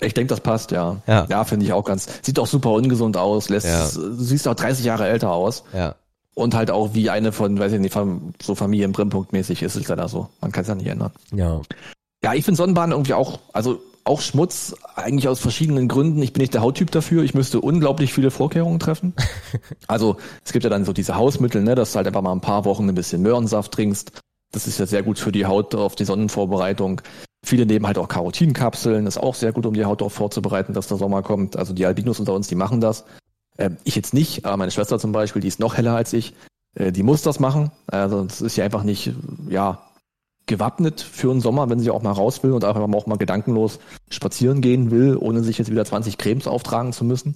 Ich 0.00 0.14
denke, 0.14 0.28
das 0.28 0.40
passt, 0.40 0.70
ja. 0.70 1.02
Ja. 1.08 1.26
Ja, 1.28 1.44
finde 1.44 1.66
ich 1.66 1.72
auch 1.72 1.84
ganz. 1.84 2.06
Sieht 2.22 2.38
auch 2.38 2.46
super 2.46 2.70
ungesund 2.70 3.16
aus, 3.16 3.48
lässt, 3.48 3.66
Ja. 3.66 3.86
siehst 3.88 4.46
auch 4.46 4.54
30 4.54 4.84
Jahre 4.84 5.08
älter 5.08 5.32
aus. 5.32 5.64
Ja. 5.72 5.96
Und 6.34 6.54
halt 6.54 6.70
auch 6.70 6.94
wie 6.94 7.10
eine 7.10 7.32
von, 7.32 7.58
weiß 7.58 7.72
ich 7.72 7.80
nicht, 7.80 7.92
so 8.40 8.54
Familienbrennpunkt-mäßig 8.54 9.62
ist 9.62 9.74
es 9.74 9.88
leider 9.88 10.08
so. 10.08 10.28
Man 10.40 10.52
kann 10.52 10.62
es 10.62 10.68
ja 10.68 10.74
nicht 10.76 10.86
ändern. 10.86 11.10
Ja. 11.34 11.60
Ja, 12.22 12.34
ich 12.34 12.44
finde 12.44 12.56
Sonnenbaden 12.56 12.92
irgendwie 12.92 13.14
auch, 13.14 13.40
also 13.52 13.80
auch 14.04 14.20
Schmutz, 14.20 14.74
eigentlich 14.96 15.28
aus 15.28 15.40
verschiedenen 15.40 15.88
Gründen. 15.88 16.22
Ich 16.22 16.32
bin 16.32 16.40
nicht 16.40 16.54
der 16.54 16.62
Hauttyp 16.62 16.90
dafür. 16.90 17.22
Ich 17.22 17.34
müsste 17.34 17.60
unglaublich 17.60 18.12
viele 18.12 18.30
Vorkehrungen 18.30 18.78
treffen. 18.78 19.14
Also 19.86 20.16
es 20.44 20.52
gibt 20.52 20.64
ja 20.64 20.70
dann 20.70 20.84
so 20.84 20.92
diese 20.92 21.16
Hausmittel, 21.16 21.62
ne, 21.62 21.74
dass 21.74 21.92
du 21.92 21.96
halt 21.96 22.06
einfach 22.06 22.22
mal 22.22 22.32
ein 22.32 22.40
paar 22.40 22.64
Wochen 22.64 22.88
ein 22.88 22.94
bisschen 22.94 23.20
Möhrensaft 23.20 23.72
trinkst. 23.72 24.12
Das 24.52 24.66
ist 24.66 24.78
ja 24.78 24.86
sehr 24.86 25.02
gut 25.02 25.18
für 25.18 25.32
die 25.32 25.46
Haut 25.46 25.74
auf 25.74 25.94
die 25.94 26.04
Sonnenvorbereitung. 26.04 27.02
Viele 27.44 27.66
nehmen 27.66 27.86
halt 27.86 27.98
auch 27.98 28.08
Karotinkapseln, 28.08 29.06
ist 29.06 29.18
auch 29.18 29.34
sehr 29.34 29.52
gut, 29.52 29.66
um 29.66 29.74
die 29.74 29.84
Haut 29.84 30.00
darauf 30.00 30.14
vorzubereiten, 30.14 30.72
dass 30.72 30.86
der 30.86 30.96
Sommer 30.96 31.22
kommt. 31.22 31.56
Also 31.56 31.74
die 31.74 31.84
Albinos 31.84 32.20
unter 32.20 32.32
uns, 32.34 32.48
die 32.48 32.54
machen 32.54 32.80
das. 32.80 33.04
Ähm, 33.58 33.76
ich 33.84 33.96
jetzt 33.96 34.14
nicht, 34.14 34.44
aber 34.44 34.56
meine 34.56 34.70
Schwester 34.70 34.98
zum 34.98 35.12
Beispiel, 35.12 35.42
die 35.42 35.48
ist 35.48 35.60
noch 35.60 35.76
heller 35.76 35.94
als 35.94 36.12
ich. 36.12 36.34
Äh, 36.74 36.92
die 36.92 37.02
muss 37.02 37.22
das 37.22 37.40
machen. 37.40 37.70
Also 37.86 38.24
das 38.24 38.40
ist 38.40 38.56
ja 38.56 38.64
einfach 38.64 38.84
nicht, 38.84 39.12
ja, 39.48 39.82
gewappnet 40.46 41.00
für 41.00 41.30
einen 41.30 41.40
Sommer, 41.40 41.70
wenn 41.70 41.80
sie 41.80 41.90
auch 41.90 42.02
mal 42.02 42.12
raus 42.12 42.42
will 42.42 42.52
und 42.52 42.64
einfach 42.64 42.80
auch 42.80 43.06
mal 43.06 43.18
gedankenlos 43.18 43.78
spazieren 44.10 44.60
gehen 44.60 44.90
will, 44.90 45.16
ohne 45.16 45.42
sich 45.42 45.58
jetzt 45.58 45.70
wieder 45.70 45.84
20 45.84 46.18
Cremes 46.18 46.46
auftragen 46.46 46.92
zu 46.92 47.04
müssen. 47.04 47.34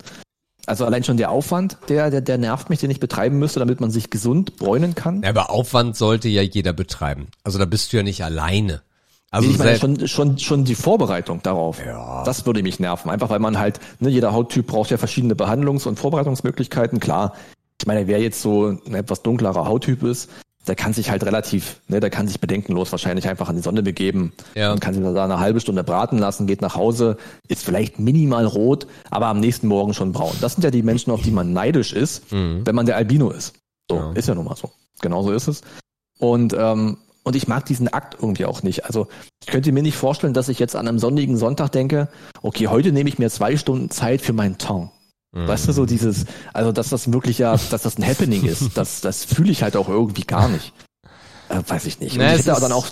Also 0.66 0.84
allein 0.84 1.04
schon 1.04 1.16
der 1.16 1.30
Aufwand, 1.30 1.78
der, 1.88 2.10
der, 2.10 2.20
der 2.20 2.38
nervt 2.38 2.70
mich, 2.70 2.80
den 2.80 2.90
ich 2.90 2.98
betreiben 2.98 3.38
müsste, 3.38 3.60
damit 3.60 3.80
man 3.80 3.92
sich 3.92 4.10
gesund 4.10 4.56
bräunen 4.56 4.96
kann. 4.96 5.22
Ja, 5.22 5.30
aber 5.30 5.50
Aufwand 5.50 5.96
sollte 5.96 6.28
ja 6.28 6.42
jeder 6.42 6.72
betreiben. 6.72 7.28
Also 7.44 7.58
da 7.58 7.64
bist 7.64 7.92
du 7.92 7.98
ja 7.98 8.02
nicht 8.02 8.24
alleine. 8.24 8.82
Also 9.30 9.46
Nee, 9.46 9.54
ich 9.54 9.58
meine 9.58 9.78
schon, 9.78 10.08
schon, 10.08 10.38
schon 10.38 10.64
die 10.64 10.74
Vorbereitung 10.74 11.42
darauf. 11.42 11.84
Ja. 11.84 12.24
Das 12.24 12.46
würde 12.46 12.62
mich 12.62 12.80
nerven. 12.80 13.10
Einfach 13.10 13.30
weil 13.30 13.38
man 13.38 13.58
halt, 13.58 13.78
ne, 14.00 14.08
jeder 14.08 14.32
Hauttyp 14.32 14.66
braucht 14.66 14.90
ja 14.90 14.98
verschiedene 14.98 15.34
Behandlungs- 15.34 15.86
und 15.86 15.98
Vorbereitungsmöglichkeiten. 15.98 16.98
Klar, 16.98 17.34
ich 17.80 17.86
meine, 17.86 18.06
wer 18.08 18.20
jetzt 18.20 18.42
so 18.42 18.68
ein 18.68 18.94
etwas 18.94 19.22
dunklerer 19.22 19.66
Hauttyp 19.66 20.02
ist, 20.02 20.30
der 20.68 20.74
kann 20.74 20.92
sich 20.92 21.10
halt 21.10 21.24
relativ, 21.24 21.80
ne, 21.88 22.00
der 22.00 22.10
kann 22.10 22.26
sich 22.28 22.40
bedenkenlos 22.40 22.90
wahrscheinlich 22.92 23.28
einfach 23.28 23.48
an 23.48 23.56
die 23.56 23.62
Sonne 23.62 23.82
begeben 23.82 24.32
Ja. 24.54 24.72
und 24.72 24.80
kann 24.80 24.94
sich 24.94 25.02
da 25.02 25.24
eine 25.24 25.38
halbe 25.40 25.60
Stunde 25.60 25.84
braten 25.84 26.18
lassen, 26.18 26.46
geht 26.46 26.60
nach 26.62 26.74
Hause, 26.76 27.16
ist 27.48 27.64
vielleicht 27.64 27.98
minimal 27.98 28.46
rot, 28.46 28.86
aber 29.10 29.26
am 29.26 29.40
nächsten 29.40 29.66
Morgen 29.68 29.94
schon 29.94 30.12
braun. 30.12 30.34
Das 30.40 30.54
sind 30.54 30.64
ja 30.64 30.70
die 30.70 30.82
Menschen, 30.82 31.10
auf 31.12 31.22
die 31.22 31.30
man 31.30 31.52
neidisch 31.52 31.92
ist, 31.92 32.24
wenn 32.30 32.74
man 32.74 32.86
der 32.86 32.96
Albino 32.96 33.30
ist. 33.30 33.54
So, 33.90 33.96
Ja. 33.96 34.12
ist 34.12 34.28
ja 34.28 34.34
nun 34.34 34.44
mal 34.44 34.56
so. 34.56 34.70
Genauso 35.00 35.30
ist 35.32 35.46
es. 35.48 35.60
Und, 36.18 36.54
ähm, 36.58 36.96
und 37.22 37.36
ich 37.36 37.48
mag 37.48 37.66
diesen 37.66 37.88
Akt 37.88 38.16
irgendwie 38.20 38.46
auch 38.46 38.62
nicht. 38.62 38.84
Also 38.86 39.08
ich 39.42 39.48
könnte 39.48 39.70
mir 39.72 39.82
nicht 39.82 39.96
vorstellen, 39.96 40.32
dass 40.34 40.48
ich 40.48 40.58
jetzt 40.58 40.76
an 40.76 40.88
einem 40.88 40.98
sonnigen 40.98 41.36
Sonntag 41.36 41.70
denke, 41.72 42.08
okay, 42.42 42.68
heute 42.68 42.92
nehme 42.92 43.08
ich 43.08 43.18
mir 43.18 43.30
zwei 43.30 43.56
Stunden 43.56 43.90
Zeit 43.90 44.22
für 44.22 44.32
meinen 44.32 44.58
Ton. 45.36 45.48
Weißt 45.48 45.68
du, 45.68 45.72
so 45.72 45.84
dieses, 45.84 46.24
also 46.54 46.72
dass 46.72 46.88
das 46.88 47.12
wirklich 47.12 47.36
ja, 47.38 47.56
dass 47.70 47.82
das 47.82 47.98
ein 47.98 48.06
Happening 48.06 48.44
ist, 48.44 48.70
das, 48.74 49.02
das 49.02 49.24
fühle 49.24 49.50
ich 49.50 49.62
halt 49.62 49.76
auch 49.76 49.88
irgendwie 49.88 50.22
gar 50.22 50.48
nicht. 50.48 50.72
Äh, 51.50 51.60
weiß 51.66 51.84
ich 51.84 52.00
nicht. 52.00 52.16
Na, 52.16 52.28
ich 52.28 52.32
es 52.32 52.38
hätte 52.40 52.52
aber 52.52 52.62
dann 52.62 52.72
auch 52.72 52.86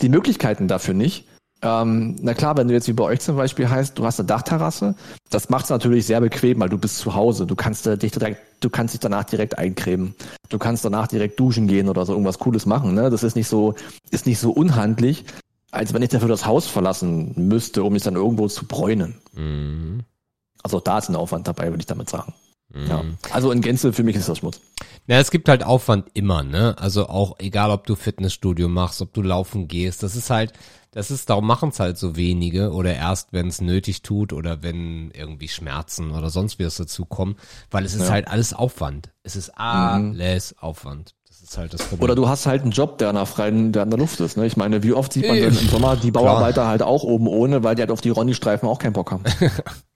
die 0.00 0.08
Möglichkeiten 0.08 0.66
dafür 0.66 0.94
nicht. 0.94 1.26
Ähm, 1.62 2.16
na 2.22 2.32
klar, 2.32 2.56
wenn 2.56 2.68
du 2.68 2.74
jetzt 2.74 2.88
wie 2.88 2.94
bei 2.94 3.04
euch 3.04 3.20
zum 3.20 3.36
Beispiel 3.36 3.68
heißt, 3.68 3.98
du 3.98 4.06
hast 4.06 4.18
eine 4.18 4.26
Dachterrasse, 4.26 4.94
das 5.28 5.50
macht 5.50 5.64
es 5.64 5.70
natürlich 5.70 6.06
sehr 6.06 6.22
bequem, 6.22 6.58
weil 6.58 6.70
du 6.70 6.78
bist 6.78 6.96
zu 6.96 7.14
Hause. 7.14 7.46
Du 7.46 7.54
kannst 7.54 7.86
äh, 7.86 7.98
dich 7.98 8.12
direkt, 8.12 8.40
du 8.60 8.70
kannst 8.70 8.94
dich 8.94 9.00
danach 9.00 9.24
direkt 9.24 9.58
eincremen. 9.58 10.14
Du 10.48 10.58
kannst 10.58 10.86
danach 10.86 11.06
direkt 11.06 11.38
duschen 11.38 11.68
gehen 11.68 11.90
oder 11.90 12.06
so 12.06 12.12
irgendwas 12.12 12.38
Cooles 12.38 12.64
machen. 12.64 12.94
Ne? 12.94 13.10
Das 13.10 13.22
ist 13.22 13.36
nicht 13.36 13.48
so, 13.48 13.74
ist 14.10 14.26
nicht 14.26 14.38
so 14.38 14.52
unhandlich, 14.52 15.26
als 15.70 15.92
wenn 15.92 16.00
ich 16.00 16.08
dafür 16.08 16.28
das 16.28 16.46
Haus 16.46 16.66
verlassen 16.66 17.34
müsste, 17.36 17.84
um 17.84 17.92
mich 17.92 18.04
dann 18.04 18.16
irgendwo 18.16 18.48
zu 18.48 18.66
bräunen. 18.66 19.16
Mhm. 19.34 20.00
Also 20.62 20.80
da 20.80 20.98
ist 20.98 21.08
ein 21.08 21.16
Aufwand 21.16 21.46
dabei, 21.48 21.66
würde 21.70 21.80
ich 21.80 21.86
damit 21.86 22.08
sagen. 22.10 22.34
Mhm. 22.72 22.86
Ja. 22.86 23.04
Also 23.30 23.50
in 23.50 23.60
Gänze 23.62 23.92
für 23.92 24.02
mich 24.04 24.16
ist 24.16 24.28
das 24.28 24.38
Schmutz. 24.38 24.60
Na, 25.06 25.16
es 25.16 25.30
gibt 25.30 25.48
halt 25.48 25.64
Aufwand 25.64 26.08
immer, 26.14 26.42
ne? 26.42 26.76
Also 26.78 27.08
auch 27.08 27.36
egal, 27.40 27.70
ob 27.70 27.86
du 27.86 27.96
Fitnessstudio 27.96 28.68
machst, 28.68 29.02
ob 29.02 29.12
du 29.12 29.22
laufen 29.22 29.66
gehst, 29.66 30.02
das 30.02 30.14
ist 30.14 30.30
halt, 30.30 30.52
das 30.92 31.10
ist, 31.10 31.30
darum 31.30 31.46
machen 31.46 31.70
es 31.70 31.80
halt 31.80 31.98
so 31.98 32.14
wenige 32.16 32.70
oder 32.72 32.94
erst, 32.94 33.32
wenn 33.32 33.48
es 33.48 33.60
nötig 33.60 34.02
tut 34.02 34.32
oder 34.32 34.62
wenn 34.62 35.10
irgendwie 35.12 35.48
Schmerzen 35.48 36.12
oder 36.12 36.30
sonst 36.30 36.58
wie 36.58 36.62
es 36.64 36.76
dazu 36.76 37.04
kommen, 37.04 37.36
weil 37.70 37.84
es 37.84 37.94
ist 37.94 38.02
Ja. 38.06 38.10
halt 38.10 38.28
alles 38.28 38.52
Aufwand. 38.52 39.10
Es 39.24 39.34
ist 39.36 39.50
alles 39.58 40.56
Aufwand. 40.58 41.14
Das 41.26 41.40
ist 41.42 41.58
halt 41.58 41.72
das 41.74 41.82
Problem. 41.82 42.04
Oder 42.04 42.14
du 42.14 42.28
hast 42.28 42.46
halt 42.46 42.62
einen 42.62 42.72
Job, 42.72 42.98
der 42.98 43.12
nach 43.12 43.26
freien, 43.26 43.72
der 43.72 43.82
an 43.82 43.90
der 43.90 43.98
Luft 43.98 44.20
ist. 44.20 44.36
Ne? 44.36 44.46
Ich 44.46 44.56
meine, 44.56 44.82
wie 44.82 44.92
oft 44.92 45.12
sieht 45.12 45.26
man 45.26 45.36
denn 45.36 45.56
im 45.56 45.68
Sommer 45.68 45.96
die 45.96 46.10
Bauarbeiter 46.10 46.66
halt 46.68 46.82
auch 46.82 47.02
oben 47.02 47.26
ohne, 47.26 47.64
weil 47.64 47.74
die 47.74 47.82
halt 47.82 47.90
auf 47.90 48.00
die 48.00 48.10
Ronny-Streifen 48.10 48.68
auch 48.68 48.78
keinen 48.78 48.92
Bock 48.92 49.10
haben. 49.10 49.24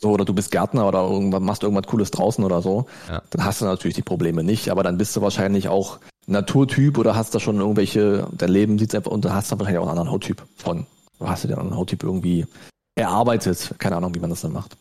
So, 0.00 0.10
oder 0.10 0.24
du 0.24 0.32
bist 0.32 0.50
Gärtner 0.50 0.88
oder 0.88 1.00
irgendwann 1.00 1.42
machst 1.42 1.62
irgendwas 1.62 1.86
Cooles 1.86 2.10
draußen 2.10 2.42
oder 2.42 2.62
so. 2.62 2.86
Ja. 3.08 3.22
Dann 3.30 3.44
hast 3.44 3.60
du 3.60 3.66
natürlich 3.66 3.96
die 3.96 4.02
Probleme 4.02 4.42
nicht, 4.42 4.70
aber 4.70 4.82
dann 4.82 4.96
bist 4.96 5.14
du 5.14 5.20
wahrscheinlich 5.20 5.68
auch 5.68 5.98
Naturtyp 6.26 6.96
oder 6.96 7.14
hast 7.14 7.34
da 7.34 7.40
schon 7.40 7.58
irgendwelche, 7.60 8.26
dein 8.32 8.48
Leben 8.50 8.78
sieht 8.78 8.94
einfach 8.94 9.10
und 9.10 9.24
du 9.24 9.32
hast 9.32 9.52
dann 9.52 9.58
wahrscheinlich 9.58 9.78
auch 9.78 9.84
einen 9.88 9.90
anderen 9.98 10.10
Hauttyp 10.10 10.42
von. 10.56 10.86
Du 11.18 11.28
hast 11.28 11.44
dir 11.44 11.48
den 11.48 11.58
anderen 11.58 11.76
Hauttyp 11.78 12.02
irgendwie 12.02 12.46
erarbeitet. 12.94 13.74
Keine 13.78 13.96
Ahnung, 13.96 14.14
wie 14.14 14.20
man 14.20 14.30
das 14.30 14.40
dann 14.40 14.52
macht. 14.52 14.76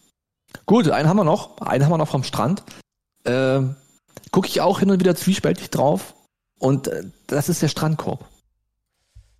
Gut, 0.66 0.90
einen 0.90 1.10
haben 1.10 1.18
wir 1.18 1.24
noch. 1.26 1.60
Einen 1.60 1.84
haben 1.84 1.92
wir 1.92 1.98
noch 1.98 2.08
vom 2.08 2.24
Strand. 2.24 2.64
Äh, 3.26 3.62
Gucke 4.32 4.48
ich 4.48 4.62
auch 4.62 4.80
hin 4.80 4.92
und 4.92 5.00
wieder 5.00 5.16
zwiespältig 5.16 5.70
drauf. 5.70 6.14
Und 6.60 6.88
äh, 6.88 7.04
das 7.28 7.50
ist 7.50 7.62
der 7.62 7.68
Strandkorb. 7.68 8.26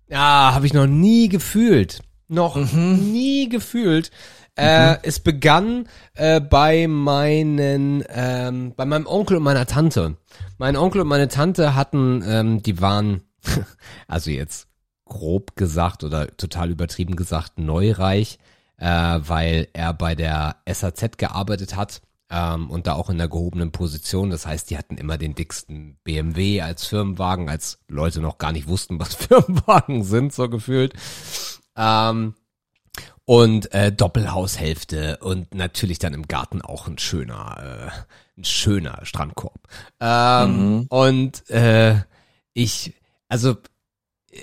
Ja, 0.08 0.52
habe 0.54 0.66
ich 0.66 0.74
noch 0.74 0.86
nie 0.86 1.28
gefühlt. 1.28 2.00
Noch 2.28 2.56
Mhm. 2.56 3.12
nie 3.12 3.48
gefühlt. 3.48 4.10
Äh, 4.60 4.98
es 5.02 5.20
begann 5.20 5.88
äh, 6.14 6.40
bei 6.40 6.86
meinen, 6.86 8.04
ähm, 8.08 8.74
bei 8.76 8.84
meinem 8.84 9.06
Onkel 9.06 9.38
und 9.38 9.42
meiner 9.42 9.66
Tante. 9.66 10.16
Mein 10.58 10.76
Onkel 10.76 11.00
und 11.00 11.08
meine 11.08 11.28
Tante 11.28 11.74
hatten, 11.74 12.22
ähm, 12.26 12.62
die 12.62 12.80
waren, 12.80 13.22
also 14.08 14.30
jetzt 14.30 14.68
grob 15.06 15.56
gesagt 15.56 16.04
oder 16.04 16.36
total 16.36 16.70
übertrieben 16.70 17.16
gesagt, 17.16 17.58
neureich, 17.58 18.38
äh, 18.76 18.86
weil 18.86 19.68
er 19.72 19.92
bei 19.94 20.14
der 20.14 20.56
SAZ 20.66 21.18
gearbeitet 21.18 21.76
hat 21.76 22.02
ähm, 22.30 22.70
und 22.70 22.86
da 22.86 22.94
auch 22.94 23.10
in 23.10 23.18
der 23.18 23.28
gehobenen 23.28 23.72
Position. 23.72 24.30
Das 24.30 24.46
heißt, 24.46 24.70
die 24.70 24.78
hatten 24.78 24.96
immer 24.96 25.18
den 25.18 25.34
dicksten 25.34 25.98
BMW 26.04 26.62
als 26.62 26.86
Firmenwagen, 26.86 27.48
als 27.48 27.80
Leute 27.88 28.20
noch 28.20 28.38
gar 28.38 28.52
nicht 28.52 28.68
wussten, 28.68 29.00
was 29.00 29.14
Firmenwagen 29.14 30.04
sind, 30.04 30.32
so 30.32 30.48
gefühlt. 30.48 30.94
Ähm, 31.76 32.34
und 33.30 33.72
äh, 33.72 33.92
Doppelhaushälfte 33.92 35.18
und 35.18 35.54
natürlich 35.54 36.00
dann 36.00 36.14
im 36.14 36.26
Garten 36.26 36.62
auch 36.62 36.88
ein 36.88 36.98
schöner, 36.98 37.92
äh, 38.36 38.40
ein 38.40 38.44
schöner 38.44 38.98
Strandkorb. 39.04 39.68
Ähm, 40.00 40.78
Mhm. 40.78 40.86
Und 40.88 41.48
äh, 41.48 41.94
ich, 42.54 42.92
also 43.28 43.50
äh, 44.32 44.38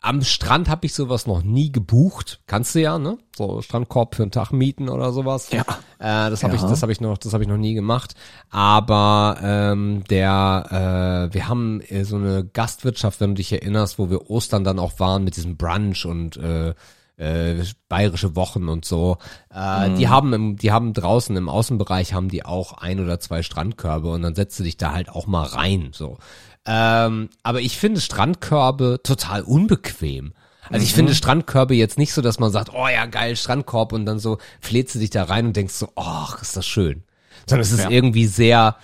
am 0.00 0.22
Strand 0.24 0.68
habe 0.68 0.86
ich 0.86 0.92
sowas 0.92 1.28
noch 1.28 1.44
nie 1.44 1.70
gebucht. 1.70 2.40
Kannst 2.48 2.74
du 2.74 2.80
ja, 2.80 2.98
ne? 2.98 3.16
So 3.36 3.62
Strandkorb 3.62 4.16
für 4.16 4.22
einen 4.24 4.32
Tag 4.32 4.50
mieten 4.50 4.88
oder 4.88 5.12
sowas. 5.12 5.50
Ja. 5.52 5.60
Äh, 6.00 6.30
das 6.30 6.42
habe 6.42 6.56
ich, 6.56 6.62
Ja. 6.62 6.68
das 6.68 6.82
habe 6.82 6.90
ich 6.90 7.00
noch, 7.00 7.16
das 7.16 7.32
habe 7.32 7.44
ich 7.44 7.48
noch 7.48 7.56
nie 7.58 7.74
gemacht. 7.74 8.16
Aber 8.50 9.38
ähm, 9.40 10.02
der, 10.10 11.28
äh, 11.30 11.32
wir 11.32 11.46
haben 11.46 11.80
äh, 11.82 12.02
so 12.04 12.16
eine 12.16 12.44
Gastwirtschaft, 12.44 13.20
wenn 13.20 13.30
du 13.30 13.34
dich 13.36 13.52
erinnerst, 13.52 14.00
wo 14.00 14.10
wir 14.10 14.28
Ostern 14.30 14.64
dann 14.64 14.80
auch 14.80 14.98
waren 14.98 15.22
mit 15.22 15.36
diesem 15.36 15.56
Brunch 15.56 16.06
und 16.06 16.36
äh, 16.38 16.74
äh, 17.18 17.56
bayerische 17.88 18.34
Wochen 18.36 18.68
und 18.68 18.84
so. 18.84 19.18
Äh, 19.52 19.90
Die 19.94 20.08
haben, 20.08 20.32
im, 20.32 20.56
die 20.56 20.72
haben 20.72 20.92
draußen 20.94 21.36
im 21.36 21.48
Außenbereich 21.48 22.14
haben 22.14 22.28
die 22.28 22.44
auch 22.44 22.74
ein 22.74 23.00
oder 23.00 23.20
zwei 23.20 23.42
Strandkörbe 23.42 24.10
und 24.10 24.22
dann 24.22 24.34
setzt 24.34 24.58
du 24.58 24.62
dich 24.64 24.76
da 24.76 24.92
halt 24.92 25.10
auch 25.10 25.26
mal 25.26 25.44
rein. 25.44 25.90
So. 25.92 26.18
Ähm, 26.64 27.28
aber 27.42 27.60
ich 27.60 27.76
finde 27.78 28.00
Strandkörbe 28.00 29.00
total 29.02 29.42
unbequem. 29.42 30.32
Also 30.70 30.84
ich 30.84 30.92
finde 30.92 31.14
Strandkörbe 31.14 31.74
jetzt 31.74 31.96
nicht 31.96 32.12
so, 32.12 32.20
dass 32.20 32.38
man 32.38 32.50
sagt, 32.52 32.72
oh 32.74 32.86
ja, 32.88 33.06
geil, 33.06 33.36
Strandkorb 33.36 33.92
und 33.92 34.04
dann 34.04 34.18
so 34.18 34.36
fläzt 34.60 34.94
du 34.94 34.98
dich 34.98 35.08
da 35.10 35.24
rein 35.24 35.46
und 35.46 35.56
denkst 35.56 35.72
so, 35.74 35.88
ach, 35.96 36.42
ist 36.42 36.56
das 36.58 36.66
schön. 36.66 37.04
Sondern 37.46 37.62
es 37.62 37.72
ist 37.72 37.84
Ja. 37.84 37.90
irgendwie 37.90 38.26
sehr 38.26 38.76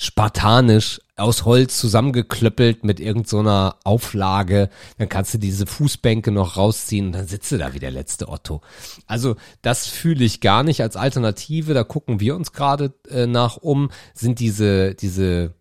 spartanisch 0.00 0.98
aus 1.16 1.44
Holz 1.44 1.78
zusammengeklöppelt 1.78 2.84
mit 2.84 3.00
irgend 3.00 3.28
so 3.28 3.40
Auflage. 3.84 4.70
Dann 4.96 5.10
kannst 5.10 5.34
du 5.34 5.38
diese 5.38 5.66
Fußbänke 5.66 6.30
noch 6.30 6.56
rausziehen 6.56 7.06
und 7.06 7.12
dann 7.12 7.26
sitzt 7.26 7.52
du 7.52 7.58
da 7.58 7.74
wie 7.74 7.80
der 7.80 7.90
letzte 7.90 8.30
Otto. 8.30 8.62
Also 9.06 9.36
das 9.60 9.86
fühle 9.86 10.24
ich 10.24 10.40
gar 10.40 10.62
nicht 10.62 10.80
als 10.80 10.96
Alternative. 10.96 11.74
Da 11.74 11.84
gucken 11.84 12.18
wir 12.18 12.34
uns 12.34 12.52
gerade 12.52 12.94
äh, 13.10 13.26
nach 13.26 13.58
um. 13.58 13.90
Sind 14.14 14.40
diese, 14.40 14.94
diese, 14.94 15.52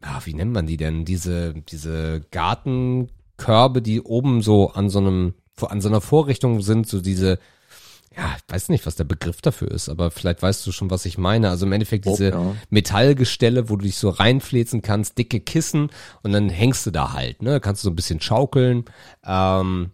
ja, 0.00 0.20
wie 0.24 0.34
nennt 0.34 0.52
man 0.52 0.66
die 0.66 0.76
denn? 0.76 1.04
Diese, 1.04 1.54
diese 1.54 2.20
Gartenkörbe, 2.30 3.82
die 3.82 4.00
oben 4.00 4.40
so 4.40 4.70
an 4.70 4.88
so 4.88 5.00
einem, 5.00 5.34
an 5.60 5.80
so 5.80 5.88
einer 5.88 6.00
Vorrichtung 6.00 6.62
sind, 6.62 6.86
so 6.86 7.00
diese, 7.00 7.40
ja, 8.16 8.36
ich 8.36 8.52
weiß 8.52 8.68
nicht, 8.68 8.86
was 8.86 8.96
der 8.96 9.04
Begriff 9.04 9.40
dafür 9.42 9.70
ist, 9.70 9.88
aber 9.88 10.10
vielleicht 10.10 10.42
weißt 10.42 10.66
du 10.66 10.72
schon, 10.72 10.90
was 10.90 11.04
ich 11.04 11.18
meine. 11.18 11.50
Also 11.50 11.66
im 11.66 11.72
Endeffekt 11.72 12.06
diese 12.06 12.30
ja. 12.30 12.56
Metallgestelle, 12.70 13.68
wo 13.68 13.76
du 13.76 13.84
dich 13.84 13.96
so 13.96 14.08
reinfläzen 14.08 14.82
kannst, 14.82 15.18
dicke 15.18 15.40
Kissen 15.40 15.90
und 16.22 16.32
dann 16.32 16.48
hängst 16.48 16.86
du 16.86 16.90
da 16.90 17.12
halt, 17.12 17.42
ne? 17.42 17.60
Kannst 17.60 17.82
du 17.82 17.86
so 17.86 17.90
ein 17.90 17.96
bisschen 17.96 18.20
schaukeln. 18.20 18.84
Ähm, 19.24 19.90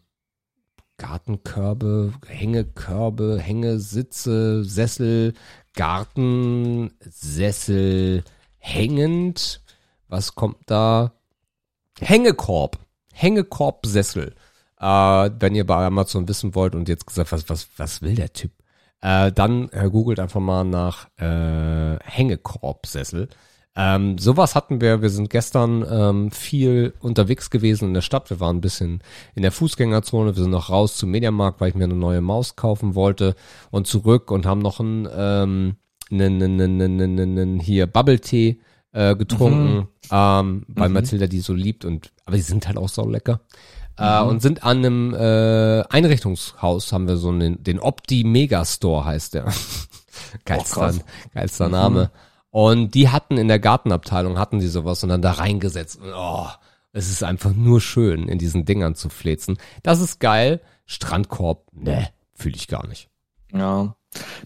Gartenkörbe, 0.98 2.12
Hängekörbe, 2.26 3.38
Hängesitze, 3.40 4.64
Sessel, 4.64 5.32
Gartensessel 5.74 8.22
hängend. 8.58 9.62
Was 10.08 10.34
kommt 10.34 10.58
da? 10.66 11.12
Hängekorb. 12.00 12.78
Hängekorbsessel. 13.12 14.34
Äh, 14.80 15.30
wenn 15.38 15.54
ihr 15.54 15.66
bei 15.66 15.86
Amazon 15.86 16.26
wissen 16.28 16.54
wollt 16.54 16.74
und 16.74 16.88
jetzt 16.88 17.06
gesagt, 17.06 17.32
was, 17.32 17.48
was, 17.48 17.68
was 17.76 18.02
will 18.02 18.14
der 18.14 18.32
Typ? 18.32 18.52
Äh, 19.02 19.32
dann 19.32 19.68
äh, 19.70 19.88
googelt 19.90 20.20
einfach 20.20 20.40
mal 20.40 20.64
nach 20.64 21.08
äh, 21.18 21.98
Hängekorbsessel. 22.02 23.28
Ähm, 23.76 24.18
sowas 24.18 24.56
hatten 24.56 24.80
wir, 24.80 25.00
wir 25.00 25.10
sind 25.10 25.30
gestern 25.30 25.86
ähm, 25.88 26.30
viel 26.32 26.92
unterwegs 27.00 27.50
gewesen 27.50 27.88
in 27.88 27.94
der 27.94 28.00
Stadt. 28.00 28.28
Wir 28.28 28.40
waren 28.40 28.56
ein 28.56 28.60
bisschen 28.60 29.00
in 29.34 29.42
der 29.42 29.52
Fußgängerzone, 29.52 30.34
wir 30.34 30.42
sind 30.42 30.50
noch 30.50 30.70
raus 30.70 30.96
zum 30.96 31.10
Mediamarkt, 31.10 31.60
weil 31.60 31.68
ich 31.68 31.74
mir 31.76 31.84
eine 31.84 31.94
neue 31.94 32.20
Maus 32.20 32.56
kaufen 32.56 32.94
wollte 32.94 33.36
und 33.70 33.86
zurück 33.86 34.30
und 34.30 34.44
haben 34.44 34.60
noch 34.60 34.80
einen, 34.80 35.08
ähm, 35.14 35.76
einen, 36.10 36.42
einen, 36.42 36.80
einen, 36.82 37.20
einen, 37.20 37.60
hier 37.60 37.86
Bubble-Tee 37.86 38.60
äh, 38.92 39.14
getrunken, 39.14 39.86
ähm, 40.10 40.64
weil 40.66 40.88
Mathilda 40.88 41.28
die 41.28 41.40
so 41.40 41.54
liebt 41.54 41.84
und 41.84 42.12
aber 42.26 42.36
die 42.36 42.42
sind 42.42 42.66
halt 42.66 42.76
auch 42.76 42.88
so 42.88 43.08
lecker. 43.08 43.40
Äh, 44.00 44.22
und 44.22 44.40
sind 44.42 44.62
an 44.64 44.78
einem 44.78 45.14
äh, 45.14 45.82
Einrichtungshaus, 45.88 46.92
haben 46.92 47.06
wir 47.06 47.16
so 47.16 47.28
einen, 47.28 47.62
den 47.62 47.78
Opti 47.80 48.24
Megastore 48.24 49.04
heißt 49.04 49.34
der. 49.34 49.44
geilster, 50.44 50.80
krass. 50.80 51.00
geilster 51.34 51.68
Name. 51.68 52.10
Und 52.50 52.94
die 52.94 53.08
hatten 53.10 53.36
in 53.38 53.48
der 53.48 53.58
Gartenabteilung, 53.60 54.38
hatten 54.38 54.58
die 54.58 54.66
sowas 54.66 55.02
und 55.02 55.08
dann 55.10 55.22
da 55.22 55.32
reingesetzt. 55.32 56.00
Und, 56.00 56.12
oh, 56.14 56.48
es 56.92 57.08
ist 57.08 57.22
einfach 57.22 57.52
nur 57.54 57.80
schön, 57.80 58.28
in 58.28 58.38
diesen 58.38 58.64
Dingern 58.64 58.94
zu 58.96 59.08
flezen. 59.08 59.58
Das 59.82 60.00
ist 60.00 60.18
geil. 60.18 60.60
Strandkorb, 60.86 61.66
ne, 61.72 62.08
fühle 62.34 62.56
ich 62.56 62.66
gar 62.66 62.86
nicht. 62.88 63.08
Ja, 63.52 63.94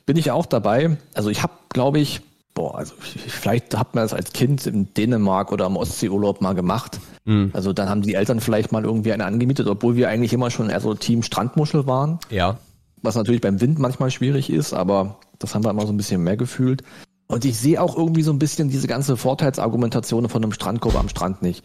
bin 0.05 0.16
ich 0.18 0.30
auch 0.30 0.44
dabei. 0.44 0.98
Also 1.14 1.30
ich 1.30 1.42
habe, 1.42 1.55
glaube 1.70 1.98
ich, 2.00 2.20
boah, 2.52 2.76
also 2.76 2.94
ich- 3.02 3.32
vielleicht 3.32 3.74
hat 3.76 3.94
man 3.94 4.05
das 4.05 4.12
als 4.12 4.32
Kind 4.34 4.66
in 4.66 4.92
Dänemark 4.92 5.52
oder 5.52 5.64
im 5.66 5.76
Ostseeurlaub 5.78 6.42
mal 6.42 6.55
gemacht. 6.55 7.00
Mhm. 7.25 7.51
Also 7.53 7.72
dann 7.72 7.89
haben 7.89 8.03
die 8.03 8.14
Eltern 8.14 8.41
vielleicht 8.41 8.72
mal 8.72 8.85
irgendwie 8.85 9.12
eine 9.12 9.25
angemietet, 9.25 9.66
obwohl 9.66 9.97
wir 9.97 10.09
eigentlich 10.09 10.33
immer 10.33 10.51
schon 10.51 10.70
eher 10.70 10.81
so 10.81 10.95
Team 10.95 11.22
Strandmuschel 11.22 11.87
waren, 11.87 12.18
Ja. 12.31 12.59
was 13.03 13.14
natürlich 13.16 13.41
beim 13.41 13.61
Wind 13.61 13.79
manchmal 13.79 14.11
schwierig 14.11 14.51
ist, 14.51 14.72
aber 14.75 15.18
das 15.39 15.55
haben 15.55 15.64
wir 15.64 15.70
immer 15.70 15.87
so 15.87 15.93
ein 15.93 15.97
bisschen 15.97 16.22
mehr 16.22 16.37
gefühlt. 16.37 16.83
Und 17.27 17.45
ich 17.47 17.59
sehe 17.59 17.81
auch 17.81 17.97
irgendwie 17.97 18.22
so 18.22 18.33
ein 18.33 18.39
bisschen 18.39 18.68
diese 18.68 18.87
ganze 18.87 19.16
Vorteilsargumentation 19.16 20.29
von 20.29 20.43
einem 20.43 20.53
Strandkorb 20.53 20.95
am 20.97 21.09
Strand 21.09 21.43
nicht. 21.43 21.64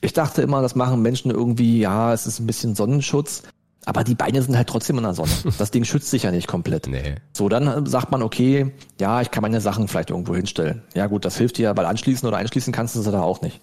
Ich 0.00 0.12
dachte 0.12 0.42
immer, 0.42 0.62
das 0.62 0.74
machen 0.76 1.02
Menschen 1.02 1.30
irgendwie, 1.30 1.80
ja, 1.80 2.12
es 2.12 2.26
ist 2.26 2.38
ein 2.40 2.46
bisschen 2.46 2.74
Sonnenschutz, 2.76 3.42
aber 3.84 4.04
die 4.04 4.14
Beine 4.14 4.40
sind 4.42 4.56
halt 4.56 4.68
trotzdem 4.68 4.96
in 4.98 5.02
der 5.02 5.14
Sonne. 5.14 5.30
Das 5.58 5.72
Ding 5.72 5.82
schützt 5.84 6.10
sich 6.10 6.22
ja 6.22 6.30
nicht 6.30 6.46
komplett. 6.46 6.86
Nee. 6.86 7.16
So, 7.32 7.48
dann 7.48 7.66
äh, 7.66 7.88
sagt 7.88 8.12
man, 8.12 8.22
okay, 8.22 8.72
ja, 9.00 9.20
ich 9.22 9.30
kann 9.32 9.42
meine 9.42 9.60
Sachen 9.60 9.88
vielleicht 9.88 10.10
irgendwo 10.10 10.34
hinstellen. 10.36 10.82
Ja 10.94 11.08
gut, 11.08 11.24
das 11.24 11.36
hilft 11.36 11.58
dir, 11.58 11.76
weil 11.76 11.86
anschließen 11.86 12.26
oder 12.28 12.36
einschließen 12.36 12.72
kannst 12.72 12.94
du 12.94 13.00
sie 13.02 13.10
da 13.10 13.22
auch 13.22 13.42
nicht. 13.42 13.60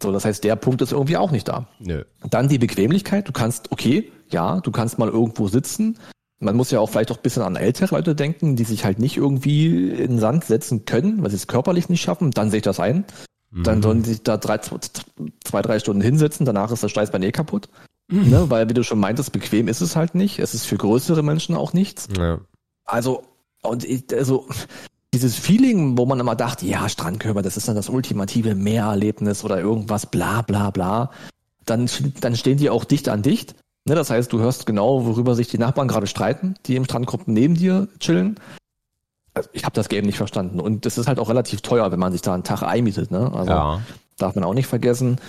So, 0.00 0.12
das 0.12 0.24
heißt, 0.24 0.44
der 0.44 0.56
Punkt 0.56 0.80
ist 0.82 0.92
irgendwie 0.92 1.16
auch 1.16 1.30
nicht 1.30 1.48
da. 1.48 1.66
Nö. 1.80 2.04
Dann 2.30 2.48
die 2.48 2.58
Bequemlichkeit. 2.58 3.26
Du 3.28 3.32
kannst, 3.32 3.72
okay, 3.72 4.12
ja, 4.30 4.60
du 4.60 4.70
kannst 4.70 4.98
mal 4.98 5.08
irgendwo 5.08 5.48
sitzen. 5.48 5.98
Man 6.38 6.56
muss 6.56 6.70
ja 6.70 6.78
auch 6.78 6.88
vielleicht 6.88 7.10
auch 7.10 7.16
ein 7.16 7.22
bisschen 7.22 7.42
an 7.42 7.56
ältere 7.56 7.94
Leute 7.94 8.14
denken, 8.14 8.54
die 8.54 8.64
sich 8.64 8.84
halt 8.84 9.00
nicht 9.00 9.16
irgendwie 9.16 9.90
in 9.90 10.12
den 10.12 10.18
Sand 10.20 10.44
setzen 10.44 10.84
können, 10.84 11.22
weil 11.22 11.30
sie 11.30 11.36
es 11.36 11.48
körperlich 11.48 11.88
nicht 11.88 12.00
schaffen. 12.00 12.30
Dann 12.30 12.50
sehe 12.50 12.58
ich 12.58 12.64
das 12.64 12.78
ein. 12.78 13.04
Dann 13.50 13.82
sollen 13.82 14.04
sie 14.04 14.12
sich 14.12 14.22
da 14.22 14.36
drei, 14.36 14.58
zwei, 14.58 15.62
drei 15.62 15.78
Stunden 15.78 16.02
hinsetzen. 16.02 16.46
Danach 16.46 16.70
ist 16.70 16.82
das 16.82 16.90
Steißbein 16.90 17.22
eh 17.22 17.32
kaputt. 17.32 17.68
Ne? 18.10 18.50
Weil, 18.50 18.68
wie 18.68 18.74
du 18.74 18.84
schon 18.84 19.00
meintest, 19.00 19.32
bequem 19.32 19.68
ist 19.68 19.80
es 19.80 19.96
halt 19.96 20.14
nicht. 20.14 20.38
Es 20.38 20.54
ist 20.54 20.66
für 20.66 20.76
größere 20.76 21.22
Menschen 21.22 21.56
auch 21.56 21.72
nichts. 21.72 22.08
Ja. 22.16 22.40
Also 22.84 23.24
Und 23.62 23.84
ich, 23.84 24.04
also 24.14 24.46
dieses 25.14 25.36
Feeling, 25.38 25.96
wo 25.96 26.06
man 26.06 26.20
immer 26.20 26.36
dachte, 26.36 26.66
ja, 26.66 26.88
Strandkörper, 26.88 27.42
das 27.42 27.56
ist 27.56 27.68
dann 27.68 27.76
das 27.76 27.88
ultimative 27.88 28.54
Meererlebnis 28.54 29.44
oder 29.44 29.58
irgendwas, 29.58 30.06
bla 30.06 30.42
bla 30.42 30.70
bla. 30.70 31.10
Dann, 31.64 31.88
dann 32.20 32.36
stehen 32.36 32.58
die 32.58 32.70
auch 32.70 32.84
dicht 32.84 33.08
an 33.08 33.22
dicht. 33.22 33.54
Ne, 33.84 33.94
das 33.94 34.10
heißt, 34.10 34.32
du 34.32 34.38
hörst 34.38 34.66
genau, 34.66 35.06
worüber 35.06 35.34
sich 35.34 35.48
die 35.48 35.58
Nachbarn 35.58 35.88
gerade 35.88 36.06
streiten, 36.06 36.54
die 36.66 36.76
im 36.76 36.84
Strandgruppen 36.84 37.32
neben 37.32 37.54
dir 37.54 37.88
chillen. 38.00 38.38
Also 39.32 39.48
ich 39.52 39.64
habe 39.64 39.74
das 39.74 39.88
Game 39.88 40.04
nicht 40.04 40.18
verstanden. 40.18 40.60
Und 40.60 40.84
das 40.84 40.98
ist 40.98 41.06
halt 41.08 41.18
auch 41.18 41.28
relativ 41.30 41.62
teuer, 41.62 41.90
wenn 41.90 42.00
man 42.00 42.12
sich 42.12 42.20
da 42.20 42.34
einen 42.34 42.44
Tag 42.44 42.62
einmietet. 42.62 43.10
Ne? 43.10 43.32
Also 43.32 43.50
Ja. 43.52 43.80
darf 44.18 44.34
man 44.34 44.44
auch 44.44 44.52
nicht 44.54 44.66
vergessen. 44.66 45.20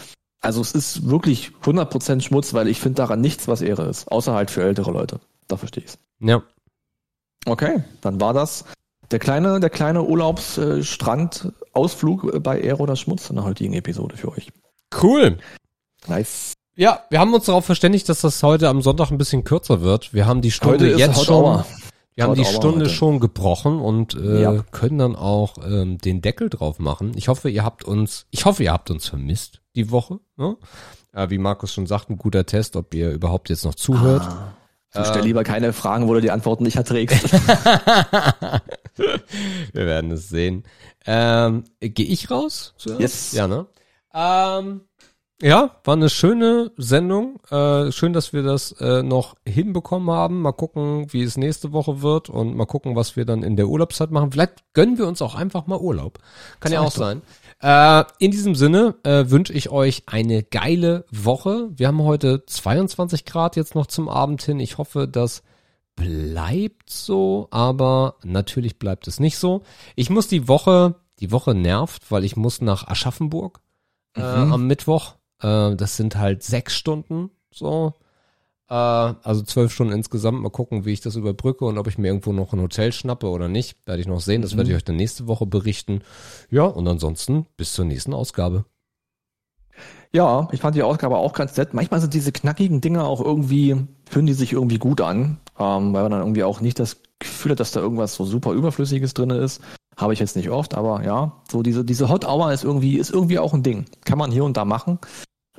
Also 0.41 0.61
es 0.61 0.73
ist 0.73 1.07
wirklich 1.07 1.51
100% 1.63 2.21
Schmutz, 2.21 2.53
weil 2.53 2.67
ich 2.67 2.80
finde 2.82 2.95
daran 2.97 3.21
nichts, 3.21 3.47
was 3.47 3.61
Ehre 3.61 3.84
ist. 3.86 4.11
Außer 4.11 4.34
halt 4.34 4.51
für 4.51 4.63
ältere 4.63 4.91
Leute. 4.91 5.19
Da 5.47 5.55
verstehe 5.57 5.84
ich's. 5.84 5.97
Ja. 6.19 6.41
Okay, 7.45 7.84
dann 8.01 8.19
war 8.19 8.34
das 8.34 8.65
der 9.12 9.20
kleine, 9.20 9.60
der 9.60 9.70
kleine 9.70 10.01
Urlaubsstrand-Ausflug 10.03 12.41
bei 12.43 12.60
Ehre 12.60 12.80
oder 12.80 12.95
Schmutz 12.95 13.30
in 13.30 13.36
der 13.36 13.45
heutigen 13.45 13.74
Episode 13.74 14.18
für 14.18 14.32
euch. 14.32 14.49
Cool. 15.01 15.38
Nice. 16.07 16.53
Ja, 16.76 17.03
wir 17.10 17.20
haben 17.20 17.34
uns 17.34 17.45
darauf 17.45 17.66
verständigt, 17.66 18.07
dass 18.07 18.22
das 18.22 18.41
heute 18.43 18.70
am 18.70 18.82
Sonntag 18.82 19.12
ein 19.12 19.18
bisschen 19.18 19.43
kürzer 19.43 19.82
wird. 19.82 20.14
Wir 20.14 20.26
haben 20.28 20.41
die 20.41 20.51
Stunde 20.51 20.95
jetzt 20.97 21.26
schon. 21.26 21.43
Hour. 21.43 21.66
Wir 22.16 22.24
haben 22.26 22.36
die 22.36 22.45
Stunde 22.45 22.86
heute. 22.86 22.89
schon 22.89 23.20
gebrochen 23.22 23.80
und 23.80 24.14
äh, 24.16 24.41
Ja. 24.41 24.64
können 24.72 24.97
dann 24.97 25.16
auch 25.16 25.55
ähm, 25.66 25.97
den 25.99 26.22
Deckel 26.22 26.49
drauf 26.49 26.78
machen. 26.80 27.14
Ich 27.16 27.30
hoffe, 27.30 27.49
ihr 27.49 27.64
habt 27.64 27.86
uns, 27.86 28.26
ich 28.30 28.43
hoffe, 28.45 28.64
ihr 28.64 28.74
habt 28.74 28.91
uns 28.91 29.07
vermisst 29.07 29.62
die 29.76 29.89
Woche. 29.89 30.20
Ne? 30.36 30.57
Äh, 31.14 31.30
wie 31.30 31.38
Markus 31.38 31.74
schon 31.74 31.88
sagt, 31.88 32.10
ein 32.10 32.18
guter 32.18 32.45
Test, 32.45 32.76
ob 32.76 32.93
ihr 32.93 33.12
überhaupt 33.12 33.49
jetzt 33.49 33.64
noch 33.64 33.76
zuhört. 33.76 34.24
Ah, 34.24 34.51
so 34.91 35.03
stell 35.05 35.24
lieber 35.24 35.43
keine 35.43 35.72
Fragen, 35.72 36.07
wo 36.10 36.14
du 36.14 36.20
die 36.22 36.32
Antworten 36.32 36.64
nicht 36.64 36.76
erträgst. 36.76 37.24
Wir 39.73 39.85
werden 39.85 40.11
es 40.11 40.29
sehen. 40.29 40.63
Ähm, 41.05 41.63
Gehe 41.79 42.05
ich 42.05 42.29
raus? 42.29 42.73
zuerst? 42.77 43.01
Yes. 43.01 43.31
Ja, 43.33 43.47
ne? 43.47 43.67
Ähm, 44.13 44.81
ja, 45.41 45.77
war 45.85 45.95
eine 45.95 46.09
schöne 46.09 46.71
Sendung. 46.75 47.39
Äh, 47.49 47.93
schön, 47.93 48.11
dass 48.11 48.33
wir 48.33 48.43
das 48.43 48.73
äh, 48.73 49.03
noch 49.03 49.35
hinbekommen 49.47 50.11
haben. 50.11 50.41
Mal 50.41 50.51
gucken, 50.51 51.13
wie 51.13 51.21
es 51.21 51.37
nächste 51.37 51.71
Woche 51.71 52.01
wird 52.01 52.29
und 52.29 52.57
mal 52.57 52.65
gucken, 52.65 52.97
was 52.97 53.15
wir 53.15 53.23
dann 53.23 53.43
in 53.43 53.55
der 53.55 53.69
Urlaubszeit 53.69 54.11
machen. 54.11 54.33
Vielleicht 54.33 54.73
gönnen 54.73 54.97
wir 54.97 55.07
uns 55.07 55.21
auch 55.21 55.35
einfach 55.35 55.65
mal 55.65 55.79
Urlaub. 55.79 56.19
Kann 56.59 56.73
ja 56.73 56.79
Sag 56.79 56.87
auch 56.87 56.91
sein. 56.91 57.21
Äh, 57.61 58.03
in 58.19 58.31
diesem 58.31 58.53
Sinne 58.53 58.95
äh, 59.03 59.29
wünsche 59.29 59.53
ich 59.53 59.69
euch 59.69 60.03
eine 60.07 60.43
geile 60.43 61.05
Woche. 61.09 61.69
Wir 61.71 61.87
haben 61.87 62.03
heute 62.03 62.45
22 62.45 63.23
Grad 63.23 63.55
jetzt 63.55 63.75
noch 63.75 63.87
zum 63.87 64.09
Abend 64.09 64.41
hin. 64.43 64.59
Ich 64.59 64.77
hoffe, 64.77 65.07
das 65.07 65.41
bleibt 66.00 66.89
so, 66.89 67.47
aber 67.52 68.16
natürlich 68.24 68.80
bleibt 68.80 69.08
es 69.08 69.20
nicht 69.20 69.38
so. 69.38 69.62
Ich 69.95 70.10
muss 70.10 70.28
die 70.28 70.47
Woche, 70.47 70.95
die 71.20 71.32
Woche 71.32 71.54
nervt, 71.54 72.10
weil 72.12 72.24
ich 72.24 72.36
muss 72.36 72.62
nach 72.62 72.88
Aschaffenburg 72.88 73.60
äh, 74.16 74.22
Mhm. 74.45 74.54
am 74.54 74.68
Mittwoch. 74.68 75.16
Äh, 75.41 75.76
das 75.76 75.97
sind 75.97 76.16
halt 76.16 76.41
sechs 76.43 76.76
Stunden 76.76 77.30
so. 77.52 77.93
Äh, 78.70 78.74
also 78.74 79.41
zwölf 79.43 79.72
Stunden 79.72 79.93
insgesamt. 79.93 80.41
Mal 80.41 80.50
gucken, 80.50 80.86
wie 80.86 80.93
ich 80.93 81.02
das 81.02 81.16
überbrücke 81.16 81.66
und 81.66 81.78
ob 81.78 81.88
ich 81.88 81.97
mir 81.97 82.08
irgendwo 82.08 82.34
noch 82.34 82.54
ein 82.54 82.62
Hotel 82.62 82.91
schnappe 82.91 83.28
oder 83.28 83.47
nicht. 83.47 83.78
Werde 83.86 84.02
ich 84.02 84.08
noch 84.08 84.22
sehen. 84.22 84.41
Das 84.41 84.58
werde 84.58 84.70
ich 84.72 84.76
euch 84.76 84.84
dann 84.84 84.95
nächste 84.95 85.28
Woche 85.28 85.45
berichten. 85.45 86.02
Ja, 86.50 86.64
und 86.64 86.88
ansonsten 86.88 87.45
bis 87.58 87.74
zur 87.74 87.86
nächsten 87.86 88.14
Ausgabe. 88.14 88.66
Ja, 90.12 90.47
ich 90.51 90.62
fand 90.62 90.76
die 90.76 90.82
Ausgabe 90.82 91.18
auch 91.18 91.34
ganz 91.34 91.55
nett. 91.55 91.74
Manchmal 91.74 92.01
sind 92.01 92.14
diese 92.16 92.32
knackigen 92.32 92.82
Dinge 92.82 93.03
auch 93.03 93.22
irgendwie, 93.22 93.76
fühlen 94.10 94.26
die 94.26 94.34
sich 94.34 94.53
irgendwie 94.53 94.80
gut 94.80 95.01
an, 95.01 95.38
ähm, 95.60 95.93
weil 95.93 96.01
man 96.03 96.12
dann 96.12 96.22
irgendwie 96.22 96.43
auch 96.43 96.62
nicht 96.62 96.80
das 96.80 96.97
Gefühl 97.20 97.51
hat, 97.51 97.60
dass 97.60 97.72
da 97.72 97.80
irgendwas 97.80 98.16
so 98.16 98.26
super 98.26 98.53
Überflüssiges 98.53 99.14
drin 99.14 99.30
ist. 99.30 99.62
Habe 99.97 100.14
ich 100.14 100.20
jetzt 100.20 100.36
nicht 100.36 100.49
oft, 100.49 100.74
aber 100.74 101.03
ja, 101.03 101.34
so 101.51 101.62
diese, 101.62 101.86
diese 101.86 102.10
Hot 102.10 102.26
Hour 102.26 102.51
ist 102.51 102.64
irgendwie, 102.64 102.97
ist 102.97 103.12
irgendwie 103.12 103.38
auch 103.38 103.53
ein 103.53 103.64
Ding. 103.64 103.86
Kann 104.05 104.18
man 104.18 104.32
hier 104.32 104.45
und 104.45 104.57
da 104.57 104.66
machen. 104.66 104.97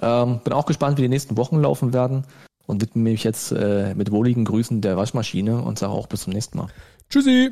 Ähm, 0.01 0.41
bin 0.43 0.53
auch 0.53 0.67
gespannt, 0.67 0.99
wie 0.99 1.03
die 1.03 1.09
nächsten 1.09 1.37
Wochen 1.37 1.61
laufen 1.61 1.93
werden 1.93 2.27
und 2.67 2.81
widme 2.81 3.03
mich 3.03 3.23
jetzt 3.23 3.53
äh, 3.53 3.95
mit 3.95 4.11
wohligen 4.11 4.45
Grüßen 4.45 4.81
der 4.81 4.97
Waschmaschine 4.97 5.63
und 5.63 5.79
sage 5.79 5.93
auch 5.93 6.07
bis 6.07 6.23
zum 6.23 6.33
nächsten 6.33 6.59
Mal. 6.59 6.69
Tschüssi! 7.09 7.51